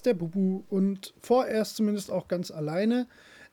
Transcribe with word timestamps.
Ist 0.00 0.06
der 0.06 0.14
Bubu 0.14 0.64
und 0.70 1.12
vorerst 1.20 1.76
zumindest 1.76 2.10
auch 2.10 2.26
ganz 2.26 2.50
alleine. 2.50 3.06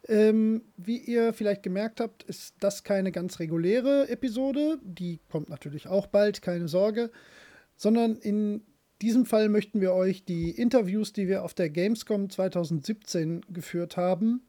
Ähm, 0.08 0.62
wie 0.78 0.96
ihr 0.96 1.34
vielleicht 1.34 1.62
gemerkt 1.62 2.00
habt, 2.00 2.24
ist 2.24 2.56
das 2.62 2.86
keine 2.86 3.12
ganz 3.12 3.40
reguläre 3.42 4.08
Episode. 4.08 4.80
Die 4.82 5.20
kommt 5.30 5.50
natürlich 5.50 5.90
auch 5.90 6.08
bald, 6.08 6.42
keine 6.42 6.70
Sorge. 6.70 7.12
Sondern 7.76 8.16
in 8.16 8.62
diesem 9.02 9.26
Fall 9.26 9.50
möchten 9.50 9.82
wir 9.82 9.92
euch 9.92 10.24
die 10.24 10.52
Interviews, 10.52 11.12
die 11.12 11.28
wir 11.28 11.44
auf 11.44 11.54
der 11.54 11.70
Gamescom 11.70 12.30
2017 12.30 13.42
geführt 13.50 13.98
haben, 13.98 14.48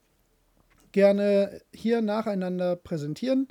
gerne 0.93 1.61
hier 1.75 2.01
nacheinander 2.01 2.77
präsentieren. 2.77 3.49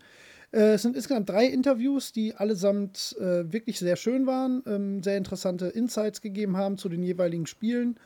Äh, 0.54 0.76
es 0.76 0.84
sind 0.84 0.96
insgesamt 0.96 1.28
drei 1.28 1.48
Interviews, 1.48 2.14
die 2.14 2.34
allesamt 2.34 3.14
äh, 3.20 3.52
wirklich 3.52 3.78
sehr 3.78 3.98
schön 3.98 4.26
waren, 4.26 4.64
ähm, 4.66 5.04
sehr 5.04 5.18
interessante 5.18 5.66
Insights 5.66 6.22
gegeben 6.22 6.56
haben 6.56 6.78
zu 6.78 6.88
den 6.88 7.04
jeweiligen 7.04 7.46
Spielen 7.46 8.00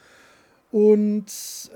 und 0.71 1.25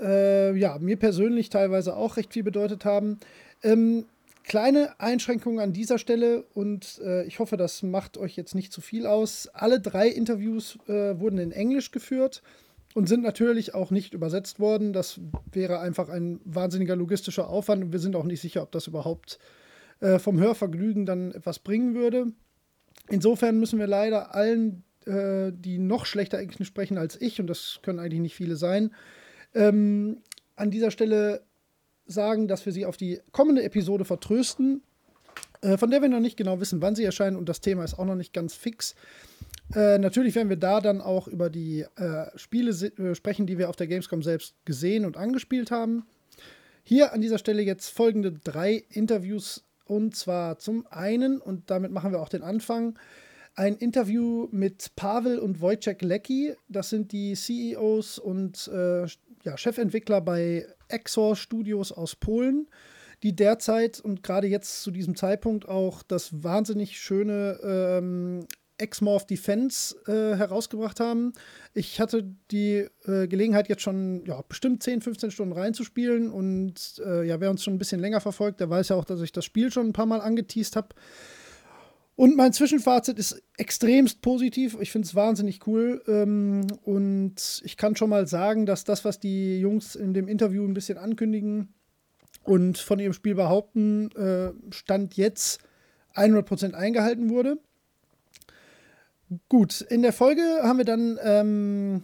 äh, 0.02 0.56
ja, 0.56 0.78
mir 0.78 0.96
persönlich 0.96 1.50
teilweise 1.50 1.96
auch 1.96 2.16
recht 2.16 2.32
viel 2.32 2.42
bedeutet 2.42 2.84
haben. 2.84 3.18
Ähm, 3.62 4.06
kleine 4.44 4.98
Einschränkungen 5.00 5.60
an 5.60 5.72
dieser 5.72 5.98
Stelle 5.98 6.44
und 6.54 7.00
äh, 7.04 7.24
ich 7.24 7.38
hoffe, 7.38 7.56
das 7.56 7.82
macht 7.82 8.16
euch 8.16 8.36
jetzt 8.36 8.54
nicht 8.54 8.72
zu 8.72 8.80
viel 8.80 9.06
aus. 9.06 9.48
Alle 9.52 9.80
drei 9.80 10.08
Interviews 10.08 10.78
äh, 10.88 11.18
wurden 11.18 11.38
in 11.38 11.52
Englisch 11.52 11.90
geführt 11.90 12.42
und 12.94 13.08
sind 13.08 13.22
natürlich 13.22 13.74
auch 13.74 13.90
nicht 13.90 14.14
übersetzt 14.14 14.60
worden. 14.60 14.92
Das 14.92 15.20
wäre 15.52 15.80
einfach 15.80 16.08
ein 16.08 16.40
wahnsinniger 16.44 16.96
logistischer 16.96 17.48
Aufwand 17.48 17.84
und 17.84 17.92
wir 17.92 17.98
sind 17.98 18.16
auch 18.16 18.24
nicht 18.24 18.40
sicher, 18.40 18.62
ob 18.62 18.72
das 18.72 18.86
überhaupt 18.86 19.38
äh, 20.00 20.18
vom 20.18 20.38
Hörvergnügen 20.38 21.04
dann 21.04 21.32
etwas 21.32 21.58
bringen 21.58 21.94
würde. 21.94 22.28
Insofern 23.08 23.58
müssen 23.58 23.78
wir 23.78 23.86
leider 23.86 24.34
allen 24.34 24.84
äh, 25.06 25.52
die 25.52 25.78
noch 25.78 26.06
schlechter 26.06 26.38
Englisch 26.38 26.68
sprechen 26.68 26.98
als 26.98 27.20
ich, 27.20 27.40
und 27.40 27.46
das 27.46 27.80
können 27.82 27.98
eigentlich 27.98 28.20
nicht 28.20 28.36
viele 28.36 28.56
sein, 28.56 28.92
ähm, 29.54 30.18
an 30.56 30.70
dieser 30.70 30.90
Stelle 30.90 31.42
sagen, 32.06 32.48
dass 32.48 32.66
wir 32.66 32.72
sie 32.72 32.86
auf 32.86 32.96
die 32.96 33.20
kommende 33.32 33.62
Episode 33.62 34.04
vertrösten, 34.04 34.82
äh, 35.60 35.76
von 35.76 35.90
der 35.90 36.02
wir 36.02 36.08
noch 36.08 36.20
nicht 36.20 36.36
genau 36.36 36.60
wissen, 36.60 36.82
wann 36.82 36.94
sie 36.94 37.04
erscheinen 37.04 37.36
und 37.36 37.48
das 37.48 37.60
Thema 37.60 37.84
ist 37.84 37.98
auch 37.98 38.04
noch 38.04 38.14
nicht 38.14 38.32
ganz 38.32 38.54
fix. 38.54 38.94
Äh, 39.74 39.98
natürlich 39.98 40.34
werden 40.34 40.48
wir 40.48 40.56
da 40.56 40.80
dann 40.80 41.00
auch 41.00 41.26
über 41.26 41.50
die 41.50 41.84
äh, 41.96 42.26
Spiele 42.36 42.70
äh, 42.70 43.14
sprechen, 43.14 43.46
die 43.46 43.58
wir 43.58 43.68
auf 43.68 43.76
der 43.76 43.88
Gamescom 43.88 44.22
selbst 44.22 44.54
gesehen 44.64 45.04
und 45.04 45.16
angespielt 45.16 45.70
haben. 45.70 46.06
Hier 46.84 47.12
an 47.12 47.20
dieser 47.20 47.38
Stelle 47.38 47.62
jetzt 47.62 47.88
folgende 47.88 48.32
drei 48.32 48.84
Interviews 48.90 49.64
und 49.86 50.16
zwar 50.16 50.58
zum 50.58 50.86
einen, 50.90 51.40
und 51.40 51.70
damit 51.70 51.90
machen 51.90 52.12
wir 52.12 52.20
auch 52.20 52.28
den 52.28 52.42
Anfang, 52.42 52.98
ein 53.56 53.76
Interview 53.76 54.48
mit 54.52 54.94
Pavel 54.96 55.38
und 55.38 55.60
Wojciech 55.60 56.02
Lecki. 56.02 56.54
Das 56.68 56.90
sind 56.90 57.12
die 57.12 57.34
CEOs 57.34 58.18
und 58.18 58.68
äh, 58.68 59.06
ja, 59.42 59.56
Chefentwickler 59.56 60.20
bei 60.20 60.66
Exor 60.88 61.36
Studios 61.36 61.90
aus 61.90 62.16
Polen, 62.16 62.68
die 63.22 63.34
derzeit 63.34 63.98
und 64.00 64.22
gerade 64.22 64.46
jetzt 64.46 64.82
zu 64.82 64.90
diesem 64.90 65.16
Zeitpunkt 65.16 65.68
auch 65.68 66.02
das 66.02 66.42
wahnsinnig 66.44 67.00
schöne 67.00 67.58
ähm, 67.62 68.46
Exmorph 68.78 69.26
Defense 69.26 69.96
äh, 70.06 70.36
herausgebracht 70.36 71.00
haben. 71.00 71.32
Ich 71.72 71.98
hatte 71.98 72.30
die 72.50 72.86
äh, 73.06 73.26
Gelegenheit, 73.26 73.70
jetzt 73.70 73.80
schon 73.80 74.24
ja, 74.26 74.42
bestimmt 74.46 74.82
10, 74.82 75.00
15 75.00 75.30
Stunden 75.30 75.54
reinzuspielen 75.54 76.30
und 76.30 77.00
äh, 77.04 77.24
ja, 77.26 77.40
wer 77.40 77.50
uns 77.50 77.64
schon 77.64 77.74
ein 77.74 77.78
bisschen 77.78 78.00
länger 78.00 78.20
verfolgt, 78.20 78.60
der 78.60 78.68
weiß 78.68 78.90
ja 78.90 78.96
auch, 78.96 79.06
dass 79.06 79.22
ich 79.22 79.32
das 79.32 79.46
Spiel 79.46 79.72
schon 79.72 79.86
ein 79.86 79.92
paar 79.94 80.04
Mal 80.04 80.20
angeteased 80.20 80.76
habe. 80.76 80.88
Und 82.16 82.34
mein 82.34 82.54
Zwischenfazit 82.54 83.18
ist 83.18 83.42
extremst 83.58 84.22
positiv. 84.22 84.78
Ich 84.80 84.90
finde 84.90 85.06
es 85.06 85.14
wahnsinnig 85.14 85.66
cool. 85.66 86.02
Ähm, 86.08 86.66
und 86.82 87.60
ich 87.62 87.76
kann 87.76 87.94
schon 87.94 88.08
mal 88.08 88.26
sagen, 88.26 88.64
dass 88.64 88.84
das, 88.84 89.04
was 89.04 89.20
die 89.20 89.60
Jungs 89.60 89.94
in 89.94 90.14
dem 90.14 90.26
Interview 90.26 90.64
ein 90.64 90.72
bisschen 90.72 90.96
ankündigen 90.96 91.74
und 92.42 92.78
von 92.78 92.98
ihrem 92.98 93.12
Spiel 93.12 93.34
behaupten, 93.34 94.10
äh, 94.12 94.52
Stand 94.70 95.16
jetzt 95.16 95.60
100% 96.14 96.72
eingehalten 96.72 97.28
wurde. 97.28 97.58
Gut, 99.48 99.82
in 99.82 100.02
der 100.02 100.12
Folge 100.12 100.40
haben 100.62 100.78
wir 100.78 100.84
dann 100.84 101.18
ähm, 101.22 102.02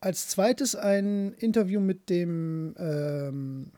als 0.00 0.28
zweites 0.28 0.74
ein 0.76 1.32
Interview 1.38 1.80
mit 1.80 2.10
dem 2.10 2.74
ähm, 2.78 3.70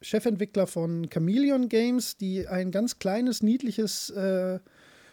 Chefentwickler 0.00 0.66
von 0.66 1.08
Chameleon 1.10 1.68
Games, 1.68 2.16
die 2.16 2.48
ein 2.48 2.70
ganz 2.70 2.98
kleines, 2.98 3.42
niedliches 3.42 4.10
äh, 4.10 4.58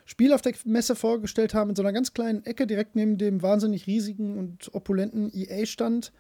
Spiel 0.08 0.32
auf 0.32 0.42
der 0.42 0.54
Messe 0.64 0.96
vorgestellt 0.96 1.54
haben, 1.54 1.70
in 1.70 1.76
so 1.76 1.84
einer 1.84 1.92
ganz 1.92 2.14
kleinen 2.14 2.46
Ecke, 2.46 2.66
direkt 2.66 2.96
neben 2.96 3.18
dem 3.18 3.42
wahnsinnig 3.42 3.88
riesigen 3.88 4.38
und 4.38 4.74
opulenten 4.74 5.30
EA-Stand. 5.34 6.14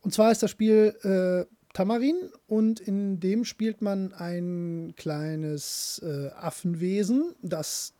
Und 0.00 0.12
zwar 0.12 0.32
ist 0.32 0.42
das 0.42 0.50
Spiel 0.50 0.96
äh, 1.02 1.46
Tamarin 1.72 2.16
und 2.48 2.80
in 2.80 3.20
dem 3.20 3.44
spielt 3.44 3.80
man 3.80 4.12
ein 4.12 4.94
kleines 4.96 6.02
äh, 6.04 6.30
Affenwesen, 6.34 7.36
das 7.42 7.94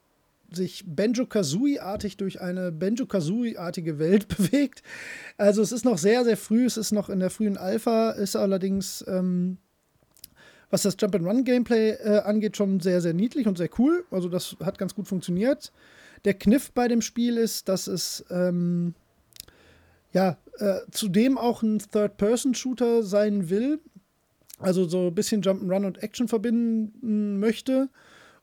sich 0.50 0.82
Benjo-Kazooie-artig 0.88 2.16
durch 2.16 2.41
eine 2.41 2.72
Benjo-Kazooie-artige 2.72 4.00
Welt 4.00 4.27
bewegt. 4.37 4.82
Also 5.38 5.62
es 5.62 5.71
ist 5.71 5.84
noch 5.84 5.99
sehr, 5.99 6.25
sehr 6.25 6.37
früh, 6.37 6.66
es 6.66 6.77
ist 6.77 6.91
noch 6.91 7.09
in 7.09 7.21
der 7.21 7.31
frühen 7.31 7.56
Alpha, 7.56 8.11
ist 8.11 8.34
allerdings 8.34 9.05
ähm, 9.06 9.59
was 10.72 10.83
das 10.83 10.97
Jump-and-Run-Gameplay 10.99 11.91
äh, 11.91 12.22
angeht, 12.25 12.56
schon 12.56 12.81
sehr, 12.81 13.03
sehr 13.03 13.12
niedlich 13.12 13.47
und 13.47 13.59
sehr 13.59 13.69
cool. 13.78 14.06
Also 14.10 14.31
das 14.31 14.56
hat 14.65 14.78
ganz 14.78 14.94
gut 14.94 15.06
funktioniert. 15.06 15.71
Der 16.25 16.33
Kniff 16.33 16.72
bei 16.72 16.88
dem 16.88 17.03
Spiel 17.03 17.37
ist, 17.37 17.69
dass 17.69 17.87
es 17.87 18.25
ähm, 18.31 18.94
ja 20.15 20.38
äh, 20.59 20.78
zudem 20.91 21.37
auch 21.37 21.62
ein 21.62 21.78
Third-Person-Shooter 21.78 23.03
sein 23.03 23.50
will. 23.50 23.81
Also 24.59 24.88
so 24.88 25.09
ein 25.09 25.15
bisschen 25.15 25.43
Jump'n'Run 25.43 25.84
und 25.84 26.03
Action 26.03 26.27
verbinden 26.27 27.38
möchte. 27.38 27.91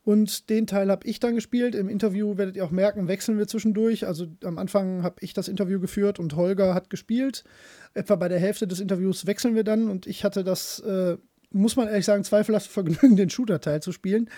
Und 0.03 0.51
den 0.51 0.67
Teil 0.67 0.91
habe 0.91 1.07
ich 1.07 1.19
dann 1.19 1.33
gespielt. 1.33 1.73
Im 1.73 1.89
Interview 1.89 2.37
werdet 2.37 2.55
ihr 2.55 2.63
auch 2.63 2.71
merken, 2.71 3.07
wechseln 3.07 3.39
wir 3.39 3.47
zwischendurch. 3.47 4.05
Also 4.05 4.27
am 4.43 4.59
Anfang 4.59 5.01
habe 5.01 5.15
ich 5.21 5.33
das 5.33 5.47
Interview 5.47 5.79
geführt 5.79 6.19
und 6.19 6.35
Holger 6.35 6.75
hat 6.75 6.91
gespielt. 6.91 7.43
Etwa 7.95 8.17
bei 8.17 8.29
der 8.29 8.39
Hälfte 8.39 8.67
des 8.67 8.79
Interviews 8.79 9.25
wechseln 9.25 9.55
wir 9.55 9.63
dann 9.63 9.89
und 9.89 10.05
ich 10.05 10.23
hatte 10.23 10.43
das 10.43 10.79
äh, 10.81 11.17
muss 11.51 11.75
man 11.75 11.87
ehrlich 11.87 12.05
sagen, 12.05 12.23
zweifelhaft 12.23 12.69
Vergnügen, 12.69 13.15
den 13.15 13.29
Shooter-Teil 13.29 13.81
zu 13.81 13.91
spielen. 13.91 14.29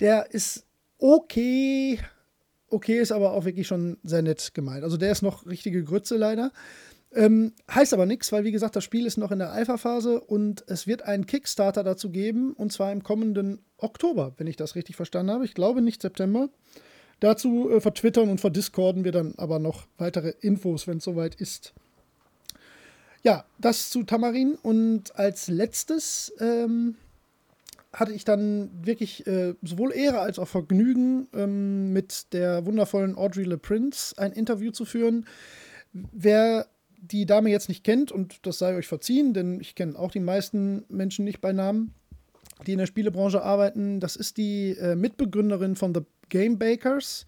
Der 0.00 0.32
ist 0.32 0.66
okay. 0.98 1.98
Okay 2.68 2.98
ist 2.98 3.12
aber 3.12 3.32
auch 3.32 3.44
wirklich 3.44 3.66
schon 3.66 3.98
sehr 4.04 4.22
nett 4.22 4.52
gemeint. 4.54 4.84
Also 4.84 4.96
der 4.96 5.10
ist 5.10 5.22
noch 5.22 5.46
richtige 5.46 5.82
Grütze 5.82 6.16
leider. 6.16 6.52
Ähm, 7.12 7.52
heißt 7.68 7.92
aber 7.92 8.06
nichts, 8.06 8.30
weil 8.30 8.44
wie 8.44 8.52
gesagt, 8.52 8.76
das 8.76 8.84
Spiel 8.84 9.04
ist 9.04 9.16
noch 9.16 9.32
in 9.32 9.40
der 9.40 9.50
Alpha-Phase 9.50 10.20
und 10.20 10.62
es 10.68 10.86
wird 10.86 11.02
einen 11.02 11.26
Kickstarter 11.26 11.82
dazu 11.82 12.10
geben 12.10 12.52
und 12.52 12.72
zwar 12.72 12.92
im 12.92 13.02
kommenden 13.02 13.64
Oktober, 13.78 14.34
wenn 14.36 14.46
ich 14.46 14.56
das 14.56 14.76
richtig 14.76 14.94
verstanden 14.94 15.32
habe. 15.32 15.44
Ich 15.44 15.54
glaube 15.54 15.82
nicht 15.82 16.02
September. 16.02 16.50
Dazu 17.18 17.68
äh, 17.70 17.80
vertwittern 17.80 18.30
und 18.30 18.40
verdiscorden 18.40 19.04
wir 19.04 19.12
dann 19.12 19.34
aber 19.36 19.58
noch 19.58 19.86
weitere 19.98 20.34
Infos, 20.40 20.86
wenn 20.86 20.98
es 20.98 21.04
soweit 21.04 21.34
ist. 21.34 21.74
Ja, 23.22 23.44
das 23.58 23.90
zu 23.90 24.02
Tamarin. 24.02 24.54
Und 24.62 25.16
als 25.16 25.48
letztes 25.48 26.32
ähm, 26.40 26.96
hatte 27.92 28.12
ich 28.12 28.24
dann 28.24 28.70
wirklich 28.82 29.26
äh, 29.26 29.54
sowohl 29.62 29.92
Ehre 29.92 30.20
als 30.20 30.38
auch 30.38 30.48
Vergnügen, 30.48 31.28
ähm, 31.34 31.92
mit 31.92 32.32
der 32.32 32.64
wundervollen 32.66 33.16
Audrey 33.16 33.44
Le 33.44 33.58
Prince 33.58 34.16
ein 34.16 34.32
Interview 34.32 34.70
zu 34.70 34.84
führen. 34.84 35.26
Wer 35.92 36.66
die 37.00 37.26
Dame 37.26 37.50
jetzt 37.50 37.68
nicht 37.68 37.82
kennt, 37.82 38.12
und 38.12 38.46
das 38.46 38.58
sei 38.58 38.76
euch 38.76 38.86
verziehen, 38.86 39.34
denn 39.34 39.60
ich 39.60 39.74
kenne 39.74 39.98
auch 39.98 40.12
die 40.12 40.20
meisten 40.20 40.84
Menschen 40.88 41.24
nicht 41.24 41.40
bei 41.40 41.52
Namen, 41.52 41.94
die 42.66 42.72
in 42.72 42.78
der 42.78 42.86
Spielebranche 42.86 43.42
arbeiten, 43.42 44.00
das 44.00 44.16
ist 44.16 44.36
die 44.36 44.72
äh, 44.72 44.94
Mitbegründerin 44.94 45.76
von 45.76 45.94
The 45.94 46.02
Game 46.28 46.58
Bakers, 46.58 47.26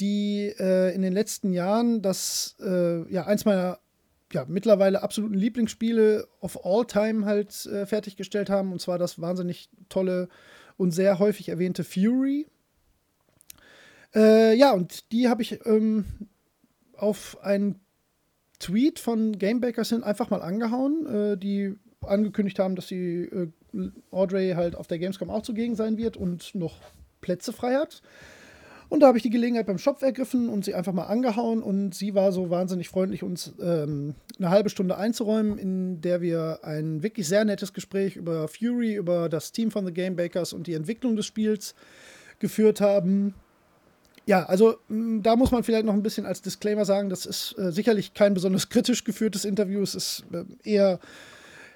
die 0.00 0.52
äh, 0.58 0.94
in 0.94 1.02
den 1.02 1.12
letzten 1.12 1.52
Jahren 1.52 2.02
das, 2.02 2.56
äh, 2.60 3.08
ja, 3.12 3.26
eins 3.26 3.44
meiner 3.44 3.78
ja, 4.34 4.44
mittlerweile 4.48 5.02
absoluten 5.02 5.34
Lieblingsspiele 5.34 6.26
of 6.40 6.64
all 6.64 6.84
time 6.84 7.24
halt 7.24 7.66
äh, 7.66 7.86
fertiggestellt 7.86 8.50
haben. 8.50 8.72
Und 8.72 8.80
zwar 8.80 8.98
das 8.98 9.20
wahnsinnig 9.20 9.70
tolle 9.88 10.28
und 10.76 10.90
sehr 10.90 11.18
häufig 11.18 11.48
erwähnte 11.48 11.84
Fury. 11.84 12.46
Äh, 14.14 14.54
ja, 14.56 14.72
und 14.72 15.10
die 15.12 15.28
habe 15.28 15.42
ich 15.42 15.64
ähm, 15.66 16.04
auf 16.96 17.42
einen 17.42 17.80
Tweet 18.58 18.98
von 18.98 19.38
Gamebakers 19.38 19.88
hin 19.88 20.02
einfach 20.02 20.30
mal 20.30 20.42
angehauen, 20.42 21.06
äh, 21.06 21.36
die 21.36 21.74
angekündigt 22.00 22.58
haben, 22.58 22.76
dass 22.76 22.86
die 22.86 23.22
äh, 23.22 23.48
Audrey 24.10 24.52
halt 24.52 24.76
auf 24.76 24.86
der 24.86 24.98
Gamescom 24.98 25.30
auch 25.30 25.42
zugegen 25.42 25.74
sein 25.74 25.96
wird 25.96 26.16
und 26.16 26.54
noch 26.54 26.80
Plätze 27.20 27.52
frei 27.52 27.74
hat. 27.74 28.02
Und 28.94 29.00
da 29.00 29.08
habe 29.08 29.18
ich 29.18 29.24
die 29.24 29.30
Gelegenheit 29.30 29.66
beim 29.66 29.78
Shop 29.78 30.00
ergriffen 30.02 30.48
und 30.48 30.64
sie 30.64 30.72
einfach 30.72 30.92
mal 30.92 31.06
angehauen. 31.06 31.64
Und 31.64 31.96
sie 31.96 32.14
war 32.14 32.30
so 32.30 32.48
wahnsinnig 32.48 32.88
freundlich, 32.88 33.24
uns 33.24 33.52
ähm, 33.60 34.14
eine 34.38 34.50
halbe 34.50 34.70
Stunde 34.70 34.96
einzuräumen, 34.96 35.58
in 35.58 36.00
der 36.00 36.20
wir 36.20 36.60
ein 36.62 37.02
wirklich 37.02 37.26
sehr 37.26 37.44
nettes 37.44 37.72
Gespräch 37.72 38.14
über 38.14 38.46
Fury, 38.46 38.94
über 38.94 39.28
das 39.28 39.50
Team 39.50 39.72
von 39.72 39.84
The 39.84 39.92
Game 39.92 40.14
Bakers 40.14 40.52
und 40.52 40.68
die 40.68 40.74
Entwicklung 40.74 41.16
des 41.16 41.26
Spiels 41.26 41.74
geführt 42.38 42.80
haben. 42.80 43.34
ja, 44.26 44.44
also 44.44 44.76
da 44.88 45.34
muss 45.34 45.50
man 45.50 45.64
vielleicht 45.64 45.86
noch 45.86 45.94
ein 45.94 46.04
bisschen 46.04 46.24
als 46.24 46.40
Disclaimer 46.40 46.84
sagen, 46.84 47.10
das 47.10 47.26
ist 47.26 47.58
äh, 47.58 47.72
sicherlich 47.72 48.14
kein 48.14 48.32
besonders 48.32 48.68
kritisch 48.68 49.02
geführtes 49.02 49.44
Interview. 49.44 49.82
Es 49.82 49.96
ist 49.96 50.24
äh, 50.32 50.44
eher 50.62 51.00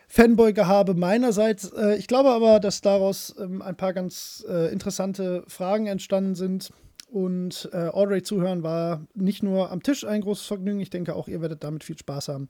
Fanboy-Gehabe 0.06 0.94
meinerseits. 0.94 1.73
Äh, 1.73 1.97
ich 1.97 2.06
glaube 2.06 2.31
aber, 2.31 2.61
dass 2.61 2.81
daraus 2.81 3.35
ähm, 3.41 3.61
ein 3.61 3.75
paar 3.75 3.93
ganz 3.93 4.47
äh, 4.49 4.73
interessante 4.73 5.43
Fragen 5.49 5.88
entstanden 5.88 6.37
sind. 6.37 6.71
Und 7.11 7.71
äh, 7.73 7.89
Audrey 7.89 8.23
zuhören 8.23 8.63
war 8.63 9.07
nicht 9.15 9.43
nur 9.43 9.71
am 9.71 9.83
Tisch 9.83 10.05
ein 10.05 10.21
großes 10.21 10.47
Vergnügen. 10.47 10.81
Ich 10.81 10.91
denke 10.91 11.15
auch, 11.15 11.27
ihr 11.27 11.41
werdet 11.41 11.65
damit 11.65 11.85
viel 11.85 11.99
Spaß 11.99 12.29
haben. 12.29 12.49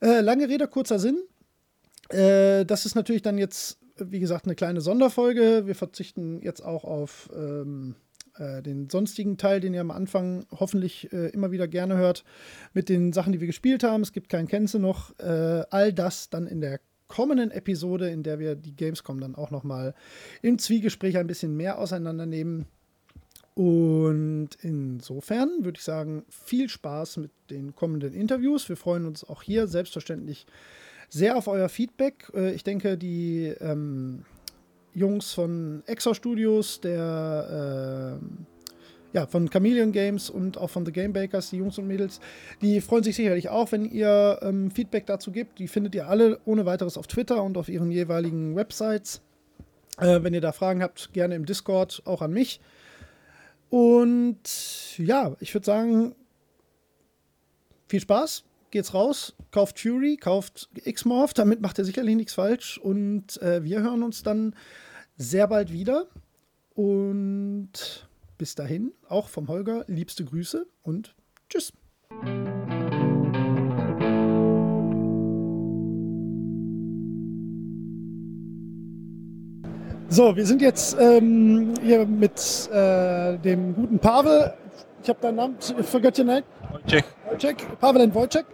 Äh, 0.00 0.20
lange 0.20 0.48
Rede, 0.48 0.68
kurzer 0.68 0.98
Sinn. 0.98 1.18
Äh, 2.08 2.64
das 2.64 2.86
ist 2.86 2.94
natürlich 2.94 3.22
dann 3.22 3.38
jetzt, 3.38 3.78
wie 3.96 4.20
gesagt, 4.20 4.46
eine 4.46 4.54
kleine 4.54 4.80
Sonderfolge. 4.80 5.66
Wir 5.66 5.74
verzichten 5.74 6.40
jetzt 6.42 6.60
auch 6.60 6.84
auf 6.84 7.28
ähm, 7.34 7.96
äh, 8.38 8.62
den 8.62 8.88
sonstigen 8.88 9.36
Teil, 9.36 9.60
den 9.60 9.74
ihr 9.74 9.80
am 9.80 9.90
Anfang 9.90 10.46
hoffentlich 10.52 11.12
äh, 11.12 11.28
immer 11.30 11.50
wieder 11.50 11.68
gerne 11.68 11.96
hört, 11.96 12.24
mit 12.72 12.88
den 12.88 13.12
Sachen, 13.12 13.32
die 13.32 13.40
wir 13.40 13.46
gespielt 13.46 13.82
haben. 13.82 14.02
Es 14.02 14.12
gibt 14.12 14.28
kein 14.28 14.48
Kenze 14.48 14.78
noch. 14.78 15.18
Äh, 15.18 15.64
all 15.70 15.92
das 15.92 16.30
dann 16.30 16.46
in 16.46 16.60
der 16.60 16.80
kommenden 17.08 17.50
Episode, 17.50 18.08
in 18.08 18.22
der 18.22 18.38
wir 18.38 18.54
die 18.54 18.74
Gamescom 18.74 19.20
dann 19.20 19.34
auch 19.34 19.50
noch 19.50 19.64
mal 19.64 19.94
im 20.40 20.58
Zwiegespräch 20.58 21.18
ein 21.18 21.26
bisschen 21.26 21.56
mehr 21.56 21.78
auseinandernehmen. 21.78 22.66
Und 23.54 24.50
insofern 24.62 25.50
würde 25.60 25.78
ich 25.78 25.84
sagen, 25.84 26.24
viel 26.30 26.68
Spaß 26.68 27.18
mit 27.18 27.30
den 27.50 27.74
kommenden 27.74 28.14
Interviews. 28.14 28.68
Wir 28.68 28.76
freuen 28.76 29.06
uns 29.06 29.28
auch 29.28 29.42
hier 29.42 29.66
selbstverständlich 29.66 30.46
sehr 31.10 31.36
auf 31.36 31.48
euer 31.48 31.68
Feedback. 31.68 32.30
Äh, 32.34 32.52
ich 32.52 32.64
denke, 32.64 32.96
die 32.96 33.52
ähm, 33.60 34.24
Jungs 34.94 35.32
von 35.32 35.82
Exo 35.86 36.14
Studios, 36.14 36.80
der 36.80 38.18
äh, 38.20 38.24
ja, 39.12 39.26
von 39.26 39.50
Chameleon 39.50 39.92
Games 39.92 40.30
und 40.30 40.56
auch 40.56 40.70
von 40.70 40.86
The 40.86 40.92
Game 40.92 41.12
Bakers, 41.12 41.50
die 41.50 41.58
Jungs 41.58 41.76
und 41.76 41.86
Mädels, 41.86 42.20
die 42.62 42.80
freuen 42.80 43.04
sich 43.04 43.16
sicherlich 43.16 43.50
auch, 43.50 43.70
wenn 43.72 43.84
ihr 43.84 44.38
ähm, 44.40 44.70
Feedback 44.70 45.04
dazu 45.04 45.30
gibt. 45.30 45.58
Die 45.58 45.68
findet 45.68 45.94
ihr 45.94 46.08
alle 46.08 46.40
ohne 46.46 46.64
weiteres 46.64 46.96
auf 46.96 47.06
Twitter 47.06 47.42
und 47.42 47.58
auf 47.58 47.68
ihren 47.68 47.90
jeweiligen 47.90 48.56
Websites. 48.56 49.20
Äh, 49.98 50.22
wenn 50.22 50.32
ihr 50.32 50.40
da 50.40 50.52
Fragen 50.52 50.82
habt, 50.82 51.12
gerne 51.12 51.34
im 51.34 51.44
Discord, 51.44 52.02
auch 52.06 52.22
an 52.22 52.32
mich. 52.32 52.60
Und 53.72 54.98
ja, 54.98 55.34
ich 55.40 55.54
würde 55.54 55.64
sagen, 55.64 56.14
viel 57.88 58.00
Spaß, 58.00 58.44
geht's 58.70 58.92
raus, 58.92 59.34
kauft 59.50 59.80
Fury, 59.80 60.18
kauft 60.18 60.68
X-Morph, 60.74 61.32
damit 61.32 61.62
macht 61.62 61.78
ihr 61.78 61.86
sicherlich 61.86 62.14
nichts 62.14 62.34
falsch. 62.34 62.76
Und 62.76 63.40
äh, 63.40 63.64
wir 63.64 63.80
hören 63.80 64.02
uns 64.02 64.22
dann 64.22 64.54
sehr 65.16 65.48
bald 65.48 65.72
wieder. 65.72 66.06
Und 66.74 68.06
bis 68.36 68.54
dahin, 68.54 68.92
auch 69.08 69.30
vom 69.30 69.48
Holger, 69.48 69.86
liebste 69.86 70.26
Grüße 70.26 70.66
und 70.82 71.14
tschüss. 71.48 71.72
So, 80.12 80.36
wir 80.36 80.44
sind 80.44 80.60
jetzt 80.60 80.94
ähm, 81.00 81.72
hier 81.82 82.04
mit 82.04 82.68
äh, 82.70 83.38
dem 83.38 83.74
guten 83.74 83.98
Pavel. 83.98 84.52
Ich 85.02 85.08
habe 85.08 85.18
deinen 85.22 85.36
Namen, 85.36 85.56
your 86.18 86.24
name. 86.26 86.42
Wojciech. 86.70 87.04
Wojciech, 87.30 87.56
Pavel 87.80 88.02
und 88.02 88.14
Wojciech 88.14 88.44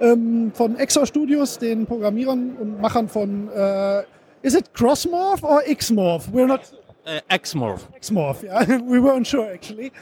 ähm, 0.00 0.52
von 0.54 0.76
Exo 0.76 1.04
Studios, 1.04 1.58
den 1.58 1.84
Programmierern 1.84 2.56
und 2.58 2.80
Machern 2.80 3.10
von 3.10 3.50
äh, 3.54 4.04
Is 4.40 4.54
it 4.54 4.72
Crossmorph 4.72 5.44
or 5.44 5.60
Xmorph? 5.60 6.28
We're 6.32 6.46
not. 6.46 6.60
Uh, 7.06 7.36
Xmorph. 7.38 7.90
Xmorph, 8.00 8.42
ja. 8.42 8.60
We 8.66 8.96
weren't 8.96 9.26
sure 9.26 9.52
actually. 9.52 9.92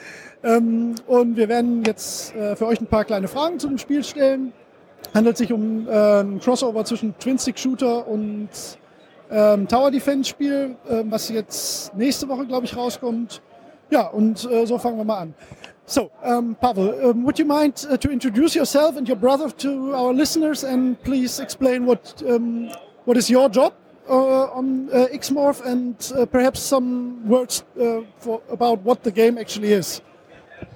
Ähm, 0.44 0.94
und 1.08 1.36
wir 1.36 1.48
werden 1.48 1.82
jetzt 1.86 2.36
äh, 2.36 2.54
für 2.54 2.68
euch 2.68 2.80
ein 2.80 2.86
paar 2.86 3.04
kleine 3.04 3.26
Fragen 3.26 3.58
zu 3.58 3.66
dem 3.66 3.78
Spiel 3.78 4.04
stellen. 4.04 4.52
Handelt 5.12 5.38
sich 5.38 5.52
um 5.52 5.88
äh, 5.88 6.20
ein 6.20 6.38
Crossover 6.38 6.84
zwischen 6.84 7.18
Twin-Stick-Shooter 7.18 8.06
und 8.06 8.48
ähm, 9.30 9.68
Tower 9.68 9.90
Defense-Spiel, 9.90 10.76
äh, 10.88 11.02
was 11.04 11.28
jetzt 11.28 11.94
nächste 11.94 12.28
Woche, 12.28 12.46
glaube 12.46 12.66
ich, 12.66 12.76
rauskommt. 12.76 13.40
Ja, 13.90 14.08
und 14.08 14.44
äh, 14.50 14.66
so 14.66 14.78
fangen 14.78 14.98
wir 14.98 15.04
mal 15.04 15.18
an. 15.18 15.34
So, 15.86 16.10
um, 16.22 16.54
Pavel, 16.54 16.94
um, 17.02 17.24
would 17.24 17.38
you 17.38 17.44
mind 17.44 17.84
uh, 17.90 17.96
to 17.96 18.10
introduce 18.10 18.54
yourself 18.54 18.96
and 18.96 19.08
your 19.08 19.16
brother 19.16 19.50
to 19.56 19.92
our 19.92 20.12
listeners 20.12 20.62
and 20.62 20.96
please 21.02 21.40
explain 21.40 21.84
what 21.84 22.22
um, 22.22 22.70
what 23.06 23.16
is 23.16 23.28
your 23.28 23.48
job 23.48 23.72
uh, 24.08 24.50
on 24.54 24.88
uh, 24.92 25.08
Xmorph 25.12 25.64
and 25.64 26.12
uh, 26.16 26.26
perhaps 26.26 26.60
some 26.60 27.26
words 27.28 27.64
for, 28.18 28.40
about 28.50 28.82
what 28.82 29.02
the 29.02 29.10
game 29.10 29.36
actually 29.36 29.72
is. 29.72 30.00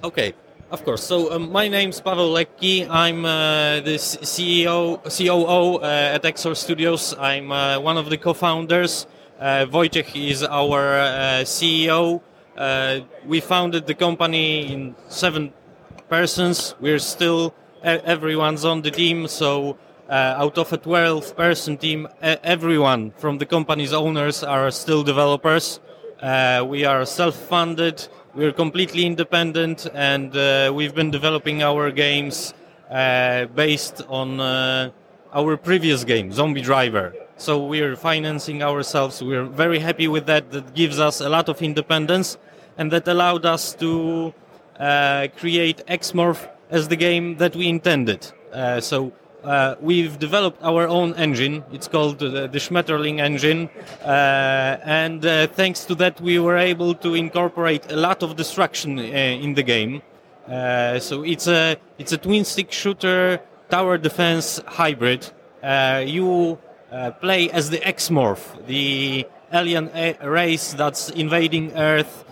Okay, 0.03 0.33
of 0.71 0.83
course. 0.83 1.03
So 1.03 1.31
um, 1.31 1.51
my 1.51 1.67
name's 1.67 2.01
Pavel 2.01 2.33
Lekki. 2.33 2.87
I'm 2.89 3.25
uh, 3.25 3.79
the 3.81 3.97
CEO, 3.97 5.01
COO 5.03 5.77
uh, 5.77 6.15
at 6.15 6.23
Exor 6.23 6.55
Studios. 6.55 7.13
I'm 7.17 7.51
uh, 7.51 7.79
one 7.79 7.97
of 7.97 8.09
the 8.09 8.17
co-founders. 8.17 9.07
Wojciech 9.39 10.15
is 10.29 10.43
our 10.43 11.43
CEO. 11.43 12.21
we 13.25 13.39
founded 13.41 13.85
the 13.85 13.93
company 13.93 14.71
in 14.71 14.95
seven 15.09 15.53
persons. 16.09 16.75
We're 16.79 16.99
still 16.99 17.53
everyone's 17.83 18.65
on 18.65 18.81
the 18.81 18.91
team, 18.91 19.27
so 19.27 19.77
uh, 20.09 20.35
out 20.37 20.57
of 20.57 20.71
a 20.71 20.77
12 20.77 21.35
person 21.35 21.77
team, 21.77 22.07
everyone 22.21 23.11
from 23.17 23.37
the 23.37 23.45
company's 23.45 23.93
owners 23.93 24.43
are 24.43 24.71
still 24.71 25.03
developers. 25.03 25.79
Uh, 26.21 26.65
we 26.67 26.85
are 26.85 27.05
self 27.05 27.35
funded, 27.35 28.07
we're 28.35 28.51
completely 28.51 29.05
independent, 29.05 29.87
and 29.93 30.35
uh, 30.35 30.71
we've 30.75 30.93
been 30.93 31.09
developing 31.09 31.63
our 31.63 31.89
games 31.89 32.53
uh, 32.91 33.45
based 33.45 34.03
on 34.09 34.39
uh, 34.39 34.91
our 35.33 35.55
previous 35.55 36.03
game, 36.03 36.31
Zombie 36.31 36.61
Driver. 36.61 37.13
So 37.37 37.65
we're 37.65 37.95
financing 37.95 38.61
ourselves. 38.61 39.23
We're 39.23 39.45
very 39.45 39.79
happy 39.79 40.07
with 40.07 40.25
that. 40.25 40.51
That 40.51 40.73
gives 40.73 40.99
us 40.99 41.21
a 41.21 41.29
lot 41.29 41.47
of 41.49 41.61
independence, 41.61 42.37
and 42.77 42.91
that 42.91 43.07
allowed 43.07 43.45
us 43.45 43.73
to 43.75 44.33
create 45.37 45.81
Xmorph 45.87 46.49
as 46.69 46.89
the 46.89 46.95
game 46.97 47.37
that 47.37 47.55
we 47.55 47.67
intended. 47.67 48.31
so 48.79 49.13
uh, 49.45 49.75
we've 49.79 50.17
developed 50.17 50.61
our 50.63 50.87
own 50.87 51.13
engine. 51.13 51.63
It's 51.71 51.87
called 51.87 52.21
uh, 52.21 52.47
the 52.47 52.57
Schmetterling 52.57 53.19
engine, 53.19 53.69
uh, 54.03 54.77
and 54.83 55.23
uh, 55.25 55.47
thanks 55.47 55.85
to 55.85 55.95
that, 55.95 56.19
we 56.19 56.39
were 56.39 56.57
able 56.57 56.95
to 56.95 57.13
incorporate 57.13 57.91
a 57.91 57.95
lot 57.95 58.23
of 58.23 58.35
destruction 58.35 58.97
uh, 58.97 59.03
in 59.03 59.53
the 59.53 59.63
game. 59.63 60.01
Uh, 60.47 60.99
so 60.99 61.23
it's 61.23 61.47
a 61.47 61.77
it's 61.97 62.11
a 62.11 62.17
twin 62.17 62.43
stick 62.43 62.71
shooter 62.71 63.39
tower 63.69 63.97
defense 63.97 64.59
hybrid. 64.67 65.31
you 66.05 66.57
play 67.21 67.49
as 67.51 67.69
the 67.69 67.79
Xmorph, 67.79 68.65
the 68.67 69.27
alien 69.51 69.89
race 70.23 70.73
that's 70.73 71.09
invading 71.09 71.71
Earth 71.73 72.25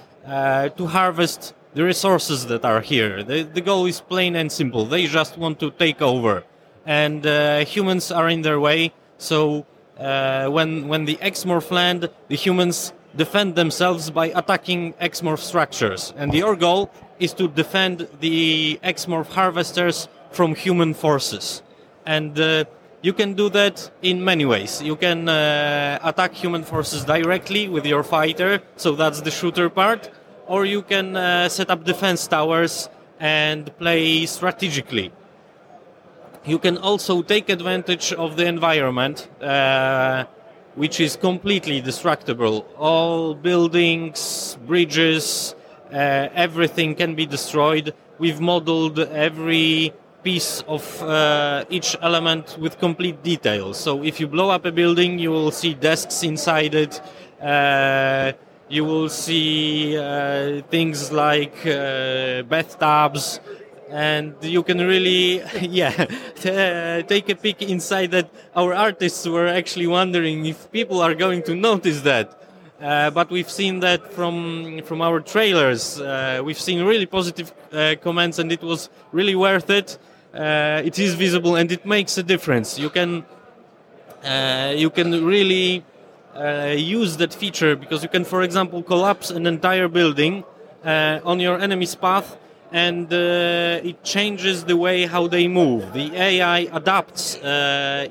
to 0.77 0.87
harvest 0.87 1.53
the 1.73 1.83
resources 1.83 2.45
that 2.47 2.63
are 2.63 2.81
here. 2.81 3.23
The, 3.23 3.41
the 3.41 3.61
goal 3.61 3.87
is 3.87 3.99
plain 3.99 4.35
and 4.35 4.51
simple. 4.51 4.85
They 4.85 5.07
just 5.07 5.37
want 5.37 5.59
to 5.59 5.71
take 5.71 6.01
over 6.01 6.43
and 6.85 7.25
uh, 7.25 7.65
humans 7.65 8.11
are 8.11 8.29
in 8.29 8.41
their 8.41 8.59
way. 8.59 8.93
So 9.17 9.65
uh, 9.99 10.47
when 10.47 10.87
when 10.87 11.05
the 11.05 11.17
Xmorph 11.17 11.71
land, 11.71 12.09
the 12.27 12.35
humans 12.35 12.93
defend 13.15 13.55
themselves 13.55 14.09
by 14.09 14.27
attacking 14.27 14.93
Xmorph 14.93 15.39
structures, 15.39 16.13
and 16.17 16.33
your 16.33 16.55
goal 16.55 16.91
is 17.19 17.33
to 17.33 17.47
defend 17.47 18.07
the 18.19 18.79
Xmorph 18.83 19.27
harvesters 19.27 20.07
from 20.31 20.55
human 20.55 20.93
forces. 20.93 21.61
And 22.05 22.37
uh, 22.39 22.65
you 23.01 23.13
can 23.13 23.33
do 23.33 23.49
that 23.49 23.91
in 24.01 24.23
many 24.23 24.45
ways. 24.45 24.81
You 24.81 24.95
can 24.95 25.29
uh, 25.29 25.99
attack 26.03 26.33
human 26.33 26.63
forces 26.63 27.05
directly 27.05 27.69
with 27.69 27.85
your 27.85 28.03
fighter, 28.03 28.61
so 28.77 28.95
that's 28.95 29.21
the 29.21 29.31
shooter 29.31 29.69
part, 29.69 30.09
or 30.47 30.65
you 30.65 30.81
can 30.81 31.15
uh, 31.15 31.49
set 31.49 31.69
up 31.69 31.83
defense 31.83 32.27
towers 32.27 32.89
and 33.19 33.77
play 33.77 34.25
strategically 34.25 35.11
you 36.45 36.59
can 36.59 36.77
also 36.77 37.21
take 37.21 37.49
advantage 37.49 38.13
of 38.13 38.35
the 38.35 38.45
environment, 38.45 39.29
uh, 39.41 40.25
which 40.75 40.99
is 40.99 41.15
completely 41.15 41.81
destructible. 41.81 42.67
All 42.77 43.33
buildings, 43.33 44.57
bridges, 44.65 45.55
uh, 45.91 46.29
everything 46.33 46.95
can 46.95 47.15
be 47.15 47.25
destroyed. 47.25 47.93
We've 48.19 48.41
modeled 48.41 48.99
every 48.99 49.93
piece 50.23 50.63
of 50.67 51.03
uh, 51.03 51.65
each 51.69 51.95
element 52.01 52.57
with 52.59 52.79
complete 52.79 53.21
detail. 53.23 53.73
So 53.73 54.03
if 54.03 54.19
you 54.19 54.27
blow 54.27 54.49
up 54.49 54.65
a 54.65 54.71
building, 54.71 55.19
you 55.19 55.31
will 55.31 55.51
see 55.51 55.73
desks 55.73 56.23
inside 56.23 56.73
it. 56.75 57.01
Uh, 57.41 58.31
you 58.69 58.85
will 58.85 59.09
see 59.09 59.97
uh, 59.97 60.61
things 60.71 61.11
like 61.11 61.55
uh, 61.65 62.41
bathtubs, 62.43 63.39
and 63.89 64.33
you 64.41 64.63
can 64.63 64.79
really 64.79 65.41
yeah 65.61 65.91
take 67.07 67.29
a 67.29 67.35
peek 67.35 67.61
inside 67.61 68.11
that 68.11 68.29
our 68.55 68.73
artists 68.73 69.27
were 69.27 69.47
actually 69.47 69.87
wondering 69.87 70.45
if 70.45 70.71
people 70.71 71.01
are 71.01 71.13
going 71.15 71.41
to 71.43 71.55
notice 71.55 72.01
that 72.01 72.39
Uh, 72.83 73.09
but 73.11 73.29
we've 73.29 73.49
seen 73.49 73.79
that 73.79 74.11
from 74.11 74.81
from 74.83 75.01
our 75.01 75.21
trailers. 75.21 76.01
Uh, 76.01 76.41
we've 76.43 76.59
seen 76.59 76.83
really 76.83 77.05
positive 77.05 77.53
uh, 77.71 77.95
comments, 78.03 78.39
and 78.39 78.51
it 78.51 78.61
was 78.61 78.89
really 79.13 79.35
worth 79.35 79.69
it. 79.69 79.97
Uh, 80.33 80.81
it 80.83 80.99
is 80.99 81.15
visible, 81.15 81.55
and 81.55 81.71
it 81.71 81.85
makes 81.85 82.17
a 82.17 82.23
difference. 82.23 82.77
You 82.77 82.89
can 82.89 83.23
uh, 84.25 84.73
you 84.75 84.89
can 84.89 85.23
really 85.23 85.85
uh, 86.35 86.75
use 86.75 87.15
that 87.17 87.33
feature 87.33 87.77
because 87.77 88.03
you 88.03 88.09
can, 88.09 88.25
for 88.25 88.41
example, 88.43 88.83
collapse 88.83 89.31
an 89.31 89.47
entire 89.47 89.87
building 89.87 90.43
on 90.83 91.39
your 91.39 91.57
enemy's 91.59 91.95
path, 91.95 92.35
and 92.73 93.11
it 93.13 94.03
changes 94.03 94.65
the 94.65 94.75
way 94.75 95.05
how 95.05 95.27
they 95.27 95.47
move. 95.47 95.93
The 95.93 96.11
AI 96.15 96.59
adapts 96.73 97.35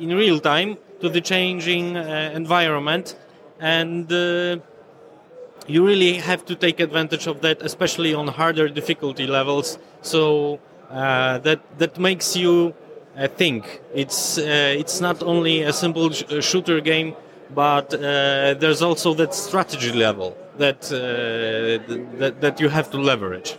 in 0.05 0.09
real 0.17 0.39
time 0.41 0.79
to 1.01 1.09
the 1.09 1.21
changing 1.21 1.97
environment 1.97 3.17
and 3.63 4.13
uh, 4.13 4.57
you 5.69 5.87
really 5.87 6.15
have 6.15 6.45
to 6.47 6.55
take 6.57 6.81
advantage 6.81 7.27
of 7.29 7.41
that, 7.43 7.63
especially 7.63 8.13
on 8.13 8.27
harder 8.27 8.69
difficulty 8.69 9.27
levels. 9.27 9.79
So 10.03 10.59
uh, 10.91 11.39
that 11.39 11.61
that 11.79 11.99
makes 11.99 12.37
you 12.37 12.75
uh, 13.17 13.29
think. 13.29 13.81
It's 13.95 14.39
uh, 14.39 14.81
it's 14.83 15.01
not 15.01 15.23
only 15.23 15.63
a 15.63 15.73
simple 15.73 16.11
sh- 16.11 16.25
uh, 16.25 16.41
shooter 16.41 16.81
game, 16.81 17.15
but 17.55 17.95
uh, 17.95 18.55
there's 18.55 18.83
also 18.83 19.15
that 19.15 19.33
strategy 19.35 19.93
level 19.93 20.37
that 20.59 20.81
that 22.19 22.35
that 22.41 22.61
you 22.61 22.69
have 22.69 22.91
to 22.91 22.99
leverage. 22.99 23.57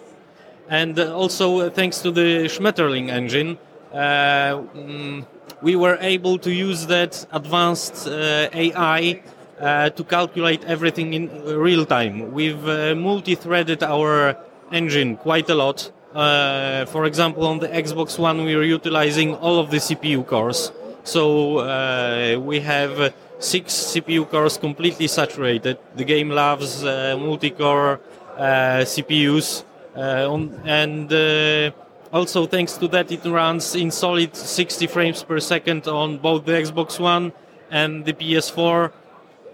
And 0.69 0.97
also 0.99 1.69
thanks 1.69 1.99
to 1.99 2.11
the 2.11 2.45
Schmetterling 2.45 3.09
engine. 3.09 3.57
Mm, 3.93 5.25
we 5.61 5.75
were 5.75 5.97
able 6.01 6.37
to 6.39 6.51
use 6.51 6.87
that 6.87 7.25
advanced 7.31 8.07
AI 8.07 9.21
uh, 9.63 9.89
to 9.91 10.03
calculate 10.03 10.63
everything 10.65 11.13
in 11.13 11.29
real 11.45 11.85
time. 11.85 12.33
We've 12.33 12.67
uh, 12.67 12.95
multi-threaded 12.95 13.83
our 13.83 14.35
engine 14.71 15.15
quite 15.15 15.49
a 15.49 15.55
lot. 15.55 15.91
Uh, 16.13 16.85
for 16.85 17.05
example, 17.05 17.45
on 17.45 17.59
the 17.59 17.69
Xbox 17.69 18.19
One, 18.19 18.43
we 18.43 18.55
are 18.55 18.63
utilizing 18.63 19.35
all 19.35 19.59
of 19.59 19.71
the 19.71 19.77
CPU 19.77 20.25
cores. 20.25 20.71
So 21.03 21.59
uh, 21.59 22.39
we 22.39 22.59
have 22.59 23.13
six 23.39 23.73
CPU 23.73 24.29
cores 24.29 24.57
completely 24.57 25.07
saturated. 25.07 25.77
The 25.95 26.03
game 26.03 26.29
loves 26.29 26.83
uh, 26.83 27.15
multi-core 27.19 27.99
CPUs, 28.37 29.63
on, 29.95 30.61
and 30.65 31.73
also 32.11 32.45
thanks 32.45 32.77
to 32.77 32.87
that, 32.89 33.11
it 33.11 33.25
runs 33.25 33.75
in 33.75 33.91
solid 33.91 34.35
60 34.35 34.87
frames 34.87 35.23
per 35.23 35.39
second 35.39 35.87
on 35.87 36.17
both 36.17 36.45
the 36.45 36.53
Xbox 36.53 36.99
One 36.99 37.33
and 37.71 38.05
the 38.05 38.13
PS4 38.13 38.91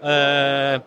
uh, 0.02 0.80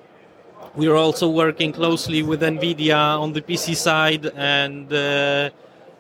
we 0.75 0.88
are 0.88 0.95
also 0.95 1.29
working 1.29 1.72
closely 1.72 2.24
with 2.24 2.41
NVIDIA 2.41 3.19
on 3.19 3.33
the 3.33 3.41
PC 3.41 3.75
side, 3.75 4.25
and 4.36 4.91
uh, 4.91 5.51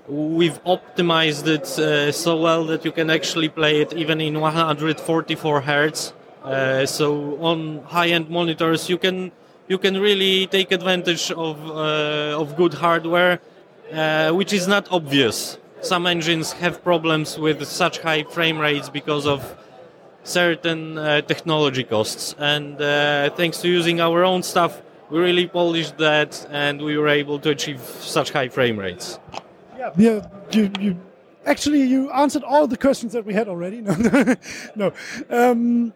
we've 0.07 0.63
optimized 0.63 1.45
it 1.47 1.67
uh, 1.77 2.11
so 2.11 2.37
well 2.37 2.65
that 2.65 2.83
you 2.83 2.91
can 2.91 3.11
actually 3.11 3.49
play 3.49 3.81
it 3.81 3.93
even 3.93 4.19
in 4.19 4.39
144 4.39 5.61
hertz. 5.61 6.13
Uh, 6.43 6.85
so 6.85 7.37
on 7.39 7.83
high-end 7.83 8.29
monitors, 8.29 8.89
you 8.89 8.97
can 8.97 9.31
you 9.67 9.77
can 9.77 9.99
really 9.99 10.47
take 10.47 10.71
advantage 10.71 11.31
of 11.31 11.57
uh, 11.69 12.41
of 12.41 12.55
good 12.55 12.73
hardware, 12.73 13.39
uh, 13.91 14.31
which 14.31 14.53
is 14.53 14.67
not 14.67 14.87
obvious. 14.91 15.57
Some 15.81 16.07
engines 16.07 16.53
have 16.53 16.83
problems 16.83 17.37
with 17.37 17.65
such 17.67 17.99
high 17.99 18.23
frame 18.23 18.57
rates 18.57 18.89
because 18.89 19.27
of 19.27 19.55
certain 20.23 20.97
uh, 20.97 21.21
technology 21.21 21.83
costs. 21.83 22.35
And 22.37 22.81
uh, 22.81 23.29
thanks 23.31 23.61
to 23.61 23.67
using 23.67 23.99
our 23.99 24.23
own 24.23 24.43
stuff, 24.43 24.81
we 25.09 25.19
really 25.19 25.47
polished 25.47 25.97
that 25.97 26.47
and 26.49 26.81
we 26.81 26.97
were 26.97 27.09
able 27.09 27.39
to 27.39 27.49
achieve 27.49 27.81
such 27.99 28.31
high 28.31 28.47
frame 28.49 28.79
rates. 28.79 29.19
Yeah, 29.77 29.91
yeah 29.97 30.27
you, 30.51 30.71
you 30.79 30.97
actually 31.45 31.83
you 31.83 32.09
answered 32.11 32.43
all 32.43 32.67
the 32.67 32.77
questions 32.77 33.13
that 33.13 33.25
we 33.25 33.33
had 33.33 33.47
already. 33.47 33.81
No, 33.81 34.35
no. 34.75 34.93
Um, 35.29 35.93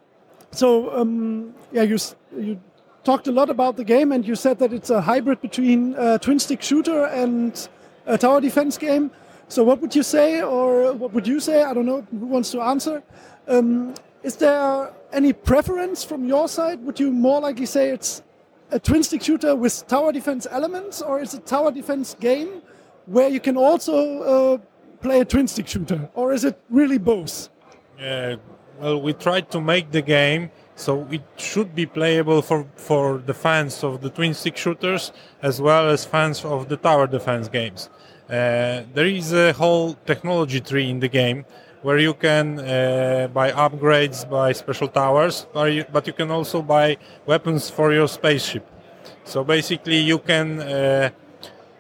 so 0.52 0.96
um, 0.98 1.54
yeah, 1.72 1.84
you 1.84 1.98
you 2.38 2.60
talked 3.08 3.28
a 3.28 3.32
lot 3.32 3.50
about 3.50 3.78
the 3.78 3.86
game, 3.86 4.12
and 4.12 4.28
you 4.28 4.36
said 4.36 4.60
that 4.60 4.74
it's 4.74 4.90
a 4.90 5.00
hybrid 5.00 5.40
between 5.40 5.96
a 5.98 6.20
twin 6.20 6.40
stick 6.40 6.62
shooter 6.62 7.06
and 7.06 7.70
a 8.06 8.18
tower 8.18 8.42
defense 8.42 8.78
game. 8.78 9.10
So 9.48 9.64
what 9.64 9.80
would 9.82 9.96
you 9.96 10.04
say, 10.04 10.42
or 10.42 10.92
what 10.92 11.14
would 11.14 11.26
you 11.26 11.40
say? 11.40 11.64
I 11.64 11.74
don't 11.74 11.86
know 11.86 12.02
who 12.12 12.28
wants 12.36 12.52
to 12.52 12.60
answer. 12.60 13.02
Um, 13.48 13.96
is 14.24 14.36
there 14.36 14.92
any 15.14 15.32
preference 15.32 16.04
from 16.04 16.26
your 16.34 16.50
side? 16.50 16.84
Would 16.86 17.00
you 17.00 17.10
more 17.12 17.40
likely 17.40 17.66
say 17.66 17.92
it's 17.92 18.24
a 18.72 18.80
twin 18.88 19.04
stick 19.04 19.24
shooter 19.24 19.56
with 19.56 19.88
tower 19.88 20.12
defense 20.12 20.46
elements, 20.52 21.02
or 21.02 21.22
is 21.22 21.34
it 21.34 21.46
tower 21.46 21.72
defense 21.72 22.14
game 22.20 22.62
where 23.06 23.30
you 23.30 23.40
can 23.40 23.56
also 23.56 23.96
uh, 24.34 24.58
play 25.00 25.22
a 25.22 25.26
twin 25.26 25.48
stick 25.48 25.68
shooter, 25.70 26.10
or 26.14 26.34
is 26.34 26.44
it 26.44 26.60
really 26.70 26.98
both? 26.98 27.48
Uh, 27.98 28.36
well, 28.82 29.02
we 29.02 29.14
tried 29.14 29.50
to 29.52 29.62
make 29.62 29.92
the 29.92 30.02
game 30.02 30.52
so 30.78 31.08
it 31.10 31.24
should 31.38 31.74
be 31.74 31.86
playable 31.88 32.42
for, 32.42 32.66
for 32.76 33.18
the 33.18 33.34
fans 33.34 33.84
of 33.84 34.02
the 34.02 34.12
twin 34.12 34.34
stick 34.34 34.56
shooters 34.56 35.12
as 35.42 35.60
well 35.60 35.90
as 35.90 36.06
fans 36.06 36.46
of 36.46 36.70
the 36.70 36.78
tower 36.78 37.08
defense 37.08 37.50
games. 37.50 37.90
Uh, 38.30 38.84
there 38.94 39.08
is 39.08 39.34
a 39.34 39.54
whole 39.54 39.96
technology 40.06 40.62
tree 40.62 40.90
in 40.90 41.00
the 41.00 41.08
game 41.08 41.46
where 41.82 41.98
you 41.98 42.14
can 42.14 42.60
uh, 42.60 43.28
buy 43.34 43.52
upgrades, 43.52 44.30
buy 44.30 44.52
special 44.52 44.88
towers, 44.88 45.48
but 45.54 46.06
you 46.08 46.14
can 46.14 46.30
also 46.30 46.62
buy 46.62 46.98
weapons 47.26 47.70
for 47.70 47.92
your 47.92 48.08
spaceship. 48.08 48.66
So 49.24 49.44
basically, 49.44 49.98
you 49.98 50.20
can 50.20 50.60
uh, 50.60 51.10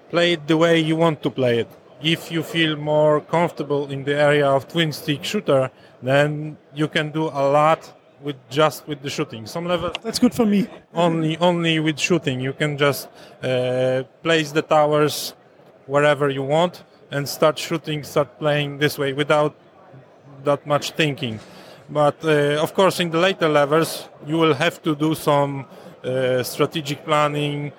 play 0.09 0.33
it 0.33 0.47
the 0.47 0.57
way 0.57 0.79
you 0.79 0.95
want 0.95 1.21
to 1.23 1.29
play 1.29 1.59
it. 1.59 1.69
If 2.01 2.31
you 2.31 2.43
feel 2.43 2.75
more 2.75 3.21
comfortable 3.21 3.89
in 3.91 4.03
the 4.03 4.15
area 4.15 4.47
of 4.47 4.67
twin 4.67 4.91
stick 4.91 5.23
shooter, 5.23 5.71
then 6.01 6.57
you 6.73 6.87
can 6.87 7.11
do 7.11 7.25
a 7.25 7.43
lot 7.49 7.93
with 8.21 8.35
just 8.49 8.87
with 8.87 9.01
the 9.01 9.09
shooting. 9.09 9.45
Some 9.45 9.65
level 9.67 9.91
that's 10.03 10.19
good 10.19 10.33
for 10.33 10.45
me. 10.45 10.67
Only 10.93 11.37
only 11.37 11.79
with 11.79 11.99
shooting, 11.99 12.39
you 12.39 12.53
can 12.53 12.77
just 12.77 13.09
uh, 13.43 14.03
place 14.23 14.51
the 14.51 14.61
towers 14.61 15.33
wherever 15.85 16.29
you 16.29 16.43
want 16.43 16.83
and 17.11 17.27
start 17.27 17.57
shooting, 17.57 18.03
start 18.03 18.37
playing 18.39 18.79
this 18.79 18.97
way 18.97 19.13
without 19.13 19.55
that 20.43 20.65
much 20.65 20.91
thinking. 20.91 21.39
But 21.89 22.23
uh, 22.23 22.61
of 22.61 22.73
course, 22.73 22.99
in 22.99 23.09
the 23.09 23.19
later 23.19 23.47
levels, 23.47 24.09
you 24.25 24.37
will 24.37 24.53
have 24.53 24.81
to 24.83 24.95
do 24.95 25.15
some 25.15 25.65
uh, 26.03 26.43
strategic 26.43 27.05
planning, 27.05 27.71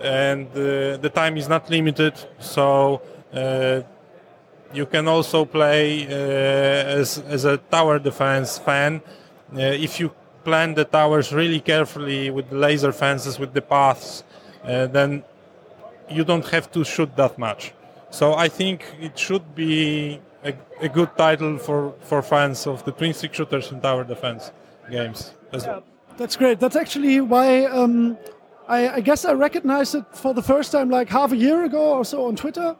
and 0.00 0.46
uh, 0.50 0.96
the 0.98 1.10
time 1.12 1.36
is 1.36 1.48
not 1.48 1.68
limited. 1.68 2.14
So 2.38 3.02
uh, 3.34 3.82
you 4.72 4.86
can 4.86 5.08
also 5.08 5.44
play 5.44 6.06
uh, 6.06 6.10
as, 7.00 7.18
as 7.18 7.44
a 7.44 7.56
tower 7.56 7.98
defense 7.98 8.58
fan 8.58 9.02
if 9.52 10.00
you 10.00 10.12
plan 10.44 10.74
the 10.74 10.84
towers 10.84 11.32
really 11.32 11.60
carefully 11.60 12.30
with 12.30 12.50
the 12.50 12.56
laser 12.56 12.92
fences, 12.92 13.38
with 13.38 13.52
the 13.52 13.62
paths. 13.62 14.22
then 14.64 15.24
you 16.08 16.24
don't 16.24 16.46
have 16.48 16.70
to 16.70 16.84
shoot 16.84 17.10
that 17.16 17.38
much. 17.38 17.72
So 18.10 18.34
I 18.34 18.48
think 18.48 18.84
it 19.00 19.18
should 19.18 19.54
be 19.54 20.20
a, 20.44 20.54
a, 20.80 20.88
good 20.88 21.10
title 21.16 21.58
for, 21.58 21.94
for 22.00 22.22
fans 22.22 22.66
of 22.66 22.84
the 22.84 22.92
twin 22.92 23.12
stick 23.12 23.34
shooters 23.34 23.72
and 23.72 23.82
tower 23.82 24.04
defense 24.04 24.52
games 24.90 25.34
as 25.52 25.64
yeah. 25.64 25.80
That's 26.16 26.36
great. 26.36 26.60
That's 26.60 26.76
actually 26.76 27.20
why 27.20 27.64
um, 27.66 28.16
I, 28.68 28.88
I, 28.88 29.00
guess 29.00 29.24
I 29.24 29.32
recognized 29.32 29.94
it 29.94 30.04
for 30.12 30.32
the 30.32 30.42
first 30.42 30.72
time 30.72 30.88
like 30.88 31.08
half 31.08 31.32
a 31.32 31.36
year 31.36 31.64
ago 31.64 31.98
or 31.98 32.04
so 32.04 32.26
on 32.26 32.36
Twitter, 32.36 32.74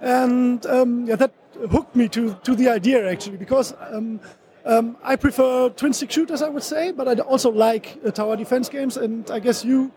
and 0.00 0.64
um, 0.66 1.06
yeah, 1.06 1.16
that 1.16 1.34
hooked 1.70 1.94
me 1.94 2.08
to 2.08 2.34
to 2.44 2.54
the 2.54 2.68
idea 2.68 3.10
actually 3.10 3.36
because. 3.36 3.74
Um, 3.90 4.20
um 4.64 4.96
I 5.02 5.16
prefer 5.16 5.68
twin 5.70 5.92
stick 5.92 6.10
shooters, 6.10 6.42
I 6.42 6.48
would 6.48 6.62
say, 6.62 6.92
but 6.92 7.08
I 7.08 7.14
also 7.22 7.50
like 7.50 7.98
uh, 8.06 8.10
tower 8.10 8.36
defense 8.36 8.68
games, 8.68 8.96
and 8.96 9.30
I 9.30 9.38
guess 9.38 9.64
you 9.64 9.92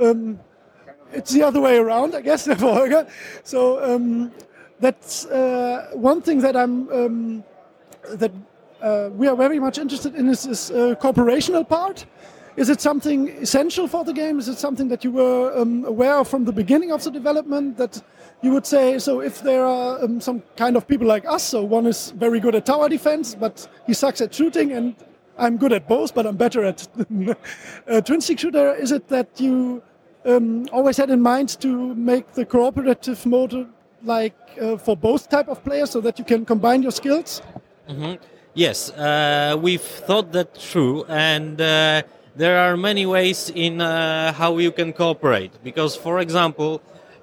um, 0.00 0.40
it's 1.12 1.32
the 1.32 1.42
other 1.42 1.60
way 1.60 1.76
around, 1.76 2.14
I 2.14 2.20
guess, 2.20 2.46
Holger. 2.60 3.06
So 3.42 3.82
um, 3.82 4.32
that's 4.78 5.26
uh, 5.26 5.90
one 5.94 6.22
thing 6.22 6.40
that 6.40 6.56
I'm 6.56 6.88
um, 6.92 7.44
that 8.14 8.32
uh, 8.80 9.10
we 9.12 9.28
are 9.28 9.36
very 9.36 9.58
much 9.58 9.78
interested 9.78 10.14
in 10.14 10.28
is 10.28 10.44
this 10.44 10.70
uh, 10.70 10.94
corporational 11.00 11.68
part. 11.68 12.06
Is 12.56 12.68
it 12.68 12.80
something 12.80 13.28
essential 13.28 13.86
for 13.86 14.04
the 14.04 14.12
game? 14.12 14.38
Is 14.38 14.48
it 14.48 14.58
something 14.58 14.88
that 14.88 15.04
you 15.04 15.12
were 15.12 15.56
um, 15.56 15.84
aware 15.84 16.18
of 16.18 16.28
from 16.28 16.44
the 16.44 16.52
beginning 16.52 16.90
of 16.90 17.02
the 17.04 17.10
development 17.10 17.76
that 17.76 18.02
you 18.42 18.52
would 18.52 18.66
say? 18.66 18.98
So 18.98 19.20
if 19.20 19.42
there 19.42 19.64
are 19.64 20.02
um, 20.02 20.20
some 20.20 20.42
kind 20.56 20.76
of 20.76 20.86
people 20.86 21.06
like 21.06 21.26
us, 21.26 21.42
so 21.42 21.62
one 21.62 21.86
is 21.86 22.10
very 22.12 22.40
good 22.40 22.54
at 22.54 22.66
tower 22.66 22.88
defense, 22.88 23.34
but 23.34 23.68
he 23.86 23.94
sucks 23.94 24.20
at 24.20 24.34
shooting, 24.34 24.72
and 24.72 24.94
I'm 25.38 25.56
good 25.56 25.72
at 25.72 25.88
both, 25.88 26.14
but 26.14 26.26
I'm 26.26 26.36
better 26.36 26.64
at 26.64 26.88
uh, 27.88 28.00
twin 28.00 28.20
stick 28.20 28.38
shooter. 28.38 28.74
Is 28.74 28.92
it 28.92 29.08
that 29.08 29.40
you 29.40 29.82
um, 30.24 30.66
always 30.72 30.96
had 30.96 31.10
in 31.10 31.20
mind 31.20 31.60
to 31.60 31.94
make 31.94 32.32
the 32.34 32.44
cooperative 32.44 33.24
mode 33.26 33.68
like 34.02 34.36
uh, 34.60 34.76
for 34.76 34.96
both 34.96 35.28
type 35.28 35.48
of 35.48 35.62
players 35.62 35.90
so 35.90 36.00
that 36.00 36.18
you 36.18 36.24
can 36.24 36.44
combine 36.44 36.82
your 36.82 36.92
skills? 36.92 37.42
Mm 37.88 37.96
-hmm. 37.96 38.18
Yes, 38.54 38.90
uh, 38.90 39.54
we've 39.62 39.88
thought 40.06 40.32
that 40.32 40.58
through, 40.58 41.04
and 41.08 41.60
uh, 41.60 42.02
there 42.36 42.58
are 42.58 42.76
many 42.76 43.06
ways 43.06 43.50
in 43.54 43.80
uh, 43.80 44.32
how 44.32 44.58
you 44.58 44.72
can 44.72 44.92
cooperate. 44.92 45.50
Because, 45.62 45.96
for 45.96 46.18
example, 46.18 46.80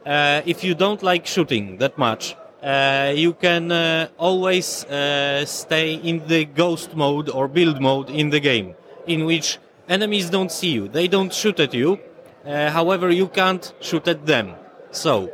uh, 0.07 0.41
if 0.45 0.63
you 0.63 0.73
don't 0.73 1.03
like 1.03 1.27
shooting 1.27 1.77
that 1.77 1.97
much, 1.97 2.35
uh, 2.63 3.11
you 3.13 3.33
can 3.33 3.71
uh, 3.71 4.07
always 4.17 4.85
uh, 4.85 5.45
stay 5.45 5.95
in 5.95 6.25
the 6.27 6.45
ghost 6.45 6.95
mode 6.95 7.29
or 7.29 7.49
build 7.49 7.81
mode 7.81 8.09
in 8.09 8.29
the 8.29 8.39
game, 8.39 8.73
in 9.05 9.25
which 9.25 9.59
enemies 9.89 10.29
don't 10.29 10.51
see 10.51 10.69
you, 10.69 10.87
they 10.87 11.09
don't 11.09 11.33
shoot 11.33 11.59
at 11.59 11.73
you. 11.73 11.99
Uh, 12.45 12.71
however, 12.71 13.09
you 13.09 13.27
can't 13.27 13.73
shoot 13.81 14.07
at 14.07 14.25
them. 14.25 14.53
So, 14.91 15.29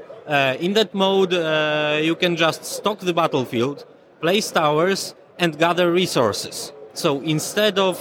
in 0.59 0.73
that 0.73 0.93
mode, 0.93 1.33
you 2.03 2.15
can 2.15 2.35
just 2.35 2.65
stock 2.65 2.99
the 2.99 3.13
battlefield, 3.13 3.85
place 4.21 4.49
towers, 4.49 5.13
and 5.37 5.57
gather 5.59 5.91
resources. 5.91 6.73
So 6.95 7.21
instead 7.21 7.77
of 7.77 7.97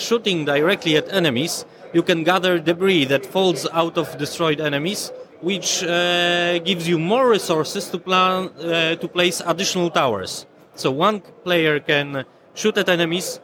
shooting 0.00 0.44
directly 0.44 0.96
at 0.96 1.12
enemies, 1.12 1.64
you 1.92 2.02
can 2.02 2.24
gather 2.24 2.58
debris 2.58 3.04
that 3.06 3.24
falls 3.24 3.68
out 3.72 3.96
of 3.96 4.18
destroyed 4.18 4.60
enemies, 4.60 5.12
which 5.40 5.82
uh, 5.82 6.58
gives 6.60 6.88
you 6.88 6.98
more 6.98 7.28
resources 7.28 7.88
to 7.88 7.98
plan 7.98 8.50
uh, 8.58 8.96
to 8.96 9.08
place 9.08 9.42
additional 9.44 9.90
towers. 9.90 10.46
So 10.74 10.90
one 10.90 11.20
player 11.44 11.80
can 11.80 12.24
shoot 12.54 12.76
at 12.78 12.88
enemies, 12.88 13.40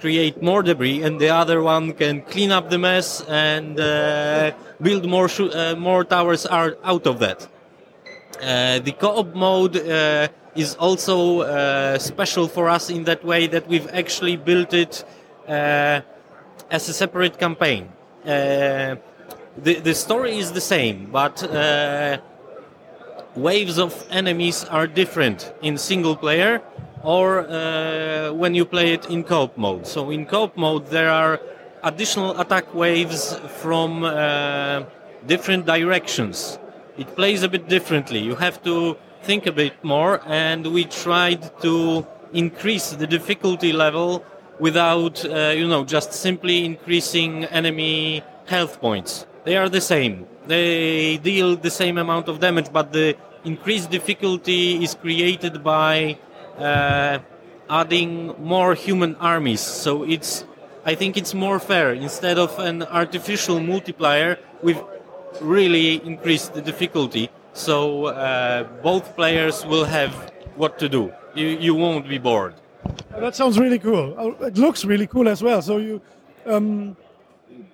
create 0.00 0.42
more 0.42 0.62
debris, 0.62 1.02
and 1.02 1.20
the 1.20 1.30
other 1.30 1.62
one 1.62 1.92
can 1.92 2.22
clean 2.22 2.50
up 2.52 2.70
the 2.70 2.78
mess 2.78 3.22
and 3.28 3.78
uh, 3.78 4.52
build 4.80 5.06
more 5.06 5.28
more 5.76 6.04
towers 6.04 6.46
out 6.46 7.06
of 7.06 7.18
that. 7.18 7.48
The 8.84 8.94
co-op 8.98 9.34
mode 9.34 9.76
is 10.56 10.74
also 10.76 11.40
uh, 11.40 11.98
special 11.98 12.48
for 12.48 12.68
us 12.68 12.90
in 12.90 13.04
that 13.04 13.24
way 13.24 13.46
that 13.46 13.66
we've 13.68 13.88
actually 13.92 14.36
built 14.36 14.72
it 14.72 15.04
uh, 15.48 16.00
as 16.70 16.88
a 16.88 16.92
separate 16.92 17.38
campaign. 17.38 17.88
Uh, 18.24 18.96
the, 19.58 19.80
the 19.80 19.94
story 19.94 20.38
is 20.38 20.52
the 20.52 20.60
same, 20.60 21.08
but 21.10 21.42
uh, 21.42 22.18
waves 23.34 23.78
of 23.78 24.06
enemies 24.10 24.64
are 24.64 24.86
different 24.86 25.52
in 25.62 25.78
single 25.78 26.16
player 26.16 26.62
or 27.02 27.46
uh, 27.48 28.32
when 28.32 28.54
you 28.54 28.64
play 28.64 28.92
it 28.92 29.08
in 29.10 29.22
co-op 29.22 29.56
mode. 29.56 29.86
So 29.86 30.10
in 30.10 30.26
co-op 30.26 30.56
mode 30.56 30.86
there 30.88 31.10
are 31.10 31.40
additional 31.82 32.38
attack 32.40 32.74
waves 32.74 33.34
from 33.60 34.04
uh, 34.04 34.84
different 35.26 35.66
directions. 35.66 36.58
It 36.98 37.14
plays 37.14 37.42
a 37.42 37.48
bit 37.48 37.68
differently. 37.68 38.18
You 38.18 38.36
have 38.36 38.62
to 38.64 38.96
think 39.22 39.46
a 39.46 39.52
bit 39.52 39.84
more, 39.84 40.20
and 40.26 40.66
we 40.72 40.84
tried 40.84 41.60
to 41.60 42.06
increase 42.32 42.90
the 42.90 43.06
difficulty 43.06 43.72
level 43.72 44.24
without, 44.58 45.24
uh, 45.24 45.52
you 45.54 45.68
know, 45.68 45.84
just 45.84 46.12
simply 46.12 46.64
increasing 46.64 47.44
enemy 47.44 48.22
health 48.46 48.80
points. 48.80 49.26
They 49.46 49.56
are 49.56 49.70
the 49.70 49.80
same. 49.80 50.26
They 50.46 51.16
deal 51.30 51.56
the 51.56 51.70
same 51.70 51.96
amount 51.96 52.28
of 52.28 52.40
damage, 52.46 52.68
but 52.78 52.92
the 52.92 53.16
increased 53.44 53.90
difficulty 53.90 54.84
is 54.84 54.94
created 54.94 55.64
by 55.64 56.18
uh, 56.58 57.18
adding 57.70 58.34
more 58.38 58.74
human 58.74 59.16
armies. 59.16 59.62
So 59.62 60.02
it's, 60.02 60.44
I 60.84 60.94
think 60.94 61.16
it's 61.16 61.32
more 61.32 61.58
fair. 61.58 61.94
Instead 61.94 62.36
of 62.38 62.58
an 62.58 62.82
artificial 62.82 63.58
multiplier, 63.60 64.38
we've 64.62 64.82
really 65.40 65.88
increased 66.04 66.52
the 66.52 66.62
difficulty 66.62 67.30
so 67.56 68.06
uh, 68.06 68.64
both 68.82 69.16
players 69.16 69.64
will 69.64 69.86
have 69.86 70.12
what 70.56 70.78
to 70.78 70.88
do. 70.88 71.12
You, 71.34 71.46
you 71.46 71.74
won't 71.74 72.06
be 72.06 72.18
bored. 72.18 72.54
That 73.10 73.34
sounds 73.34 73.58
really 73.58 73.78
cool. 73.78 74.14
Oh, 74.18 74.32
it 74.44 74.58
looks 74.58 74.84
really 74.84 75.06
cool 75.06 75.26
as 75.26 75.42
well. 75.42 75.62
So 75.62 75.78
you 75.78 76.02
um, 76.44 76.96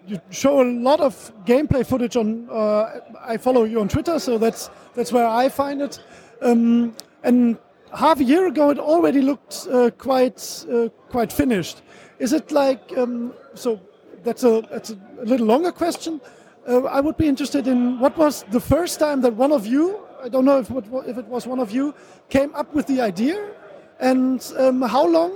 you 0.07 0.21
show 0.31 0.61
a 0.63 0.65
lot 0.65 1.01
of 1.01 1.33
gameplay 1.45 1.87
footage 1.87 2.17
on. 2.17 2.49
Uh, 2.51 3.01
I 3.21 3.37
follow 3.37 3.65
you 3.65 3.81
on 3.81 3.89
Twitter, 3.89 4.19
so 4.19 4.39
that's 4.39 4.71
that's 4.95 5.13
where 5.13 5.27
I 5.27 5.49
find 5.49 5.83
it. 5.83 6.01
Um, 6.41 6.95
and 7.23 7.59
half 7.95 8.21
a 8.21 8.25
year 8.25 8.47
ago, 8.47 8.71
it 8.71 8.79
already 8.79 9.21
looked 9.21 9.67
uh, 9.71 9.91
quite 9.91 10.67
uh, 10.71 10.89
quite 11.09 11.33
finished. 11.33 11.83
Is 12.19 12.33
it 12.33 12.53
like 12.53 12.93
um, 12.97 13.35
so? 13.55 13.81
That's 14.25 14.45
a 14.45 14.63
that's 14.71 14.91
a 14.91 14.99
little 15.25 15.47
longer 15.47 15.73
question 15.73 16.21
uh, 16.67 16.83
I 16.85 17.01
would 17.01 17.17
be 17.17 17.27
interested 17.27 17.67
in 17.67 17.99
what 17.99 18.17
was 18.17 18.45
the 18.51 18.61
first 18.61 18.99
time 19.01 19.21
that 19.23 19.35
one 19.35 19.53
of 19.53 19.67
you, 19.67 20.01
I 20.23 20.29
don't 20.29 20.45
know 20.45 20.59
if, 20.59 20.71
if 20.71 21.19
it 21.19 21.27
was 21.27 21.47
one 21.47 21.59
of 21.59 21.73
you, 21.73 21.95
came 22.29 22.55
up 22.55 22.73
with 22.75 22.87
the 22.87 23.01
idea, 23.01 23.51
and 24.01 24.53
um, 24.59 24.83
how 24.83 25.07
long 25.07 25.33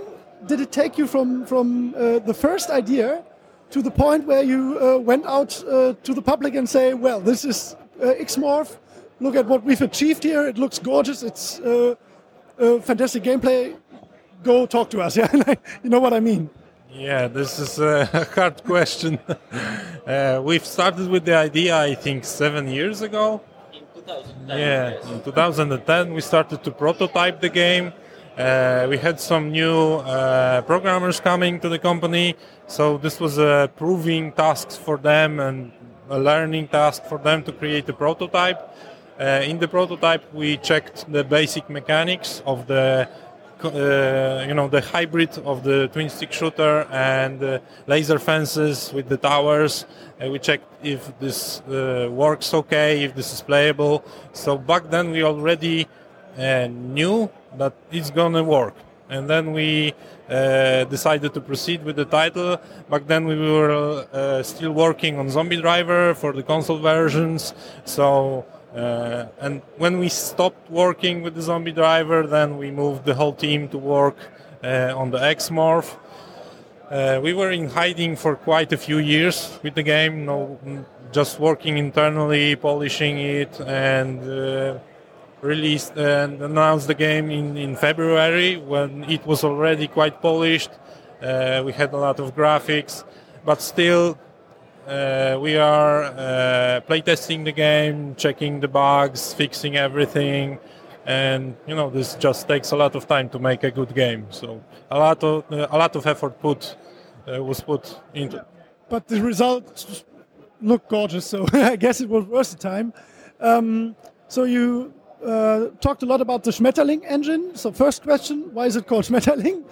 did 0.46 0.60
it 0.60 0.70
take 0.70 0.98
you 0.98 1.06
from 1.06 1.46
from 1.46 1.94
uh, 1.96 2.18
the 2.20 2.34
first 2.34 2.70
idea 2.70 3.24
to 3.70 3.82
the 3.82 3.90
point 3.90 4.26
where 4.26 4.42
you 4.42 4.78
uh, 4.80 4.98
went 4.98 5.26
out 5.26 5.62
uh, 5.64 5.94
to 6.02 6.14
the 6.14 6.22
public 6.22 6.54
and 6.54 6.68
say, 6.68 6.94
well, 6.94 7.20
this 7.20 7.44
is 7.44 7.76
uh, 8.00 8.06
Xmorph. 8.20 8.76
Look 9.20 9.36
at 9.36 9.46
what 9.46 9.64
we've 9.64 9.82
achieved 9.82 10.22
here. 10.22 10.46
It 10.46 10.58
looks 10.58 10.78
gorgeous. 10.78 11.22
It's 11.22 11.58
uh, 11.60 11.94
fantastic 12.58 13.22
gameplay. 13.22 13.76
Go 14.42 14.66
talk 14.66 14.90
to 14.90 15.00
us. 15.00 15.16
Yeah, 15.20 15.54
you 15.82 15.90
know 15.90 16.00
what 16.00 16.12
I 16.12 16.20
mean. 16.20 16.50
Yeah, 16.98 17.28
this 17.28 17.58
is 17.58 17.78
a 17.78 18.06
hard 18.34 18.62
question. 18.64 19.18
uh, 20.06 20.40
we've 20.42 20.64
started 20.64 21.08
with 21.08 21.24
the 21.24 21.34
idea, 21.34 21.76
I 21.76 21.94
think, 21.94 22.24
seven 22.24 22.68
years 22.68 23.02
ago. 23.02 23.42
In 23.72 23.80
2010. 23.94 24.58
Yeah, 24.58 25.12
in 25.12 25.22
2010 25.22 26.14
we 26.14 26.20
started 26.20 26.62
to 26.64 26.70
prototype 26.70 27.40
the 27.40 27.48
game. 27.50 27.92
Uh, 28.36 28.86
we 28.90 28.98
had 28.98 29.18
some 29.18 29.50
new 29.50 29.94
uh, 29.94 30.60
programmers 30.62 31.20
coming 31.20 31.58
to 31.58 31.70
the 31.70 31.78
company, 31.78 32.36
so 32.66 32.98
this 32.98 33.18
was 33.18 33.38
a 33.38 33.70
proving 33.76 34.30
task 34.32 34.72
for 34.72 34.98
them 34.98 35.40
and 35.40 35.72
a 36.10 36.18
learning 36.18 36.68
task 36.68 37.02
for 37.04 37.16
them 37.16 37.42
to 37.42 37.50
create 37.50 37.88
a 37.88 37.94
prototype. 37.94 38.60
Uh, 39.18 39.40
in 39.42 39.58
the 39.58 39.66
prototype, 39.66 40.22
we 40.34 40.58
checked 40.58 41.10
the 41.10 41.24
basic 41.24 41.70
mechanics 41.70 42.42
of 42.44 42.66
the 42.66 43.08
uh, 43.64 44.44
you 44.46 44.52
know 44.52 44.68
the 44.68 44.82
hybrid 44.82 45.38
of 45.38 45.64
the 45.64 45.88
twin 45.94 46.10
stick 46.10 46.30
shooter 46.30 46.86
and 46.92 47.58
laser 47.86 48.18
fences 48.18 48.92
with 48.92 49.08
the 49.08 49.16
towers. 49.16 49.86
Uh, 50.22 50.28
we 50.28 50.38
checked 50.38 50.70
if 50.82 51.18
this 51.20 51.62
uh, 51.62 52.06
works 52.12 52.52
okay, 52.52 53.02
if 53.02 53.14
this 53.14 53.32
is 53.32 53.40
playable. 53.40 54.04
So 54.34 54.58
back 54.58 54.90
then 54.90 55.10
we 55.10 55.22
already 55.22 55.88
knew 56.36 57.30
that 57.58 57.74
it's 57.90 58.10
gonna 58.10 58.42
work, 58.42 58.74
and 59.08 59.28
then 59.28 59.52
we 59.52 59.94
uh, 60.28 60.84
decided 60.84 61.34
to 61.34 61.40
proceed 61.40 61.84
with 61.84 61.96
the 61.96 62.04
title. 62.04 62.58
Back 62.90 63.06
then 63.06 63.26
we 63.26 63.36
were 63.36 64.42
still 64.42 64.72
working 64.72 65.18
on 65.18 65.30
Zombie 65.30 65.60
Driver 65.60 66.14
for 66.14 66.32
the 66.32 66.42
console 66.42 66.78
versions, 66.78 67.54
so. 67.84 68.44
Uh, 68.76 69.26
and 69.40 69.62
when 69.78 69.98
we 69.98 70.06
stopped 70.06 70.70
working 70.70 71.22
with 71.22 71.34
the 71.34 71.40
zombie 71.40 71.72
driver, 71.72 72.26
then 72.26 72.58
we 72.58 72.70
moved 72.70 73.06
the 73.06 73.14
whole 73.14 73.32
team 73.32 73.68
to 73.68 73.78
work 73.78 74.16
uh, 74.62 74.92
on 74.94 75.10
the 75.10 75.18
Xmorph. 75.18 75.96
Uh, 76.90 77.18
we 77.22 77.32
were 77.32 77.50
in 77.50 77.70
hiding 77.70 78.16
for 78.16 78.36
quite 78.36 78.72
a 78.74 78.76
few 78.76 78.98
years 78.98 79.58
with 79.62 79.74
the 79.74 79.82
game, 79.82 80.26
no, 80.26 80.58
just 81.10 81.40
working 81.40 81.78
internally, 81.78 82.54
polishing 82.54 83.18
it, 83.18 83.58
and 83.60 84.20
uh, 84.28 84.78
released 85.40 85.96
and 85.96 86.42
announced 86.42 86.86
the 86.86 86.94
game 86.94 87.30
in, 87.30 87.56
in 87.56 87.76
February 87.76 88.56
when 88.56 89.04
it 89.04 89.24
was 89.26 89.44
already 89.44 89.86
quite 89.86 90.20
polished. 90.20 90.70
Uh, 91.22 91.62
we 91.64 91.72
had 91.72 91.92
a 91.92 91.96
lot 91.96 92.20
of 92.20 92.34
graphics, 92.34 93.04
but 93.44 93.60
still 93.62 94.18
uh, 94.86 95.36
we 95.40 95.56
are 95.56 96.04
uh, 96.04 96.80
playtesting 96.88 97.44
the 97.44 97.52
game, 97.52 98.14
checking 98.14 98.60
the 98.60 98.68
bugs, 98.68 99.34
fixing 99.34 99.76
everything, 99.76 100.58
and 101.06 101.56
you 101.66 101.74
know 101.74 101.90
this 101.90 102.14
just 102.14 102.46
takes 102.46 102.72
a 102.72 102.76
lot 102.76 102.94
of 102.94 103.06
time 103.06 103.28
to 103.30 103.38
make 103.38 103.64
a 103.64 103.70
good 103.70 103.94
game. 103.94 104.26
So 104.30 104.62
a 104.90 104.98
lot 104.98 105.24
of 105.24 105.44
uh, 105.52 105.66
a 105.70 105.78
lot 105.78 105.96
of 105.96 106.06
effort 106.06 106.40
put 106.40 106.76
uh, 107.26 107.42
was 107.42 107.60
put 107.60 108.00
into. 108.14 108.44
But 108.88 109.08
the 109.08 109.20
results 109.20 110.04
look 110.60 110.88
gorgeous, 110.88 111.26
so 111.26 111.46
I 111.52 111.76
guess 111.76 112.00
it 112.00 112.08
was 112.08 112.24
worth 112.24 112.52
the 112.52 112.58
time. 112.58 112.92
Um, 113.40 113.96
so 114.28 114.44
you 114.44 114.94
uh, 115.24 115.68
talked 115.80 116.02
a 116.02 116.06
lot 116.06 116.20
about 116.20 116.44
the 116.44 116.50
Schmetterling 116.50 117.02
engine. 117.06 117.56
So 117.56 117.72
first 117.72 118.02
question, 118.02 118.52
why 118.52 118.66
is 118.66 118.76
it 118.76 118.86
called 118.86 119.04
Schmetterling? 119.08 119.64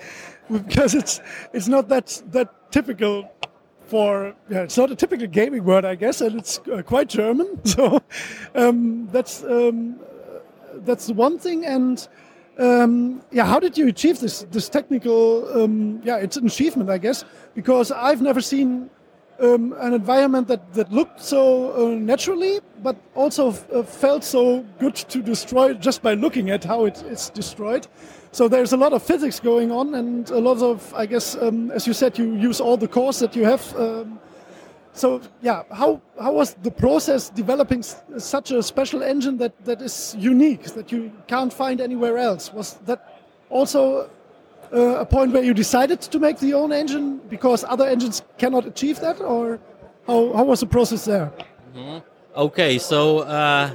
because 0.50 0.94
it's 0.94 1.20
it's 1.52 1.68
not 1.68 1.88
that 1.88 2.22
that 2.30 2.70
typical 2.70 3.30
for 3.87 4.35
yeah, 4.48 4.62
it's 4.62 4.76
not 4.76 4.90
a 4.90 4.96
typical 4.96 5.26
gaming 5.26 5.64
word, 5.64 5.85
I 5.85 5.94
guess, 5.94 6.20
and 6.20 6.38
it's 6.38 6.61
uh, 6.72 6.83
quite 6.83 7.09
German. 7.09 7.61
So 7.64 8.00
um, 8.54 9.09
that's 9.12 9.44
um, 9.44 10.00
that's 10.85 11.11
one 11.11 11.38
thing. 11.38 11.64
And 11.64 12.07
um, 12.59 13.22
yeah, 13.30 13.46
how 13.46 13.61
did 13.61 13.76
you 13.76 13.88
achieve 13.88 14.20
this 14.20 14.42
this 14.50 14.68
technical? 14.68 15.48
Um, 15.62 16.00
yeah, 16.04 16.16
it's 16.16 16.37
an 16.37 16.46
achievement, 16.46 16.90
I 16.90 16.98
guess, 16.98 17.24
because 17.54 17.90
I've 17.90 18.22
never 18.22 18.40
seen 18.40 18.90
um, 19.40 19.75
an 19.79 19.94
environment 19.94 20.49
that, 20.49 20.73
that 20.75 20.92
looked 20.92 21.20
so 21.20 21.73
uh, 21.73 21.94
naturally, 21.94 22.61
but 22.83 22.97
also 23.14 23.49
uh, 23.49 23.83
felt 23.83 24.25
so 24.25 24.64
good 24.79 24.94
to 24.94 25.23
destroy 25.23 25.75
just 25.75 26.03
by 26.03 26.14
looking 26.14 26.51
at 26.51 26.64
how 26.64 26.85
it, 26.85 27.03
it's 27.07 27.31
destroyed. 27.31 27.87
So 28.33 28.49
there's 28.49 28.73
a 28.73 28.77
lot 28.77 28.92
of 28.92 29.03
physics 29.03 29.38
going 29.38 29.70
on, 29.70 29.94
and 29.94 30.29
a 30.31 30.40
lot 30.40 30.61
of, 30.61 30.92
I 30.94 31.07
guess, 31.07 31.37
um, 31.37 31.70
as 31.70 31.87
you 31.87 31.92
said, 31.92 32.18
you 32.18 32.35
use 32.35 32.61
all 32.61 32.77
the 32.77 32.88
cores 32.88 33.18
that 33.20 33.37
you 33.37 33.44
have. 33.44 33.77
Um, 33.77 34.18
so 34.92 35.20
yeah, 35.42 35.64
how 35.73 36.01
how 36.20 36.33
was 36.33 36.55
the 36.62 36.70
process 36.70 37.29
developing 37.29 37.83
such 37.83 38.53
a 38.53 38.62
special 38.62 39.03
engine 39.03 39.38
that 39.38 39.53
that 39.64 39.83
is 39.83 40.16
unique 40.18 40.64
that 40.75 40.92
you 40.92 41.11
can't 41.27 41.53
find 41.53 41.81
anywhere 41.81 42.16
else? 42.16 42.53
Was 42.53 42.75
that 42.87 43.23
also 43.51 44.09
uh, 44.72 45.00
a 45.00 45.07
point 45.07 45.33
where 45.33 45.42
you 45.42 45.55
decided 45.55 46.00
to 46.00 46.18
make 46.18 46.38
the 46.38 46.55
own 46.55 46.72
engine 46.72 47.20
because 47.29 47.64
other 47.64 47.87
engines 47.87 48.22
cannot 48.38 48.66
achieve 48.66 49.00
that, 49.00 49.20
or 49.20 49.61
how, 50.07 50.33
how 50.33 50.44
was 50.44 50.61
the 50.61 50.66
process 50.66 51.05
there? 51.05 51.31
Mm 51.74 51.85
-hmm. 51.85 52.03
Okay, 52.37 52.79
so 52.79 53.18
uh, 53.18 53.70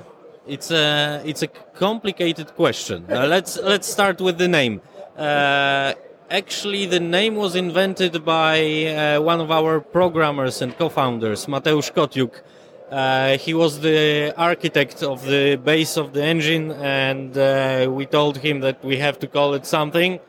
it's 0.45 0.69
a 0.71 1.21
it's 1.25 1.43
a 1.43 1.47
complicated 1.79 2.47
question. 2.55 3.05
Uh, 3.09 3.25
let's 3.25 3.57
let's 3.63 3.87
start 3.87 4.19
with 4.19 4.37
the 4.37 4.47
name. 4.47 4.81
Uh, 5.17 5.93
actually, 6.29 6.85
the 6.85 6.99
name 6.99 7.35
was 7.35 7.55
invented 7.55 8.13
by 8.25 8.55
uh, 8.87 9.31
one 9.31 9.39
of 9.43 9.49
our 9.49 9.79
programmers 9.79 10.61
and 10.61 10.77
co-founders, 10.77 11.47
Mateusz 11.47 11.89
Kotiuk. 11.91 12.33
Uh, 12.91 13.37
he 13.45 13.53
was 13.53 13.79
the 13.79 14.33
architect 14.35 15.03
of 15.03 15.25
the 15.25 15.55
base 15.55 16.01
of 16.01 16.11
the 16.11 16.23
engine, 16.23 16.71
and 16.71 17.35
we 17.97 18.05
told 18.05 18.37
him 18.37 18.59
that 18.59 18.83
we 18.83 18.97
have 18.97 19.17
to 19.19 19.27
call 19.27 19.53
it 19.53 19.65
something 19.65 20.19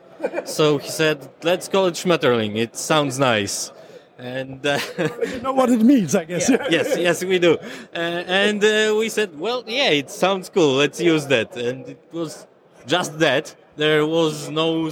so 0.45 0.77
he 0.77 0.89
said, 0.89 1.29
"Let's 1.43 1.67
call 1.67 1.87
it 1.87 1.95
Schmetterling. 1.95 2.57
It 2.57 2.75
sounds 2.75 3.19
nice." 3.19 3.71
And 4.17 4.63
uh, 4.65 4.79
you 5.27 5.41
know 5.41 5.53
what 5.53 5.69
it 5.69 5.81
means, 5.81 6.13
I 6.15 6.25
guess. 6.25 6.49
Yeah, 6.49 6.67
yes, 6.69 6.97
yes, 6.97 7.23
we 7.23 7.39
do. 7.39 7.57
Uh, 7.93 7.97
and 7.97 8.63
uh, 8.63 8.95
we 8.97 9.09
said, 9.09 9.37
"Well, 9.39 9.63
yeah, 9.65 9.89
it 9.89 10.09
sounds 10.11 10.49
cool. 10.49 10.73
Let's 10.75 10.99
use 11.01 11.25
that." 11.27 11.55
And 11.57 11.89
it 11.89 12.03
was 12.11 12.45
just 12.85 13.19
that. 13.19 13.55
There 13.77 14.05
was 14.05 14.49
no 14.49 14.91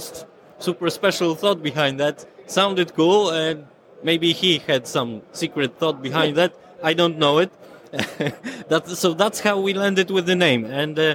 super 0.58 0.90
special 0.90 1.34
thought 1.34 1.62
behind 1.62 2.00
that. 2.00 2.26
Sounded 2.46 2.94
cool, 2.94 3.30
and 3.30 3.66
maybe 4.02 4.32
he 4.32 4.58
had 4.58 4.86
some 4.86 5.22
secret 5.32 5.78
thought 5.78 6.02
behind 6.02 6.36
that. 6.36 6.52
I 6.82 6.94
don't 6.94 7.18
know 7.18 7.38
it. 7.38 7.52
that, 8.68 8.84
so 8.88 9.14
that's 9.14 9.40
how 9.40 9.60
we 9.60 9.74
landed 9.74 10.10
with 10.10 10.26
the 10.26 10.36
name. 10.36 10.64
And 10.64 10.98
uh, 10.98 11.14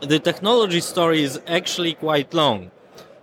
the 0.00 0.18
technology 0.18 0.80
story 0.80 1.22
is 1.22 1.40
actually 1.46 1.94
quite 1.94 2.32
long 2.32 2.70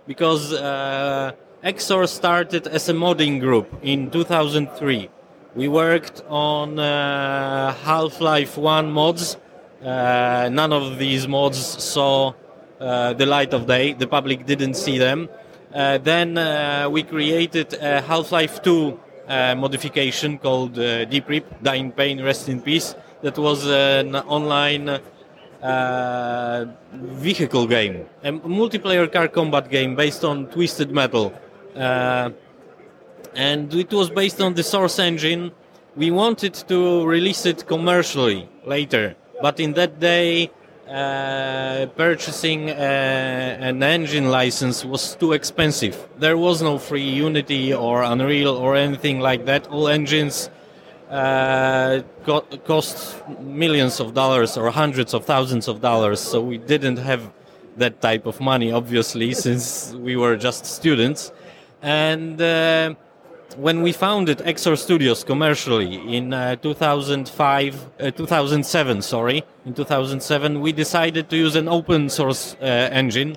because 0.06 0.52
uh, 0.52 1.32
Exor 1.62 2.08
started 2.08 2.66
as 2.66 2.88
a 2.88 2.92
modding 2.92 3.40
group 3.40 3.72
in 3.82 4.10
2003. 4.10 5.08
We 5.54 5.68
worked 5.68 6.22
on 6.28 6.78
uh, 6.78 7.72
Half-Life 7.84 8.58
1 8.58 8.90
mods. 8.90 9.36
Uh, 9.82 10.48
none 10.52 10.72
of 10.72 10.98
these 10.98 11.28
mods 11.28 11.58
saw 11.58 12.34
uh, 12.80 13.12
the 13.14 13.24
light 13.24 13.54
of 13.54 13.66
day. 13.66 13.92
The 13.92 14.06
public 14.06 14.46
didn't 14.46 14.74
see 14.74 14.98
them. 14.98 15.28
Uh, 15.72 15.98
then 15.98 16.36
uh, 16.36 16.88
we 16.90 17.02
created 17.02 17.74
a 17.74 18.00
Half-Life 18.02 18.62
2 18.62 19.00
modification 19.56 20.38
called 20.38 20.74
Deep 20.74 21.28
Rip, 21.28 21.62
Dying 21.62 21.92
Pain, 21.92 22.22
Rest 22.22 22.48
in 22.48 22.60
Peace. 22.60 22.94
That 23.22 23.38
was 23.38 23.66
an 23.66 24.16
online 24.16 25.00
uh, 25.64 26.66
vehicle 26.92 27.66
game, 27.66 28.06
a 28.22 28.32
multiplayer 28.32 29.10
car 29.10 29.28
combat 29.28 29.70
game 29.70 29.96
based 29.96 30.24
on 30.24 30.46
Twisted 30.48 30.90
Metal. 30.90 31.32
Uh, 31.74 32.30
and 33.34 33.72
it 33.74 33.92
was 33.92 34.10
based 34.10 34.40
on 34.40 34.54
the 34.54 34.62
Source 34.62 34.98
engine. 34.98 35.50
We 35.96 36.10
wanted 36.10 36.54
to 36.68 37.06
release 37.06 37.46
it 37.46 37.66
commercially 37.66 38.48
later, 38.66 39.16
but 39.40 39.58
in 39.58 39.72
that 39.74 39.98
day, 39.98 40.50
uh, 40.88 41.86
purchasing 41.96 42.70
uh, 42.70 42.74
an 42.74 43.82
engine 43.82 44.30
license 44.30 44.84
was 44.84 45.16
too 45.16 45.32
expensive. 45.32 46.08
There 46.18 46.36
was 46.36 46.60
no 46.60 46.78
free 46.78 47.08
Unity 47.08 47.72
or 47.72 48.02
Unreal 48.02 48.54
or 48.54 48.76
anything 48.76 49.20
like 49.20 49.46
that. 49.46 49.66
All 49.68 49.88
engines 49.88 50.50
uh, 51.14 52.02
cost 52.66 53.22
millions 53.38 54.00
of 54.00 54.14
dollars 54.14 54.56
or 54.56 54.70
hundreds 54.70 55.14
of 55.14 55.24
thousands 55.24 55.68
of 55.68 55.80
dollars. 55.80 56.20
So 56.20 56.40
we 56.42 56.58
didn't 56.58 56.96
have 56.96 57.32
that 57.76 58.00
type 58.00 58.26
of 58.26 58.40
money, 58.40 58.72
obviously, 58.72 59.32
since 59.46 59.94
we 59.94 60.16
were 60.16 60.36
just 60.36 60.66
students. 60.66 61.32
And 61.82 62.40
uh, 62.42 62.94
when 63.56 63.82
we 63.82 63.92
founded 63.92 64.38
Exor 64.38 64.76
Studios 64.76 65.22
commercially 65.22 66.16
in 66.16 66.32
uh, 66.32 66.56
2005, 66.56 67.90
uh, 68.00 68.10
2007, 68.10 69.02
sorry, 69.02 69.44
in 69.64 69.74
2007, 69.74 70.60
we 70.60 70.72
decided 70.72 71.30
to 71.30 71.36
use 71.36 71.54
an 71.54 71.68
open 71.68 72.08
source 72.08 72.56
uh, 72.60 72.64
engine. 72.64 73.36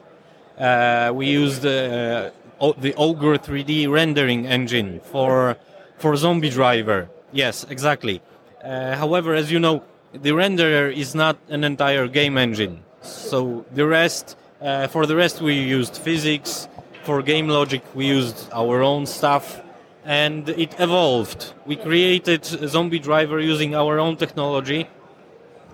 Uh, 0.57 1.11
we 1.13 1.27
used 1.27 1.61
the 1.61 2.33
Ogre 2.59 3.37
3D 3.37 3.87
rendering 3.87 4.47
engine 4.47 4.99
for 5.01 5.57
for 5.99 6.15
Zombie 6.15 6.51
Driver 6.51 7.09
Yes, 7.31 7.65
exactly. 7.69 8.21
Uh, 8.63 8.95
however, 8.95 9.33
as 9.33 9.51
you 9.51 9.59
know, 9.59 9.83
the 10.13 10.31
renderer 10.31 10.93
is 10.95 11.13
not 11.13 11.37
an 11.49 11.63
entire 11.63 12.07
game 12.07 12.37
engine. 12.37 12.83
So 13.01 13.65
the 13.73 13.85
rest, 13.85 14.37
uh, 14.61 14.87
for 14.87 15.05
the 15.05 15.15
rest, 15.15 15.41
we 15.41 15.53
used 15.53 15.97
physics. 15.97 16.67
For 17.03 17.21
game 17.21 17.47
logic, 17.47 17.83
we 17.95 18.07
used 18.07 18.49
our 18.51 18.81
own 18.81 19.05
stuff, 19.05 19.61
and 20.03 20.49
it 20.49 20.75
evolved. 20.79 21.53
We 21.65 21.77
created 21.77 22.43
Zombie 22.43 22.99
Driver 22.99 23.39
using 23.39 23.75
our 23.75 23.97
own 23.99 24.17
technology, 24.17 24.87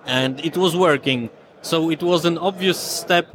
and 0.06 0.38
it 0.44 0.56
was 0.56 0.76
working. 0.76 1.30
So 1.62 1.90
it 1.90 2.02
was 2.02 2.24
an 2.24 2.38
obvious 2.38 2.78
step. 2.78 3.26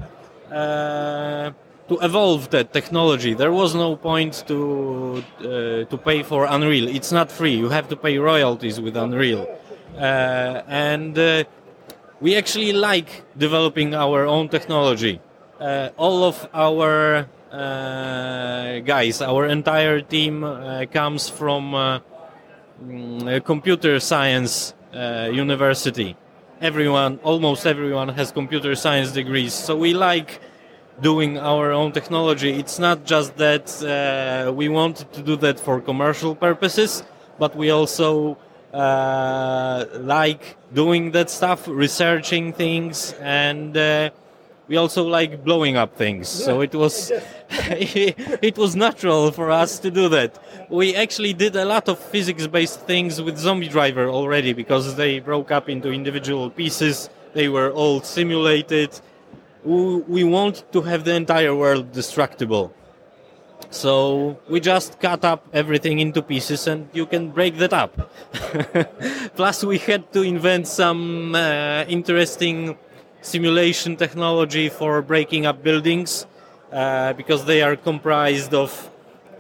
Uh, 0.51 1.51
to 1.89 1.97
evolve 2.02 2.52
that 2.52 2.71
technology. 2.71 3.34
There 3.34 3.52
was 3.52 3.75
no 3.75 3.95
point 3.95 4.43
to 4.47 5.23
uh, 5.39 5.43
to 5.91 5.97
pay 5.97 6.23
for 6.23 6.45
Unreal. 6.45 6.88
It's 6.88 7.12
not 7.12 7.32
free. 7.32 7.56
You 7.56 7.69
have 7.69 7.88
to 7.89 7.95
pay 7.95 8.17
royalties 8.17 8.80
with 8.80 8.95
Unreal, 8.95 9.47
uh, 9.97 10.62
and 10.67 11.17
uh, 11.17 11.43
we 12.21 12.36
actually 12.36 12.73
like 12.73 13.23
developing 13.38 13.95
our 13.95 14.25
own 14.25 14.49
technology. 14.49 15.19
Uh, 15.60 15.89
all 15.97 16.23
of 16.23 16.47
our 16.54 17.28
uh, 17.52 18.80
guys, 18.80 19.21
our 19.21 19.47
entire 19.47 19.99
team 19.99 20.43
uh, 20.43 20.86
comes 20.86 21.28
from 21.28 21.73
mm, 22.86 23.43
computer 23.43 23.99
science 23.99 24.73
university. 24.93 26.15
Everyone, 26.62 27.19
almost 27.23 27.65
everyone, 27.65 28.10
has 28.10 28.32
computer 28.32 28.75
science 28.75 29.12
degrees. 29.12 29.54
So 29.54 29.75
we 29.78 29.93
like 29.93 30.39
doing 31.01 31.38
our 31.38 31.71
own 31.71 31.91
technology. 31.91 32.51
It's 32.51 32.79
not 32.79 33.05
just 33.05 33.38
that 33.38 33.67
uh, 33.83 34.51
we 34.51 34.69
wanted 34.69 35.12
to 35.13 35.21
do 35.21 35.35
that 35.38 35.59
for 35.59 35.81
commercial 35.81 36.35
purposes, 36.35 37.03
but 37.38 37.55
we 37.55 37.69
also 37.69 38.38
uh, 38.73 39.85
like 39.93 40.57
doing 40.73 41.12
that 41.12 41.29
stuff, 41.29 41.67
researching 41.67 42.53
things, 42.53 43.13
and 43.21 43.75
uh, 43.75 44.09
we 44.67 44.77
also 44.77 45.03
like 45.07 45.43
blowing 45.43 45.75
up 45.77 45.95
things. 45.95 46.39
Yeah. 46.39 46.45
So 46.45 46.62
it 46.62 46.75
was 46.75 47.12
it 47.49 48.57
was 48.57 48.75
natural 48.75 49.31
for 49.31 49.49
us 49.51 49.79
to 49.79 49.89
do 49.89 50.09
that. 50.09 50.38
We 50.69 50.95
actually 50.95 51.33
did 51.33 51.55
a 51.55 51.65
lot 51.65 51.89
of 51.89 51.97
physics-based 51.97 52.81
things 52.81 53.21
with 53.21 53.38
Zombie 53.38 53.67
Driver 53.67 54.07
already 54.07 54.53
because 54.53 54.95
they 54.95 55.19
broke 55.19 55.49
up 55.49 55.67
into 55.67 55.91
individual 55.91 56.51
pieces. 56.51 57.09
They 57.33 57.47
were 57.49 57.71
all 57.71 58.01
simulated 58.01 58.99
we 59.63 60.24
want 60.24 60.63
to 60.72 60.82
have 60.82 61.04
the 61.04 61.15
entire 61.15 61.54
world 61.56 61.91
destructible. 61.91 62.74
So 63.72 64.39
we 64.50 64.60
just 64.60 65.00
cut 65.00 65.24
up 65.24 65.45
everything 65.54 66.00
into 66.00 66.22
pieces 66.22 66.65
and 66.65 66.89
you 66.93 67.06
can 67.06 67.30
break 67.30 67.58
that 67.58 67.74
up. 67.74 68.10
Plus, 69.36 69.63
we 69.63 69.78
had 69.78 70.12
to 70.13 70.24
invent 70.24 70.67
some 70.67 71.36
uh, 71.36 71.86
interesting 71.88 72.78
simulation 73.22 73.95
technology 73.95 74.69
for 74.69 75.02
breaking 75.02 75.45
up 75.45 75.62
buildings 75.62 76.26
uh, 76.72 77.13
because 77.13 77.45
they 77.45 77.62
are 77.62 77.76
comprised 77.76 78.54
of 78.54 78.89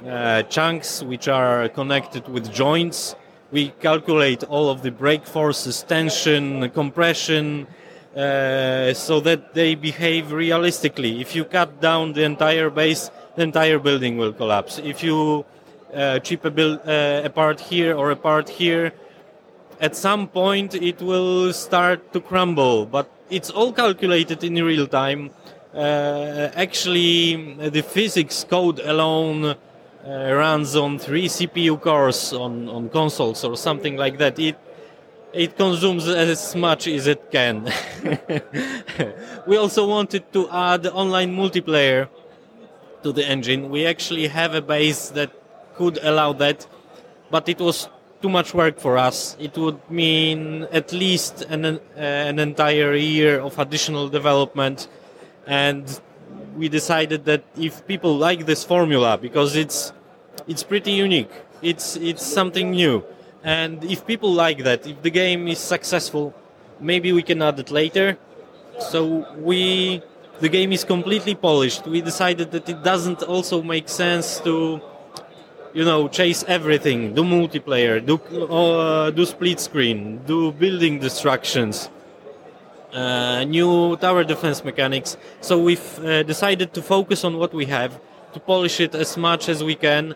uh, 0.05 0.43
chunks 0.43 1.01
which 1.01 1.27
are 1.27 1.69
connected 1.69 2.27
with 2.27 2.51
joints. 2.51 3.15
We 3.51 3.69
calculate 3.79 4.43
all 4.43 4.69
of 4.69 4.83
the 4.83 4.91
break 4.91 5.25
forces, 5.25 5.81
tension, 5.81 6.69
compression, 6.69 7.65
uh, 8.15 8.93
so 8.93 9.19
that 9.19 9.53
they 9.53 9.75
behave 9.75 10.31
realistically. 10.31 11.21
If 11.21 11.35
you 11.35 11.45
cut 11.45 11.79
down 11.79 12.13
the 12.13 12.23
entire 12.23 12.69
base, 12.69 13.11
the 13.35 13.43
entire 13.43 13.79
building 13.79 14.17
will 14.17 14.33
collapse. 14.33 14.79
If 14.79 15.03
you 15.03 15.45
uh, 15.93 16.19
chip 16.19 16.45
a, 16.45 16.51
build, 16.51 16.79
uh, 16.87 17.21
a 17.25 17.29
part 17.29 17.59
here 17.59 17.95
or 17.95 18.11
a 18.11 18.15
part 18.15 18.49
here, 18.49 18.93
at 19.79 19.95
some 19.95 20.27
point 20.27 20.75
it 20.75 21.01
will 21.01 21.53
start 21.53 22.11
to 22.13 22.19
crumble. 22.19 22.85
But 22.85 23.09
it's 23.29 23.49
all 23.49 23.71
calculated 23.71 24.43
in 24.43 24.55
real 24.55 24.87
time. 24.87 25.31
Uh, 25.73 26.49
actually, 26.55 27.69
the 27.69 27.81
physics 27.83 28.43
code 28.43 28.79
alone 28.79 29.45
uh, 29.45 29.55
runs 30.33 30.75
on 30.75 30.97
three 30.97 31.27
CPU 31.27 31.79
cores 31.79 32.33
on, 32.33 32.67
on 32.69 32.89
consoles 32.89 33.43
or 33.43 33.55
something 33.55 33.95
like 33.97 34.17
that. 34.17 34.39
It 34.39 34.57
it 35.33 35.55
consumes 35.57 36.07
as 36.07 36.55
much 36.55 36.87
as 36.87 37.07
it 37.07 37.31
can. 37.31 37.71
we 39.47 39.57
also 39.57 39.87
wanted 39.87 40.31
to 40.33 40.49
add 40.49 40.87
online 40.87 41.35
multiplayer 41.35 42.09
to 43.03 43.11
the 43.11 43.25
engine. 43.27 43.69
We 43.69 43.85
actually 43.85 44.27
have 44.27 44.53
a 44.55 44.61
base 44.61 45.09
that 45.09 45.31
could 45.75 45.99
allow 46.01 46.33
that, 46.33 46.67
but 47.29 47.47
it 47.47 47.59
was 47.59 47.89
too 48.21 48.29
much 48.29 48.53
work 48.53 48.79
for 48.79 48.97
us. 48.97 49.37
It 49.39 49.57
would 49.57 49.79
mean 49.89 50.67
at 50.71 50.91
least 50.91 51.41
an, 51.43 51.79
an 51.95 52.39
entire 52.39 52.95
year 52.95 53.39
of 53.39 53.57
additional 53.59 54.09
development. 54.09 54.87
And 55.47 55.85
we 56.57 56.67
decided 56.69 57.25
that 57.25 57.43
if 57.57 57.85
people 57.87 58.17
like 58.17 58.45
this 58.45 58.63
formula, 58.63 59.17
because 59.17 59.55
it's, 59.55 59.93
it's 60.47 60.63
pretty 60.63 60.91
unique, 60.91 61.31
it's, 61.61 61.95
it's 61.95 62.25
something 62.25 62.71
new. 62.71 63.03
And 63.43 63.83
if 63.83 64.05
people 64.05 64.33
like 64.33 64.63
that, 64.63 64.85
if 64.85 65.01
the 65.01 65.09
game 65.09 65.47
is 65.47 65.59
successful, 65.59 66.33
maybe 66.79 67.11
we 67.13 67.23
can 67.23 67.41
add 67.41 67.59
it 67.59 67.71
later. 67.71 68.17
So 68.79 69.25
we, 69.37 70.01
the 70.39 70.49
game 70.49 70.71
is 70.71 70.83
completely 70.83 71.35
polished. 71.35 71.85
We 71.87 72.01
decided 72.01 72.51
that 72.51 72.67
it 72.67 72.83
doesn't 72.83 73.23
also 73.23 73.61
make 73.61 73.89
sense 73.89 74.39
to 74.41 74.81
you 75.73 75.85
know, 75.85 76.07
chase 76.07 76.43
everything, 76.47 77.13
do 77.13 77.23
multiplayer, 77.23 78.03
do 78.03 78.15
uh, 78.45 79.11
do 79.11 79.25
split 79.25 79.59
screen, 79.59 80.19
do 80.25 80.51
building 80.51 80.99
destructions, 80.99 81.89
uh, 82.93 83.43
new 83.43 83.95
tower 83.97 84.23
defense 84.23 84.63
mechanics. 84.63 85.17
So 85.41 85.61
we've 85.61 85.99
uh, 85.99 86.23
decided 86.23 86.73
to 86.73 86.81
focus 86.81 87.23
on 87.23 87.37
what 87.37 87.53
we 87.53 87.65
have, 87.65 87.99
to 88.33 88.39
polish 88.39 88.79
it 88.79 88.95
as 88.95 89.15
much 89.15 89.47
as 89.47 89.63
we 89.63 89.75
can, 89.75 90.15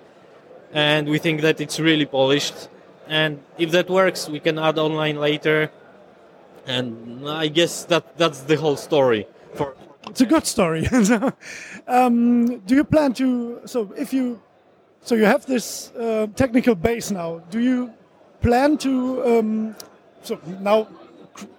and 0.73 1.07
we 1.07 1.19
think 1.19 1.41
that 1.41 1.61
it's 1.61 1.79
really 1.79 2.05
polished. 2.05 2.69
And 3.07 3.39
if 3.57 3.71
that 3.71 3.89
works, 3.89 4.29
we 4.29 4.39
can 4.39 4.57
add 4.57 4.77
online 4.79 5.17
later. 5.17 5.71
And 6.65 7.27
I 7.27 7.47
guess 7.47 7.83
that 7.85 8.17
that's 8.17 8.41
the 8.41 8.55
whole 8.55 8.77
story. 8.77 9.27
For 9.55 9.75
it's 10.09 10.21
a 10.21 10.25
good 10.25 10.45
story. 10.45 10.87
um, 11.87 12.59
do 12.59 12.75
you 12.75 12.83
plan 12.83 13.13
to? 13.13 13.61
So 13.65 13.93
if 13.97 14.13
you 14.13 14.39
so 15.01 15.15
you 15.15 15.25
have 15.25 15.45
this 15.45 15.91
uh, 15.91 16.27
technical 16.35 16.75
base 16.75 17.11
now. 17.11 17.41
Do 17.49 17.59
you 17.59 17.93
plan 18.41 18.77
to? 18.79 19.23
Um, 19.25 19.75
so 20.23 20.39
now 20.61 20.87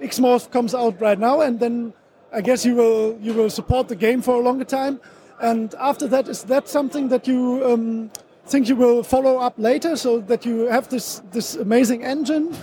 Xmorph 0.00 0.50
comes 0.50 0.74
out 0.74 1.00
right 1.00 1.18
now, 1.18 1.42
and 1.42 1.60
then 1.60 1.92
I 2.32 2.40
guess 2.40 2.64
you 2.64 2.74
will 2.74 3.18
you 3.20 3.34
will 3.34 3.50
support 3.50 3.88
the 3.88 3.96
game 3.96 4.22
for 4.22 4.36
a 4.36 4.40
longer 4.40 4.64
time. 4.64 5.00
And 5.40 5.74
after 5.78 6.08
that, 6.08 6.28
is 6.28 6.44
that 6.44 6.68
something 6.68 7.08
that 7.08 7.28
you 7.28 7.62
um, 7.66 8.10
think 8.46 8.68
you 8.68 8.76
will 8.76 9.02
follow 9.02 9.38
up 9.38 9.54
later, 9.56 9.96
so 9.96 10.20
that 10.20 10.44
you 10.44 10.66
have 10.66 10.88
this 10.88 11.22
this 11.32 11.56
amazing 11.56 12.04
engine 12.04 12.54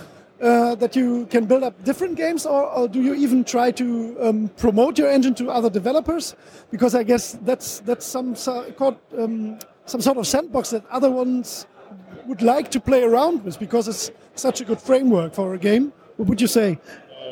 uh, 0.42 0.74
that 0.74 0.96
you 0.96 1.26
can 1.26 1.46
build 1.46 1.62
up 1.62 1.84
different 1.84 2.16
games, 2.16 2.44
or, 2.46 2.66
or 2.66 2.88
do 2.88 3.00
you 3.00 3.14
even 3.14 3.44
try 3.44 3.70
to 3.70 4.16
um, 4.20 4.48
promote 4.56 4.98
your 4.98 5.08
engine 5.08 5.34
to 5.34 5.50
other 5.50 5.70
developers? 5.70 6.34
Because 6.70 6.94
I 6.94 7.04
guess 7.04 7.38
that's 7.42 7.80
that's 7.80 8.04
some 8.04 8.34
sort 8.34 8.98
um, 9.16 9.58
some 9.86 10.00
sort 10.00 10.18
of 10.18 10.26
sandbox 10.26 10.70
that 10.70 10.84
other 10.90 11.10
ones 11.10 11.66
would 12.26 12.42
like 12.42 12.70
to 12.70 12.80
play 12.80 13.02
around 13.02 13.44
with 13.44 13.58
because 13.58 13.88
it's 13.88 14.10
such 14.34 14.60
a 14.60 14.64
good 14.64 14.80
framework 14.80 15.34
for 15.34 15.54
a 15.54 15.58
game. 15.58 15.92
What 16.16 16.28
would 16.28 16.40
you 16.40 16.46
say? 16.46 16.78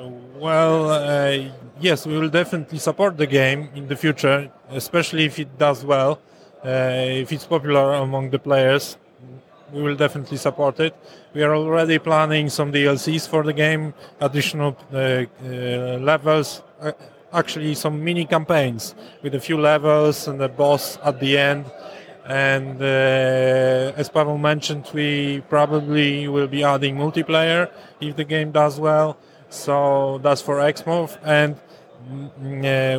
Uh, 0.00 0.08
well, 0.36 0.90
uh, 0.90 1.50
yes, 1.80 2.06
we 2.06 2.18
will 2.18 2.30
definitely 2.30 2.78
support 2.78 3.16
the 3.16 3.26
game 3.26 3.68
in 3.74 3.88
the 3.88 3.96
future, 3.96 4.50
especially 4.70 5.24
if 5.24 5.38
it 5.38 5.58
does 5.58 5.84
well, 5.84 6.20
if 6.64 7.32
it's 7.32 7.46
popular 7.46 7.94
among 7.94 8.30
the 8.30 8.38
players. 8.38 8.96
We 9.72 9.82
will 9.82 9.94
definitely 9.96 10.36
support 10.36 10.80
it. 10.80 10.96
We 11.32 11.44
are 11.44 11.54
already 11.54 11.98
planning 11.98 12.48
some 12.48 12.72
DLCs 12.72 13.28
for 13.28 13.44
the 13.44 13.52
game, 13.52 13.94
additional 14.20 14.76
uh, 14.92 14.96
uh, 14.96 15.98
levels, 16.00 16.62
uh, 16.80 16.90
actually 17.32 17.74
some 17.74 18.02
mini 18.02 18.24
campaigns 18.24 18.96
with 19.22 19.36
a 19.36 19.40
few 19.40 19.58
levels 19.60 20.26
and 20.26 20.42
a 20.42 20.48
boss 20.48 20.98
at 21.04 21.20
the 21.20 21.38
end 21.38 21.66
and 22.30 22.80
uh, 22.80 23.92
as 23.96 24.08
Pavel 24.08 24.38
mentioned, 24.38 24.88
we 24.94 25.42
probably 25.48 26.28
will 26.28 26.46
be 26.46 26.62
adding 26.62 26.96
multiplayer 26.96 27.68
if 28.00 28.14
the 28.14 28.24
game 28.24 28.52
does 28.52 28.78
well. 28.78 29.16
So 29.48 30.18
that's 30.22 30.40
for 30.40 30.58
Xmorph. 30.58 31.18
And 31.24 31.54
uh, 31.54 31.58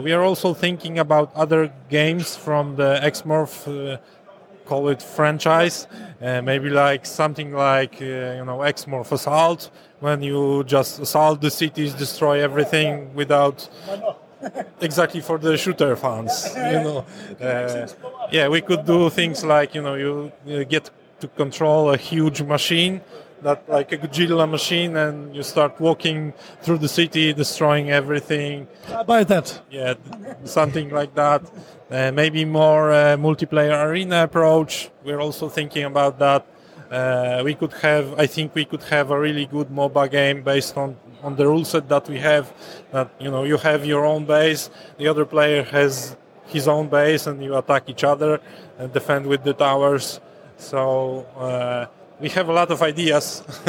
we 0.03 0.11
are 0.11 0.23
also 0.23 0.53
thinking 0.53 0.99
about 0.99 1.33
other 1.35 1.71
games 1.89 2.35
from 2.35 2.75
the 2.75 2.99
Xmorph, 3.03 3.67
uh, 3.67 3.97
call 4.65 4.89
it 4.89 5.01
franchise. 5.01 5.87
Uh, 6.21 6.41
maybe 6.41 6.69
like 6.69 7.05
something 7.05 7.53
like, 7.53 7.95
uh, 8.01 8.37
you 8.37 8.45
know, 8.45 8.59
Xmorph 8.59 9.11
Assault, 9.11 9.69
when 9.99 10.21
you 10.21 10.63
just 10.63 10.99
assault 10.99 11.41
the 11.41 11.51
cities, 11.51 11.93
destroy 11.93 12.41
everything 12.41 13.13
without 13.13 13.69
exactly 14.81 15.21
for 15.21 15.37
the 15.37 15.57
shooter 15.57 15.95
fans. 15.95 16.47
You 16.55 16.79
know, 16.85 17.05
uh, 17.41 17.87
yeah, 18.31 18.47
we 18.47 18.61
could 18.61 18.85
do 18.85 19.09
things 19.09 19.43
like 19.43 19.75
you 19.75 19.81
know 19.81 19.95
you, 19.95 20.31
you, 20.45 20.65
get 20.65 20.89
to 21.19 21.27
control 21.27 21.91
a 21.91 21.97
huge 21.97 22.41
machine, 22.41 23.01
that 23.41 23.67
like 23.69 23.91
a 23.91 23.97
Godzilla 23.97 24.49
machine, 24.49 24.95
and 24.95 25.35
you 25.35 25.43
start 25.43 25.79
walking 25.79 26.33
through 26.61 26.79
the 26.79 26.87
city, 26.87 27.33
destroying 27.33 27.91
everything. 27.91 28.67
I 28.93 29.03
buy 29.03 29.23
that. 29.25 29.61
Yeah, 29.69 29.95
something 30.43 30.89
like 30.89 31.15
that. 31.15 31.41
Uh, 31.89 32.11
maybe 32.11 32.45
more 32.45 32.91
uh, 32.91 33.17
multiplayer 33.17 33.83
arena 33.85 34.23
approach. 34.23 34.89
We're 35.03 35.19
also 35.19 35.49
thinking 35.49 35.83
about 35.85 36.19
that. 36.19 36.45
Uh, 36.89 37.41
we 37.43 37.55
could 37.55 37.73
have, 37.73 38.19
I 38.19 38.27
think, 38.27 38.53
we 38.53 38.65
could 38.65 38.83
have 38.83 39.11
a 39.11 39.19
really 39.19 39.45
good 39.45 39.69
MOBA 39.69 40.11
game 40.11 40.43
based 40.43 40.77
on 40.77 40.97
on 41.23 41.35
the 41.35 41.45
rule 41.45 41.63
set 41.63 41.87
that 41.87 42.07
we 42.09 42.17
have 42.17 42.51
that 42.91 43.09
you 43.19 43.29
know 43.29 43.43
you 43.43 43.57
have 43.57 43.85
your 43.85 44.05
own 44.05 44.25
base 44.25 44.69
the 44.97 45.07
other 45.07 45.23
player 45.23 45.63
has 45.63 46.15
his 46.47 46.67
own 46.67 46.87
base 46.89 47.27
and 47.27 47.43
you 47.43 47.55
attack 47.55 47.87
each 47.87 48.03
other 48.03 48.41
and 48.79 48.91
defend 48.91 49.25
with 49.25 49.43
the 49.43 49.53
towers 49.53 50.19
so 50.57 51.25
uh, 51.37 51.85
we 52.21 52.29
have 52.29 52.49
a 52.49 52.53
lot 52.53 52.69
of 52.71 52.81
ideas 52.81 53.43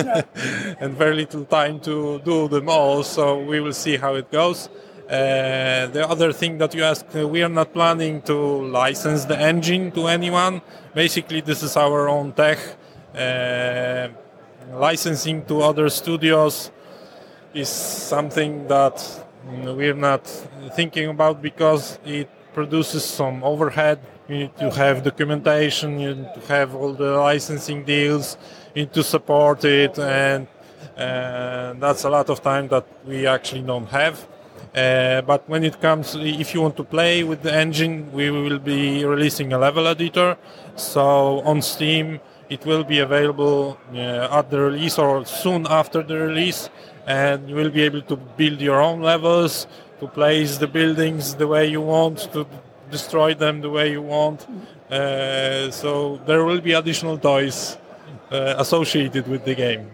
and 0.80 0.94
very 0.96 1.16
little 1.16 1.44
time 1.44 1.80
to 1.80 2.20
do 2.24 2.48
them 2.48 2.68
all 2.68 3.02
so 3.02 3.38
we 3.38 3.60
will 3.60 3.72
see 3.72 3.96
how 3.96 4.14
it 4.14 4.30
goes 4.30 4.68
uh, 5.12 5.88
the 5.88 6.08
other 6.08 6.32
thing 6.32 6.56
that 6.56 6.74
you 6.74 6.82
asked, 6.82 7.14
uh, 7.14 7.28
we 7.28 7.42
are 7.42 7.48
not 7.50 7.70
planning 7.74 8.22
to 8.22 8.34
license 8.34 9.26
the 9.26 9.38
engine 9.38 9.90
to 9.90 10.06
anyone. 10.06 10.62
Basically, 10.94 11.42
this 11.42 11.62
is 11.62 11.76
our 11.76 12.08
own 12.08 12.32
tech. 12.32 12.58
Uh, 13.14 14.08
licensing 14.72 15.44
to 15.44 15.60
other 15.60 15.90
studios 15.90 16.70
is 17.52 17.68
something 17.68 18.66
that 18.68 19.26
we're 19.44 19.92
not 19.92 20.26
thinking 20.74 21.10
about 21.10 21.42
because 21.42 21.98
it 22.06 22.30
produces 22.54 23.04
some 23.04 23.44
overhead. 23.44 23.98
You 24.32 24.38
need 24.38 24.56
to 24.60 24.70
have 24.70 25.02
documentation, 25.02 26.00
you 26.00 26.14
need 26.14 26.32
to 26.32 26.40
have 26.48 26.74
all 26.74 26.94
the 26.94 27.18
licensing 27.18 27.84
deals, 27.84 28.38
you 28.74 28.84
need 28.84 28.92
to 28.94 29.02
support 29.02 29.62
it, 29.62 29.98
and 29.98 30.46
uh, 30.96 31.74
that's 31.74 32.04
a 32.04 32.08
lot 32.08 32.30
of 32.30 32.42
time 32.42 32.66
that 32.68 32.86
we 33.06 33.26
actually 33.26 33.60
don't 33.60 33.90
have. 33.90 34.26
Uh, 34.74 35.20
but 35.20 35.46
when 35.50 35.64
it 35.64 35.78
comes, 35.82 36.14
if 36.14 36.54
you 36.54 36.62
want 36.62 36.78
to 36.78 36.82
play 36.82 37.22
with 37.24 37.42
the 37.42 37.52
engine, 37.52 38.10
we 38.10 38.30
will 38.30 38.58
be 38.58 39.04
releasing 39.04 39.52
a 39.52 39.58
level 39.58 39.86
editor. 39.86 40.38
So 40.76 41.40
on 41.40 41.60
Steam, 41.60 42.18
it 42.48 42.64
will 42.64 42.84
be 42.84 43.00
available 43.00 43.78
uh, 43.92 44.38
at 44.38 44.48
the 44.48 44.60
release 44.60 44.98
or 44.98 45.26
soon 45.26 45.66
after 45.68 46.02
the 46.02 46.16
release 46.16 46.70
and 47.06 47.50
you 47.50 47.54
will 47.54 47.70
be 47.70 47.82
able 47.82 48.00
to 48.00 48.16
build 48.16 48.62
your 48.62 48.80
own 48.80 49.02
levels, 49.02 49.66
to 50.00 50.08
place 50.08 50.56
the 50.56 50.66
buildings 50.66 51.34
the 51.34 51.46
way 51.46 51.66
you 51.66 51.82
want, 51.82 52.32
to 52.32 52.46
destroy 52.92 53.34
them 53.34 53.60
the 53.60 53.70
way 53.70 53.90
you 53.90 54.02
want. 54.02 54.46
Uh, 54.90 55.70
so 55.70 56.20
there 56.26 56.44
will 56.44 56.60
be 56.60 56.74
additional 56.74 57.18
toys 57.18 57.76
uh, 58.30 58.54
associated 58.58 59.26
with 59.26 59.44
the 59.44 59.54
game. 59.54 59.90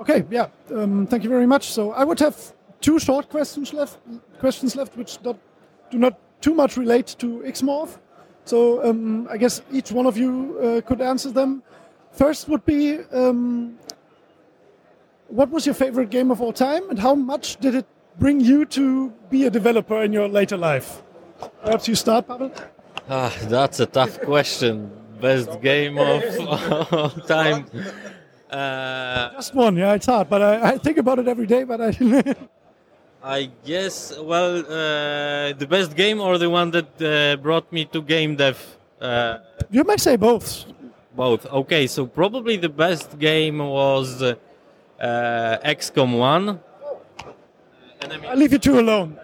Okay, 0.00 0.24
yeah, 0.30 0.46
um, 0.74 1.06
thank 1.06 1.24
you 1.24 1.30
very 1.30 1.46
much. 1.46 1.64
So 1.76 1.92
I 1.92 2.04
would 2.04 2.20
have 2.20 2.36
two 2.80 2.98
short 2.98 3.28
questions 3.28 3.74
left, 3.74 3.98
questions 4.38 4.74
left, 4.76 4.96
which 4.96 5.18
do 5.22 5.98
not 5.98 6.14
too 6.40 6.54
much 6.54 6.76
relate 6.76 7.16
to 7.18 7.26
Xmorph. 7.44 7.98
So 8.44 8.82
um, 8.82 9.28
I 9.30 9.36
guess 9.36 9.62
each 9.70 9.92
one 9.92 10.06
of 10.06 10.16
you 10.16 10.58
uh, 10.58 10.80
could 10.88 11.00
answer 11.02 11.30
them. 11.30 11.62
First 12.12 12.48
would 12.48 12.64
be 12.64 12.98
um, 13.12 13.78
what 15.28 15.50
was 15.50 15.66
your 15.66 15.74
favorite 15.74 16.10
game 16.10 16.30
of 16.30 16.40
all 16.40 16.52
time, 16.52 16.88
and 16.90 16.98
how 16.98 17.14
much 17.14 17.60
did 17.60 17.74
it 17.74 17.86
bring 18.18 18.40
you 18.40 18.64
to 18.66 19.10
be 19.30 19.46
a 19.46 19.50
developer 19.50 20.02
in 20.02 20.12
your 20.12 20.28
later 20.28 20.56
life? 20.56 21.02
Perhaps 21.62 21.88
you 21.88 21.94
start, 21.94 22.26
Pavel. 22.26 22.52
Ah, 23.08 23.34
that's 23.42 23.80
a 23.80 23.86
tough 23.86 24.20
question. 24.20 24.90
Best 25.20 25.60
game 25.60 25.98
of 25.98 26.22
all 26.92 27.10
time. 27.10 27.66
Uh, 28.50 29.30
Just 29.32 29.54
one, 29.54 29.76
yeah, 29.76 29.94
it's 29.94 30.06
hard, 30.06 30.28
but 30.28 30.42
I, 30.42 30.70
I 30.72 30.78
think 30.78 30.98
about 30.98 31.18
it 31.18 31.28
every 31.28 31.46
day. 31.46 31.64
But 31.64 31.80
I. 31.80 32.34
I 33.22 33.50
guess, 33.64 34.16
well, 34.18 34.60
uh, 34.60 35.52
the 35.52 35.66
best 35.68 35.94
game 35.94 36.20
or 36.22 36.38
the 36.38 36.48
one 36.48 36.70
that 36.70 37.02
uh, 37.02 37.36
brought 37.36 37.70
me 37.70 37.84
to 37.86 38.00
game 38.00 38.34
dev? 38.36 38.56
Uh, 38.98 39.38
you 39.70 39.84
might 39.84 40.00
say 40.00 40.16
both. 40.16 40.64
both. 41.14 41.44
Okay, 41.46 41.86
so 41.86 42.06
probably 42.06 42.56
the 42.56 42.70
best 42.70 43.18
game 43.18 43.58
was 43.58 44.22
uh, 44.22 44.34
XCOM 44.98 46.18
1. 46.18 46.60
I'll 48.26 48.36
leave 48.36 48.52
you 48.52 48.58
two 48.58 48.80
alone. 48.80 49.18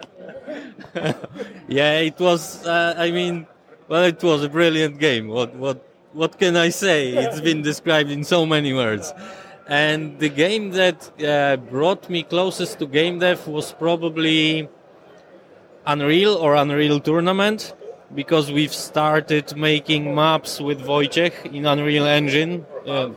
yeah, 1.67 1.99
it 1.99 2.19
was. 2.19 2.65
Uh, 2.65 2.95
I 2.97 3.11
mean, 3.11 3.47
well, 3.87 4.03
it 4.03 4.21
was 4.23 4.43
a 4.43 4.49
brilliant 4.49 4.99
game. 4.99 5.27
What 5.27 5.55
what 5.55 5.83
what 6.13 6.37
can 6.39 6.55
I 6.55 6.69
say? 6.69 7.13
It's 7.13 7.41
been 7.41 7.61
described 7.61 8.09
in 8.09 8.23
so 8.23 8.45
many 8.45 8.73
words. 8.73 9.13
And 9.67 10.17
the 10.19 10.29
game 10.29 10.71
that 10.71 11.11
uh, 11.21 11.57
brought 11.57 12.09
me 12.09 12.23
closest 12.23 12.79
to 12.79 12.87
game 12.87 13.19
dev 13.19 13.45
was 13.47 13.73
probably 13.73 14.69
Unreal 15.85 16.35
or 16.35 16.55
Unreal 16.55 17.01
Tournament 17.01 17.73
because 18.15 18.49
we've 18.49 18.73
started 18.73 19.55
making 19.57 20.15
maps 20.15 20.61
with 20.61 20.79
Wojciech 20.81 21.53
in 21.53 21.65
Unreal 21.65 22.05
Engine. 22.05 22.65
Uh, 22.85 23.09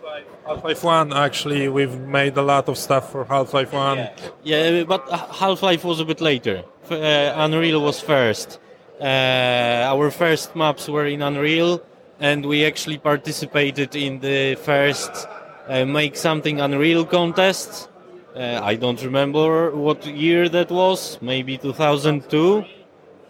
Half-Life 0.50 0.82
1, 0.82 1.12
actually, 1.12 1.68
we've 1.68 1.96
made 2.00 2.36
a 2.36 2.42
lot 2.42 2.68
of 2.68 2.76
stuff 2.76 3.12
for 3.12 3.24
Half-Life 3.24 3.72
1. 3.72 3.98
Yeah, 3.98 4.10
yeah 4.42 4.82
but 4.82 5.08
Half-Life 5.08 5.84
was 5.84 6.00
a 6.00 6.04
bit 6.04 6.20
later. 6.20 6.64
Uh, 6.90 6.96
Unreal 7.36 7.80
was 7.80 8.00
first. 8.00 8.58
Uh, 9.00 9.04
our 9.04 10.10
first 10.10 10.56
maps 10.56 10.88
were 10.88 11.06
in 11.06 11.22
Unreal, 11.22 11.80
and 12.18 12.44
we 12.44 12.64
actually 12.64 12.98
participated 12.98 13.94
in 13.94 14.18
the 14.18 14.56
first 14.56 15.28
uh, 15.68 15.84
Make 15.84 16.16
Something 16.16 16.60
Unreal 16.60 17.04
contest. 17.04 17.88
Uh, 18.34 18.58
I 18.60 18.74
don't 18.74 19.00
remember 19.04 19.70
what 19.70 20.04
year 20.04 20.48
that 20.48 20.68
was, 20.72 21.16
maybe 21.22 21.58
2002, 21.58 22.64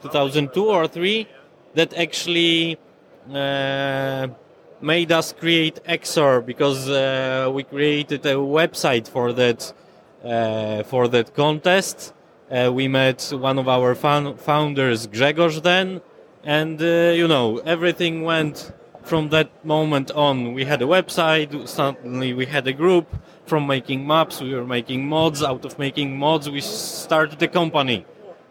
2002 0.01 0.65
or 0.65 0.89
3, 0.89 1.29
that 1.75 1.93
actually 1.99 2.79
uh, 3.31 4.29
made 4.83 5.13
us 5.13 5.33
create 5.33 5.81
Exor 5.85 6.45
because 6.45 6.89
uh, 6.89 7.51
we 7.53 7.65
created 7.65 8.25
a 8.27 8.35
website 8.35 9.09
for 9.09 9.33
that 9.33 9.73
uh, 10.25 10.83
for 10.85 11.09
that 11.09 11.35
contest. 11.35 12.13
Uh, 12.51 12.71
we 12.73 12.89
met 12.89 13.33
one 13.33 13.59
of 13.59 13.69
our 13.69 13.95
founders, 13.95 15.07
Grzegorz, 15.07 15.63
then, 15.63 16.01
and 16.45 16.81
uh, 16.83 17.13
you 17.15 17.29
know 17.29 17.59
everything 17.59 18.23
went 18.23 18.73
from 19.03 19.29
that 19.31 19.49
moment 19.65 20.11
on. 20.11 20.53
We 20.53 20.65
had 20.65 20.83
a 20.83 20.87
website. 20.87 21.69
Suddenly, 21.69 22.35
we 22.35 22.47
had 22.47 22.67
a 22.67 22.73
group. 22.73 23.07
From 23.47 23.67
making 23.67 24.07
maps, 24.07 24.41
we 24.41 24.55
were 24.55 24.67
making 24.67 25.09
mods. 25.09 25.43
Out 25.43 25.65
of 25.65 25.79
making 25.79 26.17
mods, 26.17 26.49
we 26.49 26.61
started 26.61 27.43
a 27.43 27.49
company, 27.49 28.07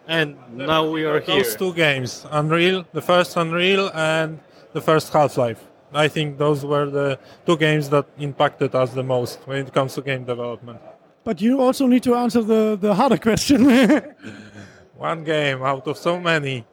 and 0.08 0.36
now 0.52 0.90
we 0.90 1.06
are 1.06 1.22
here. 1.22 1.44
Those 1.44 1.56
two 1.56 1.74
games, 1.74 2.26
Unreal, 2.32 2.86
the 2.92 3.02
first 3.02 3.38
Unreal, 3.38 3.90
and 3.94 4.40
the 4.74 4.82
first 4.82 5.14
Half-Life. 5.14 5.69
I 5.94 6.08
think 6.08 6.38
those 6.38 6.64
were 6.66 6.90
the 6.90 7.20
two 7.46 7.58
games 7.58 7.90
that 7.90 8.06
impacted 8.20 8.76
us 8.76 8.92
the 8.92 9.04
most 9.04 9.40
when 9.46 9.66
it 9.66 9.74
comes 9.74 9.96
to 9.96 10.02
game 10.02 10.24
development. 10.24 10.80
But 11.24 11.42
you 11.42 11.62
also 11.62 11.88
need 11.88 12.04
to 12.04 12.16
answer 12.16 12.42
the, 12.42 12.78
the 12.80 12.94
harder 12.94 13.18
question. 13.30 13.66
One 14.98 15.24
game 15.24 15.64
out 15.64 15.88
of 15.88 15.98
so 15.98 16.20
many. 16.20 16.66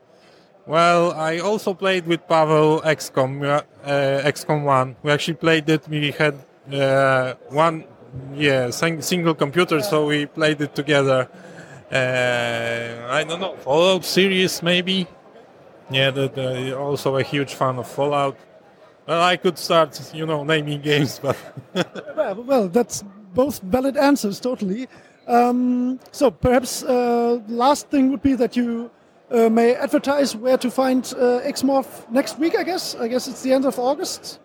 Well, 0.66 1.12
I 1.12 1.38
also 1.38 1.74
played 1.74 2.06
with 2.06 2.26
Pawel 2.26 2.82
XCOM, 2.82 3.44
uh, 3.44 3.62
XCOM 4.24 4.64
1. 4.64 4.96
We 5.04 5.12
actually 5.12 5.34
played 5.34 5.68
it. 5.68 5.86
We 5.88 6.10
had 6.10 6.34
uh, 6.72 7.34
one, 7.50 7.84
yeah, 8.34 8.70
single 8.70 9.34
computer, 9.34 9.80
so 9.80 10.06
we 10.06 10.26
played 10.26 10.60
it 10.60 10.74
together. 10.74 11.28
Uh, 11.92 13.06
I 13.08 13.22
don't 13.22 13.40
know, 13.40 13.54
Fallout 13.58 14.04
series 14.04 14.60
maybe. 14.60 15.06
Yeah, 15.88 16.10
the, 16.10 16.28
the, 16.28 16.76
also 16.76 17.16
a 17.16 17.22
huge 17.22 17.54
fan 17.54 17.78
of 17.78 17.88
Fallout. 17.88 18.36
Well, 19.06 19.22
I 19.22 19.36
could 19.36 19.56
start, 19.58 20.12
you 20.12 20.26
know, 20.26 20.42
naming 20.42 20.80
games, 20.80 21.18
but 21.22 21.36
well, 22.16 22.34
well, 22.42 22.68
that's 22.68 23.04
both 23.34 23.60
valid 23.60 23.96
answers, 23.96 24.40
totally. 24.40 24.88
Um, 25.26 26.00
so 26.12 26.30
perhaps 26.30 26.82
uh, 26.82 27.40
last 27.48 27.88
thing 27.88 28.10
would 28.10 28.22
be 28.22 28.34
that 28.34 28.56
you 28.56 28.90
uh, 29.30 29.48
may 29.48 29.74
advertise 29.74 30.36
where 30.36 30.56
to 30.58 30.70
find 30.70 31.12
uh, 31.18 31.38
X-Morph 31.38 32.08
next 32.10 32.38
week. 32.38 32.56
I 32.56 32.62
guess. 32.62 32.94
I 32.94 33.08
guess 33.08 33.28
it's 33.28 33.42
the 33.42 33.52
end 33.52 33.64
of 33.64 33.78
August. 33.78 34.40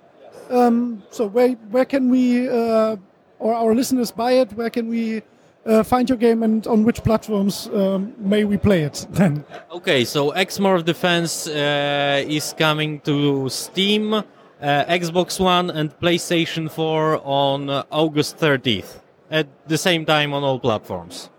Um, 0.49 1.03
so 1.09 1.27
where 1.27 1.51
where 1.71 1.85
can 1.85 2.09
we 2.09 2.49
uh, 2.49 2.97
or 3.39 3.53
our 3.53 3.75
listeners 3.75 4.11
buy 4.11 4.33
it? 4.33 4.53
Where 4.53 4.69
can 4.69 4.87
we 4.89 5.21
uh, 5.65 5.83
find 5.83 6.09
your 6.09 6.17
game 6.17 6.43
and 6.43 6.65
on 6.67 6.83
which 6.83 7.03
platforms 7.03 7.67
um, 7.73 8.13
may 8.17 8.43
we 8.43 8.57
play 8.57 8.81
it 8.83 9.05
then? 9.11 9.45
Okay, 9.71 10.03
so 10.03 10.31
X-Morph 10.31 10.83
Defense 10.83 11.47
uh, 11.47 12.23
is 12.27 12.53
coming 12.57 12.99
to 13.01 13.49
Steam 13.49 14.23
uh, 14.61 14.85
Xbox 14.85 15.39
One 15.39 15.69
and 15.69 15.89
PlayStation 15.99 16.69
4 16.69 17.21
on 17.25 17.69
uh, 17.69 17.83
August 17.89 18.37
30th 18.37 18.99
at 19.29 19.47
the 19.67 19.77
same 19.77 20.05
time 20.05 20.33
on 20.33 20.43
all 20.43 20.59
platforms. 20.59 21.29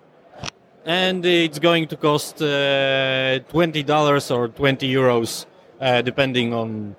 And 0.84 1.24
it's 1.24 1.60
going 1.60 1.86
to 1.88 1.96
cost 1.96 2.42
uh, 2.42 3.38
$20 3.48 4.30
or 4.36 4.48
20 4.48 4.92
euros 4.92 5.46
uh, 5.80 6.02
depending 6.02 6.52
on 6.52 6.96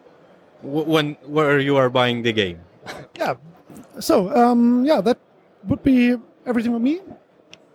when 0.61 1.17
where 1.25 1.59
you 1.59 1.75
are 1.75 1.89
buying 1.89 2.23
the 2.23 2.31
game. 2.31 2.59
yeah. 3.17 3.33
So, 3.99 4.33
um, 4.33 4.85
yeah, 4.85 5.01
that 5.01 5.17
would 5.65 5.83
be 5.83 6.15
everything 6.45 6.71
with 6.71 6.81
me. 6.81 7.01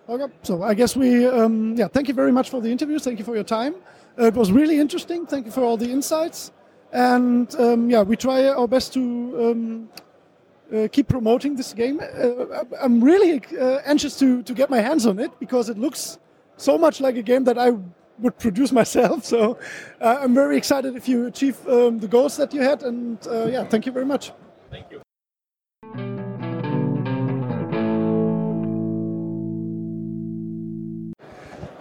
Okay. 0.08 0.32
So, 0.42 0.62
I 0.62 0.72
guess 0.72 0.96
we, 0.96 1.26
um, 1.26 1.76
yeah, 1.76 1.88
thank 1.88 2.08
you 2.08 2.14
very 2.14 2.32
much 2.32 2.48
for 2.48 2.62
the 2.62 2.70
interviews. 2.70 3.04
Thank 3.04 3.18
you 3.18 3.24
for 3.26 3.34
your 3.34 3.44
time. 3.44 3.74
Uh, 4.18 4.24
it 4.24 4.34
was 4.34 4.50
really 4.50 4.80
interesting. 4.80 5.26
Thank 5.26 5.44
you 5.44 5.52
for 5.52 5.62
all 5.62 5.76
the 5.76 5.90
insights 5.90 6.50
and 6.92 7.54
um, 7.56 7.90
yeah, 7.90 8.02
we 8.02 8.16
try 8.16 8.48
our 8.48 8.68
best 8.68 8.92
to 8.94 9.00
um, 9.00 9.88
uh, 10.74 10.88
keep 10.90 11.08
promoting 11.08 11.56
this 11.56 11.72
game. 11.72 12.00
Uh, 12.00 12.64
I'm 12.80 13.02
really 13.02 13.42
uh, 13.58 13.80
anxious 13.84 14.18
to 14.18 14.42
to 14.42 14.54
get 14.54 14.70
my 14.70 14.80
hands 14.80 15.06
on 15.06 15.18
it 15.18 15.30
because 15.38 15.68
it 15.68 15.78
looks 15.78 16.18
so 16.56 16.78
much 16.78 17.00
like 17.00 17.16
a 17.16 17.22
game 17.22 17.44
that 17.44 17.58
I 17.58 17.70
would 18.18 18.38
produce 18.38 18.72
myself. 18.80 19.24
So 19.24 19.58
uh, 20.00 20.18
I'm 20.20 20.34
very 20.34 20.56
excited 20.56 20.96
if 20.96 21.08
you 21.08 21.26
achieve 21.26 21.56
um, 21.68 21.98
the 21.98 22.08
goals 22.08 22.36
that 22.36 22.52
you 22.54 22.62
had, 22.62 22.82
and 22.82 23.18
uh, 23.26 23.46
yeah, 23.46 23.64
thank 23.64 23.86
you 23.86 23.92
very 23.92 24.06
much. 24.06 24.32
Thank 24.70 24.90
you. 24.90 25.07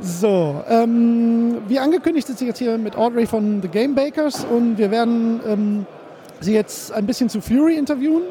So, 0.08 0.64
ähm, 0.70 1.58
wie 1.68 1.80
angekündigt 1.80 2.28
sitze 2.28 2.46
ich 2.46 2.48
jetzt 2.48 2.60
hier 2.60 2.78
mit 2.78 2.96
Audrey 2.96 3.26
von 3.26 3.62
The 3.62 3.68
Game 3.68 3.94
Bakers 3.94 4.46
und 4.46 4.78
wir 4.78 4.90
werden 4.90 5.42
ähm, 5.46 5.86
sie 6.40 6.54
jetzt 6.54 6.94
ein 6.94 7.06
bisschen 7.06 7.28
zu 7.28 7.42
Fury 7.42 7.76
interviewen. 7.76 8.22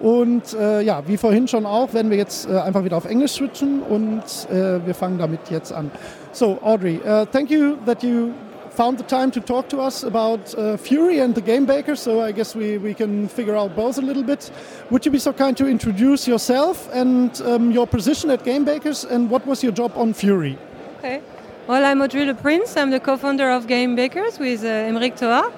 Und 0.00 0.52
äh, 0.54 0.82
ja, 0.82 1.04
wie 1.06 1.16
vorhin 1.16 1.46
schon 1.46 1.64
auch, 1.64 1.94
werden 1.94 2.10
wir 2.10 2.18
jetzt 2.18 2.50
äh, 2.50 2.58
einfach 2.58 2.82
wieder 2.82 2.96
auf 2.96 3.04
Englisch 3.04 3.34
switchen 3.34 3.82
und 3.82 4.20
äh, 4.50 4.84
wir 4.84 4.94
fangen 4.94 5.16
damit 5.16 5.48
jetzt 5.48 5.72
an. 5.72 5.92
So, 6.32 6.58
Audrey, 6.60 7.00
uh, 7.06 7.24
thank 7.24 7.50
you 7.50 7.76
that 7.86 8.02
you 8.02 8.32
found 8.76 8.98
the 8.98 9.04
time 9.04 9.30
to 9.30 9.38
talk 9.38 9.68
to 9.68 9.78
us 9.78 10.04
about 10.04 10.40
uh, 10.58 10.76
Fury 10.76 11.20
and 11.20 11.36
the 11.36 11.40
Game 11.40 11.66
Bakers. 11.66 12.02
So 12.02 12.20
I 12.20 12.32
guess 12.32 12.56
we, 12.56 12.78
we 12.78 12.94
can 12.94 13.28
figure 13.28 13.54
out 13.54 13.76
both 13.76 13.96
a 13.98 14.02
little 14.02 14.24
bit. 14.24 14.50
Would 14.90 15.06
you 15.06 15.12
be 15.12 15.20
so 15.20 15.32
kind 15.32 15.56
to 15.56 15.68
introduce 15.68 16.26
yourself 16.26 16.88
and 16.92 17.40
um, 17.42 17.70
your 17.70 17.86
position 17.86 18.28
at 18.30 18.44
Game 18.44 18.64
Bakers 18.64 19.04
and 19.04 19.30
what 19.30 19.46
was 19.46 19.62
your 19.62 19.72
job 19.72 19.92
on 19.94 20.12
Fury? 20.12 20.58
Okay. 20.98 21.20
Well, 21.66 21.84
I'm 21.84 22.00
Audrey 22.00 22.24
Le 22.24 22.32
Prince. 22.32 22.74
I'm 22.74 22.90
the 22.90 23.00
co-founder 23.00 23.50
of 23.50 23.66
Game 23.66 23.96
Bakers 23.96 24.38
with 24.38 24.64
uh, 24.64 24.88
Emeric 24.88 25.18
Thoa. 25.18 25.52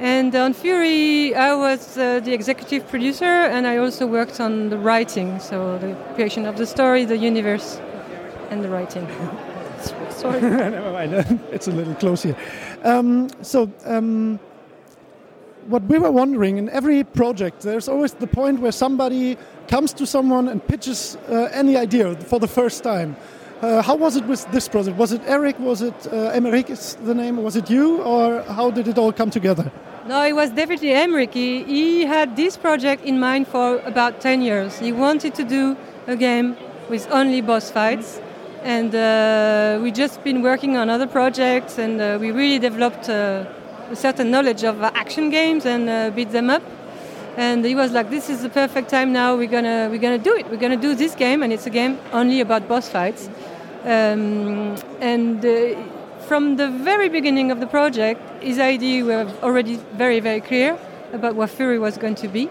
And 0.00 0.34
on 0.34 0.54
Furi, 0.54 1.32
I 1.34 1.54
was 1.54 1.96
uh, 1.96 2.18
the 2.18 2.32
executive 2.32 2.88
producer, 2.88 3.24
and 3.24 3.64
I 3.64 3.76
also 3.76 4.08
worked 4.08 4.40
on 4.40 4.70
the 4.70 4.78
writing, 4.78 5.38
so 5.38 5.78
the 5.78 5.94
creation 6.14 6.46
of 6.46 6.56
the 6.56 6.66
story, 6.66 7.04
the 7.04 7.16
universe, 7.16 7.80
and 8.50 8.64
the 8.64 8.68
writing. 8.68 9.06
Sorry. 10.10 10.40
Never 10.40 10.90
mind. 10.90 11.14
it's 11.52 11.68
a 11.68 11.72
little 11.72 11.94
close 11.94 12.24
here. 12.24 12.36
Um, 12.82 13.28
so, 13.40 13.70
um, 13.84 14.40
what 15.68 15.84
we 15.84 15.98
were 15.98 16.10
wondering 16.10 16.58
in 16.58 16.68
every 16.70 17.04
project, 17.04 17.60
there's 17.60 17.86
always 17.86 18.14
the 18.14 18.26
point 18.26 18.58
where 18.58 18.72
somebody 18.72 19.38
comes 19.68 19.92
to 19.92 20.06
someone 20.08 20.48
and 20.48 20.66
pitches 20.66 21.16
uh, 21.28 21.50
any 21.52 21.76
idea 21.76 22.16
for 22.16 22.40
the 22.40 22.48
first 22.48 22.82
time. 22.82 23.14
Uh, 23.62 23.80
how 23.80 23.94
was 23.94 24.16
it 24.16 24.26
with 24.26 24.44
this 24.50 24.66
project? 24.66 24.96
Was 24.96 25.12
it 25.12 25.22
Eric? 25.24 25.56
Was 25.60 25.82
it 25.82 25.94
uh, 26.08 26.32
Emeric 26.34 26.68
is 26.68 26.96
the 26.96 27.14
name? 27.14 27.36
Was 27.36 27.54
it 27.54 27.70
you? 27.70 28.02
Or 28.02 28.42
how 28.42 28.72
did 28.72 28.88
it 28.88 28.98
all 28.98 29.12
come 29.12 29.30
together? 29.30 29.70
No, 30.08 30.20
it 30.24 30.32
was 30.32 30.50
definitely 30.50 30.88
Emeric. 30.88 31.32
He, 31.32 31.62
he 31.62 32.04
had 32.04 32.34
this 32.34 32.56
project 32.56 33.04
in 33.04 33.20
mind 33.20 33.46
for 33.46 33.78
about 33.84 34.20
10 34.20 34.42
years. 34.42 34.80
He 34.80 34.90
wanted 34.90 35.36
to 35.36 35.44
do 35.44 35.76
a 36.08 36.16
game 36.16 36.56
with 36.90 37.08
only 37.12 37.40
boss 37.40 37.70
fights. 37.70 38.20
And 38.64 38.92
uh, 38.96 39.78
we 39.80 39.92
just 39.92 40.24
been 40.24 40.42
working 40.42 40.76
on 40.76 40.90
other 40.90 41.06
projects 41.06 41.78
and 41.78 42.00
uh, 42.00 42.18
we 42.20 42.32
really 42.32 42.58
developed 42.58 43.08
uh, 43.08 43.44
a 43.90 43.94
certain 43.94 44.32
knowledge 44.32 44.64
of 44.64 44.82
action 44.82 45.30
games 45.30 45.66
and 45.66 45.88
uh, 45.88 46.10
beat 46.10 46.32
them 46.32 46.50
up 46.50 46.64
and 47.36 47.64
he 47.64 47.74
was 47.74 47.92
like 47.92 48.10
this 48.10 48.28
is 48.28 48.42
the 48.42 48.48
perfect 48.48 48.90
time 48.90 49.12
now 49.12 49.34
we're 49.34 49.48
gonna 49.48 49.88
we're 49.90 49.98
gonna 49.98 50.18
do 50.18 50.34
it 50.34 50.48
we're 50.50 50.58
gonna 50.58 50.76
do 50.76 50.94
this 50.94 51.14
game 51.14 51.42
and 51.42 51.52
it's 51.52 51.66
a 51.66 51.70
game 51.70 51.98
only 52.12 52.40
about 52.40 52.68
boss 52.68 52.90
fights 52.90 53.30
um, 53.84 54.76
and 55.00 55.44
uh, 55.44 55.74
from 56.28 56.56
the 56.56 56.70
very 56.70 57.08
beginning 57.08 57.50
of 57.50 57.60
the 57.60 57.66
project, 57.66 58.20
his 58.42 58.58
idea 58.58 59.04
were 59.04 59.26
already 59.42 59.76
very, 59.94 60.20
very 60.20 60.40
clear 60.40 60.78
about 61.12 61.34
what 61.34 61.50
Furi 61.50 61.80
was 61.80 61.98
going 61.98 62.14
to 62.16 62.28
be. 62.28 62.48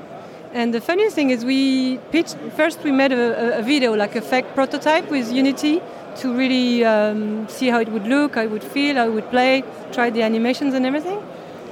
And 0.53 0.73
the 0.73 0.82
funny 0.82 1.09
thing 1.09 1.29
is, 1.29 1.45
we 1.45 1.97
pitched 2.11 2.36
first. 2.55 2.84
We 2.84 2.91
made 2.91 3.13
a, 3.13 3.59
a 3.59 3.61
video, 3.61 3.95
like 3.95 4.15
a 4.15 4.21
fake 4.21 4.53
prototype 4.53 5.09
with 5.09 5.32
Unity, 5.32 5.82
to 6.17 6.34
really 6.34 6.84
um, 6.84 7.47
see 7.47 7.69
how 7.69 7.79
it 7.79 7.89
would 7.89 8.05
look, 8.05 8.36
how 8.36 8.41
it 8.41 8.51
would 8.51 8.63
feel, 8.63 8.95
how 8.95 9.07
it 9.07 9.13
would 9.13 9.29
play, 9.29 9.63
try 9.93 10.09
the 10.09 10.21
animations 10.23 10.73
and 10.73 10.86
everything. 10.86 11.19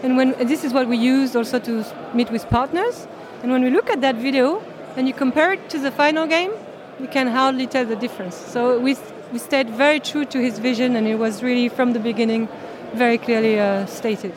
And 0.01 0.16
when 0.16 0.34
and 0.36 0.49
this 0.49 0.64
is 0.64 0.72
what 0.72 0.88
we 0.88 0.97
used 0.97 1.36
also 1.36 1.60
to 1.60 1.86
meet 2.14 2.32
with 2.32 2.49
partners. 2.49 3.05
And 3.43 3.51
when 3.51 3.64
we 3.64 3.70
look 3.70 3.89
at 3.89 3.99
that 4.01 4.16
video 4.16 4.64
and 4.95 5.07
you 5.07 5.14
compare 5.14 5.51
it 5.53 5.70
to 5.72 5.80
the 5.80 5.91
final 5.91 6.26
game, 6.26 6.51
you 6.99 7.07
can 7.07 7.28
hardly 7.28 7.68
tell 7.68 7.86
the 7.86 7.97
difference. 7.97 8.36
So 8.36 8.80
we 8.80 8.95
we 9.32 9.39
stayed 9.39 9.69
very 9.69 9.99
true 9.99 10.25
to 10.25 10.39
his 10.39 10.59
vision, 10.59 10.95
and 10.95 11.07
it 11.07 11.15
was 11.15 11.43
really 11.43 11.69
from 11.69 11.93
the 11.93 11.99
beginning 11.99 12.47
very 12.93 13.17
clearly 13.17 13.59
uh, 13.59 13.86
stated. 13.86 14.34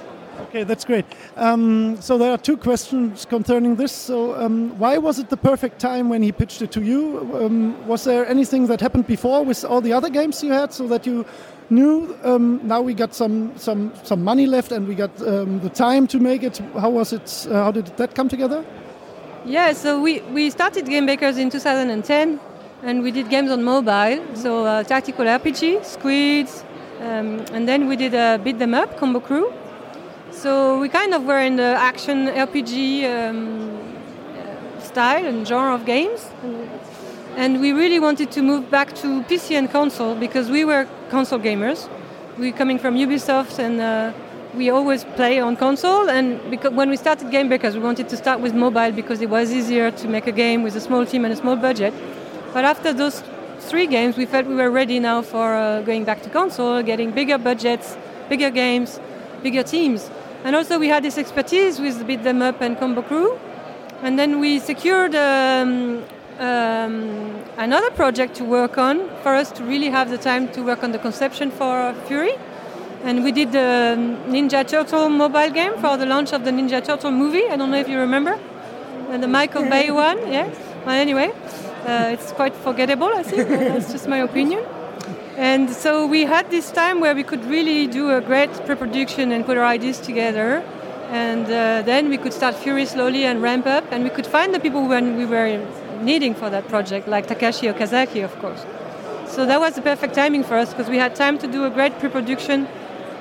Okay, 0.49 0.65
that's 0.65 0.85
great. 0.85 1.05
Um, 1.37 2.01
so 2.01 2.19
there 2.19 2.31
are 2.31 2.39
two 2.39 2.57
questions 2.57 3.25
concerning 3.25 3.77
this. 3.77 3.93
So 3.93 4.35
um, 4.35 4.79
why 4.79 4.99
was 4.99 5.19
it 5.19 5.31
the 5.31 5.37
perfect 5.37 5.79
time 5.79 6.09
when 6.09 6.23
he 6.23 6.33
pitched 6.33 6.63
it 6.63 6.73
to 6.73 6.83
you? 6.83 7.21
Um, 7.35 7.87
was 7.87 8.05
there 8.05 8.27
anything 8.27 8.67
that 8.67 8.81
happened 8.81 9.07
before 9.07 9.45
with 9.45 9.65
all 9.65 9.81
the 9.81 9.93
other 9.93 10.11
games 10.11 10.43
you 10.43 10.53
had, 10.53 10.73
so 10.73 10.87
that 10.89 11.07
you 11.07 11.25
knew 11.71 12.17
um, 12.23 12.61
now 12.65 12.83
we 12.83 12.93
got 12.93 13.15
some 13.15 13.53
some 13.57 13.93
some 14.03 14.23
money 14.23 14.47
left 14.47 14.73
and 14.73 14.87
we 14.89 14.95
got 14.95 15.11
um, 15.27 15.61
the 15.61 15.71
time 15.71 16.07
to 16.09 16.19
make 16.19 16.43
it? 16.43 16.59
How 16.79 16.91
was 16.91 17.13
it? 17.13 17.47
Uh, 17.49 17.65
how 17.65 17.71
did 17.71 17.87
that 17.97 18.15
come 18.15 18.29
together? 18.29 18.65
Yeah, 19.45 19.73
so 19.73 20.01
we, 20.01 20.21
we 20.33 20.51
started 20.51 20.87
Game 20.87 21.05
Bakers 21.05 21.37
in 21.37 21.51
2010 21.51 22.39
and 22.83 23.03
we 23.03 23.11
did 23.11 23.31
games 23.31 23.51
on 23.51 23.63
mobile, 23.63 24.21
so 24.35 24.67
uh, 24.67 24.83
tactical 24.83 25.25
RPG, 25.25 25.85
Squids, 25.85 26.65
um, 27.01 27.45
and 27.53 27.69
then 27.69 27.89
we 27.89 27.97
did 27.97 28.15
uh, 28.15 28.39
Beat 28.39 28.59
Them 28.59 28.75
Up, 28.75 28.97
Combo 28.97 29.21
Crew. 29.21 29.53
So 30.31 30.79
we 30.81 30.89
kind 30.89 31.15
of 31.15 31.25
were 31.25 31.41
in 31.41 31.57
the 31.57 31.75
action 31.79 32.27
RPG 32.27 33.05
um, 33.05 33.79
style 34.81 35.25
and 35.27 35.47
genre 35.47 35.75
of 35.75 35.85
games. 35.85 36.29
And 37.37 37.61
we 37.61 37.73
really 37.73 38.01
wanted 38.01 38.31
to 38.33 38.43
move 38.43 38.71
back 38.71 38.95
to 38.97 39.23
PC 39.23 39.57
and 39.57 39.71
console 39.71 40.15
because 40.15 40.51
we 40.51 40.65
were 40.65 40.87
console 41.11 41.39
gamers. 41.39 41.89
We 42.39 42.53
coming 42.53 42.79
from 42.79 42.97
Ubisoft 42.97 43.59
and 43.59 43.81
uh, 43.81 44.13
we 44.55 44.71
always 44.71 45.05
play 45.05 45.39
on 45.41 45.57
console. 45.57 46.11
And 46.11 46.41
because 46.51 46.73
when 46.73 46.91
we 46.91 46.97
started 46.97 47.31
Game 47.31 47.49
Bakers, 47.49 47.75
we 47.75 47.81
wanted 47.81 48.09
to 48.09 48.17
start 48.17 48.41
with 48.41 48.55
mobile 48.55 48.93
because 48.93 49.21
it 49.21 49.31
was 49.31 49.53
easier 49.53 49.91
to 49.91 50.09
make 50.09 50.27
a 50.27 50.33
game 50.33 50.63
with 50.63 50.77
a 50.77 50.81
small 50.81 51.07
team 51.07 51.25
and 51.25 51.33
a 51.33 51.37
small 51.37 51.57
budget. 51.57 51.95
But 52.53 52.65
after 52.65 52.93
those 52.93 53.23
three 53.61 53.87
games, 53.87 54.17
we 54.17 54.27
felt 54.27 54.47
we 54.47 54.55
were 54.55 54.71
ready 54.71 55.01
now 55.01 55.23
for 55.23 55.55
uh, 55.55 55.83
going 55.83 56.05
back 56.05 56.23
to 56.23 56.31
console, 56.31 56.83
getting 56.83 57.11
bigger 57.11 57.39
budgets, 57.39 57.97
bigger 58.29 58.51
games, 58.51 59.01
bigger 59.43 59.63
teams. 59.63 60.11
And 60.45 60.57
also 60.57 60.79
we 60.79 60.89
had 60.89 61.03
this 61.03 61.19
expertise 61.19 61.81
with 61.81 62.07
Beat 62.07 62.25
Them 62.25 62.43
Up 62.43 62.61
and 62.61 62.79
Combo 62.79 63.03
Crew. 63.03 63.39
And 64.03 64.19
then 64.19 64.41
we 64.41 64.59
secured 64.59 65.15
um, 65.15 66.05
um, 66.39 67.45
another 67.57 67.91
project 67.93 68.35
to 68.37 68.45
work 68.45 68.77
on 68.77 69.09
for 69.23 69.35
us 69.35 69.53
to 69.53 69.65
really 69.65 69.89
have 69.89 70.11
the 70.11 70.19
time 70.19 70.49
to 70.53 70.63
work 70.63 70.83
on 70.83 70.93
the 70.93 70.99
conception 70.99 71.51
for 71.51 71.95
Furi. 72.07 72.39
And 73.05 73.25
we 73.25 73.33
did 73.33 73.53
the 73.53 73.97
Ninja 74.29 74.67
Turtle 74.67 75.09
mobile 75.09 75.51
game 75.51 75.75
for 75.79 75.97
the 75.97 76.07
launch 76.07 76.33
of 76.33 76.45
the 76.45 76.51
Ninja 76.51 76.85
Turtle 76.85 77.11
movie. 77.11 77.49
I 77.49 77.57
don't 77.57 77.71
know 77.71 77.79
if 77.79 77.89
you 77.89 77.99
remember. 77.99 78.39
And 79.11 79.23
the 79.23 79.29
Michael 79.29 79.65
Bay 79.65 79.91
one, 80.07 80.19
yeah. 80.33 80.49
Well, 80.85 80.97
anyway, 80.97 81.33
uh, 81.87 82.11
it's 82.13 82.33
quite 82.33 82.55
forgettable, 82.55 83.09
I 83.09 83.23
think. 83.23 83.49
That's 83.73 83.91
just 83.93 84.09
my 84.09 84.19
opinion. 84.19 84.65
And 85.37 85.71
so 85.71 86.07
we 86.07 86.23
had 86.25 86.51
this 86.51 86.71
time 86.71 87.01
where 87.01 87.15
we 87.15 87.23
could 87.23 87.45
really 87.47 87.87
do 87.87 88.11
a 88.11 88.21
great 88.21 88.53
pre-production 88.67 89.33
and 89.33 89.45
put 89.45 89.57
our 89.57 89.65
ideas 89.65 89.99
together. 89.99 90.63
And 91.11 91.47
uh, 91.47 91.83
then 91.83 92.09
we 92.09 92.19
could 92.19 92.33
start 92.33 92.55
Furi 92.55 92.87
slowly 92.87 93.25
and 93.25 93.43
ramp 93.43 93.67
up, 93.67 93.85
and 93.91 94.05
we 94.05 94.11
could 94.11 94.27
find 94.27 94.55
the 94.55 94.61
people 94.61 94.87
when 94.87 95.17
we 95.17 95.27
were 95.27 95.59
needing 96.01 96.35
for 96.35 96.49
that 96.51 96.69
project, 96.69 97.09
like 97.09 97.27
Takashi 97.27 97.73
Okazaki, 97.73 98.25
of 98.25 98.39
course. 98.39 98.65
So 99.27 99.47
that 99.47 99.61
was 99.61 99.75
the 99.75 99.83
perfect 99.83 100.15
timing 100.15 100.45
for 100.45 100.57
us 100.57 100.71
because 100.71 100.89
we 100.89 100.99
had 100.99 101.15
time 101.15 101.39
to 101.39 101.47
do 101.47 101.65
a 101.65 101.71
great 101.71 101.99
pre-production, 101.99 102.69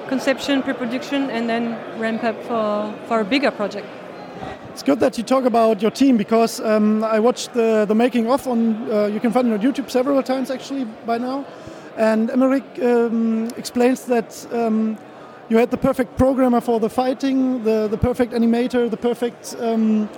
conception, 0.08 0.62
pre-production, 0.62 1.30
and 1.30 1.50
then 1.50 1.78
ramp 2.00 2.24
up 2.24 2.42
for, 2.44 2.94
for 3.08 3.22
a 3.22 3.26
bigger 3.26 3.52
project. 3.52 3.88
It's 4.72 4.84
good 4.84 5.02
that 5.02 5.18
you 5.18 5.24
talk 5.26 5.44
about 5.44 5.82
your 5.82 5.92
team 5.92 6.16
because 6.16 6.62
um, 6.62 7.04
I 7.04 7.20
watched 7.20 7.54
the, 7.54 7.84
the 7.86 7.94
making 7.94 8.32
of 8.32 8.48
on, 8.48 8.90
uh, 8.90 9.08
you 9.08 9.20
can 9.20 9.30
find 9.34 9.50
it 9.50 9.54
on 9.54 9.60
YouTube 9.60 9.92
several 9.92 10.24
times 10.24 10.50
actually 10.50 10.86
by 11.06 11.18
now. 11.18 11.46
And 11.98 12.30
Emeric 12.30 12.82
um, 12.82 13.50
explains 13.58 14.06
that 14.06 14.48
um, 14.54 14.98
you 15.50 15.58
had 15.58 15.72
the 15.72 15.78
perfect 15.78 16.18
programmer 16.18 16.62
for 16.62 16.80
the 16.80 16.90
fighting, 16.90 17.66
the, 17.66 17.90
the 17.90 17.98
perfect 17.98 18.32
animator, 18.32 18.90
the 18.90 18.96
perfect 18.96 19.58
um, 19.60 20.10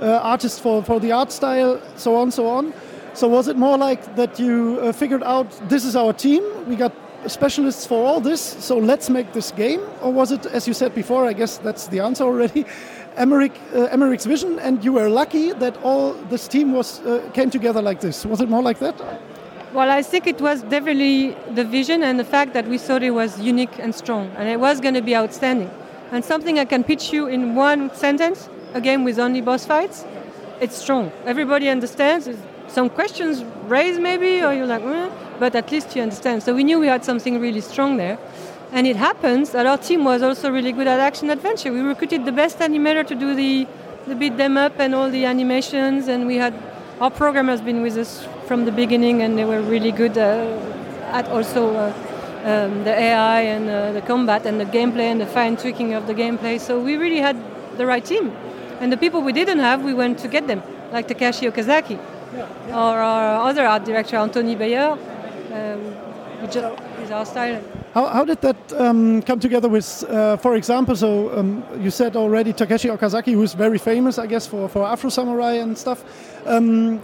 uh, 0.00 0.16
artist 0.16 0.60
for, 0.60 0.82
for 0.82 0.98
the 0.98 1.12
art 1.12 1.30
style, 1.30 1.80
so 1.94 2.16
on, 2.16 2.32
so 2.32 2.48
on. 2.48 2.74
So 3.14 3.28
was 3.28 3.46
it 3.46 3.56
more 3.56 3.78
like 3.78 4.16
that 4.16 4.40
you 4.40 4.80
uh, 4.82 4.90
figured 4.90 5.22
out 5.22 5.48
this 5.68 5.84
is 5.84 5.94
our 5.94 6.12
team, 6.12 6.42
we 6.66 6.74
got 6.74 6.92
specialists 7.26 7.86
for 7.86 8.04
all 8.04 8.20
this, 8.20 8.40
so 8.40 8.78
let's 8.78 9.10
make 9.10 9.32
this 9.32 9.52
game? 9.52 9.80
Or 10.02 10.12
was 10.12 10.32
it, 10.32 10.46
as 10.46 10.66
you 10.66 10.74
said 10.74 10.94
before, 10.94 11.26
I 11.26 11.32
guess 11.32 11.58
that's 11.58 11.86
the 11.88 12.00
answer 12.00 12.24
already, 12.24 12.64
Emeric, 13.16 13.52
uh, 13.74 13.88
Emeric's 13.88 14.24
vision 14.24 14.58
and 14.58 14.84
you 14.84 14.92
were 14.92 15.08
lucky 15.08 15.52
that 15.52 15.76
all 15.82 16.14
this 16.30 16.48
team 16.48 16.72
was 16.72 17.00
uh, 17.00 17.28
came 17.34 17.50
together 17.50 17.82
like 17.82 18.00
this? 18.00 18.24
Was 18.24 18.40
it 18.40 18.48
more 18.48 18.62
like 18.62 18.78
that? 18.78 18.94
Well, 19.72 19.88
I 19.88 20.02
think 20.02 20.26
it 20.26 20.40
was 20.40 20.62
definitely 20.62 21.36
the 21.54 21.64
vision 21.64 22.02
and 22.02 22.18
the 22.18 22.24
fact 22.24 22.54
that 22.54 22.66
we 22.66 22.76
thought 22.76 23.04
it 23.04 23.12
was 23.12 23.38
unique 23.38 23.78
and 23.78 23.94
strong, 23.94 24.28
and 24.36 24.48
it 24.48 24.58
was 24.58 24.80
going 24.80 24.94
to 24.94 25.02
be 25.02 25.14
outstanding. 25.14 25.70
And 26.10 26.24
something 26.24 26.58
I 26.58 26.64
can 26.64 26.82
pitch 26.82 27.12
you 27.12 27.28
in 27.28 27.54
one 27.54 27.94
sentence, 27.94 28.48
a 28.74 28.80
game 28.80 29.04
with 29.04 29.20
only 29.20 29.40
boss 29.40 29.64
fights, 29.64 30.04
it's 30.60 30.76
strong. 30.76 31.12
Everybody 31.24 31.68
understands. 31.68 32.28
Some 32.66 32.90
questions 32.90 33.44
raised 33.66 34.00
maybe, 34.00 34.42
or 34.42 34.52
you're 34.52 34.66
like, 34.66 34.82
but 35.38 35.54
at 35.54 35.70
least 35.70 35.94
you 35.94 36.02
understand. 36.02 36.42
So 36.42 36.52
we 36.52 36.64
knew 36.64 36.80
we 36.80 36.88
had 36.88 37.04
something 37.04 37.40
really 37.40 37.60
strong 37.60 37.96
there. 37.96 38.18
And 38.72 38.86
it 38.86 38.96
happens 38.96 39.50
that 39.50 39.66
our 39.66 39.78
team 39.78 40.04
was 40.04 40.22
also 40.22 40.50
really 40.50 40.72
good 40.72 40.86
at 40.86 41.00
action 41.00 41.30
adventure. 41.30 41.72
We 41.72 41.80
recruited 41.80 42.24
the 42.24 42.32
best 42.32 42.58
animator 42.58 43.06
to 43.06 43.14
do 43.14 43.34
the, 43.34 43.66
the 44.06 44.14
beat 44.14 44.36
them 44.36 44.56
up 44.56 44.78
and 44.78 44.94
all 44.94 45.10
the 45.10 45.24
animations, 45.24 46.06
and 46.08 46.26
we 46.26 46.36
had 46.36 46.54
our 47.00 47.10
programmer 47.10 47.50
has 47.52 47.62
been 47.62 47.80
with 47.80 47.96
us 47.96 48.26
from 48.46 48.66
the 48.66 48.72
beginning, 48.72 49.22
and 49.22 49.38
they 49.38 49.44
were 49.44 49.62
really 49.62 49.90
good 49.90 50.18
uh, 50.18 51.10
at 51.12 51.26
also 51.28 51.74
uh, 51.74 51.92
um, 52.44 52.84
the 52.84 52.92
AI 52.92 53.40
and 53.40 53.68
uh, 53.68 53.92
the 53.92 54.02
combat 54.02 54.46
and 54.46 54.60
the 54.60 54.66
gameplay 54.66 55.10
and 55.10 55.20
the 55.20 55.26
fine 55.26 55.56
tweaking 55.56 55.94
of 55.94 56.06
the 56.06 56.14
gameplay. 56.14 56.60
So 56.60 56.78
we 56.78 56.96
really 56.96 57.20
had 57.20 57.36
the 57.78 57.86
right 57.86 58.04
team. 58.04 58.32
And 58.80 58.92
the 58.92 58.96
people 58.96 59.22
we 59.22 59.32
didn't 59.32 59.58
have, 59.58 59.82
we 59.82 59.94
went 59.94 60.18
to 60.20 60.28
get 60.28 60.46
them, 60.46 60.62
like 60.92 61.08
Takashi 61.08 61.50
Okazaki 61.50 61.98
yeah, 62.32 62.48
yeah. 62.68 62.78
or 62.78 62.98
our 62.98 63.48
other 63.48 63.66
art 63.66 63.84
director, 63.84 64.16
Anthony 64.16 64.54
Bayer, 64.54 64.92
um, 65.52 65.80
which 66.42 66.56
is 66.56 67.10
our 67.10 67.26
style. 67.26 67.62
How, 67.94 68.06
how 68.06 68.24
did 68.24 68.40
that 68.42 68.72
um, 68.74 69.20
come 69.22 69.40
together 69.40 69.68
with, 69.68 70.04
uh, 70.04 70.36
for 70.36 70.54
example, 70.54 70.94
so 70.94 71.36
um, 71.36 71.64
you 71.80 71.90
said 71.90 72.14
already 72.14 72.52
Takashi 72.52 72.96
Okazaki, 72.96 73.32
who's 73.32 73.54
very 73.54 73.78
famous, 73.78 74.16
I 74.16 74.28
guess, 74.28 74.46
for, 74.46 74.68
for 74.68 74.86
Afro 74.86 75.10
Samurai 75.10 75.54
and 75.54 75.76
stuff. 75.76 76.04
Um, 76.46 77.00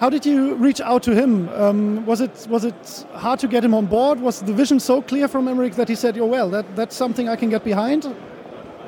how 0.00 0.08
did 0.08 0.24
you 0.24 0.54
reach 0.54 0.80
out 0.80 1.02
to 1.02 1.14
him? 1.14 1.48
Um, 1.50 2.06
was 2.06 2.20
it 2.20 2.46
was 2.50 2.64
it 2.64 3.06
hard 3.14 3.40
to 3.40 3.48
get 3.48 3.64
him 3.64 3.72
on 3.72 3.86
board? 3.86 4.20
Was 4.20 4.42
the 4.42 4.52
vision 4.52 4.78
so 4.78 5.00
clear 5.00 5.26
from 5.26 5.46
Emeric 5.46 5.74
that 5.76 5.88
he 5.88 5.94
said, 5.94 6.18
"Oh 6.18 6.26
well, 6.26 6.50
that, 6.50 6.76
that's 6.76 6.94
something 6.94 7.30
I 7.30 7.36
can 7.36 7.48
get 7.48 7.64
behind"? 7.64 8.02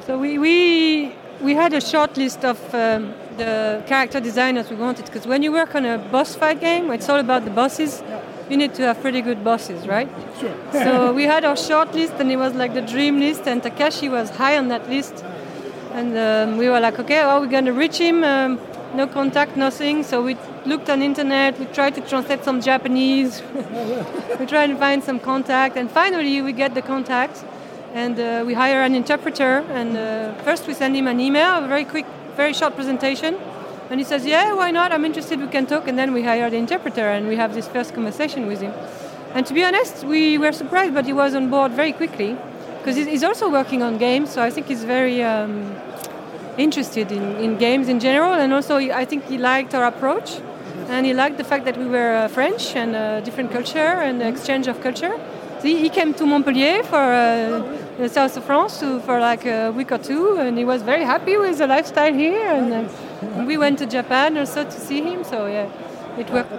So 0.06 0.18
we 0.18 0.38
we, 0.38 1.14
we 1.40 1.54
had 1.54 1.72
a 1.72 1.80
short 1.80 2.18
list 2.18 2.44
of 2.44 2.58
um, 2.74 3.14
the 3.38 3.82
character 3.86 4.20
designers 4.20 4.68
we 4.68 4.76
wanted 4.76 5.06
because 5.06 5.26
when 5.26 5.42
you 5.42 5.50
work 5.50 5.74
on 5.74 5.86
a 5.86 5.96
boss 5.96 6.34
fight 6.34 6.60
game, 6.60 6.90
it's 6.90 7.08
all 7.08 7.20
about 7.20 7.46
the 7.46 7.52
bosses. 7.52 8.02
Yeah 8.06 8.27
you 8.50 8.56
need 8.56 8.74
to 8.74 8.82
have 8.82 9.00
pretty 9.00 9.20
good 9.20 9.44
bosses, 9.44 9.86
right? 9.86 10.08
Sure. 10.40 10.54
so 10.72 11.12
we 11.18 11.24
had 11.24 11.44
our 11.44 11.56
short 11.56 11.94
list, 11.94 12.14
and 12.18 12.30
it 12.30 12.36
was 12.36 12.54
like 12.54 12.74
the 12.74 12.82
dream 12.82 13.20
list, 13.20 13.46
and 13.46 13.62
Takashi 13.62 14.10
was 14.10 14.30
high 14.30 14.56
on 14.56 14.68
that 14.68 14.88
list. 14.88 15.24
And 15.92 16.16
um, 16.16 16.58
we 16.58 16.68
were 16.68 16.80
like, 16.80 16.98
okay, 16.98 17.18
are 17.18 17.40
we 17.40 17.48
going 17.48 17.64
to 17.64 17.72
reach 17.72 17.98
him? 17.98 18.22
Um, 18.22 18.60
no 18.94 19.06
contact, 19.06 19.56
nothing. 19.56 20.02
So 20.02 20.22
we 20.22 20.36
looked 20.64 20.88
on 20.88 21.02
internet. 21.02 21.58
We 21.58 21.66
tried 21.66 21.94
to 21.96 22.00
translate 22.00 22.44
some 22.44 22.60
Japanese. 22.60 23.42
we 24.40 24.46
tried 24.46 24.68
to 24.68 24.76
find 24.76 25.02
some 25.02 25.20
contact, 25.20 25.76
and 25.76 25.90
finally 25.90 26.40
we 26.42 26.52
get 26.52 26.74
the 26.74 26.82
contact, 26.82 27.44
and 27.94 28.18
uh, 28.18 28.44
we 28.46 28.54
hire 28.54 28.82
an 28.82 28.94
interpreter. 28.94 29.64
And 29.70 29.96
uh, 29.96 30.34
first 30.42 30.66
we 30.66 30.74
send 30.74 30.96
him 30.96 31.06
an 31.06 31.20
email, 31.20 31.64
a 31.64 31.66
very 31.66 31.84
quick, 31.84 32.06
very 32.36 32.52
short 32.52 32.74
presentation 32.74 33.36
and 33.90 34.00
he 34.00 34.04
says, 34.04 34.26
Yeah, 34.26 34.54
why 34.54 34.70
not? 34.70 34.92
I'm 34.92 35.04
interested, 35.04 35.40
we 35.40 35.48
can 35.48 35.66
talk. 35.66 35.88
And 35.88 35.98
then 35.98 36.12
we 36.12 36.22
hire 36.22 36.50
the 36.50 36.56
interpreter 36.56 37.08
and 37.08 37.26
we 37.26 37.36
have 37.36 37.54
this 37.54 37.68
first 37.68 37.94
conversation 37.94 38.46
with 38.46 38.60
him. 38.60 38.72
And 39.34 39.46
to 39.46 39.54
be 39.54 39.64
honest, 39.64 40.04
we 40.04 40.38
were 40.38 40.52
surprised, 40.52 40.94
but 40.94 41.06
he 41.06 41.12
was 41.12 41.34
on 41.34 41.50
board 41.50 41.72
very 41.72 41.92
quickly 41.92 42.36
because 42.78 42.96
he's 42.96 43.24
also 43.24 43.50
working 43.50 43.82
on 43.82 43.98
games. 43.98 44.30
So 44.30 44.42
I 44.42 44.50
think 44.50 44.66
he's 44.66 44.84
very 44.84 45.22
um, 45.22 45.76
interested 46.56 47.12
in, 47.12 47.36
in 47.36 47.56
games 47.58 47.88
in 47.88 48.00
general. 48.00 48.32
And 48.32 48.52
also, 48.52 48.76
I 48.76 49.04
think 49.04 49.24
he 49.26 49.38
liked 49.38 49.74
our 49.74 49.84
approach. 49.84 50.40
And 50.88 51.04
he 51.04 51.12
liked 51.12 51.36
the 51.36 51.44
fact 51.44 51.66
that 51.66 51.76
we 51.76 51.84
were 51.84 52.14
uh, 52.14 52.28
French 52.28 52.74
and 52.74 52.96
a 52.96 53.20
different 53.22 53.52
culture 53.52 53.78
and 53.78 54.22
exchange 54.22 54.68
of 54.68 54.80
culture. 54.80 55.20
So 55.60 55.64
he 55.64 55.88
came 55.90 56.14
to 56.14 56.24
Montpellier 56.24 56.82
for 56.84 56.96
uh, 56.96 57.62
the 57.98 58.08
south 58.08 58.36
of 58.36 58.44
France 58.44 58.78
to, 58.80 59.00
for 59.00 59.20
like 59.20 59.44
a 59.44 59.70
week 59.72 59.92
or 59.92 59.98
two, 59.98 60.38
and 60.38 60.56
he 60.56 60.64
was 60.64 60.82
very 60.82 61.04
happy 61.04 61.36
with 61.36 61.58
the 61.58 61.66
lifestyle 61.66 62.14
here. 62.14 62.46
And 62.46 62.72
uh, 62.72 62.88
We 63.46 63.56
went 63.56 63.78
to 63.78 63.86
Japan 63.86 64.38
also 64.38 64.64
to 64.64 64.70
see 64.70 65.02
him, 65.02 65.24
so 65.24 65.46
yeah, 65.46 65.68
it 66.18 66.30
worked. 66.30 66.52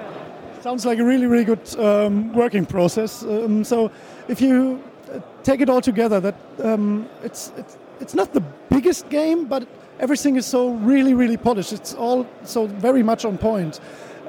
Sounds 0.61 0.85
like 0.85 0.99
a 0.99 1.05
really, 1.05 1.25
really 1.25 1.45
good 1.45 1.79
um, 1.79 2.33
working 2.33 2.65
process. 2.65 3.23
Um, 3.23 3.63
so, 3.63 3.91
if 4.27 4.41
you 4.41 4.83
uh, 5.13 5.19
take 5.43 5.61
it 5.61 5.69
all 5.69 5.79
together, 5.81 6.19
that 6.19 6.35
um, 6.63 7.07
it's, 7.23 7.53
it's 7.55 7.77
it's 8.01 8.13
not 8.13 8.33
the 8.33 8.41
biggest 8.69 9.09
game, 9.09 9.45
but 9.45 9.67
everything 9.99 10.35
is 10.35 10.45
so 10.45 10.71
really, 10.71 11.13
really 11.13 11.37
polished. 11.37 11.73
It's 11.73 11.93
all 11.93 12.27
so 12.43 12.67
very 12.67 13.03
much 13.03 13.25
on 13.25 13.37
point. 13.37 13.79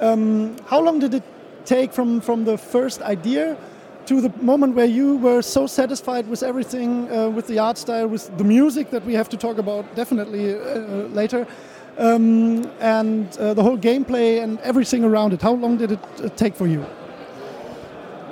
Um, 0.01 0.57
how 0.67 0.81
long 0.81 1.01
did 1.01 1.15
it 1.15 1.25
take 1.65 1.93
from 1.93 2.21
from 2.21 2.45
the 2.45 2.57
first 2.57 3.03
idea 3.03 3.57
to 4.07 4.21
the 4.21 4.33
moment 4.43 4.75
where 4.75 4.87
you 4.87 5.17
were 5.17 5.43
so 5.43 5.67
satisfied 5.67 6.27
with 6.29 6.43
everything, 6.43 7.11
uh, 7.13 7.29
with 7.29 7.47
the 7.47 7.59
art 7.59 7.79
style, 7.79 8.09
with 8.09 8.37
the 8.39 8.45
music 8.45 8.91
that 8.91 9.05
we 9.05 9.15
have 9.15 9.29
to 9.29 9.37
talk 9.37 9.59
about 9.59 9.85
definitely 9.95 10.55
uh, 10.55 10.79
later, 11.13 11.47
um, 11.99 12.71
and 12.81 13.37
uh, 13.39 13.55
the 13.55 13.63
whole 13.63 13.79
gameplay 13.79 14.43
and 14.43 14.59
everything 14.61 15.05
around 15.05 15.33
it? 15.33 15.43
How 15.43 15.53
long 15.53 15.77
did 15.77 15.93
it 15.93 15.99
uh, 16.25 16.29
take 16.31 16.55
for 16.55 16.67
you? 16.67 16.85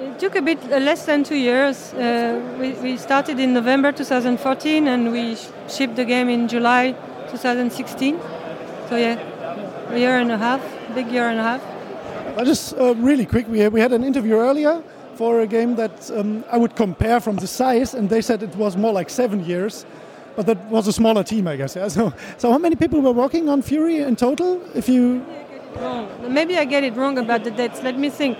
It 0.00 0.18
took 0.18 0.36
a 0.36 0.42
bit 0.42 0.58
uh, 0.64 0.78
less 0.78 1.04
than 1.06 1.24
two 1.24 1.36
years. 1.36 1.92
Uh, 1.94 2.40
we, 2.58 2.72
we 2.72 2.96
started 2.96 3.38
in 3.38 3.52
November 3.54 3.92
2014 3.92 4.88
and 4.88 5.12
we 5.12 5.36
sh 5.36 5.48
shipped 5.68 5.96
the 5.96 6.04
game 6.04 6.28
in 6.28 6.48
July 6.48 6.92
2016. 7.30 8.18
So 8.88 8.96
yeah, 8.96 9.18
a 9.90 9.98
year 9.98 10.18
and 10.18 10.32
a 10.32 10.38
half, 10.38 10.60
big 10.94 11.08
year 11.08 11.28
and 11.28 11.38
a 11.38 11.42
half. 11.42 11.62
just 12.44 12.74
really 12.96 13.26
quick, 13.26 13.46
we, 13.48 13.68
we 13.68 13.80
had 13.80 13.92
an 13.92 14.02
interview 14.02 14.36
earlier 14.36 14.82
for 15.18 15.40
a 15.40 15.46
game 15.48 15.74
that 15.74 16.10
um, 16.12 16.44
I 16.48 16.56
would 16.56 16.76
compare 16.76 17.18
from 17.18 17.36
the 17.36 17.48
size, 17.48 17.92
and 17.92 18.08
they 18.08 18.22
said 18.22 18.40
it 18.40 18.54
was 18.54 18.76
more 18.76 18.92
like 18.92 19.10
seven 19.10 19.44
years, 19.44 19.84
but 20.38 20.46
that 20.46 20.70
was 20.70 20.86
a 20.86 20.92
smaller 20.92 21.24
team, 21.24 21.48
I 21.48 21.56
guess. 21.56 21.74
Yeah? 21.74 21.88
So, 21.98 22.12
so 22.36 22.52
how 22.52 22.58
many 22.58 22.76
people 22.76 23.00
were 23.00 23.16
working 23.24 23.48
on 23.48 23.60
Furi 23.60 24.06
in 24.06 24.14
total? 24.14 24.62
If 24.72 24.88
you. 24.88 25.26
Maybe 26.28 26.56
I 26.56 26.64
get 26.64 26.84
it 26.84 26.94
wrong 26.94 27.18
about 27.18 27.42
the 27.42 27.50
dates. 27.50 27.82
Let 27.82 27.98
me 27.98 28.08
think. 28.08 28.38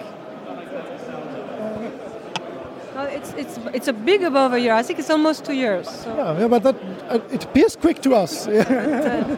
it's, 3.19 3.33
it's, 3.43 3.59
it's 3.75 3.89
a 3.89 3.93
big 3.93 4.23
above 4.23 4.53
a 4.53 4.61
year. 4.61 4.75
I 4.75 4.83
think 4.83 4.99
it's 5.01 5.11
almost 5.11 5.45
two 5.45 5.55
years. 5.55 5.89
So. 5.89 6.15
Yeah, 6.17 6.41
yeah, 6.41 6.49
but 6.49 6.63
that 6.63 6.77
uh, 7.09 7.35
it 7.37 7.45
appears 7.45 7.75
quick 7.77 8.01
to 8.03 8.15
us. 8.15 8.47
it's, 8.49 8.71
uh, 8.71 9.37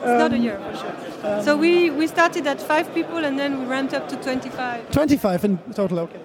it's 0.00 0.06
um, 0.06 0.18
not 0.18 0.32
a 0.32 0.38
year 0.38 0.58
for 0.58 0.76
sure. 0.78 0.94
Um, 1.24 1.42
so 1.44 1.56
we, 1.56 1.90
we 1.90 2.06
started 2.06 2.46
at 2.46 2.60
five 2.60 2.86
people 2.94 3.24
and 3.24 3.38
then 3.38 3.60
we 3.60 3.66
ramped 3.66 3.94
up 3.94 4.08
to 4.08 4.16
25. 4.16 4.90
25 4.90 5.44
in 5.44 5.58
total, 5.74 5.98
okay. 6.00 6.20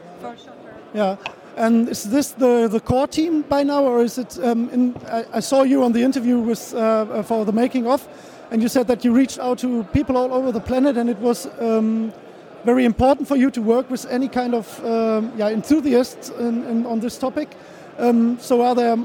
Yeah. 0.94 1.18
And 1.58 1.90
is 1.90 2.04
this 2.04 2.34
the, 2.34 2.68
the 2.68 2.80
core 2.80 3.08
team 3.08 3.42
by 3.42 3.64
now, 3.64 3.84
or 3.84 4.04
is 4.04 4.20
it? 4.20 4.38
Um, 4.44 4.70
in, 4.70 4.96
I, 5.08 5.26
I, 5.34 5.40
saw 5.40 5.64
you 5.64 5.84
on 5.84 5.92
the 5.92 6.04
interview 6.04 6.38
with 6.38 6.72
uh, 6.76 6.78
uh, 6.78 7.24
for 7.24 7.46
the 7.46 7.52
making 7.52 7.88
of, 7.88 8.08
and 8.52 8.62
you 8.62 8.70
said 8.70 8.86
that 8.88 9.04
you 9.04 9.12
reached 9.12 9.40
out 9.40 9.58
to 9.60 9.84
people 9.86 10.18
all 10.18 10.32
over 10.36 10.52
the 10.52 10.60
planet, 10.60 10.98
and 10.98 11.10
it 11.10 11.18
was 11.18 11.48
um, 11.60 12.14
very 12.64 12.86
important 12.86 13.28
for 13.28 13.36
you 13.36 13.50
to 13.50 13.60
work 13.60 13.90
with 13.90 14.06
any 14.06 14.28
kind 14.28 14.54
of 14.54 14.86
um, 14.86 15.32
yeah 15.36 15.50
enthusiasts 15.50 16.30
in, 16.30 16.64
in, 16.66 16.86
on 16.86 17.00
this 17.00 17.18
topic. 17.18 17.58
Um, 17.98 18.38
so, 18.40 18.62
are 18.62 18.76
there 18.76 18.96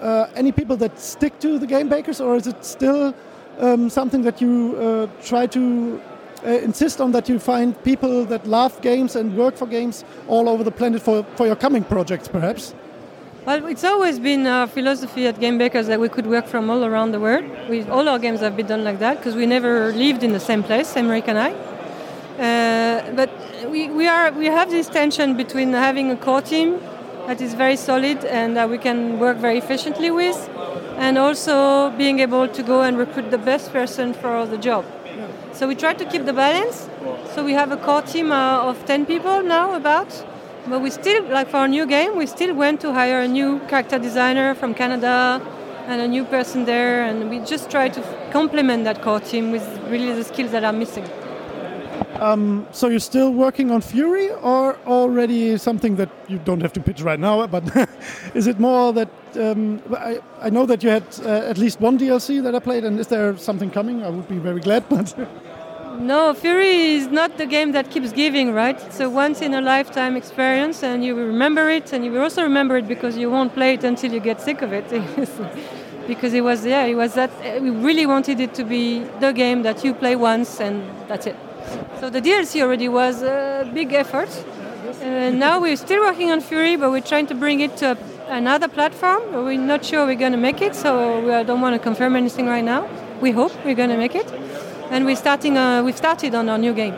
uh, 0.00 0.28
any 0.34 0.50
people 0.50 0.78
that 0.78 0.98
stick 0.98 1.38
to 1.40 1.58
the 1.58 1.66
game 1.66 1.90
bakers, 1.90 2.22
or 2.22 2.36
is 2.36 2.46
it 2.46 2.64
still 2.64 3.14
um, 3.58 3.90
something 3.90 4.22
that 4.22 4.40
you 4.40 4.76
uh, 4.80 5.22
try 5.22 5.46
to 5.48 6.00
uh, 6.44 6.48
insist 6.48 7.00
on 7.00 7.12
that 7.12 7.28
you 7.28 7.38
find 7.38 7.74
people 7.84 8.24
that 8.26 8.46
love 8.46 8.80
games 8.80 9.16
and 9.16 9.36
work 9.36 9.56
for 9.56 9.66
games 9.66 10.04
all 10.26 10.48
over 10.48 10.64
the 10.64 10.70
planet 10.70 11.02
for, 11.02 11.24
for 11.36 11.46
your 11.46 11.56
coming 11.56 11.84
projects, 11.84 12.28
perhaps? 12.28 12.74
Well, 13.46 13.64
it's 13.66 13.84
always 13.84 14.18
been 14.18 14.46
our 14.46 14.66
philosophy 14.66 15.26
at 15.26 15.40
Game 15.40 15.56
Bakers 15.56 15.86
that 15.86 15.98
we 15.98 16.08
could 16.08 16.26
work 16.26 16.46
from 16.46 16.68
all 16.68 16.84
around 16.84 17.12
the 17.12 17.20
world. 17.20 17.44
We, 17.68 17.82
all 17.84 18.08
our 18.08 18.18
games 18.18 18.40
have 18.40 18.56
been 18.56 18.66
done 18.66 18.84
like 18.84 18.98
that 18.98 19.16
because 19.16 19.34
we 19.34 19.46
never 19.46 19.90
lived 19.92 20.22
in 20.22 20.32
the 20.32 20.40
same 20.40 20.62
place, 20.62 20.92
Emeric 20.94 21.28
and 21.28 21.38
I. 21.38 21.52
Uh, 22.38 23.12
but 23.14 23.30
we, 23.70 23.88
we, 23.88 24.06
are, 24.06 24.30
we 24.32 24.46
have 24.46 24.70
this 24.70 24.88
tension 24.88 25.36
between 25.36 25.72
having 25.72 26.10
a 26.10 26.16
core 26.16 26.42
team 26.42 26.78
that 27.26 27.40
is 27.40 27.54
very 27.54 27.76
solid 27.76 28.24
and 28.24 28.56
that 28.56 28.68
we 28.68 28.78
can 28.78 29.18
work 29.18 29.38
very 29.38 29.58
efficiently 29.58 30.10
with, 30.10 30.36
and 30.96 31.16
also 31.16 31.90
being 31.96 32.20
able 32.20 32.48
to 32.48 32.62
go 32.62 32.82
and 32.82 32.98
recruit 32.98 33.30
the 33.30 33.38
best 33.38 33.72
person 33.72 34.12
for 34.12 34.46
the 34.46 34.58
job. 34.58 34.84
So 35.58 35.66
we 35.66 35.74
try 35.74 35.92
to 35.92 36.04
keep 36.04 36.24
the 36.24 36.32
balance. 36.32 36.88
So 37.34 37.44
we 37.44 37.52
have 37.54 37.72
a 37.72 37.76
core 37.76 38.02
team 38.02 38.30
uh, 38.30 38.70
of 38.70 38.84
10 38.86 39.06
people 39.06 39.42
now, 39.42 39.74
about. 39.74 40.06
But 40.68 40.82
we 40.82 40.90
still, 40.90 41.24
like 41.24 41.48
for 41.48 41.56
our 41.56 41.66
new 41.66 41.84
game, 41.84 42.16
we 42.16 42.26
still 42.26 42.54
went 42.54 42.80
to 42.82 42.92
hire 42.92 43.22
a 43.22 43.26
new 43.26 43.58
character 43.66 43.98
designer 43.98 44.54
from 44.54 44.72
Canada 44.72 45.42
and 45.88 46.00
a 46.00 46.06
new 46.06 46.24
person 46.24 46.64
there. 46.64 47.02
And 47.02 47.28
we 47.28 47.40
just 47.40 47.72
try 47.72 47.88
to 47.88 48.00
complement 48.30 48.84
that 48.84 49.02
core 49.02 49.18
team 49.18 49.50
with 49.50 49.66
really 49.88 50.12
the 50.12 50.22
skills 50.22 50.52
that 50.52 50.62
are 50.62 50.72
missing. 50.72 51.10
Um, 52.14 52.66
so 52.72 52.88
you're 52.88 52.98
still 53.00 53.32
working 53.32 53.70
on 53.70 53.80
Furi, 53.80 54.30
or 54.42 54.76
already 54.86 55.56
something 55.58 55.96
that 55.96 56.08
you 56.26 56.38
don't 56.38 56.60
have 56.60 56.72
to 56.72 56.80
pitch 56.80 57.02
right 57.02 57.20
now? 57.20 57.46
But 57.46 57.64
is 58.34 58.46
it 58.46 58.58
more 58.58 58.92
that 58.92 59.08
um, 59.36 59.80
I, 59.94 60.20
I, 60.40 60.50
know 60.50 60.66
that 60.66 60.82
you 60.82 60.90
had 60.90 61.04
uh, 61.24 61.28
at 61.28 61.58
least 61.58 61.80
one 61.80 61.98
DLC 61.98 62.42
that 62.42 62.54
I 62.54 62.58
played, 62.58 62.84
and 62.84 62.98
is 62.98 63.06
there 63.06 63.36
something 63.36 63.70
coming? 63.70 64.02
I 64.02 64.08
would 64.08 64.28
be 64.28 64.38
very 64.38 64.60
glad. 64.60 64.84
But 64.90 65.14
no, 66.00 66.32
Furi 66.32 66.96
is 66.96 67.08
not 67.08 67.38
the 67.38 67.46
game 67.46 67.72
that 67.72 67.90
keeps 67.90 68.12
giving, 68.12 68.52
right? 68.52 68.80
It's 68.86 69.00
a 69.00 69.10
once 69.10 69.42
in 69.42 69.54
a 69.54 69.60
lifetime 69.60 70.16
experience, 70.16 70.82
and 70.82 71.04
you 71.04 71.14
will 71.14 71.26
remember 71.26 71.68
it, 71.68 71.92
and 71.92 72.04
you 72.04 72.12
will 72.12 72.22
also 72.22 72.42
remember 72.42 72.76
it 72.76 72.86
because 72.86 73.16
you 73.16 73.30
won't 73.30 73.52
play 73.52 73.74
it 73.74 73.84
until 73.84 74.12
you 74.12 74.20
get 74.20 74.40
sick 74.40 74.62
of 74.62 74.72
it. 74.72 74.88
because 76.06 76.34
it 76.34 76.42
was, 76.42 76.64
yeah, 76.64 76.84
it 76.84 76.94
was 76.94 77.14
that 77.14 77.30
we 77.60 77.70
really 77.70 78.06
wanted 78.06 78.40
it 78.40 78.54
to 78.54 78.64
be 78.64 79.00
the 79.20 79.32
game 79.32 79.62
that 79.62 79.84
you 79.84 79.92
play 79.92 80.14
once, 80.14 80.60
and 80.60 80.82
that's 81.08 81.26
it. 81.26 81.36
So 82.00 82.10
the 82.10 82.20
DLC 82.20 82.62
already 82.62 82.88
was 82.88 83.22
a 83.22 83.70
big 83.72 83.92
effort. 83.92 84.30
And 85.00 85.38
now 85.38 85.60
we're 85.60 85.76
still 85.76 86.00
working 86.00 86.30
on 86.30 86.40
Furi, 86.40 86.78
but 86.78 86.90
we're 86.90 87.00
trying 87.00 87.26
to 87.26 87.34
bring 87.34 87.60
it 87.60 87.76
to 87.78 87.96
another 88.28 88.68
platform. 88.68 89.22
We're 89.32 89.58
not 89.58 89.84
sure 89.84 90.06
we're 90.06 90.14
going 90.14 90.32
to 90.32 90.38
make 90.38 90.60
it, 90.62 90.74
so 90.74 91.20
we 91.20 91.44
don't 91.44 91.60
want 91.60 91.74
to 91.74 91.78
confirm 91.78 92.16
anything 92.16 92.46
right 92.46 92.64
now. 92.64 92.88
We 93.20 93.30
hope 93.32 93.52
we're 93.64 93.74
going 93.74 93.90
to 93.90 93.96
make 93.96 94.14
it 94.14 94.26
and 94.90 95.04
we're 95.04 95.16
starting. 95.16 95.56
Uh, 95.56 95.82
we've 95.82 95.96
started 95.96 96.34
on 96.34 96.48
our 96.48 96.58
new 96.58 96.74
game 96.74 96.94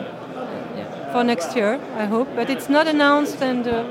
for 1.11 1.23
next 1.23 1.55
year, 1.55 1.79
I 1.95 2.05
hope. 2.05 2.27
But 2.35 2.49
it's 2.49 2.69
not 2.69 2.87
announced, 2.87 3.41
and 3.41 3.67
uh, 3.67 3.83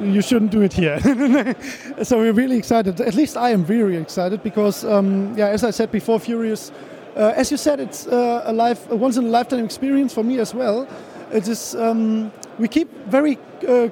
you 0.00 0.22
shouldn't 0.22 0.50
do 0.50 0.62
it 0.62 0.72
here. 0.72 0.98
so 2.02 2.18
we're 2.18 2.32
really 2.32 2.56
excited. 2.56 3.00
At 3.00 3.14
least 3.14 3.36
I 3.36 3.50
am 3.50 3.64
very 3.64 3.96
excited 3.96 4.42
because, 4.42 4.84
um, 4.84 5.34
yeah, 5.36 5.48
as 5.48 5.64
I 5.64 5.70
said 5.70 5.90
before, 5.92 6.18
Furious. 6.20 6.72
Uh, 7.16 7.32
as 7.34 7.50
you 7.50 7.56
said, 7.56 7.80
it's 7.80 8.06
uh, 8.06 8.42
a 8.44 8.52
life, 8.52 8.90
a 8.90 8.96
once 8.96 9.16
in 9.16 9.24
a 9.24 9.28
lifetime 9.28 9.64
experience 9.64 10.12
for 10.12 10.22
me 10.22 10.38
as 10.38 10.54
well. 10.54 10.86
It 11.32 11.48
is. 11.48 11.74
Um, 11.74 12.30
we 12.58 12.68
keep 12.68 12.92
very 13.06 13.38
uh, 13.66 13.88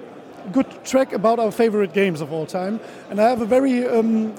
good 0.53 0.67
track 0.85 1.15
about 1.15 1.39
our 1.39 1.51
favorite 1.51 1.95
games 1.95 2.21
of 2.21 2.33
all 2.33 2.45
time, 2.45 2.81
and 3.09 3.19
I 3.19 3.31
have 3.31 3.41
a 3.41 3.47
very 3.47 3.89
um, 3.89 4.35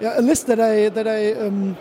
yeah, 0.00 0.20
a 0.20 0.22
list 0.22 0.46
that 0.46 0.60
I 0.60 0.88
that 0.90 1.08
I 1.08 1.32
um, 1.32 1.76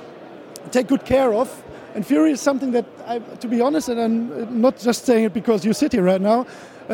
take 0.71 0.87
good 0.87 1.05
care 1.05 1.31
of. 1.33 1.63
And 1.93 2.05
Furi 2.05 2.31
is 2.31 2.39
something 2.39 2.71
that, 2.71 2.85
I, 3.05 3.19
to 3.19 3.47
be 3.49 3.59
honest, 3.59 3.89
and 3.89 3.99
I'm 3.99 4.61
not 4.61 4.79
just 4.79 5.03
saying 5.05 5.25
it 5.25 5.33
because 5.33 5.65
you 5.65 5.73
sit 5.73 5.91
here 5.91 6.03
right 6.03 6.21
now, 6.21 6.45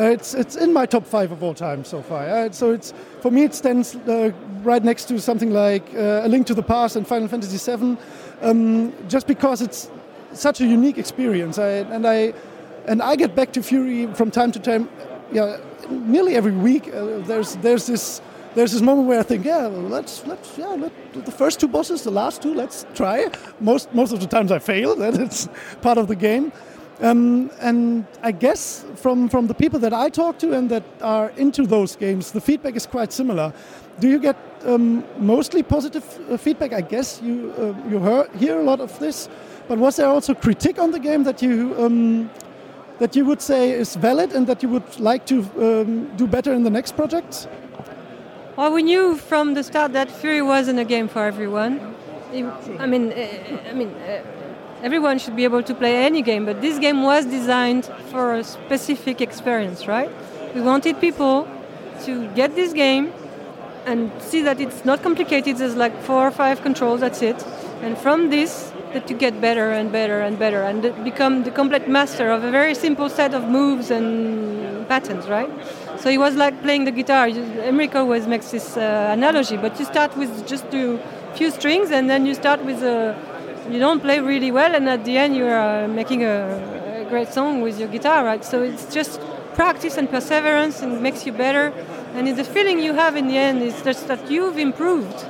it's 0.02 0.34
it's 0.34 0.56
in 0.56 0.72
my 0.72 0.86
top 0.86 1.04
five 1.04 1.32
of 1.32 1.42
all 1.42 1.54
time 1.54 1.84
so 1.84 2.02
far. 2.02 2.28
Uh, 2.28 2.50
so 2.50 2.72
it's 2.72 2.92
for 3.20 3.30
me 3.30 3.44
it 3.44 3.54
stands 3.54 3.96
uh, 3.96 4.32
right 4.62 4.84
next 4.84 5.06
to 5.06 5.18
something 5.20 5.50
like 5.50 5.82
uh, 5.94 6.22
A 6.24 6.28
Link 6.28 6.46
to 6.46 6.54
the 6.54 6.62
Past 6.62 6.96
and 6.96 7.06
Final 7.06 7.28
Fantasy 7.28 7.58
VII, 7.58 7.96
um, 8.42 8.92
just 9.08 9.26
because 9.26 9.62
it's 9.62 9.90
such 10.32 10.60
a 10.60 10.66
unique 10.66 10.98
experience. 10.98 11.58
I, 11.58 11.68
and 11.68 12.06
I 12.06 12.32
and 12.86 13.02
I 13.02 13.16
get 13.16 13.34
back 13.34 13.52
to 13.52 13.60
Furi 13.60 14.14
from 14.16 14.30
time 14.30 14.52
to 14.52 14.60
time. 14.60 14.88
Yeah, 15.32 15.58
nearly 15.90 16.36
every 16.36 16.52
week. 16.52 16.88
Uh, 16.88 17.18
there's 17.26 17.56
there's 17.56 17.86
this 17.86 18.20
there's 18.54 18.72
this 18.72 18.82
moment 18.82 19.08
where 19.08 19.20
I 19.20 19.22
think, 19.22 19.44
yeah, 19.44 19.66
let's 19.66 20.26
let's 20.26 20.58
yeah, 20.58 20.68
let, 20.68 20.92
the 21.12 21.32
first 21.32 21.60
two 21.60 21.68
bosses, 21.68 22.02
the 22.02 22.10
last 22.10 22.42
two, 22.42 22.54
let's 22.54 22.86
try. 22.94 23.28
Most 23.60 23.92
most 23.94 24.12
of 24.12 24.20
the 24.20 24.26
times 24.26 24.50
I 24.52 24.58
fail. 24.58 24.96
That 24.98 25.14
it's 25.14 25.48
part 25.80 25.98
of 25.98 26.08
the 26.08 26.16
game. 26.16 26.52
Um, 27.00 27.50
and 27.60 28.06
I 28.22 28.32
guess 28.32 28.84
from 28.96 29.28
from 29.28 29.46
the 29.46 29.54
people 29.54 29.78
that 29.80 29.92
I 29.92 30.10
talk 30.10 30.38
to 30.38 30.52
and 30.52 30.68
that 30.70 30.82
are 31.00 31.30
into 31.36 31.66
those 31.66 31.96
games, 31.96 32.32
the 32.32 32.40
feedback 32.40 32.76
is 32.76 32.86
quite 32.86 33.12
similar. 33.12 33.52
Do 34.00 34.08
you 34.08 34.18
get 34.18 34.36
um, 34.66 35.04
mostly 35.18 35.62
positive 35.62 36.04
uh, 36.30 36.36
feedback? 36.36 36.72
I 36.72 36.80
guess 36.80 37.20
you 37.22 37.52
uh, 37.58 37.88
you 37.88 38.00
hear, 38.00 38.28
hear 38.38 38.60
a 38.60 38.64
lot 38.64 38.80
of 38.80 38.98
this. 38.98 39.28
But 39.68 39.78
was 39.78 39.96
there 39.96 40.08
also 40.08 40.34
critique 40.34 40.78
on 40.82 40.90
the 40.90 40.98
game 40.98 41.24
that 41.24 41.40
you 41.42 41.74
um, 41.78 42.30
that 42.98 43.14
you 43.14 43.24
would 43.24 43.40
say 43.40 43.70
is 43.70 43.96
valid 43.96 44.32
and 44.32 44.46
that 44.46 44.62
you 44.62 44.68
would 44.68 44.98
like 44.98 45.24
to 45.26 45.38
um, 45.58 46.16
do 46.16 46.26
better 46.26 46.52
in 46.52 46.64
the 46.64 46.70
next 46.70 46.96
project? 46.96 47.48
Well, 48.56 48.72
we 48.72 48.82
knew 48.82 49.16
from 49.16 49.54
the 49.54 49.62
start 49.62 49.92
that 49.92 50.08
Furi 50.08 50.44
wasn't 50.44 50.80
a 50.80 50.84
game 50.84 51.06
for 51.06 51.24
everyone. 51.24 51.94
I 52.78 52.86
mean, 52.86 53.12
uh, 53.12 53.70
I 53.70 53.72
mean, 53.72 53.88
uh, 53.88 54.22
everyone 54.82 55.18
should 55.18 55.36
be 55.36 55.44
able 55.44 55.62
to 55.62 55.74
play 55.74 56.04
any 56.04 56.22
game, 56.22 56.44
but 56.44 56.60
this 56.60 56.78
game 56.78 57.02
was 57.02 57.24
designed 57.26 57.86
for 58.10 58.34
a 58.34 58.44
specific 58.44 59.20
experience, 59.20 59.86
right? 59.86 60.10
We 60.54 60.60
wanted 60.60 61.00
people 61.00 61.48
to 62.04 62.28
get 62.34 62.54
this 62.54 62.72
game 62.72 63.12
and 63.86 64.10
see 64.20 64.42
that 64.42 64.60
it's 64.60 64.84
not 64.84 65.02
complicated. 65.02 65.56
There's 65.56 65.76
like 65.76 66.00
four 66.02 66.26
or 66.26 66.30
five 66.30 66.62
controls. 66.62 67.00
That's 67.00 67.22
it. 67.22 67.44
And 67.82 67.96
from 67.96 68.30
this, 68.30 68.72
that 68.92 69.10
you 69.10 69.16
get 69.16 69.40
better 69.40 69.70
and 69.70 69.92
better 69.92 70.20
and 70.20 70.38
better 70.38 70.62
and 70.62 70.82
become 71.04 71.44
the 71.44 71.50
complete 71.50 71.88
master 71.88 72.30
of 72.30 72.42
a 72.44 72.50
very 72.50 72.74
simple 72.74 73.08
set 73.08 73.34
of 73.34 73.48
moves 73.48 73.90
and 73.90 74.88
patterns, 74.88 75.28
right? 75.28 75.50
So 75.98 76.08
it 76.08 76.18
was 76.18 76.34
like 76.36 76.62
playing 76.62 76.84
the 76.84 76.90
guitar. 76.90 77.28
Emeric 77.28 77.94
always 77.94 78.26
makes 78.26 78.50
this 78.50 78.76
uh, 78.76 79.10
analogy, 79.12 79.56
but 79.56 79.78
you 79.78 79.84
start 79.84 80.16
with 80.16 80.46
just 80.46 80.64
a 80.72 80.98
few 81.34 81.50
strings 81.50 81.90
and 81.90 82.08
then 82.08 82.24
you 82.26 82.34
start 82.34 82.64
with 82.64 82.82
a. 82.82 83.16
You 83.70 83.78
don't 83.78 84.00
play 84.00 84.20
really 84.20 84.50
well, 84.50 84.74
and 84.74 84.88
at 84.88 85.04
the 85.04 85.16
end 85.18 85.36
you 85.36 85.46
are 85.46 85.86
making 85.88 86.24
a, 86.24 87.02
a 87.02 87.08
great 87.08 87.28
song 87.28 87.60
with 87.60 87.78
your 87.78 87.88
guitar, 87.88 88.24
right? 88.24 88.44
So 88.44 88.62
it's 88.62 88.92
just 88.92 89.20
practice 89.54 89.96
and 89.96 90.08
perseverance 90.08 90.82
and 90.82 91.02
makes 91.02 91.26
you 91.26 91.32
better. 91.32 91.72
And 92.14 92.26
the 92.36 92.44
feeling 92.44 92.78
you 92.78 92.94
have 92.94 93.16
in 93.16 93.28
the 93.28 93.36
end 93.36 93.62
is 93.62 93.82
just 93.82 94.08
that 94.08 94.30
you've 94.30 94.58
improved 94.58 95.26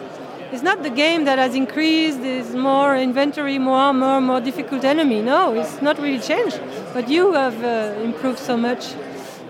it's 0.50 0.62
not 0.62 0.82
the 0.82 0.90
game 0.90 1.26
that 1.26 1.38
has 1.38 1.54
increased, 1.54 2.22
there's 2.22 2.54
more 2.54 2.96
inventory, 2.96 3.58
more, 3.58 3.92
more, 3.92 4.18
more 4.20 4.40
difficult 4.40 4.82
enemy. 4.82 5.20
No, 5.20 5.52
it's 5.52 5.82
not 5.82 5.98
really 5.98 6.20
changed. 6.20 6.58
But 6.94 7.08
you 7.08 7.34
have 7.34 7.62
uh, 7.62 8.00
improved 8.00 8.38
so 8.38 8.56
much. 8.56 8.94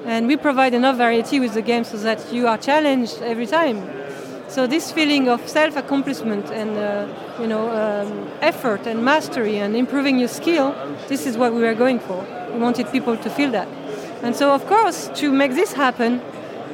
And 0.05 0.27
we 0.27 0.37
provide 0.37 0.75
enough 0.75 0.97
variety 0.97 1.39
with 1.39 1.55
the 1.55 1.63
game 1.63 1.85
so 1.85 1.99
that 1.99 2.33
you 2.33 2.49
are 2.49 2.59
challenged 2.59 3.23
every 3.23 3.47
time. 3.47 3.89
So 4.49 4.67
this 4.67 4.91
feeling 4.91 5.29
of 5.29 5.47
self-accomplishment 5.47 6.51
and 6.51 6.71
uh, 6.79 7.07
you 7.39 7.47
know 7.47 7.69
um, 7.69 8.31
effort 8.41 8.87
and 8.87 9.05
mastery 9.05 9.59
and 9.59 9.77
improving 9.77 10.19
your 10.19 10.29
skill, 10.29 10.75
this 11.07 11.27
is 11.27 11.37
what 11.37 11.53
we 11.53 11.61
were 11.61 11.75
going 11.75 12.01
for. 12.01 12.25
We 12.55 12.59
wanted 12.59 12.91
people 12.91 13.19
to 13.19 13.29
feel 13.29 13.51
that. 13.51 13.69
And 14.23 14.35
so 14.35 14.55
of 14.55 14.67
course, 14.67 15.11
to 15.17 15.31
make 15.31 15.53
this 15.53 15.75
happen, 15.75 16.23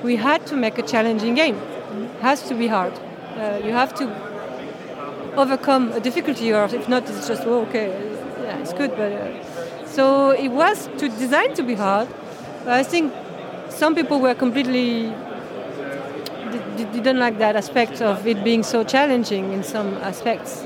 we 0.04 0.14
had 0.14 0.46
to 0.46 0.56
make 0.56 0.78
a 0.78 0.82
challenging 0.82 1.34
game. 1.34 1.56
It 1.56 2.20
has 2.20 2.42
to 2.42 2.54
be 2.54 2.68
hard. 2.68 2.92
Uh, 3.36 3.60
you 3.64 3.72
have 3.72 3.92
to 3.94 4.04
overcome 5.36 5.90
a 5.92 6.00
difficulty, 6.00 6.52
or 6.52 6.64
if 6.66 6.88
not, 6.88 7.10
it's 7.10 7.26
just 7.26 7.42
oh, 7.44 7.62
okay, 7.62 7.88
yeah, 8.40 8.58
it's 8.58 8.72
good. 8.72 8.92
But 8.92 9.12
uh, 9.12 9.86
so 9.86 10.30
it 10.30 10.48
was 10.48 10.88
to 10.98 11.08
design 11.08 11.54
to 11.54 11.64
be 11.64 11.74
hard. 11.74 12.08
I 12.66 12.84
think 12.84 13.12
some 13.68 13.96
people 13.96 14.20
were 14.20 14.34
completely 14.36 15.12
didn't 16.76 17.18
like 17.18 17.38
that 17.38 17.56
aspect 17.56 18.02
of 18.02 18.26
it 18.26 18.42
being 18.44 18.62
so 18.62 18.84
challenging 18.84 19.52
in 19.52 19.62
some 19.62 19.94
aspects, 19.98 20.64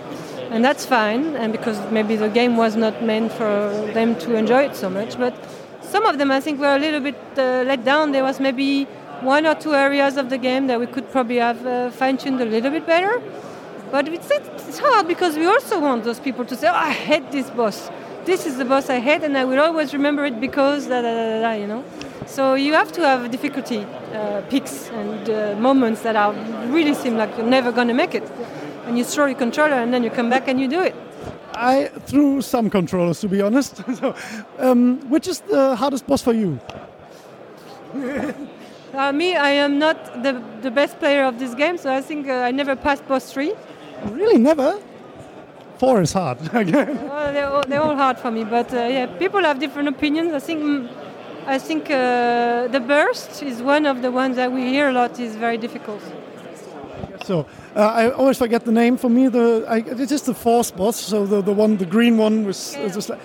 and 0.50 0.64
that's 0.64 0.84
fine. 0.84 1.36
And 1.36 1.52
because 1.52 1.78
maybe 1.90 2.16
the 2.16 2.28
game 2.28 2.56
was 2.56 2.76
not 2.76 3.02
meant 3.02 3.32
for 3.32 3.70
them 3.94 4.16
to 4.20 4.34
enjoy 4.34 4.64
it 4.64 4.76
so 4.76 4.88
much, 4.88 5.18
but 5.18 5.34
some 5.82 6.04
of 6.04 6.18
them 6.18 6.30
I 6.30 6.40
think 6.40 6.60
were 6.60 6.76
a 6.76 6.78
little 6.78 7.00
bit 7.00 7.16
uh, 7.36 7.64
let 7.66 7.84
down. 7.84 8.12
There 8.12 8.24
was 8.24 8.40
maybe 8.40 8.84
one 9.20 9.46
or 9.46 9.54
two 9.54 9.74
areas 9.74 10.16
of 10.16 10.30
the 10.30 10.38
game 10.38 10.66
that 10.68 10.78
we 10.78 10.86
could 10.86 11.10
probably 11.10 11.36
have 11.36 11.66
uh, 11.66 11.90
fine-tuned 11.90 12.40
a 12.40 12.44
little 12.44 12.70
bit 12.70 12.86
better. 12.86 13.22
But 13.90 14.06
it's, 14.08 14.30
it's 14.30 14.78
hard 14.78 15.08
because 15.08 15.36
we 15.36 15.46
also 15.46 15.80
want 15.80 16.04
those 16.04 16.20
people 16.20 16.44
to 16.44 16.56
say, 16.56 16.68
oh, 16.68 16.74
I 16.74 16.92
hate 16.92 17.30
this 17.32 17.48
boss. 17.50 17.90
This 18.26 18.44
is 18.44 18.58
the 18.58 18.64
boss 18.66 18.90
I 18.90 18.98
hate, 18.98 19.22
and 19.22 19.36
I 19.36 19.44
will 19.46 19.58
always 19.58 19.94
remember 19.94 20.26
it 20.26 20.38
because 20.38 20.86
da 20.86 21.00
da 21.00 21.14
da 21.14 21.40
da, 21.40 21.52
you 21.52 21.66
know. 21.66 21.82
So 22.28 22.54
you 22.54 22.74
have 22.74 22.92
to 22.92 23.00
have 23.00 23.30
difficulty 23.30 23.86
uh, 24.12 24.42
peaks 24.50 24.90
and 24.90 25.30
uh, 25.30 25.56
moments 25.58 26.02
that 26.02 26.14
are 26.14 26.34
really 26.66 26.92
seem 26.94 27.16
like 27.16 27.34
you're 27.38 27.46
never 27.46 27.72
going 27.72 27.88
to 27.88 27.94
make 27.94 28.14
it. 28.14 28.30
And 28.86 28.98
you 28.98 29.04
throw 29.04 29.26
your 29.26 29.38
controller, 29.38 29.74
and 29.74 29.92
then 29.92 30.04
you 30.04 30.10
come 30.10 30.30
back 30.30 30.46
and 30.46 30.60
you 30.60 30.68
do 30.68 30.80
it. 30.80 30.94
I 31.54 31.86
threw 32.06 32.42
some 32.42 32.70
controllers, 32.70 33.20
to 33.20 33.28
be 33.28 33.40
honest. 33.40 33.76
so, 33.96 34.14
um, 34.58 35.00
which 35.10 35.26
is 35.26 35.40
the 35.40 35.74
hardest 35.76 36.06
boss 36.06 36.22
for 36.22 36.32
you? 36.32 36.60
Uh, 38.94 39.12
me, 39.12 39.34
I 39.34 39.50
am 39.50 39.78
not 39.78 40.22
the, 40.22 40.42
the 40.60 40.70
best 40.70 40.98
player 40.98 41.24
of 41.24 41.38
this 41.38 41.54
game, 41.54 41.78
so 41.78 41.92
I 41.92 42.00
think 42.00 42.28
uh, 42.28 42.32
I 42.32 42.50
never 42.50 42.76
passed 42.76 43.06
boss 43.08 43.32
three. 43.32 43.54
Really, 44.10 44.38
never? 44.38 44.78
Four 45.78 46.02
is 46.02 46.12
hard. 46.12 46.40
well, 46.52 47.32
they're, 47.32 47.48
all, 47.48 47.64
they're 47.66 47.82
all 47.82 47.96
hard 47.96 48.18
for 48.18 48.30
me, 48.30 48.44
but 48.44 48.72
uh, 48.72 48.76
yeah, 48.76 49.06
people 49.18 49.40
have 49.42 49.58
different 49.58 49.88
opinions. 49.88 50.32
I 50.32 50.40
think 50.40 50.90
I 51.48 51.58
think 51.58 51.90
uh, 51.90 52.68
the 52.68 52.78
burst 52.78 53.42
is 53.42 53.62
one 53.62 53.86
of 53.86 54.02
the 54.02 54.10
ones 54.10 54.36
that 54.36 54.52
we 54.52 54.66
hear 54.66 54.90
a 54.90 54.92
lot 54.92 55.18
is 55.18 55.34
very 55.34 55.56
difficult. 55.56 56.02
So 57.24 57.46
uh, 57.74 57.80
I 57.80 58.10
always 58.10 58.36
forget 58.36 58.66
the 58.66 58.72
name. 58.72 58.98
For 58.98 59.08
me, 59.08 59.28
the 59.28 59.64
I, 59.66 59.78
it 59.78 59.98
is 59.98 60.10
just 60.10 60.26
the 60.26 60.34
fourth 60.34 60.76
boss. 60.76 60.96
So 61.00 61.24
the, 61.24 61.40
the 61.40 61.52
one, 61.52 61.78
the 61.78 61.86
green 61.86 62.18
one, 62.18 62.44
was 62.44 62.74
yeah. 62.74 62.88
just 62.88 63.08
like, 63.08 63.20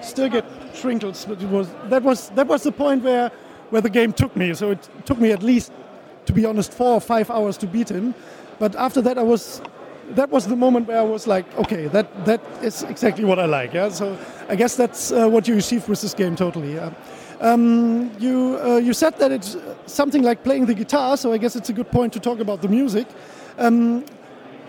still 0.00 0.30
get 0.30 0.46
shrinkles. 0.72 1.26
But 1.26 1.42
it 1.42 1.50
was 1.50 1.68
that 1.90 2.02
was 2.02 2.30
that 2.30 2.46
was 2.46 2.62
the 2.62 2.72
point 2.72 3.04
where 3.04 3.30
where 3.68 3.82
the 3.82 3.90
game 3.90 4.14
took 4.14 4.34
me. 4.34 4.54
So 4.54 4.70
it 4.70 4.88
took 5.04 5.18
me 5.18 5.32
at 5.32 5.42
least, 5.42 5.72
to 6.24 6.32
be 6.32 6.46
honest, 6.46 6.72
four 6.72 6.94
or 6.94 7.00
five 7.02 7.30
hours 7.30 7.58
to 7.58 7.66
beat 7.66 7.90
him. 7.90 8.14
But 8.58 8.74
after 8.74 9.02
that, 9.02 9.18
I 9.18 9.22
was 9.22 9.60
that 10.14 10.30
was 10.30 10.46
the 10.46 10.56
moment 10.56 10.88
where 10.88 10.98
I 10.98 11.02
was 11.02 11.26
like, 11.26 11.46
okay, 11.58 11.88
that 11.88 12.24
that 12.24 12.40
is 12.62 12.82
exactly 12.82 13.24
what 13.24 13.38
I 13.38 13.46
like. 13.46 13.74
Yeah. 13.74 13.90
So 13.90 14.16
I 14.48 14.56
guess 14.56 14.76
that's 14.76 15.12
uh, 15.12 15.28
what 15.28 15.48
you 15.48 15.56
achieved 15.58 15.88
with 15.88 16.00
this 16.00 16.14
game 16.14 16.36
totally. 16.36 16.74
Yeah. 16.74 16.90
Um, 17.40 18.10
you 18.18 18.58
uh, 18.62 18.76
you 18.76 18.92
said 18.92 19.18
that 19.18 19.32
it's 19.32 19.56
something 19.86 20.22
like 20.22 20.42
playing 20.42 20.66
the 20.66 20.74
guitar, 20.74 21.16
so 21.16 21.32
I 21.32 21.38
guess 21.38 21.56
it's 21.56 21.68
a 21.68 21.72
good 21.72 21.90
point 21.90 22.12
to 22.12 22.20
talk 22.20 22.40
about 22.40 22.62
the 22.62 22.68
music. 22.68 23.06
Um, 23.58 24.04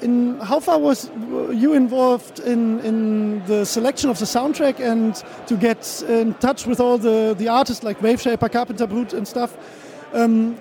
in 0.02 0.40
how 0.40 0.60
far 0.60 0.80
was 0.80 1.10
you 1.52 1.74
involved 1.74 2.40
in, 2.40 2.80
in 2.82 3.44
the 3.46 3.66
selection 3.66 4.10
of 4.10 4.20
the 4.20 4.26
soundtrack 4.26 4.80
and 4.80 5.16
to 5.48 5.58
get 5.58 6.04
in 6.08 6.34
touch 6.36 6.68
with 6.68 6.80
all 6.80 6.98
the, 6.98 7.36
the 7.38 7.48
artists 7.48 7.84
like 7.84 8.00
Waveshaper, 8.00 8.52
Carpenter 8.52 8.88
Brut, 8.88 9.14
and 9.14 9.28
stuff? 9.28 9.58
Um, 10.14 10.58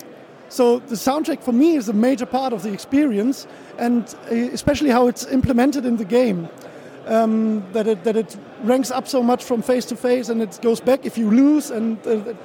so 0.48 0.78
the 0.78 0.94
soundtrack 0.94 1.42
for 1.42 1.52
me 1.52 1.76
is 1.76 1.88
a 1.88 1.92
major 1.92 2.26
part 2.26 2.52
of 2.52 2.62
the 2.62 2.72
experience, 2.72 3.46
and 3.78 4.02
uh, 4.30 4.34
especially 4.34 4.90
how 4.90 5.08
it's 5.08 5.26
implemented 5.26 5.84
in 5.84 5.96
the 5.96 6.04
game. 6.04 6.48
Um, 7.06 7.64
that 7.72 7.86
it 7.86 8.02
that 8.02 8.16
it 8.16 8.36
ranks 8.64 8.90
up 8.90 9.06
so 9.06 9.22
much 9.22 9.44
from 9.44 9.62
face 9.62 9.84
to 9.86 9.96
face, 9.96 10.28
and 10.28 10.42
it 10.42 10.58
goes 10.60 10.80
back 10.80 11.06
if 11.06 11.16
you 11.16 11.30
lose, 11.30 11.70
and 11.70 11.98
uh, 12.06 12.10
it, 12.10 12.36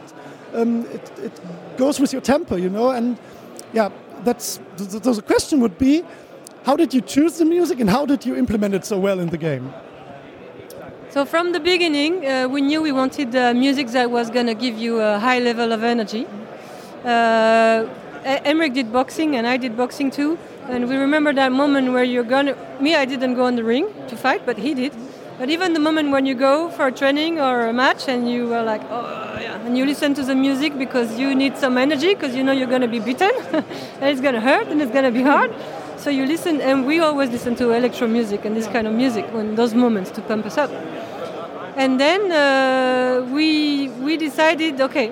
um, 0.54 0.86
it, 0.86 1.12
it 1.20 1.42
goes 1.78 2.00
with 2.00 2.14
your 2.14 2.22
tempo, 2.22 2.58
you 2.58 2.70
know. 2.70 2.92
And 2.92 3.18
yeah, 3.74 3.90
that's 4.24 4.60
so 4.78 5.14
the 5.14 5.22
question 5.22 5.62
would 5.62 5.78
be 5.78 6.04
how 6.64 6.76
did 6.76 6.94
you 6.94 7.02
choose 7.02 7.38
the 7.40 7.46
music 7.46 7.80
and 7.80 7.90
how 7.90 8.06
did 8.06 8.24
you 8.26 8.36
implement 8.36 8.76
it 8.76 8.86
so 8.86 9.00
well 9.00 9.20
in 9.20 9.30
the 9.30 9.38
game? 9.38 9.74
So 11.10 11.26
from 11.26 11.52
the 11.52 11.60
beginning, 11.60 12.26
uh, 12.26 12.48
we 12.48 12.62
knew 12.62 12.82
we 12.82 12.92
wanted 12.92 13.36
uh, 13.36 13.54
music 13.54 13.88
that 13.90 14.12
was 14.12 14.30
going 14.30 14.46
to 14.46 14.54
give 14.54 14.78
you 14.78 15.02
a 15.02 15.20
high 15.20 15.40
level 15.40 15.72
of 15.72 15.84
energy. 15.84 16.28
Uh, 17.04 17.88
Emeric 18.24 18.74
did 18.74 18.92
boxing 18.94 19.36
and 19.36 19.48
I 19.48 19.58
did 19.58 19.76
boxing 19.76 20.12
too. 20.12 20.38
And 20.70 20.88
we 20.88 20.96
remember 20.96 21.34
that 21.34 21.52
moment 21.52 21.92
where 21.92 22.04
you're 22.04 22.24
to... 22.24 22.56
Me, 22.80 22.96
I 22.96 23.06
didn't 23.06 23.34
go 23.34 23.46
on 23.46 23.56
the 23.56 23.64
ring 23.64 23.88
to 24.08 24.16
fight, 24.16 24.46
but 24.46 24.58
he 24.58 24.74
did. 24.74 24.94
But 25.40 25.50
even 25.50 25.74
the 25.74 25.80
moment 25.80 26.12
when 26.12 26.28
you 26.28 26.36
go 26.36 26.70
for 26.70 26.88
a 26.88 26.92
training 26.92 27.40
or 27.40 27.66
a 27.66 27.74
match 27.74 28.08
and 28.08 28.30
you 28.30 28.48
were 28.48 28.62
like, 28.62 28.82
oh, 28.92 29.40
yeah, 29.42 29.60
and 29.66 29.76
you 29.76 29.88
listen 29.88 30.14
to 30.14 30.24
the 30.24 30.36
music 30.36 30.78
because 30.78 31.18
you 31.18 31.34
need 31.34 31.58
some 31.58 31.80
energy 31.80 32.14
because 32.14 32.36
you 32.36 32.44
know 32.44 32.52
you're 32.52 32.80
to 32.80 32.88
be 32.88 33.00
beaten 33.00 33.32
and 33.52 33.66
it's 34.04 34.22
to 34.22 34.40
hurt 34.40 34.68
and 34.68 34.82
it's 34.82 34.92
to 34.92 35.12
be 35.12 35.24
hard. 35.24 35.52
So 35.98 36.12
you 36.12 36.28
listen, 36.28 36.62
and 36.62 36.86
we 36.86 37.00
always 37.00 37.32
listen 37.32 37.56
to 37.56 37.72
electro 37.72 38.08
music 38.08 38.46
and 38.46 38.56
this 38.56 38.68
kind 38.68 38.86
of 38.86 38.94
music 38.94 39.26
when 39.34 39.56
those 39.56 39.74
moments 39.74 40.12
to 40.12 40.22
pump 40.22 40.46
us 40.46 40.58
up. 40.58 40.70
And 41.76 42.00
then 42.00 42.32
uh, 42.32 43.26
we 43.32 43.90
we 44.06 44.18
decided, 44.18 44.80
okay, 44.80 45.12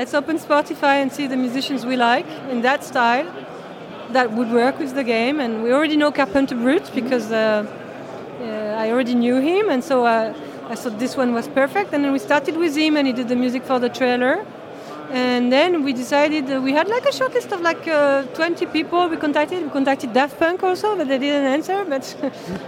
let's 0.00 0.14
open 0.14 0.38
Spotify 0.38 0.94
and 1.02 1.12
see 1.12 1.26
the 1.26 1.36
musicians 1.36 1.84
we 1.84 1.94
like 1.94 2.26
in 2.48 2.62
that 2.62 2.82
style 2.82 3.26
that 4.16 4.32
would 4.32 4.50
work 4.50 4.78
with 4.78 4.94
the 4.94 5.04
game. 5.04 5.38
And 5.40 5.62
we 5.62 5.74
already 5.74 5.98
know 5.98 6.10
Carpenter 6.10 6.54
Brut 6.54 6.90
because 6.94 7.30
uh, 7.30 7.36
uh, 7.36 8.82
I 8.82 8.90
already 8.92 9.14
knew 9.14 9.38
him, 9.40 9.68
and 9.68 9.84
so 9.84 10.06
uh, 10.06 10.32
I 10.70 10.74
thought 10.74 10.98
this 10.98 11.18
one 11.18 11.34
was 11.34 11.48
perfect. 11.48 11.92
And 11.92 12.02
then 12.02 12.12
we 12.12 12.18
started 12.18 12.56
with 12.56 12.74
him, 12.74 12.96
and 12.96 13.06
he 13.08 13.12
did 13.12 13.28
the 13.28 13.36
music 13.36 13.62
for 13.64 13.78
the 13.78 13.90
trailer. 13.90 14.46
And 15.10 15.52
then 15.52 15.84
we 15.84 15.92
decided 15.92 16.50
uh, 16.50 16.62
we 16.62 16.72
had 16.72 16.88
like 16.88 17.04
a 17.04 17.12
short 17.12 17.34
list 17.34 17.52
of 17.52 17.60
like 17.60 17.86
uh, 17.86 18.22
20 18.22 18.66
people 18.76 19.06
we 19.06 19.18
contacted. 19.18 19.62
We 19.62 19.68
contacted 19.68 20.14
Daft 20.14 20.38
Punk 20.38 20.62
also, 20.62 20.96
but 20.96 21.08
they 21.08 21.18
didn't 21.18 21.48
answer. 21.56 21.84
But 21.94 22.04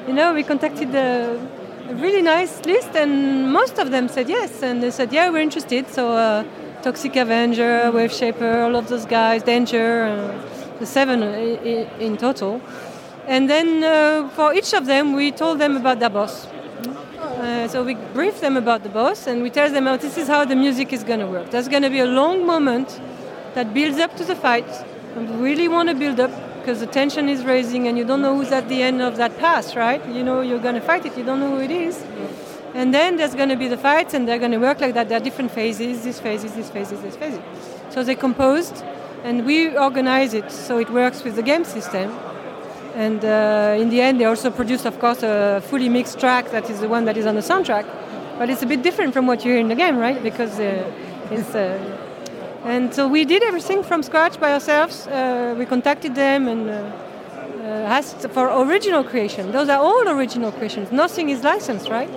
you 0.06 0.12
know, 0.12 0.34
we 0.34 0.42
contacted 0.42 0.94
a, 0.94 1.40
really 2.06 2.22
nice 2.22 2.54
list, 2.64 2.94
and 2.94 3.52
most 3.52 3.78
of 3.78 3.90
them 3.90 4.08
said 4.08 4.28
yes. 4.28 4.62
And 4.62 4.82
they 4.82 4.90
said, 4.90 5.12
yeah, 5.12 5.30
we're 5.30 5.46
interested. 5.50 5.88
So 5.88 6.04
Toxic 6.82 7.14
Avenger, 7.14 7.92
Waveshaper, 7.92 8.64
all 8.64 8.74
of 8.74 8.88
those 8.88 9.06
guys, 9.06 9.44
Danger, 9.44 10.02
uh, 10.02 10.78
the 10.80 10.86
seven 10.86 11.22
in, 11.22 11.88
in 12.00 12.16
total. 12.16 12.60
And 13.28 13.48
then 13.48 13.84
uh, 13.84 14.28
for 14.30 14.52
each 14.52 14.74
of 14.74 14.86
them, 14.86 15.12
we 15.12 15.30
told 15.30 15.60
them 15.60 15.76
about 15.76 16.00
their 16.00 16.10
boss. 16.10 16.46
Uh, 16.46 17.68
so 17.68 17.84
we 17.84 17.94
brief 17.94 18.40
them 18.40 18.56
about 18.56 18.82
the 18.82 18.88
boss 18.88 19.28
and 19.28 19.42
we 19.42 19.50
tell 19.50 19.70
them, 19.70 19.86
oh, 19.86 19.96
this 19.96 20.18
is 20.18 20.26
how 20.26 20.44
the 20.44 20.56
music 20.56 20.92
is 20.92 21.04
going 21.04 21.20
to 21.20 21.26
work. 21.26 21.50
There's 21.50 21.68
going 21.68 21.84
to 21.84 21.90
be 21.90 22.00
a 22.00 22.06
long 22.06 22.44
moment 22.44 23.00
that 23.54 23.72
builds 23.72 23.98
up 23.98 24.16
to 24.16 24.24
the 24.24 24.34
fight. 24.34 24.66
And 25.14 25.30
we 25.30 25.50
really 25.50 25.68
want 25.68 25.88
to 25.88 25.94
build 25.94 26.18
up 26.18 26.32
because 26.58 26.80
the 26.80 26.86
tension 26.86 27.28
is 27.28 27.44
raising 27.44 27.86
and 27.86 27.96
you 27.96 28.04
don't 28.04 28.22
know 28.22 28.36
who's 28.36 28.50
at 28.50 28.68
the 28.68 28.82
end 28.82 29.02
of 29.02 29.16
that 29.18 29.38
pass, 29.38 29.76
right? 29.76 30.04
You 30.08 30.24
know 30.24 30.40
you're 30.40 30.58
going 30.58 30.74
to 30.74 30.80
fight 30.80 31.06
it, 31.06 31.16
you 31.16 31.24
don't 31.24 31.38
know 31.38 31.50
who 31.50 31.60
it 31.60 31.70
is. 31.70 32.04
And 32.74 32.94
then 32.94 33.16
there's 33.16 33.34
going 33.34 33.50
to 33.50 33.56
be 33.56 33.68
the 33.68 33.76
fights 33.76 34.14
and 34.14 34.26
they're 34.26 34.38
going 34.38 34.52
to 34.52 34.58
work 34.58 34.80
like 34.80 34.94
that. 34.94 35.08
There 35.08 35.18
are 35.18 35.24
different 35.24 35.50
phases, 35.50 36.04
this 36.04 36.20
phases, 36.20 36.54
this 36.54 36.70
phases, 36.70 37.00
this 37.02 37.16
phases. 37.16 37.40
So 37.90 38.02
they 38.02 38.14
composed 38.14 38.82
and 39.24 39.44
we 39.44 39.76
organize 39.76 40.34
it 40.34 40.50
so 40.50 40.78
it 40.78 40.90
works 40.90 41.22
with 41.22 41.36
the 41.36 41.42
game 41.42 41.64
system. 41.64 42.10
And 42.94 43.24
uh, 43.24 43.76
in 43.78 43.88
the 43.90 44.00
end, 44.00 44.20
they 44.20 44.24
also 44.24 44.50
produced, 44.50 44.84
of 44.84 44.98
course, 44.98 45.22
a 45.22 45.62
fully 45.66 45.88
mixed 45.88 46.18
track 46.18 46.50
that 46.50 46.68
is 46.68 46.80
the 46.80 46.88
one 46.88 47.04
that 47.06 47.16
is 47.16 47.26
on 47.26 47.34
the 47.34 47.40
soundtrack. 47.40 47.86
But 48.38 48.50
it's 48.50 48.62
a 48.62 48.66
bit 48.66 48.82
different 48.82 49.12
from 49.12 49.26
what 49.26 49.44
you 49.44 49.52
hear 49.52 49.60
in 49.60 49.68
the 49.68 49.74
game, 49.74 49.96
right? 49.98 50.22
Because 50.22 50.58
uh, 50.58 50.90
it's. 51.30 51.54
Uh, 51.54 51.98
and 52.64 52.94
so 52.94 53.08
we 53.08 53.24
did 53.24 53.42
everything 53.42 53.82
from 53.82 54.02
scratch 54.02 54.38
by 54.38 54.52
ourselves. 54.52 55.06
Uh, 55.06 55.54
we 55.58 55.66
contacted 55.66 56.14
them 56.14 56.48
and 56.48 56.70
uh, 56.70 56.92
uh, 57.62 57.96
asked 57.96 58.28
for 58.30 58.48
original 58.62 59.02
creation. 59.02 59.52
Those 59.52 59.68
are 59.68 59.78
all 59.80 60.08
original 60.08 60.52
creations. 60.52 60.92
Nothing 60.92 61.30
is 61.30 61.42
licensed, 61.42 61.88
right? 61.88 62.08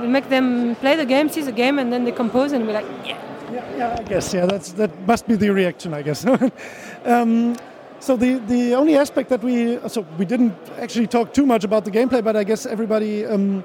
We 0.00 0.08
make 0.08 0.28
them 0.28 0.76
play 0.76 0.96
the 0.96 1.06
game, 1.06 1.28
see 1.28 1.42
the 1.42 1.52
game, 1.52 1.78
and 1.78 1.92
then 1.92 2.04
they 2.04 2.12
compose, 2.12 2.52
and 2.52 2.66
we're 2.66 2.74
like, 2.74 2.86
yeah. 3.04 3.16
Yeah, 3.52 3.76
yeah 3.76 3.96
I 3.98 4.02
guess. 4.02 4.34
Yeah, 4.34 4.46
that's 4.46 4.72
that 4.72 4.90
must 5.06 5.26
be 5.26 5.36
the 5.36 5.50
reaction, 5.50 5.94
I 5.94 6.02
guess. 6.02 6.26
um, 7.04 7.56
so 8.00 8.16
the 8.16 8.38
the 8.46 8.74
only 8.74 8.96
aspect 8.96 9.28
that 9.30 9.42
we 9.42 9.78
so 9.88 10.06
we 10.18 10.24
didn't 10.24 10.54
actually 10.78 11.06
talk 11.06 11.32
too 11.32 11.46
much 11.46 11.64
about 11.64 11.84
the 11.84 11.90
gameplay, 11.90 12.22
but 12.22 12.36
I 12.36 12.44
guess 12.44 12.66
everybody. 12.66 13.26
Um, 13.26 13.64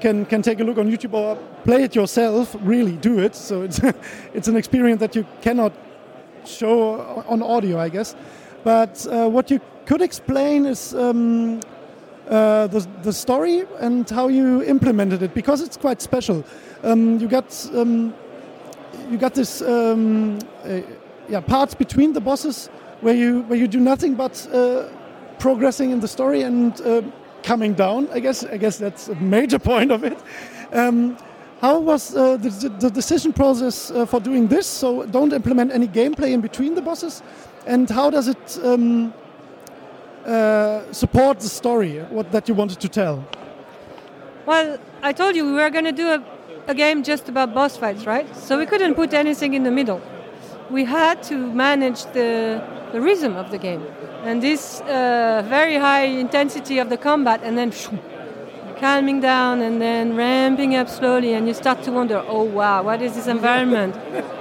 can, 0.00 0.26
can 0.26 0.42
take 0.42 0.60
a 0.60 0.64
look 0.64 0.76
on 0.76 0.90
YouTube 0.90 1.14
or 1.14 1.36
play 1.64 1.84
it 1.84 1.94
yourself. 1.94 2.54
Really 2.60 2.96
do 2.96 3.20
it. 3.20 3.34
So 3.34 3.62
it's 3.62 3.80
it's 4.34 4.48
an 4.48 4.56
experience 4.56 5.00
that 5.00 5.16
you 5.16 5.24
cannot 5.40 5.72
show 6.44 7.24
on 7.26 7.42
audio, 7.42 7.78
I 7.78 7.88
guess. 7.88 8.14
But 8.64 9.06
uh, 9.06 9.28
what 9.28 9.50
you 9.50 9.60
could 9.86 10.02
explain 10.02 10.66
is 10.66 10.94
um, 10.94 11.60
uh, 12.28 12.66
the, 12.68 12.86
the 13.02 13.12
story 13.12 13.64
and 13.80 14.08
how 14.08 14.28
you 14.28 14.62
implemented 14.62 15.22
it 15.22 15.34
because 15.34 15.60
it's 15.60 15.76
quite 15.76 16.00
special. 16.00 16.44
Um, 16.82 17.18
you 17.18 17.28
got 17.28 17.70
um, 17.74 18.14
you 19.10 19.18
got 19.18 19.34
this 19.34 19.62
um, 19.62 20.38
uh, 20.64 20.80
yeah 21.28 21.40
parts 21.40 21.74
between 21.74 22.12
the 22.12 22.20
bosses 22.20 22.68
where 23.00 23.14
you 23.14 23.42
where 23.42 23.58
you 23.58 23.68
do 23.68 23.80
nothing 23.80 24.14
but 24.14 24.48
uh, 24.52 24.88
progressing 25.38 25.90
in 25.90 26.00
the 26.00 26.08
story 26.08 26.42
and 26.42 26.80
uh, 26.80 27.02
coming 27.42 27.74
down. 27.74 28.08
I 28.12 28.20
guess 28.20 28.44
I 28.44 28.56
guess 28.56 28.78
that's 28.78 29.08
a 29.08 29.14
major 29.16 29.58
point 29.70 29.92
of 29.92 30.04
it. 30.04 30.18
Um, 30.72 31.16
how 31.60 31.78
was 31.78 32.14
uh, 32.14 32.36
the, 32.36 32.50
the, 32.78 32.90
decision 32.90 33.32
process 33.32 33.90
uh, 33.90 34.04
for 34.04 34.20
doing 34.20 34.48
this? 34.48 34.66
So 34.66 35.06
don't 35.06 35.32
implement 35.32 35.72
any 35.72 35.88
gameplay 35.88 36.32
in 36.32 36.42
between 36.42 36.74
the 36.74 36.82
bosses, 36.82 37.22
and 37.66 37.88
how 37.88 38.10
does 38.10 38.28
it 38.28 38.58
um, 38.62 39.14
uh, 40.26 40.92
support 40.92 41.40
the 41.40 41.48
story 41.48 41.98
what 42.10 42.32
that 42.32 42.48
you 42.48 42.54
wanted 42.54 42.80
to 42.80 42.88
tell? 42.88 43.24
Well, 44.46 44.78
I 45.02 45.12
told 45.12 45.36
you 45.36 45.46
we 45.46 45.52
were 45.52 45.70
going 45.70 45.84
to 45.86 45.92
do 45.92 46.08
a, 46.08 46.24
a 46.68 46.74
game 46.74 47.02
just 47.02 47.28
about 47.28 47.54
boss 47.54 47.76
fights, 47.76 48.06
right? 48.06 48.26
So 48.36 48.58
we 48.58 48.66
couldn't 48.66 48.94
put 48.94 49.14
anything 49.14 49.54
in 49.54 49.62
the 49.62 49.70
middle. 49.70 50.00
We 50.70 50.84
had 50.84 51.22
to 51.24 51.36
manage 51.36 52.04
the 52.12 52.62
the 52.92 53.00
rhythm 53.00 53.34
of 53.36 53.50
the 53.50 53.58
game 53.58 53.82
and 54.24 54.42
this 54.42 54.80
uh, 54.80 55.44
very 55.48 55.76
high 55.76 56.04
intensity 56.04 56.78
of 56.78 56.88
the 56.88 56.96
combat, 56.96 57.40
and 57.42 57.58
then 57.58 57.72
calming 58.78 59.20
down 59.20 59.60
and 59.60 59.80
then 59.80 60.16
ramping 60.16 60.74
up 60.74 60.88
slowly, 60.88 61.34
and 61.34 61.46
you 61.46 61.54
start 61.54 61.82
to 61.82 61.92
wonder, 61.92 62.24
oh 62.26 62.42
wow, 62.42 62.82
what 62.82 63.02
is 63.02 63.14
this 63.14 63.26
environment? 63.26 63.94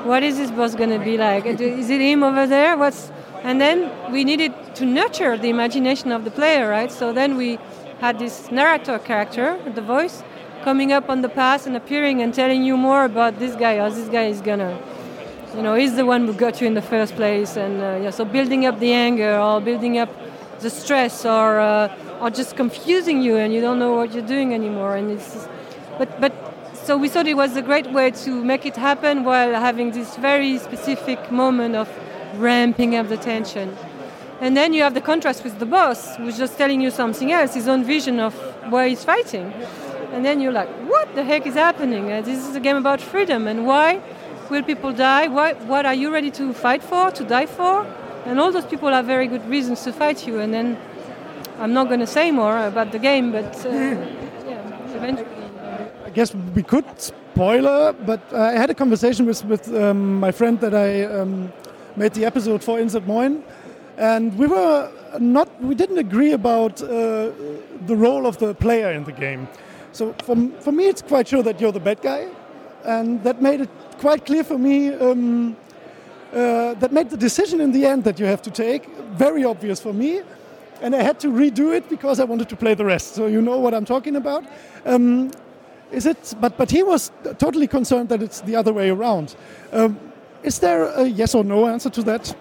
what 0.06 0.24
is 0.24 0.38
this 0.38 0.52
boss 0.52 0.74
going 0.74 0.90
to 0.90 1.00
be 1.00 1.18
like? 1.18 1.46
Is 1.46 1.90
it 1.90 2.02
him 2.02 2.24
over 2.24 2.48
there? 2.48 2.78
What's 2.78 3.12
and 3.44 3.60
then 3.60 3.92
we 4.12 4.24
needed 4.24 4.54
to 4.76 4.86
nurture 4.86 5.38
the 5.38 5.50
imagination 5.50 6.12
of 6.12 6.24
the 6.24 6.32
player, 6.32 6.70
right? 6.70 6.92
So 6.92 7.14
then 7.14 7.38
we 7.38 7.60
had 8.00 8.20
this 8.20 8.52
narrator 8.52 9.00
character, 9.00 9.60
the 9.74 9.82
voice, 9.82 10.24
coming 10.64 10.92
up 10.92 11.10
on 11.10 11.22
the 11.22 11.30
path 11.30 11.68
and 11.68 11.76
appearing 11.76 12.22
and 12.22 12.34
telling 12.34 12.64
you 12.64 12.78
more 12.78 13.04
about 13.04 13.40
this 13.40 13.56
guy, 13.56 13.76
or 13.80 13.90
this 13.90 14.10
guy 14.10 14.26
is 14.26 14.42
gonna 14.42 14.82
you 15.56 15.62
know, 15.62 15.76
he's 15.76 15.96
the 15.96 16.06
one 16.06 16.26
who 16.26 16.34
got 16.34 16.62
you 16.62 16.68
in 16.68 16.74
the 16.74 16.82
first 16.82 17.16
place. 17.16 17.56
And 17.58 17.82
uh, 17.82 18.00
yeah, 18.02 18.10
so 18.10 18.26
building 18.26 18.66
up 18.66 18.80
the 18.80 18.92
anger 18.92 19.38
or 19.38 19.62
building 19.62 19.98
up 20.00 20.10
the 20.60 20.70
stress 20.70 21.26
or 21.26 21.60
uh, 21.60 21.96
or 22.22 22.30
just 22.30 22.56
confusing 22.56 23.22
you 23.22 23.38
and 23.38 23.54
you 23.54 23.62
don't 23.62 23.80
know 23.80 23.94
what 23.94 24.14
you're 24.14 24.26
doing 24.26 24.54
anymore. 24.54 24.96
And 24.96 25.12
it's, 25.12 25.48
but 25.98 26.20
but 26.20 26.34
so 26.74 26.98
we 26.98 27.08
thought 27.08 27.28
it 27.28 27.38
was 27.38 27.56
a 27.56 27.62
great 27.62 27.92
way 27.92 28.12
to 28.12 28.44
make 28.44 28.66
it 28.66 28.76
happen 28.76 29.24
while 29.24 29.54
having 29.54 29.92
this 29.92 30.16
very 30.18 30.58
specific 30.58 31.32
moment 31.32 31.76
of 31.76 31.88
ramping 32.36 32.96
up 32.96 33.10
the 33.10 33.18
tension. 33.18 33.76
And 34.42 34.58
then 34.58 34.74
you 34.74 34.84
have 34.84 34.94
the 34.94 35.02
contrast 35.02 35.44
with 35.44 35.60
the 35.60 35.66
boss, 35.66 36.18
who's 36.18 36.38
just 36.38 36.58
telling 36.58 36.82
you 36.82 36.92
something 36.92 37.32
else, 37.32 37.54
his 37.54 37.68
own 37.68 37.84
vision 37.84 38.20
of 38.20 38.34
where 38.72 38.88
he's 38.88 39.04
fighting. 39.04 39.54
And 40.12 40.26
then 40.26 40.42
you're 40.42 40.52
like, 40.52 40.70
what 40.90 41.16
the 41.16 41.24
heck 41.24 41.48
is 41.48 41.54
happening? 41.54 42.12
Uh, 42.12 42.22
this 42.22 42.48
is 42.48 42.56
a 42.56 42.60
game 42.60 42.76
about 42.76 43.02
freedom, 43.02 43.48
and 43.48 43.66
why? 43.66 44.02
Will 44.50 44.62
people 44.62 44.92
die? 44.92 45.28
What, 45.28 45.62
what 45.66 45.86
are 45.86 45.94
you 45.94 46.12
ready 46.12 46.30
to 46.32 46.54
fight 46.54 46.84
for, 46.84 47.10
to 47.12 47.24
die 47.24 47.46
for? 47.46 47.86
And 48.26 48.40
all 48.40 48.52
those 48.52 48.66
people 48.66 48.90
have 48.90 49.06
very 49.06 49.28
good 49.28 49.46
reasons 49.50 49.84
to 49.84 49.94
fight 49.94 50.28
you. 50.28 50.40
And 50.40 50.54
then 50.54 50.78
I'm 51.60 51.74
not 51.74 51.88
going 51.88 52.00
to 52.00 52.08
say 52.08 52.32
more 52.32 52.58
about 52.68 52.92
the 52.92 53.00
game, 53.00 53.32
but 53.32 53.66
uh, 53.66 53.70
yeah, 53.70 54.96
eventually. 54.96 55.28
I 56.06 56.10
guess 56.10 56.36
we 56.36 56.64
could 56.64 56.86
spoiler, 57.00 57.94
but 57.94 58.22
I 58.34 58.52
had 58.52 58.70
a 58.70 58.76
conversation 58.76 59.26
with, 59.26 59.44
with 59.46 59.74
um, 59.74 60.20
my 60.20 60.32
friend 60.32 60.60
that 60.60 60.76
I 60.76 61.06
um, 61.06 61.52
made 61.96 62.14
the 62.14 62.26
episode 62.26 62.64
for 62.64 62.80
in 62.80 62.90
Moines, 63.06 63.44
and 63.98 64.38
we 64.38 64.48
were 64.48 64.92
not, 65.20 65.62
we 65.62 65.76
didn't 65.76 66.00
agree 66.00 66.34
about 66.34 66.82
uh, 66.82 67.32
the 67.86 67.96
role 67.96 68.26
of 68.26 68.38
the 68.38 68.54
player 68.56 68.92
in 68.92 69.04
the 69.04 69.12
game. 69.12 69.48
So 69.92 70.14
for, 70.24 70.36
for 70.60 70.72
me, 70.72 70.88
it's 70.88 71.02
quite 71.02 71.28
sure 71.28 71.44
that 71.44 71.62
you're 71.62 71.72
the 71.72 71.80
bad 71.80 72.02
guy, 72.02 72.28
and 72.84 73.24
that 73.24 73.42
made 73.42 73.62
it 73.62 73.70
quite 74.00 74.26
clear 74.26 74.44
for 74.44 74.58
me. 74.58 74.90
Um, 74.94 75.56
uh, 76.34 76.74
that 76.74 76.92
made 76.92 77.12
the 77.12 77.18
decision 77.18 77.62
in 77.62 77.72
the 77.72 77.86
end 77.86 78.04
that 78.04 78.20
you 78.20 78.26
have 78.26 78.42
to 78.42 78.50
take 78.50 78.88
very 79.12 79.46
obvious 79.46 79.80
for 79.80 79.94
me, 79.94 80.22
and 80.82 80.96
I 80.96 81.04
had 81.04 81.20
to 81.20 81.28
redo 81.28 81.76
it 81.76 81.88
because 81.90 82.20
I 82.20 82.24
wanted 82.24 82.50
to 82.50 82.56
play 82.56 82.74
the 82.74 82.86
rest. 82.86 83.14
So 83.14 83.28
you 83.28 83.40
know 83.40 83.60
what 83.60 83.76
I'm 83.76 83.86
talking 83.86 84.16
about. 84.16 84.44
Um, 84.84 85.30
is 85.92 86.08
it? 86.08 86.34
But 86.42 86.58
but 86.58 86.72
he 86.72 86.82
was 86.82 87.12
totally 87.38 87.68
concerned 87.68 88.10
that 88.10 88.24
it's 88.24 88.42
the 88.42 88.56
other 88.56 88.74
way 88.74 88.90
around. 88.90 89.36
Um, 89.72 90.00
is 90.44 90.60
there 90.60 90.84
a 90.84 91.06
yes 91.06 91.36
or 91.36 91.44
no 91.44 91.68
answer 91.68 91.90
to 91.90 92.04
that? 92.04 92.36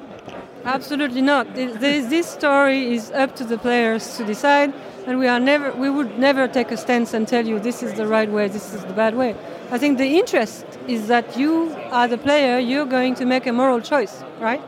Absolutely 0.65 1.23
not. 1.23 1.55
This, 1.55 2.29
story 2.29 2.95
is 2.95 3.11
up 3.11 3.35
to 3.37 3.45
the 3.45 3.59
players 3.59 4.17
to 4.17 4.25
decide, 4.25 4.73
and 5.07 5.19
we 5.19 5.27
are 5.27 5.41
never 5.41 5.73
we 5.73 5.91
would 5.91 6.19
never 6.19 6.47
take 6.47 6.71
a 6.71 6.77
stance 6.77 7.15
and 7.15 7.27
tell 7.27 7.47
you 7.47 7.59
this 7.59 7.83
is 7.83 7.95
the 7.95 8.07
right 8.07 8.31
way, 8.31 8.47
this 8.49 8.73
is 8.75 8.85
the 8.85 8.93
bad 8.93 9.17
way. 9.17 9.35
I 9.73 9.79
think 9.79 9.99
the 9.99 10.19
interest 10.19 10.65
is 10.87 11.09
that 11.09 11.37
you, 11.37 11.71
as 11.91 12.13
a 12.13 12.19
player, 12.19 12.59
you're 12.59 12.87
going 12.87 13.15
to 13.17 13.25
make 13.25 13.47
a 13.47 13.53
moral 13.53 13.81
choice, 13.81 14.23
right? 14.39 14.61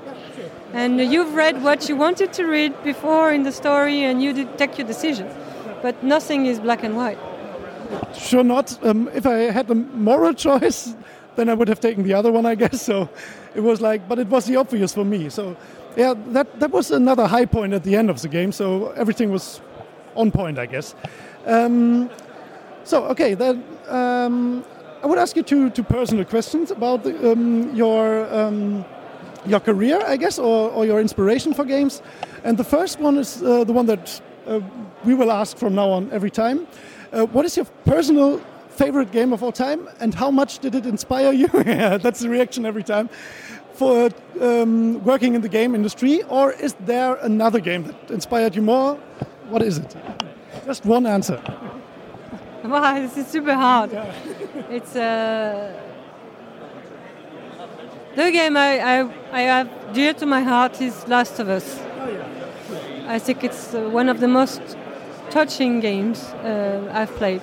And 0.73 0.99
you've 0.99 1.35
read 1.35 1.63
what 1.63 1.89
you 1.89 1.97
wanted 1.97 2.33
to 2.33 2.47
read 2.47 2.73
before 2.83 3.33
in 3.33 3.45
the 3.45 3.53
story, 3.53 4.03
and 4.03 4.21
you 4.23 4.33
did 4.33 4.59
take 4.59 4.79
your 4.79 4.87
decision. 4.87 5.29
But 5.83 6.03
nothing 6.03 6.47
is 6.47 6.59
black 6.59 6.83
and 6.83 6.97
white. 6.97 7.19
Sure, 8.15 8.43
not. 8.43 8.77
Um, 8.83 9.09
if 9.15 9.27
I 9.27 9.53
had 9.53 9.71
a 9.71 9.75
moral 9.75 10.35
choice, 10.47 10.97
then 11.37 11.49
I 11.49 11.55
would 11.55 11.69
have 11.69 11.81
taken 11.81 12.03
the 12.03 12.15
other 12.15 12.33
one, 12.33 12.47
I 12.47 12.55
guess. 12.55 12.83
So 12.91 13.09
it 13.55 13.61
was 13.61 13.81
like, 13.81 14.09
but 14.09 14.19
it 14.19 14.29
was 14.29 14.45
the 14.47 14.57
obvious 14.57 14.95
for 14.95 15.05
me. 15.05 15.29
So 15.31 15.57
yeah, 15.97 16.15
that 16.33 16.61
that 16.61 16.71
was 16.71 16.91
another 16.91 17.27
high 17.27 17.47
point 17.47 17.73
at 17.73 17.83
the 17.83 17.97
end 17.97 18.11
of 18.11 18.21
the 18.21 18.29
game. 18.29 18.53
So 18.53 18.91
everything 18.97 19.31
was 19.31 19.61
on 20.15 20.31
point, 20.31 20.59
I 20.59 20.67
guess. 20.67 20.95
Um, 21.47 22.11
so 22.85 23.05
okay, 23.07 23.35
then 23.35 23.65
um, 23.89 24.65
I 25.03 25.07
would 25.07 25.19
ask 25.19 25.37
you 25.37 25.43
two, 25.43 25.71
two 25.71 25.83
personal 25.83 26.25
questions 26.25 26.71
about 26.71 27.03
the, 27.03 27.33
um, 27.33 27.75
your 27.75 28.27
um, 28.35 28.85
your 29.47 29.61
career, 29.61 30.01
I 30.07 30.17
guess, 30.17 30.39
or, 30.39 30.71
or, 30.71 30.87
your 30.87 31.01
inspiration 31.01 31.53
for 31.53 31.65
games. 31.65 32.03
And 32.45 32.57
the 32.57 32.65
first 32.65 32.99
one 32.99 33.19
is 33.19 33.43
uh, 33.43 33.65
the 33.65 33.73
one 33.73 33.87
that 33.87 34.23
uh, 34.47 34.61
we 35.05 35.15
will 35.15 35.31
ask 35.31 35.59
from 35.59 35.75
now 35.75 35.91
on 35.91 36.11
every 36.13 36.31
time. 36.31 36.67
Uh, 37.13 37.27
what 37.27 37.45
is 37.45 37.57
your 37.57 37.67
personal 37.85 38.41
favorite 38.75 39.13
game 39.13 39.33
of 39.33 39.43
all 39.43 39.53
time, 39.53 39.89
and 40.01 40.15
how 40.15 40.31
much 40.31 40.59
did 40.59 40.75
it 40.75 40.87
inspire 40.87 41.33
you? 41.33 41.49
yeah, 41.67 41.97
that's 41.97 42.21
the 42.21 42.29
reaction 42.29 42.67
every 42.67 42.83
time. 42.83 43.09
For 43.75 44.11
um, 44.41 45.03
working 45.05 45.35
in 45.35 45.41
the 45.41 45.49
game 45.49 45.75
industry, 45.75 46.23
or 46.25 46.53
is 46.53 46.75
there 46.87 47.17
another 47.17 47.61
game 47.61 47.85
that 47.85 48.11
inspired 48.11 48.55
you 48.55 48.63
more? 48.63 48.97
What 49.49 49.63
is 49.63 49.79
it? 49.79 49.97
Just 50.65 50.85
one 50.85 51.07
answer. 51.07 51.41
Wow, 52.65 52.95
this 52.95 53.19
is 53.19 53.27
super 53.27 53.53
hard. 53.53 53.93
Yeah. 53.93 54.11
it's 54.71 54.97
uh, 54.97 55.79
the 58.17 58.31
game 58.31 58.57
I, 58.57 58.81
I, 58.81 59.11
I 59.33 59.41
have 59.43 59.93
dear 59.93 60.15
to 60.15 60.25
my 60.25 60.41
heart 60.41 60.81
is 60.81 61.07
Last 61.07 61.39
of 61.41 61.51
Us. 61.51 61.79
Oh, 62.01 62.09
yeah. 62.09 63.07
I 63.07 63.19
think 63.19 63.45
it's 63.45 63.75
uh, 63.75 63.91
one 63.91 64.09
of 64.09 64.19
the 64.21 64.29
most 64.29 64.63
touching 65.29 65.81
games 65.81 66.25
uh, 66.43 66.91
I've 66.91 67.15
played. 67.17 67.43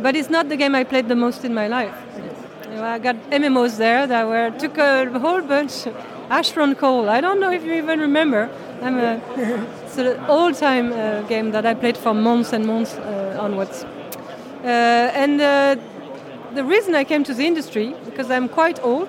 But 0.00 0.16
it's 0.16 0.30
not 0.30 0.48
the 0.48 0.56
game 0.56 0.74
I 0.74 0.84
played 0.84 1.08
the 1.08 1.14
most 1.14 1.44
in 1.44 1.54
my 1.54 1.68
life. 1.68 1.94
You 2.68 2.76
know, 2.76 2.84
I 2.84 2.98
got 2.98 3.16
MMOs 3.30 3.76
there 3.76 4.06
that 4.06 4.26
were 4.26 4.50
took 4.58 4.78
a 4.78 5.18
whole 5.18 5.42
bunch. 5.42 5.86
Asheron 6.28 6.76
Call. 6.76 7.08
I 7.08 7.20
don't 7.20 7.38
know 7.38 7.52
if 7.52 7.64
you 7.64 7.74
even 7.74 8.00
remember. 8.00 8.50
I'm 8.82 8.98
a, 8.98 9.20
it's 9.84 9.98
an 9.98 10.18
old-time 10.26 10.92
uh, 10.92 11.22
game 11.22 11.52
that 11.52 11.64
I 11.66 11.74
played 11.74 11.96
for 11.96 12.14
months 12.14 12.52
and 12.52 12.66
months 12.66 12.94
uh, 12.94 13.38
onwards. 13.40 13.84
Uh, 13.84 14.66
and 14.66 15.40
uh, 15.40 15.76
the 16.54 16.64
reason 16.64 16.94
I 16.94 17.04
came 17.04 17.24
to 17.24 17.34
the 17.34 17.46
industry, 17.46 17.94
because 18.04 18.30
I'm 18.30 18.48
quite 18.48 18.82
old, 18.82 19.08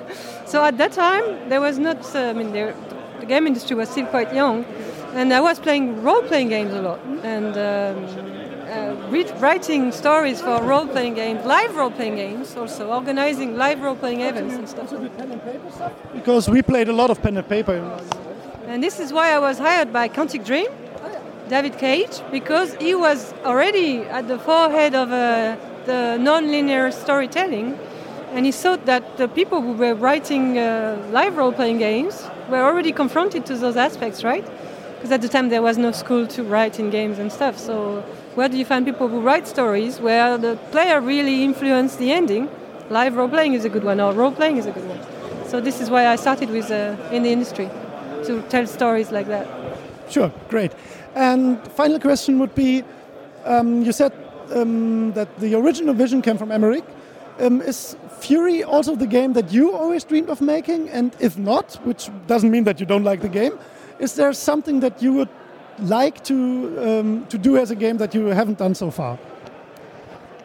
so 0.46 0.64
at 0.64 0.76
that 0.78 0.92
time 0.92 1.48
there 1.48 1.60
was 1.60 1.78
not, 1.78 1.98
uh, 2.14 2.18
I 2.18 2.32
mean, 2.32 2.52
the 2.52 2.74
game 3.26 3.46
industry 3.46 3.76
was 3.76 3.88
still 3.88 4.06
quite 4.06 4.34
young, 4.34 4.64
and 5.14 5.32
I 5.32 5.40
was 5.40 5.58
playing 5.58 6.02
role-playing 6.02 6.48
games 6.48 6.72
a 6.74 6.82
lot 6.82 7.00
and 7.22 7.56
um, 7.56 8.35
writing 9.40 9.92
stories 9.92 10.40
for 10.40 10.62
role-playing 10.62 11.14
games, 11.14 11.44
live 11.44 11.76
role-playing 11.76 12.16
games, 12.16 12.56
also 12.56 12.88
organizing 12.88 13.56
live 13.56 13.80
role-playing 13.82 14.20
events 14.20 14.54
and 14.54 14.68
stuff. 14.68 14.92
Because 16.12 16.48
we 16.48 16.62
played 16.62 16.88
a 16.88 16.92
lot 16.92 17.10
of 17.10 17.22
pen 17.22 17.36
and 17.36 17.48
paper. 17.48 17.74
And 18.66 18.82
this 18.82 18.98
is 18.98 19.12
why 19.12 19.32
I 19.32 19.38
was 19.38 19.58
hired 19.58 19.92
by 19.92 20.08
Quantic 20.08 20.44
Dream, 20.44 20.66
David 21.48 21.78
Cage, 21.78 22.20
because 22.32 22.74
he 22.76 22.94
was 22.94 23.32
already 23.44 24.00
at 24.00 24.26
the 24.26 24.38
forehead 24.38 24.94
of 24.94 25.12
uh, 25.12 25.56
the 25.84 26.18
non-linear 26.18 26.90
storytelling, 26.90 27.78
and 28.32 28.44
he 28.44 28.52
thought 28.52 28.84
that 28.86 29.16
the 29.16 29.28
people 29.28 29.62
who 29.62 29.72
were 29.72 29.94
writing 29.94 30.58
uh, 30.58 30.96
live 31.12 31.36
role-playing 31.36 31.78
games 31.78 32.28
were 32.50 32.62
already 32.62 32.92
confronted 32.92 33.46
to 33.46 33.56
those 33.56 33.76
aspects, 33.76 34.24
right? 34.24 34.44
Because 34.96 35.12
at 35.12 35.22
the 35.22 35.28
time 35.28 35.48
there 35.48 35.62
was 35.62 35.78
no 35.78 35.92
school 35.92 36.26
to 36.26 36.42
write 36.42 36.80
in 36.80 36.90
games 36.90 37.18
and 37.20 37.30
stuff. 37.30 37.56
So 37.56 38.04
where 38.36 38.48
do 38.48 38.58
you 38.58 38.64
find 38.66 38.84
people 38.84 39.08
who 39.08 39.20
write 39.20 39.48
stories 39.48 39.98
where 39.98 40.36
the 40.36 40.56
player 40.70 41.00
really 41.00 41.42
influenced 41.42 41.98
the 41.98 42.12
ending? 42.12 42.48
Live 42.90 43.16
role-playing 43.16 43.54
is 43.54 43.64
a 43.64 43.68
good 43.70 43.82
one, 43.82 43.98
or 43.98 44.12
role-playing 44.12 44.58
is 44.58 44.66
a 44.66 44.72
good 44.72 44.86
one. 44.86 45.00
So 45.48 45.60
this 45.60 45.80
is 45.80 45.88
why 45.88 46.06
I 46.06 46.16
started 46.16 46.50
with 46.50 46.70
uh, 46.70 46.96
in 47.10 47.22
the 47.22 47.30
industry 47.30 47.68
to 48.26 48.42
tell 48.50 48.66
stories 48.66 49.10
like 49.10 49.26
that. 49.28 49.46
Sure, 50.10 50.30
great. 50.48 50.72
And 51.14 51.66
final 51.72 51.98
question 51.98 52.38
would 52.38 52.54
be, 52.54 52.84
um, 53.46 53.82
you 53.82 53.92
said 53.92 54.12
um, 54.54 55.12
that 55.14 55.34
the 55.38 55.54
original 55.54 55.94
vision 55.94 56.20
came 56.20 56.36
from 56.36 56.50
Emeric. 56.50 56.84
Um, 57.40 57.62
is 57.62 57.96
Furi 58.20 58.66
also 58.66 58.94
the 58.94 59.06
game 59.06 59.32
that 59.32 59.50
you 59.50 59.74
always 59.74 60.04
dreamed 60.04 60.28
of 60.28 60.40
making? 60.40 60.90
And 60.90 61.16
if 61.20 61.38
not, 61.38 61.74
which 61.84 62.10
doesn't 62.26 62.50
mean 62.50 62.64
that 62.64 62.80
you 62.80 62.86
don't 62.86 63.04
like 63.04 63.22
the 63.22 63.28
game, 63.28 63.58
is 63.98 64.14
there 64.14 64.32
something 64.34 64.80
that 64.80 65.02
you 65.02 65.14
would 65.14 65.28
like 65.78 66.22
to 66.24 66.36
um, 66.78 67.26
to 67.26 67.38
do 67.38 67.56
as 67.56 67.70
a 67.70 67.74
game 67.74 67.98
that 67.98 68.14
you 68.14 68.26
haven't 68.26 68.58
done 68.58 68.74
so 68.74 68.90
far? 68.90 69.18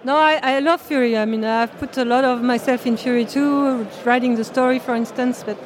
No, 0.04 0.16
I, 0.16 0.40
I 0.42 0.60
love 0.60 0.82
Furi. 0.82 1.16
I 1.16 1.26
mean, 1.26 1.46
I've 1.46 1.78
put 1.78 1.98
a 1.98 2.06
lot 2.06 2.24
of 2.24 2.42
myself 2.42 2.88
in 2.88 2.96
Furi 2.96 3.30
too, 3.30 3.86
writing 4.04 4.36
the 4.36 4.44
story, 4.44 4.80
for 4.80 4.96
instance. 4.96 5.44
But 5.44 5.58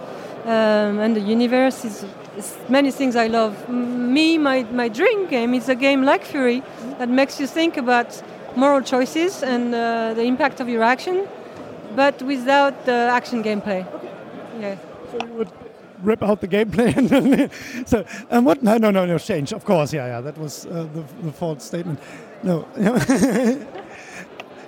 um, 0.45 0.99
and 0.99 1.15
the 1.15 1.21
universe 1.21 1.83
is, 1.83 2.05
is, 2.37 2.55
many 2.69 2.91
things 2.91 3.15
I 3.15 3.27
love. 3.27 3.67
Me, 3.67 4.37
my, 4.37 4.61
my 4.71 4.89
dream 4.89 5.25
game 5.27 5.55
is 5.55 5.69
a 5.69 5.75
game 5.75 6.03
like 6.03 6.23
Furi 6.23 6.63
that 6.99 7.09
makes 7.09 7.39
you 7.39 7.47
think 7.47 7.77
about 7.77 8.21
moral 8.55 8.81
choices 8.81 9.41
and 9.41 9.73
uh, 9.73 10.13
the 10.13 10.21
impact 10.21 10.59
of 10.59 10.69
your 10.69 10.83
action, 10.83 11.27
but 11.95 12.21
without 12.21 12.85
the 12.85 13.09
action 13.11 13.43
gameplay. 13.43 13.91
Okay. 13.95 14.11
Yeah. 14.59 14.75
So 15.11 15.25
you 15.25 15.33
would 15.33 15.64
rip 16.05 16.23
out 16.23 16.41
the 16.41 16.47
gameplay 16.47 16.95
and 16.97 17.51
so 17.87 18.05
and 18.29 18.45
what? 18.45 18.63
No, 18.63 18.77
no, 18.77 18.91
no, 18.91 19.05
no. 19.05 19.17
Change, 19.17 19.53
of 19.53 19.65
course. 19.65 19.93
Yeah, 19.93 20.07
yeah. 20.07 20.21
That 20.21 20.37
was 20.37 20.65
uh, 20.65 20.87
the, 20.93 21.03
the 21.23 21.31
false 21.31 21.63
statement. 21.63 21.99
No. 22.43 22.65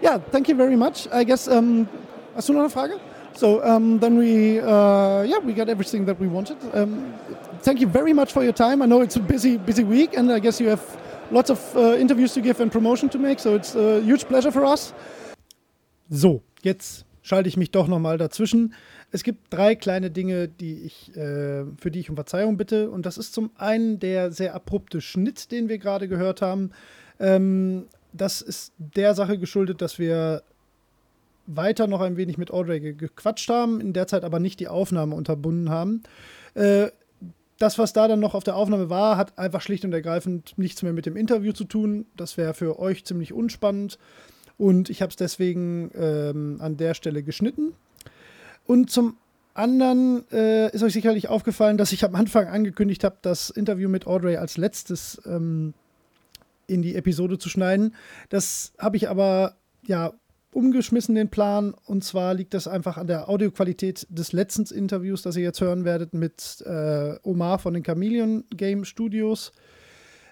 yeah. 0.02 0.18
Thank 0.32 0.50
you 0.50 0.56
very 0.56 0.76
much. 0.76 1.08
I 1.12 1.24
guess. 1.24 1.48
Um, 1.48 1.88
hast 2.36 2.50
du 2.50 2.54
noch 2.54 2.62
eine 2.62 2.70
Frage? 2.70 3.00
So 3.38 3.64
um, 3.64 4.00
then 4.00 4.18
we, 4.18 4.60
uh, 4.60 5.22
yeah, 5.22 5.38
we 5.38 5.54
got 5.54 5.70
everything 5.70 6.06
that 6.06 6.20
we 6.20 6.28
wanted. 6.28 6.58
Um, 6.74 7.14
thank 7.62 7.80
you 7.80 7.88
very 7.88 8.12
much 8.12 8.34
for 8.34 8.44
your 8.44 8.54
time. 8.54 8.82
I 8.82 8.88
know 8.88 9.02
it's 9.02 9.16
a 9.16 9.20
busy, 9.20 9.58
busy 9.58 9.84
week, 9.84 10.18
and 10.18 10.32
I 10.32 10.40
guess 10.40 10.60
you 10.60 10.70
have 10.70 10.82
lots 11.30 11.52
of 11.52 11.60
uh, 11.76 11.98
interviews 11.98 12.34
to 12.34 12.42
give 12.42 12.60
and 12.62 12.72
promotion 12.72 13.10
to 13.10 13.20
make. 13.20 13.40
So 13.40 13.54
it's 13.54 13.76
a 13.76 14.02
huge 14.02 14.26
pleasure 14.26 14.52
for 14.52 14.66
us. 14.66 14.92
So, 16.10 16.42
jetzt 16.64 17.06
schalte 17.22 17.48
ich 17.50 17.58
mich 17.58 17.70
doch 17.70 17.88
nochmal 17.88 18.18
dazwischen. 18.18 18.74
Es 19.12 19.24
gibt 19.24 19.54
drei 19.54 19.76
kleine 19.76 20.12
Dinge, 20.12 20.48
die 20.48 20.82
ich, 20.82 21.16
äh, 21.16 21.64
für 21.78 21.92
die 21.92 22.00
ich 22.00 22.10
um 22.10 22.16
Verzeihung 22.16 22.58
bitte. 22.58 22.90
Und 22.90 23.06
das 23.06 23.18
ist 23.18 23.34
zum 23.34 23.52
einen 23.56 24.00
der 24.00 24.32
sehr 24.32 24.54
abrupte 24.54 25.00
Schnitt, 25.00 25.52
den 25.52 25.70
wir 25.70 25.78
gerade 25.78 26.08
gehört 26.08 26.42
haben. 26.42 26.72
Ähm, 27.20 27.88
das 28.14 28.42
ist 28.42 28.74
der 28.78 29.16
Sache 29.16 29.38
geschuldet, 29.38 29.82
dass 29.82 29.98
wir 30.00 30.44
weiter 31.46 31.88
noch 31.88 32.02
ein 32.02 32.18
wenig 32.18 32.38
mit 32.38 32.52
Audrey 32.52 32.94
gequatscht 32.94 33.50
haben, 33.50 33.80
in 33.80 33.94
der 33.94 34.08
Zeit 34.08 34.24
aber 34.24 34.40
nicht 34.40 34.60
die 34.60 34.68
Aufnahme 34.68 35.16
unterbunden 35.16 35.70
haben. 35.70 36.04
Äh, 36.54 36.88
das, 37.58 37.80
was 37.80 37.94
da 37.94 38.08
dann 38.08 38.20
noch 38.20 38.36
auf 38.36 38.44
der 38.44 38.56
Aufnahme 38.56 38.90
war, 38.90 39.18
hat 39.18 39.40
einfach 39.40 39.62
schlicht 39.62 39.84
und 39.86 39.94
ergreifend 39.94 40.54
nichts 40.58 40.84
mehr 40.84 40.94
mit 40.94 41.06
dem 41.06 41.16
Interview 41.16 41.54
zu 41.54 41.64
tun. 41.64 42.06
Das 42.16 42.38
wäre 42.38 42.54
für 42.54 42.78
euch 42.78 43.06
ziemlich 43.06 43.34
unspannend. 43.34 43.98
Und 44.58 44.90
ich 44.90 45.02
habe 45.02 45.10
es 45.10 45.16
deswegen 45.16 45.92
ähm, 45.96 46.58
an 46.60 46.78
der 46.78 46.94
Stelle 46.94 47.24
geschnitten. 47.24 47.74
Und 48.68 48.92
zum 48.92 49.18
anderen 49.54 50.30
äh, 50.32 50.72
ist 50.72 50.84
euch 50.84 50.94
sicherlich 50.94 51.30
aufgefallen, 51.30 51.78
dass 51.78 51.92
ich 51.92 52.06
am 52.06 52.14
Anfang 52.14 52.48
angekündigt 52.48 53.04
habe, 53.04 53.18
das 53.22 53.50
Interview 53.50 53.90
mit 53.90 54.06
Audrey 54.06 54.36
als 54.38 54.58
letztes 54.58 55.20
ähm, 55.26 55.74
in 56.68 56.82
die 56.82 56.96
Episode 56.96 57.40
zu 57.40 57.50
schneiden. 57.50 57.96
Das 58.30 58.74
habe 58.78 58.98
ich 58.98 59.10
aber 59.10 59.56
ja 59.88 60.14
umgeschmissen, 60.52 61.16
den 61.16 61.30
Plan. 61.30 61.74
Und 61.86 62.04
zwar 62.04 62.34
liegt 62.34 62.54
das 62.54 62.68
einfach 62.68 62.98
an 62.98 63.08
der 63.08 63.30
Audioqualität 63.30 64.06
des 64.10 64.34
letzten 64.34 64.66
Interviews, 64.74 65.22
das 65.22 65.38
ihr 65.38 65.44
jetzt 65.44 65.62
hören 65.62 65.86
werdet 65.86 66.14
mit 66.14 66.62
äh, 66.66 67.16
Omar 67.24 67.60
von 67.60 67.74
den 67.74 67.84
Chameleon 67.84 68.44
Game 68.56 68.86
Studios. 68.86 69.54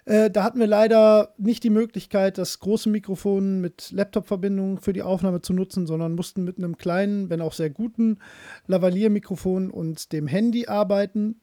Äh, 0.05 0.29
da 0.29 0.43
hatten 0.43 0.59
wir 0.59 0.67
leider 0.67 1.33
nicht 1.37 1.63
die 1.63 1.71
Möglichkeit, 1.71 2.37
das 2.37 2.59
große 2.59 2.89
Mikrofon 2.89 3.59
mit 3.59 3.91
Laptop-Verbindung 3.91 4.79
für 4.79 4.93
die 4.93 5.01
Aufnahme 5.01 5.41
zu 5.41 5.53
nutzen, 5.53 5.87
sondern 5.87 6.13
mussten 6.13 6.43
mit 6.43 6.57
einem 6.57 6.77
kleinen, 6.77 7.29
wenn 7.29 7.41
auch 7.41 7.53
sehr 7.53 7.71
guten 7.71 8.19
Lavalier-Mikrofon 8.67 9.71
und 9.71 10.13
dem 10.13 10.27
Handy 10.27 10.67
arbeiten. 10.67 11.41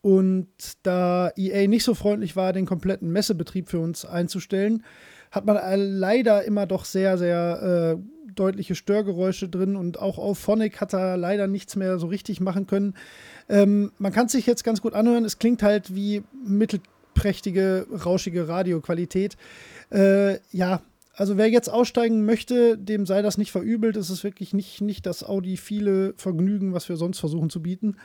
Und 0.00 0.48
da 0.82 1.30
EA 1.36 1.66
nicht 1.66 1.84
so 1.84 1.94
freundlich 1.94 2.36
war, 2.36 2.52
den 2.52 2.66
kompletten 2.66 3.10
Messebetrieb 3.10 3.68
für 3.68 3.80
uns 3.80 4.04
einzustellen, 4.04 4.82
hat 5.30 5.46
man 5.46 5.58
leider 5.78 6.44
immer 6.44 6.66
doch 6.66 6.84
sehr, 6.84 7.18
sehr 7.18 7.96
äh, 7.98 8.32
deutliche 8.34 8.74
Störgeräusche 8.74 9.48
drin 9.48 9.76
und 9.76 9.98
auch 9.98 10.18
auf 10.18 10.38
Phonic 10.38 10.80
hat 10.80 10.92
er 10.92 11.16
leider 11.16 11.46
nichts 11.46 11.76
mehr 11.76 11.98
so 11.98 12.06
richtig 12.06 12.40
machen 12.40 12.66
können. 12.66 12.94
Ähm, 13.48 13.92
man 13.98 14.12
kann 14.12 14.26
es 14.26 14.32
sich 14.32 14.46
jetzt 14.46 14.64
ganz 14.64 14.80
gut 14.80 14.94
anhören. 14.94 15.24
Es 15.24 15.38
klingt 15.38 15.62
halt 15.62 15.94
wie 15.94 16.22
mittelprächtige, 17.14 17.86
rauschige 18.04 18.48
Radioqualität. 18.48 19.36
Äh, 19.90 20.38
ja, 20.50 20.82
also 21.14 21.36
wer 21.36 21.48
jetzt 21.48 21.70
aussteigen 21.70 22.24
möchte, 22.24 22.76
dem 22.76 23.06
sei 23.06 23.22
das 23.22 23.38
nicht 23.38 23.52
verübelt. 23.52 23.96
Es 23.96 24.10
ist 24.10 24.24
wirklich 24.24 24.52
nicht, 24.52 24.80
nicht 24.80 25.06
das 25.06 25.22
audiophile 25.22 26.14
Vergnügen, 26.16 26.72
was 26.74 26.88
wir 26.88 26.96
sonst 26.96 27.20
versuchen 27.20 27.50
zu 27.50 27.62
bieten. 27.62 27.96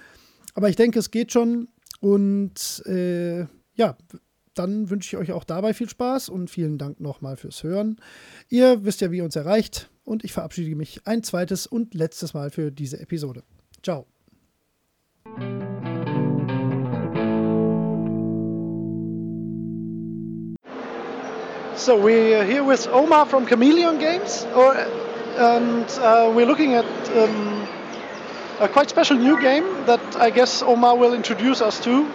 Aber 0.53 0.69
ich 0.69 0.75
denke, 0.75 0.99
es 0.99 1.11
geht 1.11 1.31
schon. 1.31 1.69
Und 1.99 2.83
äh, 2.85 3.45
ja, 3.73 3.97
dann 4.53 4.89
wünsche 4.89 5.15
ich 5.15 5.21
euch 5.21 5.31
auch 5.31 5.43
dabei 5.43 5.73
viel 5.73 5.89
Spaß 5.89 6.29
und 6.29 6.49
vielen 6.49 6.77
Dank 6.77 6.99
nochmal 6.99 7.35
fürs 7.35 7.63
Hören. 7.63 7.97
Ihr 8.49 8.83
wisst 8.85 9.01
ja, 9.01 9.11
wie 9.11 9.17
ihr 9.17 9.23
uns 9.23 9.35
erreicht 9.35 9.89
und 10.03 10.23
ich 10.23 10.33
verabschiede 10.33 10.75
mich 10.75 11.01
ein 11.05 11.23
zweites 11.23 11.65
und 11.65 11.93
letztes 11.93 12.33
Mal 12.33 12.51
für 12.51 12.71
diese 12.71 12.99
Episode. 12.99 13.43
Ciao. 13.83 14.05
So 21.79 21.95
we're 21.95 22.43
here 22.43 22.61
with 22.61 22.89
Omar 22.89 23.25
from 23.25 23.45
Chameleon 23.45 23.99
Games, 23.99 24.45
or, 24.53 24.75
and 24.75 25.89
uh, 26.01 26.29
we're 26.35 26.45
looking 26.45 26.73
at 26.73 26.85
um, 27.15 27.65
a 28.59 28.67
quite 28.67 28.89
special 28.89 29.15
new 29.15 29.39
game 29.39 29.63
that 29.85 30.01
I 30.17 30.29
guess 30.29 30.61
Omar 30.61 30.97
will 30.97 31.13
introduce 31.13 31.61
us 31.61 31.79
to. 31.85 32.05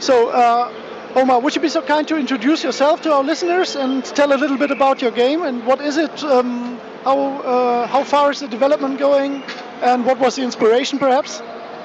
So 0.00 0.28
uh, 0.28 0.70
Omar, 1.14 1.40
would 1.40 1.54
you 1.56 1.62
be 1.62 1.70
so 1.70 1.80
kind 1.80 2.06
to 2.08 2.18
introduce 2.18 2.62
yourself 2.62 3.00
to 3.02 3.12
our 3.14 3.24
listeners 3.24 3.74
and 3.74 4.04
tell 4.04 4.34
a 4.34 4.36
little 4.36 4.58
bit 4.58 4.70
about 4.70 5.00
your 5.00 5.12
game 5.12 5.44
and 5.44 5.64
what 5.64 5.80
is 5.80 5.96
it? 5.96 6.22
Um, 6.22 6.78
how 7.02 7.18
uh, 7.18 7.86
how 7.86 8.04
far 8.04 8.30
is 8.30 8.40
the 8.40 8.48
development 8.48 8.98
going, 8.98 9.42
and 9.80 10.04
what 10.04 10.18
was 10.18 10.36
the 10.36 10.42
inspiration, 10.42 10.98
perhaps? 10.98 11.40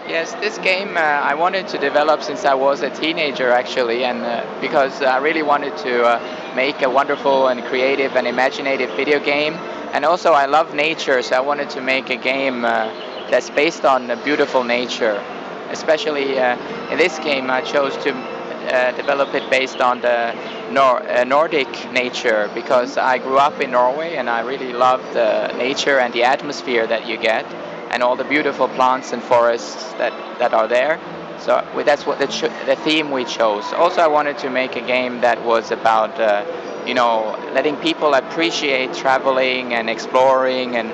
Yes, 0.08 0.34
this 0.36 0.58
game 0.58 0.98
uh, 0.98 1.00
I 1.00 1.36
wanted 1.36 1.68
to 1.70 1.78
develop 1.78 2.22
since 2.24 2.44
I 2.44 2.54
was 2.56 2.82
a 2.82 2.90
teenager, 2.90 3.52
actually, 3.52 4.04
and 4.04 4.26
uh, 4.26 4.46
because 4.60 5.02
I 5.02 5.18
really 5.18 5.44
wanted 5.44 5.78
to 5.78 6.04
uh, 6.04 6.54
make 6.56 6.82
a 6.82 6.90
wonderful 6.90 7.48
and 7.48 7.64
creative 7.66 8.16
and 8.16 8.28
imaginative 8.28 8.90
video 8.96 9.20
game. 9.20 9.54
And 9.94 10.04
also, 10.04 10.34
I 10.34 10.48
love 10.48 10.74
nature, 10.74 11.22
so 11.22 11.36
I 11.36 11.40
wanted 11.42 11.70
to 11.72 11.82
make 11.82 12.10
a 12.10 12.16
game 12.18 12.66
uh, 12.66 12.92
that's 13.30 13.50
based 13.52 13.86
on 13.86 14.08
beautiful 14.24 14.64
nature. 14.64 15.22
Especially 15.70 16.38
uh, 16.40 16.58
in 16.92 16.98
this 16.98 17.18
game, 17.20 17.50
I 17.50 17.62
chose 17.62 17.96
to 18.04 18.12
uh, 18.12 18.92
develop 18.94 19.34
it 19.36 19.50
based 19.52 19.82
on 19.82 20.02
the 20.02 20.34
Nor- 20.72 21.04
uh, 21.08 21.24
Nordic 21.26 21.92
nature 21.92 22.50
because 22.54 22.98
I 22.98 23.20
grew 23.20 23.38
up 23.38 23.62
in 23.62 23.72
Norway 23.72 24.16
and 24.16 24.30
I 24.30 24.42
really 24.42 24.74
love 24.74 25.02
the 25.14 25.54
nature 25.58 26.00
and 26.00 26.14
the 26.14 26.24
atmosphere 26.24 26.88
that 26.88 27.08
you 27.08 27.18
get 27.18 27.46
and 27.92 28.02
all 28.02 28.16
the 28.16 28.24
beautiful 28.24 28.68
plants 28.70 29.14
and 29.14 29.22
forests 29.22 29.94
that, 29.94 30.14
that 30.40 30.54
are 30.54 30.68
there. 30.68 31.00
So 31.40 31.64
that's 31.86 32.06
what 32.06 32.20
the, 32.20 32.28
the 32.66 32.76
theme 32.78 33.12
we 33.12 33.26
chose. 33.26 33.74
Also, 33.74 34.02
I 34.02 34.08
wanted 34.08 34.38
to 34.40 34.50
make 34.50 34.76
a 34.76 34.82
game 34.82 35.22
that 35.22 35.44
was 35.44 35.72
about, 35.72 36.20
uh, 36.20 36.46
you 36.86 36.94
know, 36.94 37.36
letting 37.54 37.76
people 37.78 38.14
appreciate 38.14 38.94
traveling 38.94 39.74
and 39.74 39.90
exploring 39.90 40.76
and 40.76 40.92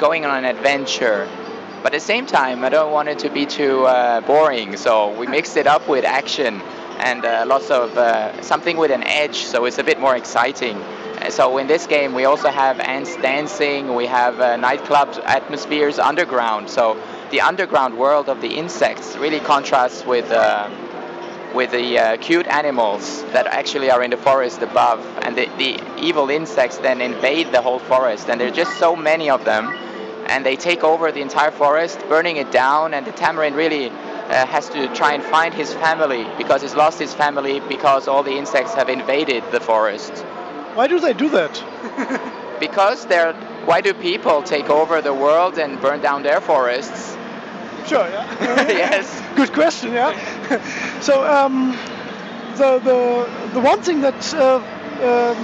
going 0.00 0.24
on 0.24 0.44
an 0.44 0.56
adventure. 0.56 1.28
But 1.82 1.94
at 1.94 2.00
the 2.00 2.06
same 2.06 2.26
time, 2.26 2.64
I 2.64 2.70
don't 2.70 2.92
want 2.92 3.08
it 3.08 3.20
to 3.20 3.30
be 3.30 3.46
too 3.46 3.86
uh, 3.86 4.20
boring. 4.20 4.76
So 4.76 5.16
we 5.16 5.26
mixed 5.28 5.56
it 5.56 5.66
up 5.66 5.88
with 5.88 6.04
action 6.04 6.60
and 6.98 7.24
uh, 7.24 7.44
lots 7.46 7.70
of 7.70 7.96
uh, 7.96 8.42
something 8.42 8.76
with 8.76 8.90
an 8.90 9.04
edge, 9.04 9.36
so 9.44 9.64
it's 9.64 9.78
a 9.78 9.84
bit 9.84 10.00
more 10.00 10.16
exciting. 10.16 10.76
So 11.30 11.58
in 11.58 11.66
this 11.66 11.86
game, 11.86 12.14
we 12.14 12.24
also 12.24 12.48
have 12.48 12.80
ants 12.80 13.16
dancing, 13.16 13.94
we 13.94 14.06
have 14.06 14.40
uh, 14.40 14.56
nightclub 14.56 15.08
atmospheres 15.24 15.98
underground. 15.98 16.70
So 16.70 17.00
the 17.30 17.40
underground 17.40 17.98
world 17.98 18.28
of 18.28 18.40
the 18.40 18.56
insects 18.56 19.16
really 19.16 19.40
contrasts 19.40 20.04
with. 20.04 20.30
Uh, 20.30 20.70
with 21.54 21.70
the 21.70 21.98
uh, 21.98 22.16
cute 22.18 22.46
animals 22.46 23.22
that 23.32 23.46
actually 23.46 23.90
are 23.90 24.02
in 24.02 24.10
the 24.10 24.16
forest 24.18 24.60
above, 24.60 25.00
and 25.22 25.34
the, 25.34 25.46
the 25.56 25.80
evil 25.98 26.28
insects 26.28 26.76
then 26.76 27.00
invade 27.00 27.50
the 27.52 27.62
whole 27.62 27.78
forest, 27.78 28.28
and 28.28 28.38
there 28.38 28.48
are 28.48 28.54
just 28.54 28.78
so 28.78 28.94
many 28.94 29.30
of 29.30 29.44
them, 29.46 29.66
and 30.26 30.44
they 30.44 30.56
take 30.56 30.84
over 30.84 31.10
the 31.10 31.22
entire 31.22 31.50
forest, 31.50 31.98
burning 32.08 32.36
it 32.36 32.50
down, 32.52 32.92
and 32.92 33.06
the 33.06 33.12
tamarin 33.12 33.54
really 33.56 33.88
uh, 33.88 34.46
has 34.46 34.68
to 34.68 34.94
try 34.94 35.14
and 35.14 35.22
find 35.24 35.54
his 35.54 35.72
family 35.74 36.26
because 36.36 36.60
he's 36.60 36.74
lost 36.74 36.98
his 36.98 37.14
family 37.14 37.60
because 37.60 38.08
all 38.08 38.22
the 38.22 38.36
insects 38.36 38.74
have 38.74 38.90
invaded 38.90 39.42
the 39.50 39.60
forest. 39.60 40.12
Why 40.78 40.86
do 40.86 41.00
they 41.00 41.12
do 41.12 41.28
that? 41.30 41.54
Because 42.60 43.04
they're 43.06 43.34
why 43.70 43.80
do 43.80 43.92
people 43.94 44.42
take 44.42 44.68
over 44.70 45.02
the 45.02 45.12
world 45.12 45.58
and 45.58 45.80
burn 45.80 46.00
down 46.00 46.22
their 46.22 46.40
forests? 46.40 47.16
Sure, 47.90 48.08
yeah. 48.08 48.24
yes. 48.84 49.06
Good 49.40 49.52
question, 49.52 49.92
yeah. 49.92 50.12
so 51.00 51.14
um, 51.26 51.72
the, 52.60 52.70
the 52.88 53.00
the 53.54 53.60
one 53.60 53.80
thing 53.82 54.00
that 54.06 54.20
uh, 54.34 54.62
um, 55.10 55.42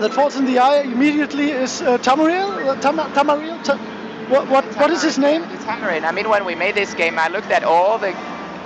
that 0.00 0.12
falls 0.12 0.36
in 0.36 0.44
the 0.44 0.58
eye 0.58 0.82
immediately 0.82 1.48
is 1.50 1.80
uh, 1.80 1.96
Tamariel. 1.98 2.50
Uh, 2.68 2.80
Tam- 2.84 3.12
Tamariel. 3.16 3.58
Ta- 3.64 3.80
what 4.28 4.48
what 4.48 4.64
what 4.76 4.90
is 4.90 5.02
his 5.02 5.18
name? 5.18 5.42
The 5.42 5.60
tamarin. 5.68 6.04
I 6.04 6.12
mean, 6.12 6.28
when 6.28 6.44
we 6.44 6.54
made 6.54 6.74
this 6.74 6.92
game, 6.92 7.18
I 7.18 7.28
looked 7.28 7.50
at 7.50 7.64
all 7.64 7.98
the 7.98 8.12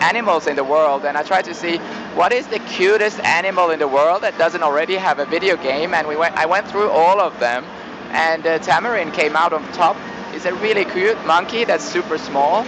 animals 0.01 0.47
in 0.47 0.57
the 0.57 0.65
world 0.65 1.05
and 1.05 1.17
I 1.17 1.23
tried 1.23 1.47
to 1.47 1.55
see 1.55 1.79
what 2.17 2.33
is 2.33 2.47
the 2.47 2.59
cutest 2.61 3.21
animal 3.21 3.71
in 3.71 3.79
the 3.79 3.89
world 3.89 4.23
that 4.23 4.39
doesn't 4.39 4.63
already 4.63 4.97
have 4.97 5.19
a 5.19 5.27
video 5.27 5.57
game. 5.57 5.95
And 5.95 6.09
we 6.09 6.17
went. 6.17 6.35
I 6.35 6.47
went 6.47 6.69
through 6.69 6.91
all 6.91 7.21
of 7.21 7.39
them, 7.41 7.65
and 8.11 8.47
uh, 8.47 8.59
tamarin 8.61 9.13
came 9.13 9.37
out 9.37 9.53
on 9.53 9.63
top. 9.73 9.97
It's 10.33 10.47
a 10.47 10.55
really 10.55 10.85
cute 10.85 11.25
monkey 11.27 11.65
that's 11.65 11.85
super 11.85 12.19
small 12.19 12.67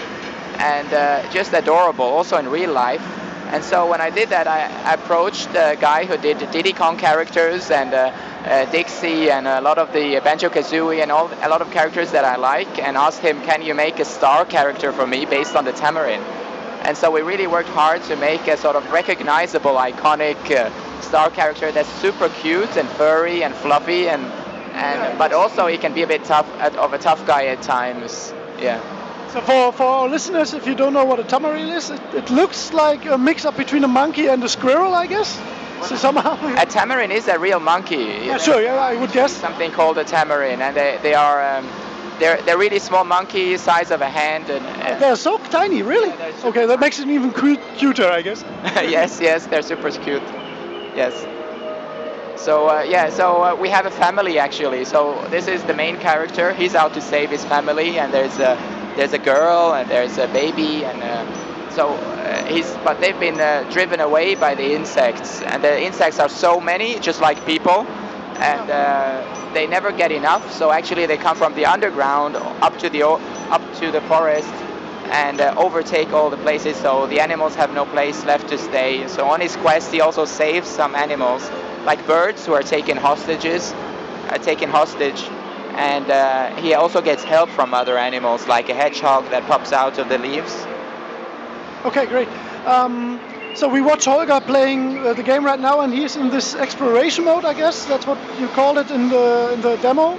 and 0.58 0.92
uh, 0.92 1.30
just 1.30 1.52
adorable, 1.52 2.04
also 2.04 2.36
in 2.36 2.48
real 2.48 2.72
life. 2.72 3.00
And 3.50 3.64
so 3.64 3.88
when 3.88 4.02
I 4.02 4.10
did 4.10 4.28
that, 4.28 4.46
I 4.46 4.92
approached 4.92 5.48
a 5.54 5.76
guy 5.80 6.04
who 6.04 6.18
did 6.18 6.38
the 6.38 6.46
Diddy 6.46 6.74
Kong 6.74 6.98
characters 6.98 7.70
and 7.70 7.94
uh, 7.94 8.12
uh, 8.44 8.70
Dixie 8.70 9.30
and 9.30 9.48
a 9.48 9.62
lot 9.62 9.78
of 9.78 9.92
the 9.94 10.20
Banjo-Kazooie 10.22 11.02
and 11.02 11.10
all, 11.10 11.30
a 11.40 11.48
lot 11.48 11.62
of 11.62 11.70
characters 11.70 12.10
that 12.12 12.26
I 12.26 12.36
like, 12.36 12.78
and 12.78 12.96
asked 12.96 13.20
him, 13.20 13.40
"Can 13.42 13.62
you 13.62 13.74
make 13.74 13.98
a 14.00 14.04
star 14.04 14.44
character 14.44 14.92
for 14.92 15.06
me 15.06 15.24
based 15.24 15.56
on 15.56 15.64
the 15.64 15.72
Tamarin?" 15.72 16.22
And 16.82 16.96
so 16.96 17.10
we 17.10 17.22
really 17.22 17.46
worked 17.46 17.68
hard 17.68 18.02
to 18.04 18.16
make 18.16 18.46
a 18.46 18.56
sort 18.56 18.76
of 18.76 18.90
recognizable, 18.90 19.72
iconic 19.72 20.38
uh, 20.50 20.70
star 21.02 21.30
character 21.30 21.72
that's 21.72 21.88
super 22.00 22.28
cute 22.28 22.76
and 22.76 22.88
furry 22.90 23.42
and 23.42 23.54
fluffy, 23.54 24.08
and 24.08 24.22
and 24.74 25.18
but 25.18 25.32
also 25.32 25.66
he 25.66 25.76
can 25.76 25.92
be 25.92 26.02
a 26.02 26.06
bit 26.06 26.24
tough, 26.24 26.48
of 26.76 26.92
a 26.92 26.98
tough 26.98 27.26
guy 27.26 27.46
at 27.46 27.62
times. 27.62 28.32
Yeah. 28.58 28.80
So 29.32 29.40
for, 29.42 29.72
for 29.72 29.82
our 29.84 30.08
listeners, 30.08 30.54
if 30.54 30.66
you 30.66 30.74
don't 30.74 30.92
know 30.94 31.04
what 31.04 31.18
a 31.20 31.24
tamaril 31.24 31.76
is, 31.76 31.90
it, 31.90 32.00
it 32.14 32.30
looks 32.30 32.72
like 32.72 33.04
a 33.04 33.18
mix 33.18 33.44
up 33.44 33.56
between 33.56 33.84
a 33.84 33.88
monkey 33.88 34.28
and 34.28 34.42
a 34.42 34.48
squirrel, 34.48 34.94
I 34.94 35.06
guess. 35.06 35.38
So 35.86 35.96
somehow. 35.96 36.34
A 36.56 36.66
tamarin 36.66 37.10
is 37.10 37.28
a 37.28 37.38
real 37.38 37.60
monkey. 37.60 37.96
yeah, 38.26 38.38
sure, 38.38 38.60
yeah, 38.60 38.74
I 38.74 38.96
would 38.96 39.12
guess. 39.12 39.32
Something 39.32 39.70
called 39.70 39.96
a 39.98 40.04
tamarin, 40.04 40.58
and 40.58 40.76
they, 40.76 40.98
they 41.02 41.14
are 41.14 41.58
um, 41.58 41.68
they're 42.18 42.40
they're 42.42 42.58
really 42.58 42.78
small 42.78 43.04
monkeys, 43.04 43.60
size 43.60 43.90
of 43.90 44.00
a 44.00 44.08
hand, 44.08 44.50
and 44.50 44.64
uh, 44.66 44.98
They're 44.98 45.16
so 45.16 45.38
tiny, 45.50 45.82
really. 45.82 46.10
Okay, 46.44 46.66
that 46.66 46.80
makes 46.80 46.98
it 46.98 47.08
even 47.08 47.32
cu- 47.32 47.58
cuter, 47.76 48.08
I 48.10 48.22
guess. 48.22 48.44
yes, 48.76 49.20
yes, 49.20 49.46
they're 49.46 49.62
super 49.62 49.90
cute. 49.90 50.22
Yes. 50.94 51.26
So 52.36 52.68
uh, 52.68 52.82
yeah, 52.82 53.10
so 53.10 53.42
uh, 53.42 53.54
we 53.56 53.68
have 53.68 53.86
a 53.86 53.90
family 53.90 54.38
actually. 54.38 54.84
So 54.84 55.26
this 55.30 55.48
is 55.48 55.62
the 55.64 55.74
main 55.74 55.96
character. 55.98 56.52
He's 56.54 56.74
out 56.74 56.94
to 56.94 57.00
save 57.00 57.30
his 57.30 57.44
family, 57.44 57.98
and 57.98 58.12
there's 58.12 58.38
a 58.38 58.56
there's 58.96 59.12
a 59.12 59.18
girl 59.18 59.74
and 59.74 59.88
there's 59.90 60.18
a 60.18 60.28
baby, 60.28 60.84
and 60.84 61.02
uh, 61.02 61.70
so 61.70 61.94
uh, 61.94 62.44
he's. 62.46 62.70
But 62.84 63.00
they've 63.00 63.18
been 63.18 63.40
uh, 63.40 63.68
driven 63.70 64.00
away 64.00 64.34
by 64.36 64.54
the 64.54 64.72
insects, 64.74 65.42
and 65.42 65.62
the 65.64 65.82
insects 65.82 66.20
are 66.20 66.28
so 66.28 66.60
many, 66.60 66.98
just 67.00 67.20
like 67.20 67.44
people, 67.44 67.86
and 68.38 68.70
uh, 68.70 69.27
they 69.54 69.66
never 69.66 69.92
get 69.92 70.12
enough. 70.12 70.52
So 70.52 70.72
actually, 70.72 71.06
they 71.06 71.16
come 71.16 71.36
from 71.36 71.54
the 71.54 71.66
underground 71.66 72.36
up 72.36 72.78
to 72.78 72.90
the 72.90 73.02
up 73.04 73.62
to 73.80 73.90
the 73.90 74.00
forest 74.02 74.52
and 75.10 75.40
uh, 75.40 75.54
overtake 75.56 76.12
all 76.12 76.28
the 76.28 76.36
places 76.38 76.76
so 76.76 77.06
the 77.06 77.18
animals 77.20 77.54
have 77.54 77.72
no 77.72 77.86
place 77.86 78.24
left 78.24 78.48
to 78.48 78.58
stay. 78.58 79.06
So 79.08 79.26
on 79.26 79.40
his 79.40 79.56
quest 79.56 79.92
he 79.92 80.00
also 80.00 80.24
saves 80.24 80.68
some 80.68 80.94
animals 80.94 81.50
like 81.84 82.06
birds 82.06 82.44
who 82.44 82.52
are 82.52 82.62
taken 82.62 82.96
hostages, 82.96 83.72
are 84.28 84.38
taken 84.38 84.68
hostage 84.68 85.22
and 85.76 86.10
uh, 86.10 86.54
he 86.56 86.74
also 86.74 87.00
gets 87.00 87.22
help 87.22 87.48
from 87.50 87.72
other 87.72 87.96
animals 87.96 88.46
like 88.48 88.68
a 88.68 88.74
hedgehog 88.74 89.30
that 89.30 89.44
pops 89.46 89.72
out 89.72 89.98
of 89.98 90.08
the 90.08 90.18
leaves. 90.18 90.66
Okay, 91.84 92.06
great. 92.06 92.28
Um, 92.66 93.20
so 93.54 93.68
we 93.68 93.80
watch 93.80 94.04
Holger 94.04 94.40
playing 94.40 94.98
uh, 94.98 95.14
the 95.14 95.22
game 95.22 95.44
right 95.44 95.60
now, 95.60 95.80
and 95.80 95.92
he's 95.92 96.16
in 96.16 96.30
this 96.30 96.54
exploration 96.54 97.24
mode, 97.24 97.44
I 97.44 97.54
guess. 97.54 97.86
That's 97.86 98.06
what 98.06 98.18
you 98.40 98.48
called 98.48 98.78
it 98.78 98.90
in 98.90 99.08
the 99.08 99.52
in 99.54 99.60
the 99.60 99.76
demo. 99.76 100.18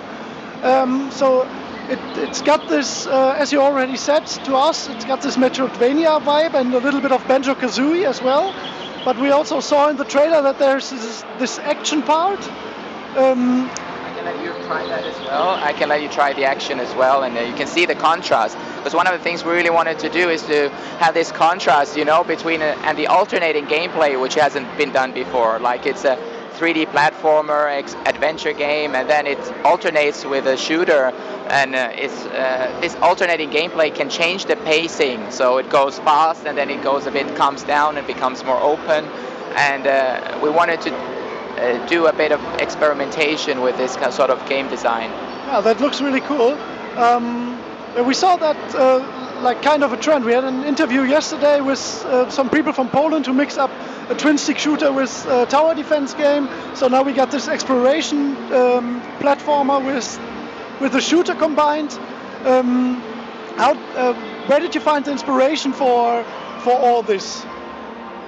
Um, 0.64 1.10
so 1.12 1.44
it, 1.90 2.00
it's 2.18 2.42
got 2.42 2.68
this, 2.68 3.08
uh, 3.08 3.36
as 3.38 3.52
you 3.52 3.62
already 3.62 3.98
said 3.98 4.28
to 4.46 4.56
us, 4.56 4.90
it's 4.90 5.06
got 5.06 5.22
this 5.22 5.38
Metroidvania 5.38 6.22
vibe 6.22 6.54
and 6.54 6.74
a 6.74 6.80
little 6.80 7.02
bit 7.02 7.12
of 7.12 7.26
Banjo-Kazooie 7.28 8.06
as 8.06 8.22
well. 8.22 8.54
But 9.06 9.18
we 9.18 9.32
also 9.32 9.60
saw 9.60 9.90
in 9.90 9.98
the 9.98 10.04
trailer 10.04 10.42
that 10.42 10.60
there's 10.60 10.90
this, 10.90 11.24
this 11.40 11.60
action 11.60 12.04
part. 12.04 12.40
Um, 13.16 13.72
you 14.44 14.54
that 14.70 15.06
as 15.06 15.16
well. 15.26 15.50
I 15.50 15.74
can 15.74 15.90
let 15.90 16.02
you 16.02 16.10
try 16.10 16.34
the 16.34 16.46
action 16.46 16.80
as 16.80 16.94
well, 16.96 17.24
and 17.24 17.38
uh, 17.38 17.42
you 17.42 17.54
can 17.54 17.68
see 17.68 17.86
the 17.86 17.96
contrast. 17.96 18.58
Because 18.78 18.94
one 18.94 19.08
of 19.08 19.14
the 19.14 19.20
things 19.20 19.44
we 19.44 19.52
really 19.52 19.70
wanted 19.70 20.00
to 20.00 20.10
do 20.10 20.30
is 20.30 20.44
to 20.44 20.70
have 21.00 21.14
this 21.14 21.32
contrast, 21.32 21.98
you 21.98 22.06
know, 22.06 22.24
between 22.24 22.62
uh, 22.62 22.78
and 22.86 22.98
the 22.98 23.08
alternating 23.08 23.66
gameplay, 23.66 24.20
which 24.20 24.36
hasn't 24.36 24.68
been 24.78 24.92
done 24.92 25.14
before. 25.14 25.60
Like 25.60 25.86
it's 25.86 26.06
a 26.06 26.18
3D 26.58 26.88
platformer 26.88 27.72
ex- 27.72 27.96
adventure 28.06 28.54
game, 28.54 28.96
and 28.96 29.10
then 29.10 29.26
it 29.26 29.40
alternates 29.64 30.26
with 30.26 30.46
a 30.46 30.58
shooter. 30.58 31.14
And 31.50 31.74
uh, 31.74 31.90
it's 31.94 32.26
uh, 32.26 32.78
this 32.82 32.96
alternating 32.98 33.50
gameplay 33.50 33.94
can 33.94 34.10
change 34.10 34.46
the 34.46 34.56
pacing, 34.58 35.32
so 35.32 35.58
it 35.58 35.70
goes 35.70 35.98
fast, 36.00 36.46
and 36.46 36.58
then 36.58 36.70
it 36.70 36.84
goes 36.84 37.06
a 37.06 37.12
bit, 37.12 37.36
calms 37.36 37.64
down, 37.64 37.98
and 37.98 38.06
becomes 38.06 38.44
more 38.44 38.60
open. 38.60 39.06
And 39.56 39.88
uh, 39.88 40.40
we 40.44 40.50
wanted 40.50 40.82
to 40.82 41.19
uh, 41.60 41.86
do 41.88 42.08
a 42.08 42.14
bit 42.14 42.32
of 42.32 42.42
experimentation 42.62 43.62
with 43.62 43.78
this 43.78 43.94
sort 44.16 44.30
of 44.30 44.48
game 44.48 44.70
design. 44.70 45.10
Yeah, 45.10 45.62
that 45.62 45.82
looks 45.82 46.02
really 46.02 46.22
cool. 46.22 46.54
Um, 46.98 47.60
we 48.06 48.14
saw 48.14 48.38
that 48.38 48.76
uh, 48.76 49.42
like 49.42 49.62
kind 49.62 49.84
of 49.84 49.94
a 49.94 49.98
trend. 49.98 50.26
We 50.26 50.34
had 50.34 50.44
an 50.44 50.64
interview 50.64 51.02
yesterday 51.02 51.62
with 51.62 51.80
uh, 52.06 52.30
some 52.30 52.50
people 52.50 52.74
from 52.74 52.90
Poland 52.90 53.26
who 53.26 53.34
mix 53.34 53.58
up 53.58 53.72
a 54.10 54.16
twin 54.16 54.38
stick 54.38 54.58
shooter 54.58 54.92
with 54.92 55.26
a 55.28 55.46
tower 55.46 55.76
defense 55.76 56.14
game. 56.14 56.50
So 56.76 56.88
now 56.88 57.04
we 57.04 57.14
got 57.14 57.32
this 57.32 57.48
exploration 57.48 58.36
um, 58.54 59.02
platformer 59.20 59.84
with 59.86 60.20
with 60.80 60.94
the 60.94 61.02
shooter 61.02 61.36
combined. 61.36 61.92
Um, 62.46 63.02
how, 63.58 63.74
uh, 63.74 64.14
where 64.48 64.60
did 64.60 64.76
you 64.76 64.82
find 64.82 65.04
the 65.04 65.12
inspiration 65.12 65.74
for 65.74 66.24
for 66.64 66.74
all 66.74 67.04
this? 67.04 67.46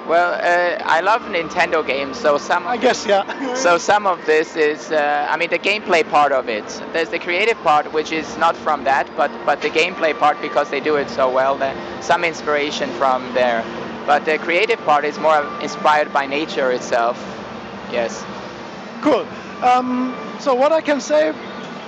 Well, 0.07 0.33
uh, 0.33 0.83
I 0.83 1.01
love 1.01 1.21
Nintendo 1.23 1.85
games, 1.85 2.17
so 2.17 2.37
some 2.37 2.65
I 2.67 2.77
guess 2.77 3.05
yeah. 3.05 3.53
so 3.65 3.77
some 3.77 4.07
of 4.07 4.25
this 4.25 4.55
is, 4.55 4.91
uh, 4.91 5.27
I 5.29 5.37
mean, 5.37 5.49
the 5.49 5.59
gameplay 5.59 6.07
part 6.09 6.31
of 6.31 6.49
it. 6.49 6.65
There's 6.91 7.09
the 7.09 7.19
creative 7.19 7.57
part, 7.61 7.91
which 7.93 8.11
is 8.11 8.37
not 8.37 8.57
from 8.57 8.83
that, 8.85 9.07
but 9.15 9.31
but 9.45 9.61
the 9.61 9.69
gameplay 9.69 10.17
part 10.17 10.41
because 10.41 10.69
they 10.69 10.79
do 10.79 10.95
it 10.95 11.09
so 11.09 11.29
well. 11.29 11.55
There 11.55 11.75
some 12.01 12.23
inspiration 12.23 12.89
from 12.93 13.33
there, 13.33 13.63
but 14.07 14.25
the 14.25 14.39
creative 14.39 14.79
part 14.85 15.05
is 15.05 15.19
more 15.19 15.45
inspired 15.61 16.11
by 16.11 16.25
nature 16.25 16.71
itself. 16.71 17.17
Yes. 17.91 18.25
Cool. 19.01 19.27
Um, 19.61 20.15
so 20.39 20.55
what 20.55 20.71
I 20.71 20.81
can 20.81 20.99
say 20.99 21.33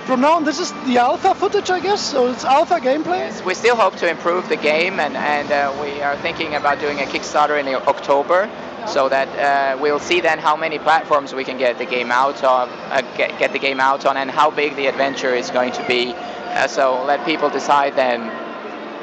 from 0.04 0.20
now 0.20 0.34
on, 0.34 0.44
this 0.44 0.58
is 0.60 0.72
the 0.84 0.98
alpha 0.98 1.34
footage, 1.34 1.70
I 1.70 1.80
guess. 1.80 2.00
So 2.00 2.30
it's 2.30 2.44
alpha 2.44 2.78
gameplay. 2.80 3.18
Yes, 3.18 3.44
we 3.44 3.54
still 3.54 3.76
hope 3.76 3.96
to 3.96 4.08
improve 4.08 4.48
the 4.48 4.56
game, 4.56 5.00
and 5.00 5.16
and 5.16 5.50
uh, 5.50 5.76
we 5.80 6.00
are 6.02 6.16
thinking 6.18 6.54
about 6.54 6.80
doing 6.80 6.98
a 7.00 7.04
Kickstarter 7.04 7.58
in 7.58 7.66
October, 7.74 8.48
so 8.86 9.08
that 9.08 9.28
uh, 9.38 9.80
we'll 9.80 9.98
see 9.98 10.20
then 10.20 10.38
how 10.38 10.56
many 10.56 10.78
platforms 10.78 11.34
we 11.34 11.44
can 11.44 11.58
get 11.58 11.78
the 11.78 11.86
game 11.86 12.10
out 12.12 12.44
on, 12.44 12.68
uh, 12.68 13.00
get, 13.16 13.38
get 13.38 13.52
the 13.52 13.58
game 13.58 13.80
out 13.80 14.04
on, 14.06 14.16
and 14.16 14.30
how 14.30 14.50
big 14.50 14.76
the 14.76 14.86
adventure 14.86 15.34
is 15.34 15.50
going 15.50 15.72
to 15.72 15.86
be. 15.86 16.12
Uh, 16.14 16.66
so 16.66 17.02
let 17.04 17.24
people 17.24 17.50
decide 17.50 17.96
then 17.96 18.30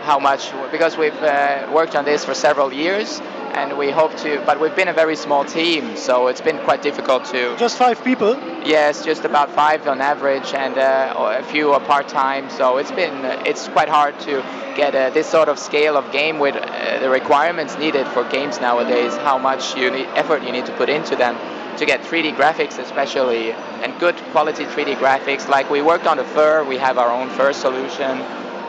how 0.04 0.20
much, 0.20 0.52
because 0.72 0.98
we've 0.98 1.22
uh, 1.24 1.70
worked 1.74 1.96
on 1.96 2.06
this 2.06 2.26
for 2.26 2.34
several 2.34 2.72
years, 2.74 3.22
and 3.54 3.78
we 3.78 3.92
hope 3.92 4.16
to. 4.18 4.42
But 4.46 4.60
we've 4.60 4.76
been 4.76 4.88
a 4.88 4.94
very 4.94 5.16
small 5.16 5.44
team, 5.46 5.96
so 5.96 6.28
it's 6.28 6.42
been 6.42 6.58
quite 6.60 6.82
difficult 6.82 7.26
to. 7.26 7.56
Just 7.58 7.78
five 7.78 8.04
people. 8.04 8.36
Yes, 8.66 9.04
just 9.04 9.26
about 9.26 9.52
five 9.52 9.88
on 9.88 10.02
average, 10.02 10.54
and 10.54 10.78
uh, 10.78 11.40
a 11.40 11.44
few 11.44 11.72
are 11.72 11.80
part 11.80 12.08
time. 12.08 12.50
So 12.50 12.78
it's 12.78 12.92
been 12.92 13.26
it's 13.46 13.68
quite 13.70 13.90
hard 13.90 14.20
to 14.22 14.44
get 14.76 14.96
uh, 14.96 15.10
this 15.10 15.28
sort 15.28 15.50
of 15.50 15.60
scale 15.60 15.98
of 15.98 16.12
game 16.12 16.40
with 16.40 16.56
uh, 16.56 17.00
the 17.00 17.10
requirements 17.10 17.78
needed 17.78 18.08
for 18.08 18.24
games 18.24 18.60
nowadays. 18.60 19.16
How 19.18 19.38
much 19.38 19.76
you 19.76 19.92
need, 19.92 20.08
effort 20.16 20.44
you 20.44 20.52
need 20.52 20.66
to 20.66 20.76
put 20.78 20.90
into 20.90 21.16
them 21.16 21.36
to 21.78 21.86
get 21.86 22.02
3D 22.02 22.36
graphics, 22.36 22.80
especially, 22.80 23.52
and 23.52 23.98
good 24.00 24.16
quality 24.32 24.66
3D 24.66 24.96
graphics. 24.96 25.48
Like 25.48 25.70
we 25.70 25.82
worked 25.82 26.08
on 26.08 26.18
the 26.18 26.24
fur, 26.24 26.64
we 26.64 26.78
have 26.78 26.98
our 26.98 27.12
own 27.12 27.30
fur 27.30 27.54
solution. 27.54 28.20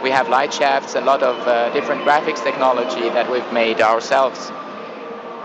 We 0.02 0.10
have 0.10 0.28
light 0.28 0.52
shafts, 0.52 0.96
a 0.96 1.00
lot 1.00 1.22
of 1.22 1.36
uh, 1.46 1.72
different 1.72 2.02
graphics 2.02 2.42
technology 2.42 3.08
that 3.10 3.30
we've 3.30 3.52
made 3.52 3.80
ourselves. 3.80 4.50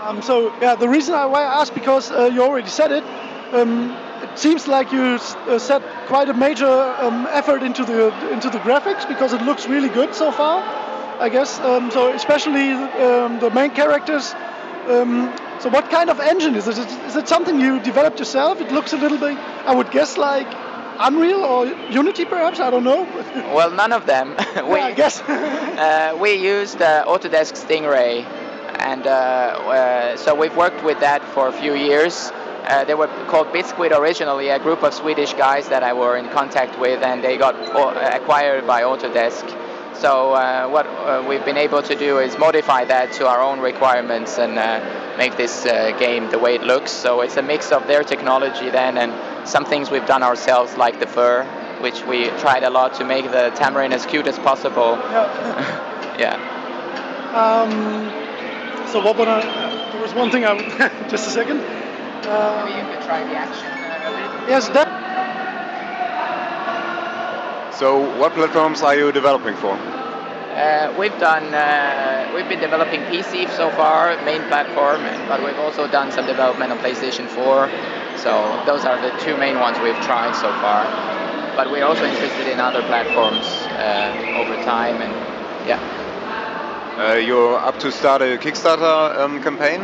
Um, 0.08 0.22
so 0.22 0.50
yeah, 0.62 0.74
the 0.74 0.88
reason 0.88 1.14
I, 1.14 1.26
why 1.26 1.42
I 1.42 1.60
asked 1.60 1.74
because 1.74 2.10
uh, 2.10 2.30
you 2.32 2.42
already 2.42 2.70
said 2.70 2.92
it. 2.92 3.04
Um, 3.52 3.94
it 4.22 4.38
seems 4.38 4.66
like 4.66 4.90
you 4.90 5.02
uh, 5.02 5.58
set 5.58 5.82
quite 6.06 6.30
a 6.30 6.34
major 6.34 6.66
um, 6.66 7.26
effort 7.30 7.62
into 7.62 7.84
the 7.84 8.08
into 8.32 8.48
the 8.48 8.58
graphics 8.58 9.06
because 9.06 9.34
it 9.34 9.42
looks 9.42 9.66
really 9.68 9.90
good 9.90 10.14
so 10.14 10.32
far. 10.32 10.62
I 11.20 11.28
guess 11.28 11.58
um, 11.60 11.90
so, 11.90 12.10
especially 12.14 12.72
um, 12.72 13.38
the 13.38 13.50
main 13.50 13.70
characters. 13.70 14.34
Um, 14.86 15.36
so, 15.60 15.68
what 15.68 15.90
kind 15.90 16.08
of 16.08 16.20
engine 16.20 16.54
is 16.54 16.68
it? 16.68 16.78
Is 16.78 17.16
it 17.16 17.28
something 17.28 17.60
you 17.60 17.78
developed 17.80 18.18
yourself? 18.18 18.62
It 18.62 18.72
looks 18.72 18.94
a 18.94 18.96
little 18.96 19.18
bit, 19.18 19.36
I 19.66 19.74
would 19.74 19.90
guess, 19.90 20.16
like 20.16 20.46
Unreal 21.00 21.44
or 21.44 21.66
Unity, 21.90 22.24
perhaps. 22.24 22.60
I 22.60 22.70
don't 22.70 22.84
know. 22.84 23.02
well, 23.54 23.70
none 23.70 23.92
of 23.92 24.06
them. 24.06 24.30
we, 24.56 24.78
yeah, 24.78 24.86
I 24.86 24.92
guess. 24.94 25.20
uh, 25.28 26.16
we 26.18 26.32
used 26.34 26.80
uh, 26.80 27.04
Autodesk 27.06 27.54
Stingray, 27.54 28.24
and 28.78 29.06
uh, 29.06 29.10
uh, 29.10 30.16
so 30.16 30.34
we've 30.34 30.56
worked 30.56 30.84
with 30.84 31.00
that 31.00 31.22
for 31.34 31.48
a 31.48 31.52
few 31.52 31.74
years. 31.74 32.30
Uh, 32.64 32.84
they 32.84 32.94
were 32.94 33.06
called 33.28 33.48
Bitsquid 33.48 33.98
originally, 33.98 34.50
a 34.50 34.58
group 34.58 34.82
of 34.82 34.92
Swedish 34.92 35.32
guys 35.34 35.68
that 35.68 35.82
I 35.82 35.92
were 35.94 36.16
in 36.16 36.28
contact 36.28 36.78
with, 36.78 37.02
and 37.02 37.24
they 37.24 37.36
got 37.36 37.54
acquired 38.14 38.66
by 38.66 38.82
Autodesk. 38.82 39.46
So 39.94 40.32
uh, 40.32 40.68
what 40.68 40.86
uh, 40.86 41.24
we've 41.28 41.44
been 41.44 41.56
able 41.56 41.82
to 41.82 41.94
do 41.96 42.18
is 42.18 42.38
modify 42.38 42.84
that 42.84 43.12
to 43.14 43.26
our 43.26 43.40
own 43.40 43.60
requirements 43.60 44.38
and 44.38 44.58
uh, 44.58 45.16
make 45.16 45.36
this 45.36 45.64
game 45.98 46.30
the 46.30 46.38
way 46.38 46.54
it 46.54 46.62
looks. 46.62 46.92
So 46.92 47.22
it's 47.22 47.36
a 47.36 47.42
mix 47.42 47.72
of 47.72 47.86
their 47.86 48.04
technology 48.04 48.70
then 48.70 48.98
and 48.98 49.48
some 49.48 49.64
things 49.64 49.90
we've 49.90 50.06
done 50.06 50.22
ourselves, 50.22 50.76
like 50.76 51.00
the 51.00 51.06
fur, 51.06 51.44
which 51.80 52.04
we 52.04 52.28
tried 52.38 52.62
a 52.62 52.70
lot 52.70 52.94
to 52.94 53.04
make 53.04 53.24
the 53.24 53.50
tamarin 53.56 53.92
as 53.92 54.04
cute 54.06 54.26
as 54.26 54.38
possible. 54.38 54.96
Yeah. 55.10 56.18
yeah. 56.18 56.58
Um, 57.34 58.27
so 58.92 59.02
what 59.02 59.16
would 59.18 59.28
I? 59.28 59.40
There 59.92 60.02
was 60.02 60.14
one 60.14 60.30
thing 60.30 60.44
I. 60.44 60.56
just 61.08 61.26
a 61.28 61.30
second. 61.30 61.60
Uh, 61.60 62.64
Maybe 62.64 62.78
you 62.78 62.94
could 62.94 63.04
try 63.04 63.24
the 63.24 63.34
action 63.36 63.78
a. 64.08 64.48
Yes, 64.48 64.68
that. 64.70 64.88
So, 67.74 68.18
what 68.18 68.32
platforms 68.32 68.82
are 68.82 68.96
you 68.96 69.12
developing 69.12 69.54
for? 69.56 69.72
Uh, 69.72 70.92
we've 70.98 71.16
done, 71.20 71.54
uh, 71.54 72.32
we've 72.34 72.48
been 72.48 72.58
developing 72.58 73.00
PC 73.02 73.48
so 73.56 73.70
far, 73.70 74.16
main 74.24 74.42
platform, 74.48 75.00
but 75.28 75.44
we've 75.44 75.58
also 75.58 75.86
done 75.86 76.10
some 76.10 76.26
development 76.26 76.72
on 76.72 76.78
PlayStation 76.78 77.28
4. 77.28 77.70
So 78.18 78.60
those 78.66 78.84
are 78.84 79.00
the 79.00 79.16
two 79.20 79.36
main 79.36 79.60
ones 79.60 79.78
we've 79.78 80.00
tried 80.02 80.34
so 80.34 80.50
far. 80.58 80.82
But 81.54 81.70
we're 81.70 81.84
also 81.84 82.04
interested 82.04 82.48
in 82.50 82.58
other 82.58 82.82
platforms 82.82 83.46
uh, 83.78 84.42
over 84.42 84.56
time, 84.64 85.00
and 85.00 85.14
yeah. 85.68 85.78
Uh, 86.98 87.14
you're 87.14 87.54
up 87.54 87.78
to 87.78 87.92
start 87.92 88.22
a 88.22 88.36
Kickstarter 88.36 89.16
um, 89.20 89.40
campaign. 89.40 89.78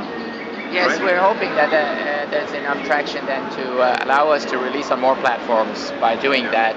Yes, 0.74 0.98
we're 0.98 1.20
hoping 1.20 1.54
that 1.54 1.70
uh, 1.70 2.28
there's 2.28 2.50
enough 2.58 2.84
traction 2.86 3.24
then 3.26 3.48
to 3.54 3.78
uh, 3.78 4.02
allow 4.02 4.30
us 4.30 4.44
to 4.46 4.58
release 4.58 4.90
on 4.90 4.98
more 5.00 5.14
platforms 5.22 5.92
by 6.00 6.16
doing 6.16 6.42
that. 6.50 6.74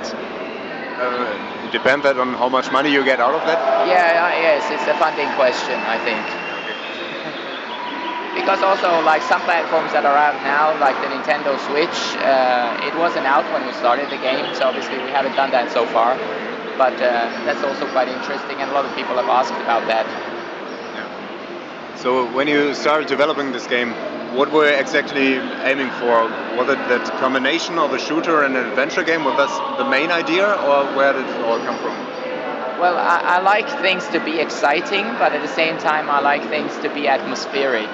Uh, 1.02 1.72
depend 1.72 2.04
that 2.04 2.20
on 2.20 2.36
how 2.36 2.50
much 2.50 2.72
money 2.72 2.94
you 2.94 3.04
get 3.04 3.20
out 3.20 3.34
of 3.34 3.42
that? 3.48 3.58
Yeah, 3.90 4.30
uh, 4.30 4.38
yes, 4.38 4.62
it's 4.70 4.86
a 4.86 4.94
funding 5.02 5.34
question, 5.34 5.74
I 5.90 5.98
think. 6.06 6.22
because 8.38 8.62
also, 8.62 9.02
like 9.02 9.24
some 9.24 9.42
platforms 9.42 9.92
that 9.92 10.06
are 10.06 10.16
out 10.16 10.38
now, 10.46 10.78
like 10.80 10.96
the 11.02 11.10
Nintendo 11.10 11.58
Switch, 11.66 11.98
uh, 12.22 12.78
it 12.86 12.94
wasn't 12.94 13.26
out 13.26 13.44
when 13.52 13.66
we 13.66 13.74
started 13.74 14.06
the 14.14 14.22
game, 14.22 14.54
so 14.54 14.70
obviously 14.70 15.02
we 15.02 15.10
haven't 15.10 15.36
done 15.36 15.50
that 15.50 15.72
so 15.74 15.88
far. 15.88 16.14
But 16.78 16.94
uh, 17.02 17.30
that's 17.46 17.64
also 17.64 17.88
quite 17.92 18.08
interesting, 18.08 18.58
and 18.62 18.70
a 18.70 18.74
lot 18.74 18.86
of 18.86 18.96
people 18.96 19.16
have 19.16 19.30
asked 19.30 19.54
about 19.66 19.88
that. 19.88 20.06
Yeah. 20.96 21.96
So 21.96 22.32
when 22.32 22.48
you 22.48 22.76
started 22.76 23.08
developing 23.08 23.52
this 23.52 23.66
game, 23.66 23.94
what 24.36 24.52
were 24.52 24.70
you 24.70 24.76
exactly 24.76 25.36
aiming 25.64 25.90
for? 26.00 26.30
Was 26.58 26.70
it 26.70 26.78
that 26.90 27.06
combination 27.20 27.80
of 27.80 27.94
a 27.94 28.00
shooter 28.00 28.44
and 28.44 28.56
an 28.56 28.68
adventure 28.68 29.04
game? 29.04 29.24
Was 29.24 29.38
that 29.38 29.78
the 29.78 29.90
main 29.90 30.12
idea, 30.12 30.46
or 30.46 30.86
where 30.96 31.14
did 31.14 31.26
it 31.26 31.42
all 31.46 31.60
come 31.60 31.78
from? 31.80 31.96
Well, 32.80 32.98
I, 32.98 33.38
I 33.38 33.40
like 33.40 33.68
things 33.82 34.08
to 34.10 34.24
be 34.24 34.40
exciting, 34.40 35.06
but 35.18 35.34
at 35.34 35.42
the 35.42 35.48
same 35.48 35.80
time, 35.80 36.12
I 36.12 36.20
like 36.20 36.48
things 36.48 36.78
to 36.84 36.94
be 36.94 37.08
atmospheric. 37.08 37.90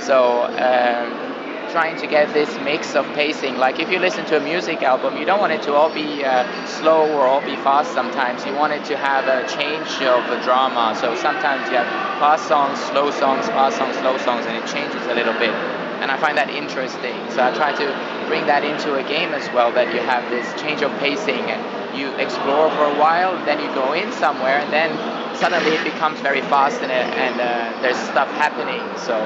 So, 0.00 0.44
um, 0.44 1.27
trying 1.70 1.96
to 1.98 2.06
get 2.06 2.32
this 2.32 2.48
mix 2.64 2.94
of 2.94 3.06
pacing. 3.14 3.56
Like 3.56 3.78
if 3.78 3.90
you 3.90 3.98
listen 3.98 4.24
to 4.26 4.36
a 4.36 4.40
music 4.40 4.82
album, 4.82 5.16
you 5.16 5.24
don't 5.24 5.40
want 5.40 5.52
it 5.52 5.62
to 5.62 5.74
all 5.74 5.92
be 5.92 6.24
uh, 6.24 6.44
slow 6.66 7.10
or 7.12 7.26
all 7.26 7.40
be 7.40 7.56
fast 7.56 7.92
sometimes. 7.92 8.44
You 8.44 8.54
want 8.54 8.72
it 8.72 8.84
to 8.86 8.96
have 8.96 9.28
a 9.28 9.46
change 9.48 9.88
of 10.02 10.24
drama. 10.42 10.96
So 11.00 11.14
sometimes 11.14 11.68
you 11.70 11.76
have 11.76 11.88
fast 12.18 12.48
songs, 12.48 12.78
slow 12.90 13.10
songs, 13.10 13.46
fast 13.48 13.76
songs, 13.76 13.96
slow 13.96 14.16
songs, 14.18 14.46
and 14.46 14.56
it 14.56 14.66
changes 14.66 15.04
a 15.06 15.14
little 15.14 15.34
bit. 15.34 15.52
And 16.00 16.10
I 16.10 16.16
find 16.16 16.38
that 16.38 16.50
interesting. 16.50 17.18
So 17.30 17.42
I 17.42 17.52
try 17.52 17.72
to 17.72 17.86
bring 18.28 18.46
that 18.46 18.62
into 18.64 18.96
a 18.96 19.02
game 19.02 19.34
as 19.34 19.48
well, 19.52 19.72
that 19.72 19.92
you 19.92 20.00
have 20.00 20.28
this 20.30 20.46
change 20.60 20.82
of 20.82 20.92
pacing 20.98 21.42
and 21.50 21.60
you 21.96 22.14
explore 22.16 22.70
for 22.70 22.84
a 22.84 22.96
while, 22.98 23.34
then 23.44 23.58
you 23.58 23.66
go 23.74 23.92
in 23.92 24.12
somewhere, 24.12 24.60
and 24.62 24.72
then 24.72 24.94
suddenly 25.34 25.74
it 25.74 25.82
becomes 25.82 26.20
very 26.20 26.42
fast 26.42 26.80
and, 26.82 26.92
and 26.92 27.40
uh, 27.40 27.82
there's 27.82 27.98
stuff 27.98 28.28
happening. 28.38 28.82
So 28.98 29.18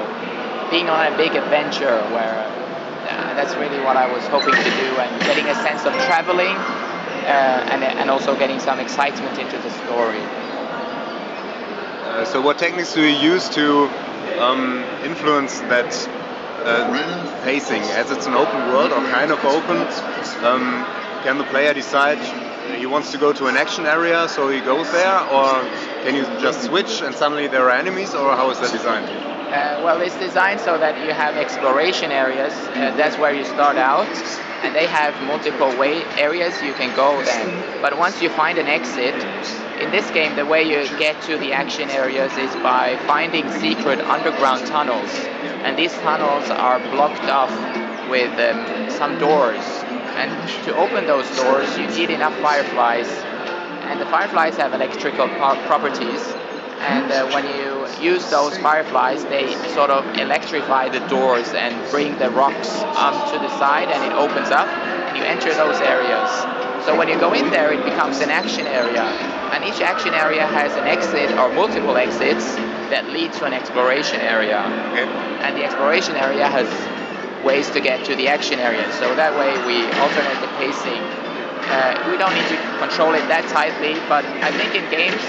being 0.69 0.89
on 0.89 1.11
a 1.11 1.17
big 1.17 1.35
adventure 1.35 2.01
where 2.13 2.45
uh, 3.09 3.33
that's 3.35 3.55
really 3.55 3.79
what 3.83 3.97
I 3.97 4.11
was 4.11 4.25
hoping 4.27 4.53
to 4.53 4.71
do 4.81 4.89
and 4.99 5.21
getting 5.21 5.45
a 5.45 5.55
sense 5.55 5.85
of 5.85 5.93
traveling 6.05 6.55
uh, 6.55 7.71
and, 7.71 7.83
and 7.83 8.09
also 8.09 8.37
getting 8.37 8.59
some 8.59 8.79
excitement 8.79 9.37
into 9.39 9.57
the 9.57 9.69
story. 9.85 10.21
Uh, 12.13 12.25
so 12.25 12.41
what 12.41 12.57
techniques 12.57 12.93
do 12.93 13.01
you 13.01 13.17
use 13.17 13.49
to 13.49 13.89
um, 14.39 14.83
influence 15.03 15.59
that 15.61 15.91
uh, 16.65 17.41
pacing? 17.43 17.81
As 17.81 18.11
it's 18.11 18.25
an 18.25 18.35
open 18.35 18.67
world 18.67 18.91
or 18.91 19.01
kind 19.09 19.31
of 19.31 19.43
open, 19.45 19.77
um, 20.45 20.85
can 21.23 21.37
the 21.37 21.45
player 21.45 21.73
decide 21.73 22.19
he 22.77 22.85
wants 22.85 23.11
to 23.11 23.17
go 23.17 23.33
to 23.33 23.47
an 23.47 23.57
action 23.57 23.85
area 23.85 24.27
so 24.27 24.49
he 24.49 24.59
goes 24.61 24.91
there 24.91 25.19
or 25.29 25.63
can 26.03 26.15
you 26.15 26.25
just 26.39 26.63
switch 26.63 27.01
and 27.01 27.13
suddenly 27.15 27.47
there 27.47 27.69
are 27.69 27.77
enemies 27.77 28.13
or 28.13 28.35
how 28.35 28.49
is 28.49 28.59
that 28.59 28.71
designed? 28.71 29.32
Uh, 29.53 29.79
well, 29.83 30.01
it's 30.01 30.17
designed 30.17 30.59
so 30.59 30.79
that 30.79 30.97
you 31.05 31.13
have 31.13 31.37
exploration 31.37 32.09
areas. 32.11 32.51
Uh, 32.73 32.89
that's 32.97 33.19
where 33.19 33.35
you 33.35 33.45
start 33.45 33.77
out, 33.77 34.09
and 34.63 34.73
they 34.73 34.87
have 34.87 35.13
multiple 35.27 35.69
way 35.77 36.01
areas 36.17 36.59
you 36.63 36.73
can 36.73 36.89
go 36.95 37.21
then. 37.23 37.79
But 37.79 37.95
once 37.95 38.19
you 38.19 38.31
find 38.31 38.57
an 38.57 38.65
exit, 38.65 39.13
in 39.77 39.91
this 39.91 40.09
game, 40.09 40.35
the 40.35 40.45
way 40.47 40.63
you 40.63 40.89
get 40.97 41.21
to 41.29 41.37
the 41.37 41.53
action 41.53 41.91
areas 41.91 42.35
is 42.35 42.49
by 42.65 42.97
finding 43.05 43.47
secret 43.61 44.01
underground 44.01 44.65
tunnels, 44.65 45.13
and 45.61 45.77
these 45.77 45.93
tunnels 46.01 46.49
are 46.49 46.79
blocked 46.89 47.29
off 47.29 47.53
with 48.09 48.33
um, 48.39 48.89
some 48.89 49.19
doors. 49.19 49.61
And 50.17 50.33
to 50.65 50.75
open 50.75 51.05
those 51.05 51.29
doors, 51.37 51.69
you 51.77 51.85
need 51.89 52.09
enough 52.09 52.33
fireflies, 52.41 53.07
and 53.85 54.01
the 54.01 54.07
fireflies 54.07 54.57
have 54.57 54.73
electrical 54.73 55.27
properties. 55.29 56.33
And 56.83 57.11
uh, 57.11 57.31
when 57.33 57.45
you 57.47 57.87
use 58.03 58.29
those 58.29 58.57
fireflies, 58.57 59.23
they 59.25 59.55
sort 59.73 59.89
of 59.89 60.03
electrify 60.17 60.89
the 60.89 60.99
doors 61.07 61.53
and 61.53 61.73
bring 61.91 62.17
the 62.19 62.29
rocks 62.31 62.81
um, 62.99 63.15
to 63.31 63.39
the 63.39 63.49
side 63.57 63.87
and 63.87 64.03
it 64.03 64.13
opens 64.13 64.51
up 64.51 64.67
and 64.67 65.17
you 65.17 65.23
enter 65.23 65.53
those 65.53 65.79
areas. 65.79 66.29
So 66.85 66.97
when 66.97 67.07
you 67.07 67.17
go 67.17 67.33
in 67.33 67.49
there, 67.49 67.71
it 67.71 67.83
becomes 67.85 68.19
an 68.19 68.29
action 68.29 68.67
area. 68.67 69.03
And 69.55 69.63
each 69.63 69.79
action 69.79 70.13
area 70.13 70.45
has 70.45 70.75
an 70.75 70.83
exit 70.83 71.31
or 71.39 71.47
multiple 71.53 71.95
exits 71.95 72.43
that 72.91 73.07
lead 73.09 73.31
to 73.33 73.45
an 73.45 73.53
exploration 73.53 74.19
area. 74.19 74.59
Okay. 74.91 75.07
And 75.47 75.55
the 75.55 75.63
exploration 75.63 76.15
area 76.15 76.45
has 76.45 76.67
ways 77.45 77.69
to 77.71 77.79
get 77.79 78.03
to 78.05 78.15
the 78.15 78.27
action 78.27 78.59
area. 78.59 78.83
So 78.99 79.15
that 79.15 79.31
way 79.39 79.55
we 79.63 79.87
alternate 80.03 80.39
the 80.43 80.51
pacing. 80.59 80.99
Uh, 81.71 81.95
we 82.11 82.17
don't 82.17 82.33
need 82.35 82.47
to 82.51 82.59
control 82.83 83.13
it 83.15 83.23
that 83.31 83.47
tightly, 83.47 83.95
but 84.11 84.25
I 84.43 84.51
think 84.51 84.75
in 84.75 84.83
games, 84.91 85.23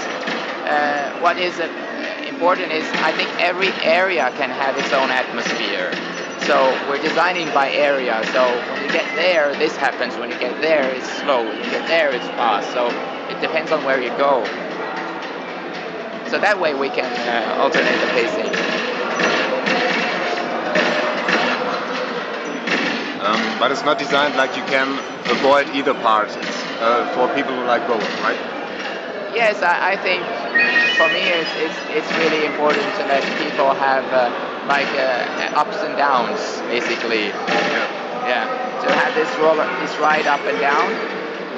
uh, 0.65 1.19
what 1.19 1.37
is 1.37 1.59
uh, 1.59 1.69
important 2.27 2.71
is 2.71 2.83
I 3.05 3.11
think 3.13 3.29
every 3.39 3.69
area 3.83 4.31
can 4.37 4.49
have 4.49 4.77
its 4.77 4.91
own 4.91 5.09
atmosphere. 5.11 5.93
So 6.45 6.69
we're 6.89 7.01
designing 7.01 7.47
by 7.53 7.71
area. 7.71 8.21
So 8.33 8.45
when 8.71 8.83
you 8.83 8.91
get 8.91 9.05
there, 9.15 9.55
this 9.55 9.75
happens. 9.77 10.15
When 10.17 10.29
you 10.29 10.37
get 10.39 10.59
there, 10.61 10.83
it's 10.93 11.09
slow. 11.21 11.43
When 11.43 11.57
you 11.57 11.69
get 11.71 11.87
there, 11.87 12.11
it's 12.11 12.27
fast. 12.37 12.71
So 12.73 12.87
it 13.29 13.39
depends 13.41 13.71
on 13.71 13.83
where 13.83 14.01
you 14.01 14.09
go. 14.17 14.43
So 16.29 16.39
that 16.39 16.59
way 16.59 16.73
we 16.73 16.89
can 16.89 17.05
uh, 17.05 17.61
alternate 17.61 17.99
the 18.01 18.07
pacing. 18.13 18.49
Um, 23.25 23.59
but 23.59 23.71
it's 23.71 23.83
not 23.83 23.97
designed 23.97 24.35
like 24.35 24.55
you 24.55 24.63
can 24.63 24.99
avoid 25.31 25.67
either 25.69 25.93
part. 25.95 26.29
It's 26.29 26.63
uh, 26.81 27.11
for 27.15 27.33
people 27.33 27.55
who 27.55 27.65
like 27.65 27.87
both, 27.87 28.03
right? 28.21 28.54
Yes, 29.35 29.61
I, 29.61 29.93
I 29.93 29.95
think 29.99 30.23
for 30.95 31.11
me 31.11 31.19
it's, 31.27 31.51
it's, 31.59 31.77
it's 31.91 32.09
really 32.23 32.47
important 32.47 32.87
to 32.95 33.03
let 33.05 33.19
people 33.43 33.73
have 33.75 34.07
uh, 34.15 34.31
like 34.71 34.87
uh, 34.95 35.59
ups 35.59 35.75
and 35.83 35.97
downs, 35.97 36.39
basically. 36.71 37.35
Yeah. 38.23 38.47
To 38.81 38.87
have 38.95 39.13
this 39.13 39.27
roller, 39.37 39.67
this 39.83 39.91
ride 39.99 40.25
up 40.25 40.39
and 40.47 40.57
down. 40.59 40.87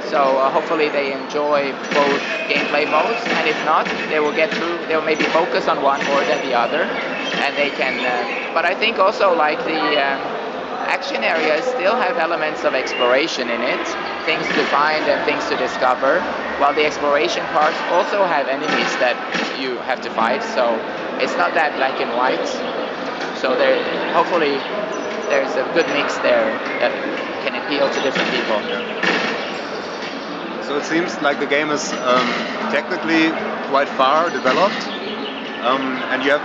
So 0.09 0.39
uh, 0.39 0.49
hopefully 0.49 0.89
they 0.89 1.13
enjoy 1.13 1.71
both 1.93 2.21
gameplay 2.49 2.89
modes, 2.89 3.21
and 3.37 3.47
if 3.47 3.57
not, 3.65 3.85
they 4.09 4.19
will 4.19 4.33
get 4.33 4.49
through. 4.55 4.79
They'll 4.87 5.05
maybe 5.05 5.25
focus 5.35 5.67
on 5.67 5.83
one 5.83 6.03
more 6.07 6.21
than 6.25 6.39
the 6.47 6.55
other, 6.57 6.83
and 7.45 7.55
they 7.55 7.69
can. 7.71 7.93
Uh, 7.99 8.53
but 8.53 8.65
I 8.65 8.73
think 8.73 8.97
also 8.99 9.35
like 9.35 9.59
the 9.65 9.77
um, 10.01 10.46
action 10.87 11.23
areas 11.23 11.65
still 11.65 11.95
have 11.95 12.17
elements 12.17 12.63
of 12.63 12.73
exploration 12.73 13.49
in 13.49 13.61
it, 13.61 13.83
things 14.23 14.47
to 14.47 14.63
find 14.71 15.03
and 15.05 15.19
things 15.27 15.43
to 15.51 15.55
discover. 15.59 16.21
While 16.63 16.73
the 16.73 16.85
exploration 16.85 17.43
parts 17.51 17.77
also 17.91 18.23
have 18.25 18.47
enemies 18.47 18.91
that 19.03 19.19
you 19.59 19.77
have 19.83 20.01
to 20.01 20.09
fight, 20.09 20.41
so 20.55 20.79
it's 21.19 21.35
not 21.35 21.53
that 21.53 21.75
black 21.75 21.99
and 21.99 22.09
white. 22.15 22.47
So 23.37 23.55
there, 23.55 23.77
hopefully, 24.15 24.55
there's 25.27 25.53
a 25.59 25.67
good 25.75 25.85
mix 25.91 26.15
there 26.23 26.47
that 26.79 26.91
can 27.43 27.53
appeal 27.59 27.91
to 27.91 27.99
different 28.01 28.31
people. 28.31 28.57
So 30.63 30.77
it 30.77 30.83
seems 30.83 31.15
like 31.21 31.39
the 31.39 31.45
game 31.45 31.69
is 31.69 31.91
um, 31.93 32.27
technically 32.71 33.29
quite 33.67 33.89
far 33.89 34.29
developed, 34.29 34.81
um, 35.67 35.99
and 36.11 36.23
you 36.23 36.31
have, 36.31 36.43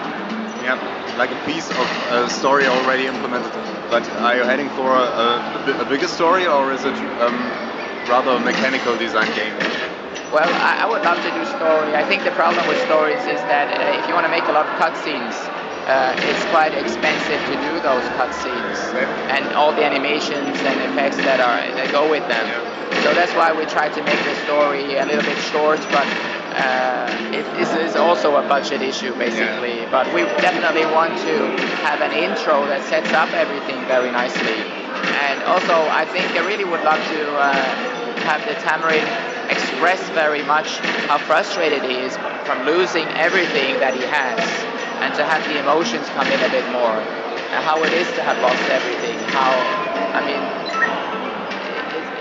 you 0.61 0.67
have 0.67 0.83
like 1.17 1.31
a 1.31 1.41
piece 1.47 1.71
of 1.71 1.87
a 2.11 2.29
story 2.29 2.67
already 2.67 3.07
implemented. 3.07 3.72
But 3.93 4.09
are 4.25 4.37
you 4.41 4.45
heading 4.45 4.71
for 4.71 4.89
a, 4.97 5.05
a, 5.05 5.85
a 5.85 5.85
bigger 5.85 6.09
story, 6.09 6.47
or 6.49 6.73
is 6.73 6.83
it 6.89 6.97
um, 7.21 7.37
rather 8.09 8.33
a 8.33 8.41
mechanical 8.41 8.97
design 8.97 9.29
game? 9.37 9.53
Well, 10.33 10.49
I, 10.49 10.81
I 10.81 10.87
would 10.89 11.05
love 11.05 11.21
to 11.21 11.29
do 11.37 11.45
story. 11.45 11.93
I 11.93 12.01
think 12.09 12.25
the 12.25 12.33
problem 12.33 12.65
with 12.73 12.81
stories 12.89 13.21
is 13.29 13.37
that 13.53 13.69
uh, 13.69 14.01
if 14.01 14.09
you 14.09 14.17
want 14.17 14.25
to 14.25 14.33
make 14.33 14.49
a 14.49 14.53
lot 14.57 14.65
of 14.65 14.73
cutscenes, 14.81 15.37
uh, 15.87 16.15
it's 16.31 16.45
quite 16.47 16.75
expensive 16.75 17.41
to 17.51 17.55
do 17.59 17.81
those 17.81 18.05
cutscenes 18.15 18.79
and 19.35 19.53
all 19.55 19.73
the 19.73 19.85
animations 19.85 20.55
and 20.63 20.79
effects 20.81 21.17
that 21.17 21.41
are 21.41 21.59
that 21.75 21.91
go 21.91 22.09
with 22.09 22.23
them. 22.29 22.47
So 23.03 23.15
that's 23.15 23.35
why 23.35 23.51
we 23.53 23.67
try 23.67 23.89
to 23.89 24.01
make 24.03 24.21
the 24.23 24.35
story 24.47 24.97
a 24.97 25.05
little 25.05 25.25
bit 25.27 25.39
short, 25.51 25.81
but 25.91 26.07
uh, 26.55 27.11
it, 27.35 27.43
this 27.59 27.75
is 27.75 27.97
also 27.97 28.37
a 28.37 28.47
budget 28.47 28.83
issue 28.83 29.17
basically. 29.19 29.87
But 29.91 30.07
we 30.15 30.23
definitely 30.39 30.87
want 30.87 31.19
to 31.27 31.35
have 31.83 32.01
an 32.01 32.13
intro 32.13 32.67
that 32.67 32.83
sets 32.87 33.11
up 33.11 33.31
everything 33.35 33.83
very 33.91 34.13
nicely. 34.13 34.63
And 35.27 35.43
also, 35.51 35.75
I 35.91 36.05
think 36.07 36.31
I 36.39 36.47
really 36.47 36.65
would 36.65 36.85
love 36.85 37.03
to 37.11 37.21
uh, 37.37 37.53
have 38.23 38.41
the 38.47 38.55
Tamarin 38.63 39.03
express 39.51 39.99
very 40.11 40.43
much 40.45 40.79
how 41.11 41.19
frustrated 41.19 41.83
he 41.83 42.07
is 42.07 42.17
from 42.47 42.65
losing 42.67 43.07
everything 43.19 43.81
that 43.81 43.95
he 43.95 44.03
has 44.07 44.62
and 45.03 45.15
to 45.19 45.25
have 45.27 45.43
the 45.51 45.59
emotions 45.59 46.07
come 46.15 46.27
in 46.31 46.39
a 46.39 46.51
bit 46.55 46.63
more 46.71 46.95
and 46.95 47.61
how 47.67 47.75
it 47.83 47.93
is 47.93 48.07
to 48.15 48.23
have 48.23 48.39
lost 48.39 48.63
everything 48.71 49.19
how 49.35 49.51
i 50.15 50.23
mean 50.23 50.39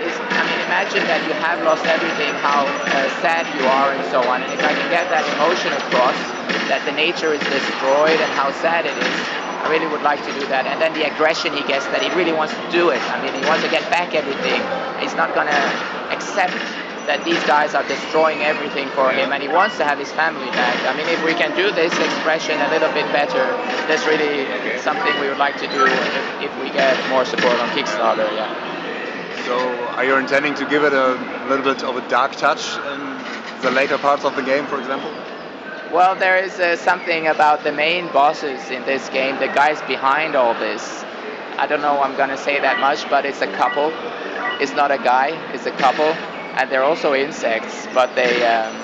it's, 0.02 0.18
i 0.18 0.42
mean 0.50 0.60
imagine 0.66 1.02
that 1.06 1.22
you 1.30 1.34
have 1.38 1.62
lost 1.62 1.86
everything 1.86 2.34
how 2.42 2.66
uh, 2.66 3.06
sad 3.22 3.46
you 3.54 3.64
are 3.78 3.94
and 3.94 4.02
so 4.10 4.18
on 4.26 4.42
and 4.42 4.50
if 4.50 4.62
i 4.66 4.72
can 4.74 4.88
get 4.90 5.06
that 5.14 5.22
emotion 5.38 5.70
across 5.86 6.18
that 6.66 6.82
the 6.82 6.94
nature 6.98 7.30
is 7.30 7.42
destroyed 7.54 8.18
and 8.18 8.30
how 8.34 8.50
sad 8.60 8.82
it 8.84 8.96
is 8.98 9.18
I 9.62 9.70
really 9.70 9.86
would 9.86 10.02
like 10.02 10.18
to 10.26 10.32
do 10.34 10.44
that. 10.50 10.66
And 10.66 10.82
then 10.82 10.90
the 10.92 11.06
aggression 11.06 11.54
he 11.54 11.62
gets 11.70 11.86
that 11.94 12.02
he 12.02 12.10
really 12.18 12.34
wants 12.34 12.50
to 12.50 12.66
do 12.74 12.90
it. 12.90 12.98
I 13.14 13.22
mean, 13.22 13.30
he 13.30 13.46
wants 13.46 13.62
to 13.62 13.70
get 13.70 13.86
back 13.94 14.10
everything. 14.10 14.58
He's 14.98 15.14
not 15.14 15.30
going 15.38 15.46
to 15.46 15.62
accept 16.10 16.58
that 17.06 17.24
these 17.24 17.42
guys 17.44 17.74
are 17.74 17.86
destroying 17.88 18.42
everything 18.42 18.88
for 18.90 19.10
him 19.10 19.32
and 19.32 19.42
he 19.42 19.48
wants 19.48 19.76
to 19.78 19.84
have 19.84 19.98
his 19.98 20.12
family 20.12 20.46
back. 20.54 20.76
I 20.86 20.96
mean, 20.96 21.08
if 21.08 21.22
we 21.24 21.34
can 21.34 21.50
do 21.56 21.70
this 21.72 21.92
expression 21.98 22.60
a 22.60 22.70
little 22.70 22.92
bit 22.94 23.06
better, 23.10 23.42
that's 23.90 24.06
really 24.06 24.46
something 24.78 25.10
we 25.20 25.28
would 25.28 25.38
like 25.38 25.58
to 25.58 25.66
do 25.66 25.82
if, 25.84 26.50
if 26.50 26.52
we 26.62 26.70
get 26.70 26.94
more 27.10 27.24
support 27.24 27.58
on 27.58 27.68
Kickstarter, 27.70 28.30
yeah. 28.38 28.50
So 29.46 29.58
are 29.98 30.04
you 30.04 30.16
intending 30.16 30.54
to 30.54 30.64
give 30.66 30.84
it 30.84 30.92
a 30.92 31.18
little 31.48 31.64
bit 31.64 31.82
of 31.82 31.96
a 31.96 32.08
dark 32.08 32.32
touch 32.32 32.76
in 32.94 33.00
the 33.62 33.70
later 33.70 33.98
parts 33.98 34.24
of 34.24 34.36
the 34.36 34.42
game, 34.42 34.66
for 34.66 34.78
example? 34.78 35.10
Well, 35.92 36.14
there 36.14 36.38
is 36.38 36.58
uh, 36.58 36.76
something 36.76 37.26
about 37.26 37.64
the 37.64 37.72
main 37.72 38.06
bosses 38.12 38.70
in 38.70 38.82
this 38.84 39.08
game, 39.10 39.38
the 39.40 39.48
guys 39.48 39.82
behind 39.82 40.36
all 40.36 40.54
this. 40.54 41.04
I 41.58 41.66
don't 41.66 41.82
know 41.82 42.00
I'm 42.00 42.16
gonna 42.16 42.38
say 42.38 42.60
that 42.60 42.80
much, 42.80 43.08
but 43.10 43.26
it's 43.26 43.42
a 43.42 43.52
couple. 43.52 43.92
It's 44.62 44.72
not 44.72 44.90
a 44.90 44.96
guy, 44.96 45.28
it's 45.52 45.66
a 45.66 45.72
couple. 45.72 46.14
And 46.54 46.70
they're 46.70 46.84
also 46.84 47.14
insects, 47.14 47.86
but 47.94 48.14
they 48.14 48.44
um, 48.46 48.74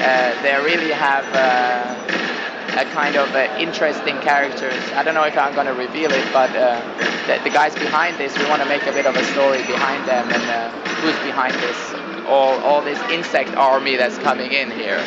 uh, 0.00 0.42
they 0.42 0.56
really 0.64 0.90
have 0.92 1.26
uh, 1.34 2.80
a 2.80 2.84
kind 2.86 3.16
of 3.16 3.28
uh, 3.34 3.54
interesting 3.58 4.18
characters. 4.20 4.80
I 4.94 5.02
don't 5.02 5.14
know 5.14 5.24
if 5.24 5.36
I'm 5.36 5.54
gonna 5.54 5.74
reveal 5.74 6.10
it, 6.10 6.24
but 6.32 6.48
uh, 6.56 6.80
the, 7.26 7.38
the, 7.44 7.50
guys 7.50 7.74
behind 7.74 8.16
this, 8.16 8.36
we 8.38 8.48
want 8.48 8.62
to 8.62 8.68
make 8.68 8.82
a 8.86 8.92
bit 8.92 9.04
of 9.04 9.14
a 9.14 9.24
story 9.24 9.58
behind 9.66 10.08
them 10.08 10.24
and 10.32 10.42
uh, 10.50 10.70
who's 11.02 11.18
behind 11.22 11.52
this, 11.54 11.92
all 12.26 12.58
all 12.60 12.80
this 12.80 12.98
insect 13.10 13.54
army 13.56 13.96
that's 13.96 14.16
coming 14.18 14.52
in 14.52 14.70
here. 14.70 15.04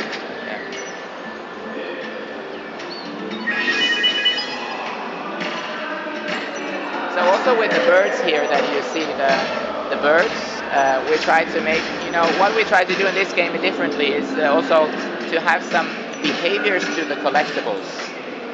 So 7.16 7.20
also 7.20 7.58
with 7.58 7.72
the 7.72 7.80
birds 7.86 8.22
here 8.22 8.48
that 8.48 8.62
you 8.76 8.82
see, 8.94 9.06
the, 9.06 9.73
the 9.94 10.02
birds, 10.02 10.34
uh, 10.74 11.06
we 11.10 11.18
try 11.18 11.46
to 11.46 11.62
make, 11.62 11.84
you 12.06 12.12
know, 12.12 12.26
what 12.42 12.56
we 12.56 12.64
try 12.64 12.84
to 12.84 12.96
do 12.98 13.06
in 13.06 13.14
this 13.14 13.32
game 13.34 13.54
differently 13.62 14.08
is 14.08 14.26
uh, 14.34 14.50
also 14.50 14.88
to 15.30 15.40
have 15.42 15.62
some 15.64 15.86
behaviors 16.22 16.84
to 16.98 17.06
the 17.06 17.16
collectibles. 17.22 17.86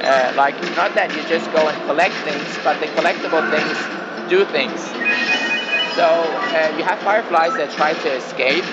Uh, 0.03 0.33
like, 0.35 0.55
not 0.75 0.93
that 0.95 1.07
you 1.15 1.21
just 1.29 1.47
go 1.51 1.67
and 1.67 1.77
collect 1.87 2.15
things, 2.27 2.47
but 2.63 2.75
the 2.79 2.87
collectible 2.99 3.43
things 3.51 3.77
do 4.27 4.43
things. 4.51 4.79
So 5.95 6.07
uh, 6.07 6.75
you 6.77 6.83
have 6.83 6.99
fireflies 6.99 7.55
that 7.55 7.71
try 7.71 7.93
to 7.93 8.09
escape, 8.15 8.65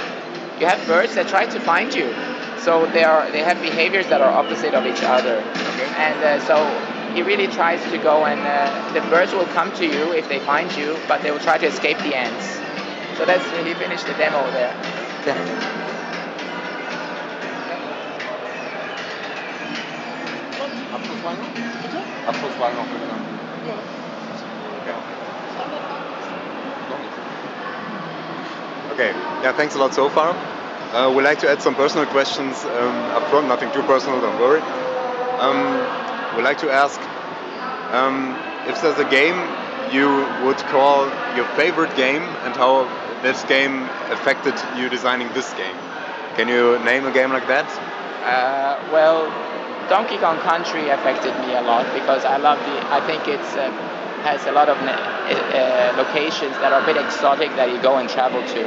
you 0.59 0.67
have 0.67 0.81
birds 0.87 1.15
that 1.15 1.29
try 1.29 1.47
to 1.47 1.61
find 1.61 1.95
you. 1.95 2.15
So 2.59 2.87
they, 2.91 3.05
are, 3.05 3.31
they 3.31 3.43
have 3.43 3.61
behaviors 3.63 4.09
that 4.09 4.21
are 4.21 4.31
opposite 4.31 4.75
of 4.75 4.87
each 4.87 5.03
other. 5.03 5.39
Okay. 5.39 5.91
And 5.95 6.19
uh, 6.23 6.41
so 6.47 6.57
he 7.17 7.23
really 7.23 7.47
tries 7.47 7.81
to 7.91 7.97
go 7.97 8.27
and 8.27 8.39
uh, 8.45 8.93
the 8.93 9.01
birds 9.09 9.33
will 9.33 9.47
come 9.57 9.73
to 9.73 9.87
you 9.87 10.13
if 10.13 10.29
they 10.29 10.39
find 10.41 10.71
you, 10.77 11.01
but 11.09 11.23
they 11.23 11.31
will 11.31 11.41
try 11.41 11.57
to 11.57 11.65
escape 11.65 11.97
the 12.05 12.15
ants. 12.15 12.61
So 13.17 13.25
that's 13.25 13.43
he 13.67 13.73
finished 13.73 14.07
the 14.07 14.13
demo 14.21 14.45
there. 14.53 14.77
Okay, 28.93 29.11
yeah, 29.41 29.57
thanks 29.57 29.75
a 29.75 29.79
lot 29.79 29.95
so 29.95 30.11
far. 30.11 30.37
Uh, 30.93 31.11
we'd 31.17 31.25
like 31.25 31.39
to 31.39 31.49
add 31.49 31.63
some 31.63 31.75
personal 31.75 32.05
questions 32.07 32.63
um, 32.67 32.95
up 33.17 33.27
front, 33.31 33.49
nothing 33.49 33.73
too 33.73 33.83
personal, 33.85 34.21
don't 34.21 34.39
worry. 34.39 34.61
Um, 35.41 36.06
we'd 36.37 36.45
like 36.45 36.59
to 36.59 36.71
ask 36.71 37.01
um, 37.97 38.37
if 38.69 38.83
there's 38.83 38.99
a 38.99 39.09
game 39.09 39.37
you 39.93 40.09
would 40.45 40.59
call 40.69 41.07
your 41.37 41.47
favorite 41.57 41.95
game 41.97 42.23
and 42.45 42.55
how 42.55 42.85
this 43.23 43.43
game 43.45 43.83
affected 44.11 44.55
you 44.77 44.89
designing 44.89 45.33
this 45.33 45.53
game. 45.55 45.77
Can 46.37 46.49
you 46.49 46.79
name 46.85 47.07
a 47.07 47.13
game 47.13 47.33
like 47.33 47.47
that? 47.49 47.65
Uh, 48.27 48.77
well, 48.93 49.25
Donkey 49.89 50.19
Kong 50.19 50.39
Country 50.41 50.89
affected 50.91 51.33
me 51.47 51.55
a 51.55 51.63
lot 51.63 51.87
because 51.95 52.25
I 52.25 52.37
love 52.37 52.59
the. 52.59 52.77
I 52.93 53.01
think 53.07 53.27
it's 53.29 53.55
uh, 53.55 53.71
has 54.27 54.45
a 54.47 54.53
lot 54.53 54.69
of 54.69 54.77
uh, 54.83 55.95
locations 55.97 56.53
that 56.59 56.73
are 56.73 56.83
a 56.83 56.87
bit 56.87 56.99
exotic 56.99 57.51
that 57.55 57.71
you 57.71 57.81
go 57.81 57.97
and 57.97 58.09
travel 58.11 58.43
to, 58.43 58.63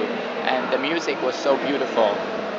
and 0.47 0.71
the 0.71 0.79
music 0.79 1.21
was 1.21 1.35
so 1.35 1.57
beautiful. 1.67 2.07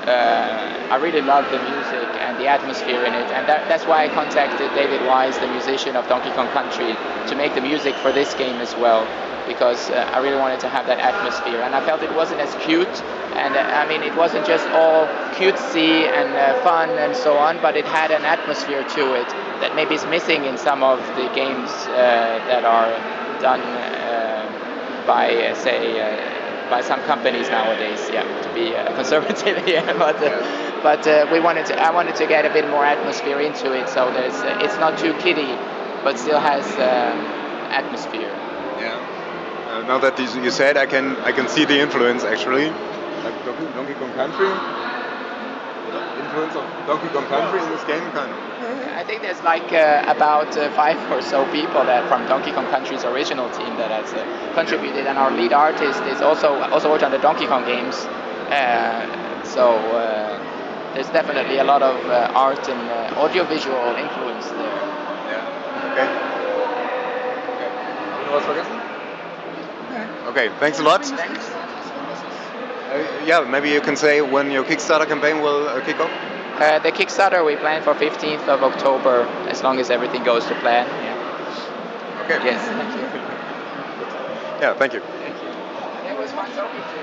Uh, 0.04 0.92
I 0.92 0.96
really 0.96 1.22
love 1.22 1.48
the 1.50 1.58
music 1.58 2.08
the 2.40 2.48
atmosphere 2.48 3.04
in 3.04 3.12
it, 3.12 3.28
and 3.36 3.46
that, 3.46 3.68
that's 3.68 3.84
why 3.84 4.04
I 4.04 4.08
contacted 4.08 4.72
David 4.74 5.04
Wise, 5.06 5.38
the 5.38 5.48
musician 5.48 5.94
of 5.94 6.08
Donkey 6.08 6.32
Kong 6.32 6.48
Country, 6.56 6.96
to 7.28 7.34
make 7.36 7.54
the 7.54 7.60
music 7.60 7.94
for 7.96 8.12
this 8.12 8.32
game 8.34 8.56
as 8.64 8.74
well, 8.76 9.04
because 9.46 9.90
uh, 9.90 10.08
I 10.16 10.24
really 10.24 10.40
wanted 10.40 10.60
to 10.60 10.68
have 10.68 10.86
that 10.86 10.98
atmosphere, 10.98 11.60
and 11.60 11.76
I 11.76 11.84
felt 11.84 12.02
it 12.02 12.14
wasn't 12.16 12.40
as 12.40 12.54
cute, 12.64 12.88
and 13.36 13.52
uh, 13.54 13.60
I 13.60 13.86
mean 13.86 14.00
it 14.02 14.16
wasn't 14.16 14.46
just 14.46 14.66
all 14.72 15.04
cutesy 15.36 16.08
and 16.08 16.32
uh, 16.32 16.62
fun 16.64 16.88
and 16.96 17.14
so 17.14 17.36
on, 17.36 17.60
but 17.60 17.76
it 17.76 17.84
had 17.84 18.10
an 18.10 18.24
atmosphere 18.24 18.82
to 18.96 19.14
it 19.20 19.28
that 19.60 19.76
maybe 19.76 19.94
is 19.94 20.06
missing 20.06 20.44
in 20.44 20.56
some 20.56 20.82
of 20.82 20.98
the 21.20 21.28
games 21.36 21.68
uh, 21.92 22.40
that 22.48 22.64
are 22.64 22.96
done 23.44 23.60
uh, 23.60 25.04
by, 25.06 25.52
say 25.60 26.39
by 26.70 26.80
some 26.80 27.00
companies 27.02 27.50
nowadays. 27.50 28.08
Yeah, 28.12 28.24
to 28.42 28.54
be 28.54 28.74
uh, 28.74 28.94
conservative 28.98 29.64
here, 29.66 29.84
but 29.98 30.16
uh, 30.22 30.80
but 30.82 31.06
uh, 31.06 31.26
we 31.32 31.40
wanted 31.40 31.66
to. 31.66 31.74
I 31.78 31.90
wanted 31.90 32.16
to 32.16 32.26
get 32.26 32.46
a 32.46 32.52
bit 32.52 32.68
more 32.70 32.84
atmosphere 32.84 33.40
into 33.40 33.72
it, 33.72 33.88
so 33.88 34.10
there's 34.12 34.38
it's 34.64 34.78
not 34.78 34.98
too 34.98 35.12
kiddie, 35.18 35.54
but 36.04 36.18
still 36.18 36.40
has 36.40 36.64
atmosphere. 37.70 38.32
Yeah. 38.78 38.96
Uh, 39.68 39.82
now 39.86 39.98
that 39.98 40.18
you 40.18 40.50
said, 40.50 40.76
I 40.76 40.86
can 40.86 41.16
I 41.18 41.32
can 41.32 41.48
see 41.48 41.64
the 41.64 41.78
influence 41.80 42.24
actually. 42.24 42.70
Like 42.70 43.36
Donkey, 43.44 43.64
Donkey 43.74 43.94
Kong 43.94 44.12
Country. 44.14 44.50
Influence 46.24 46.54
of 46.56 46.64
Donkey 46.86 47.08
Kong 47.08 47.26
Country 47.26 47.60
in 47.62 47.68
this 47.70 47.84
game, 47.84 48.10
kind 48.12 48.32
of. 48.32 48.49
I 49.10 49.14
think 49.14 49.22
there's 49.26 49.42
like 49.42 49.72
uh, 49.72 50.04
about 50.06 50.56
uh, 50.56 50.70
five 50.76 50.94
or 51.10 51.20
so 51.20 51.42
people 51.50 51.82
that 51.82 52.06
from 52.06 52.28
Donkey 52.28 52.52
Kong 52.52 52.70
Country's 52.70 53.02
original 53.02 53.50
team 53.50 53.74
that 53.74 53.90
has 53.90 54.14
uh, 54.14 54.22
contributed, 54.54 55.08
and 55.08 55.18
our 55.18 55.32
lead 55.32 55.52
artist 55.52 56.00
is 56.04 56.22
also 56.22 56.62
also 56.70 56.88
worked 56.88 57.02
on 57.02 57.10
the 57.10 57.18
Donkey 57.18 57.48
Kong 57.48 57.66
games. 57.66 57.96
Uh, 58.54 59.42
so 59.42 59.74
uh, 59.98 60.38
there's 60.94 61.10
definitely 61.10 61.58
a 61.58 61.64
lot 61.64 61.82
of 61.82 61.98
uh, 62.06 62.30
art 62.36 62.62
and 62.68 62.78
uh, 62.78 63.18
audiovisual 63.18 63.98
influence 63.98 64.46
there. 64.46 64.78
Yeah. 65.26 65.90
Okay. 65.90 66.06
Okay. 67.50 67.70
You 68.22 68.30
was 68.30 68.46
vergessen? 68.46 68.78
Okay. 70.30 70.54
Thanks 70.60 70.78
a 70.78 70.84
lot. 70.84 71.04
Thanks. 71.04 71.50
Uh, 71.50 73.24
yeah, 73.26 73.40
maybe 73.40 73.70
you 73.70 73.80
can 73.80 73.96
say 73.96 74.20
when 74.20 74.52
your 74.52 74.62
Kickstarter 74.62 75.08
campaign 75.08 75.42
will 75.42 75.68
uh, 75.68 75.80
kick 75.84 75.98
off. 75.98 76.12
Uh, 76.60 76.78
the 76.80 76.92
Kickstarter 76.92 77.42
we 77.44 77.56
plan 77.56 77.82
for 77.82 77.94
15th 77.94 78.46
of 78.46 78.62
October, 78.62 79.22
as 79.48 79.62
long 79.62 79.80
as 79.80 79.88
everything 79.88 80.22
goes 80.24 80.44
to 80.44 80.54
plan. 80.60 80.86
Yeah. 80.86 82.24
Okay. 82.24 82.44
Yes. 82.44 82.60
Thank 82.68 82.94
you. 82.96 83.20
Yeah. 84.60 84.74
Thank 84.74 84.92
you. 84.92 85.00
Thank 85.00 85.36
you. 85.42 86.10
It 86.10 86.18
was 86.18 86.30
fun 86.32 86.50
talking 86.52 86.82
to 86.82 86.98
you. 86.98 86.99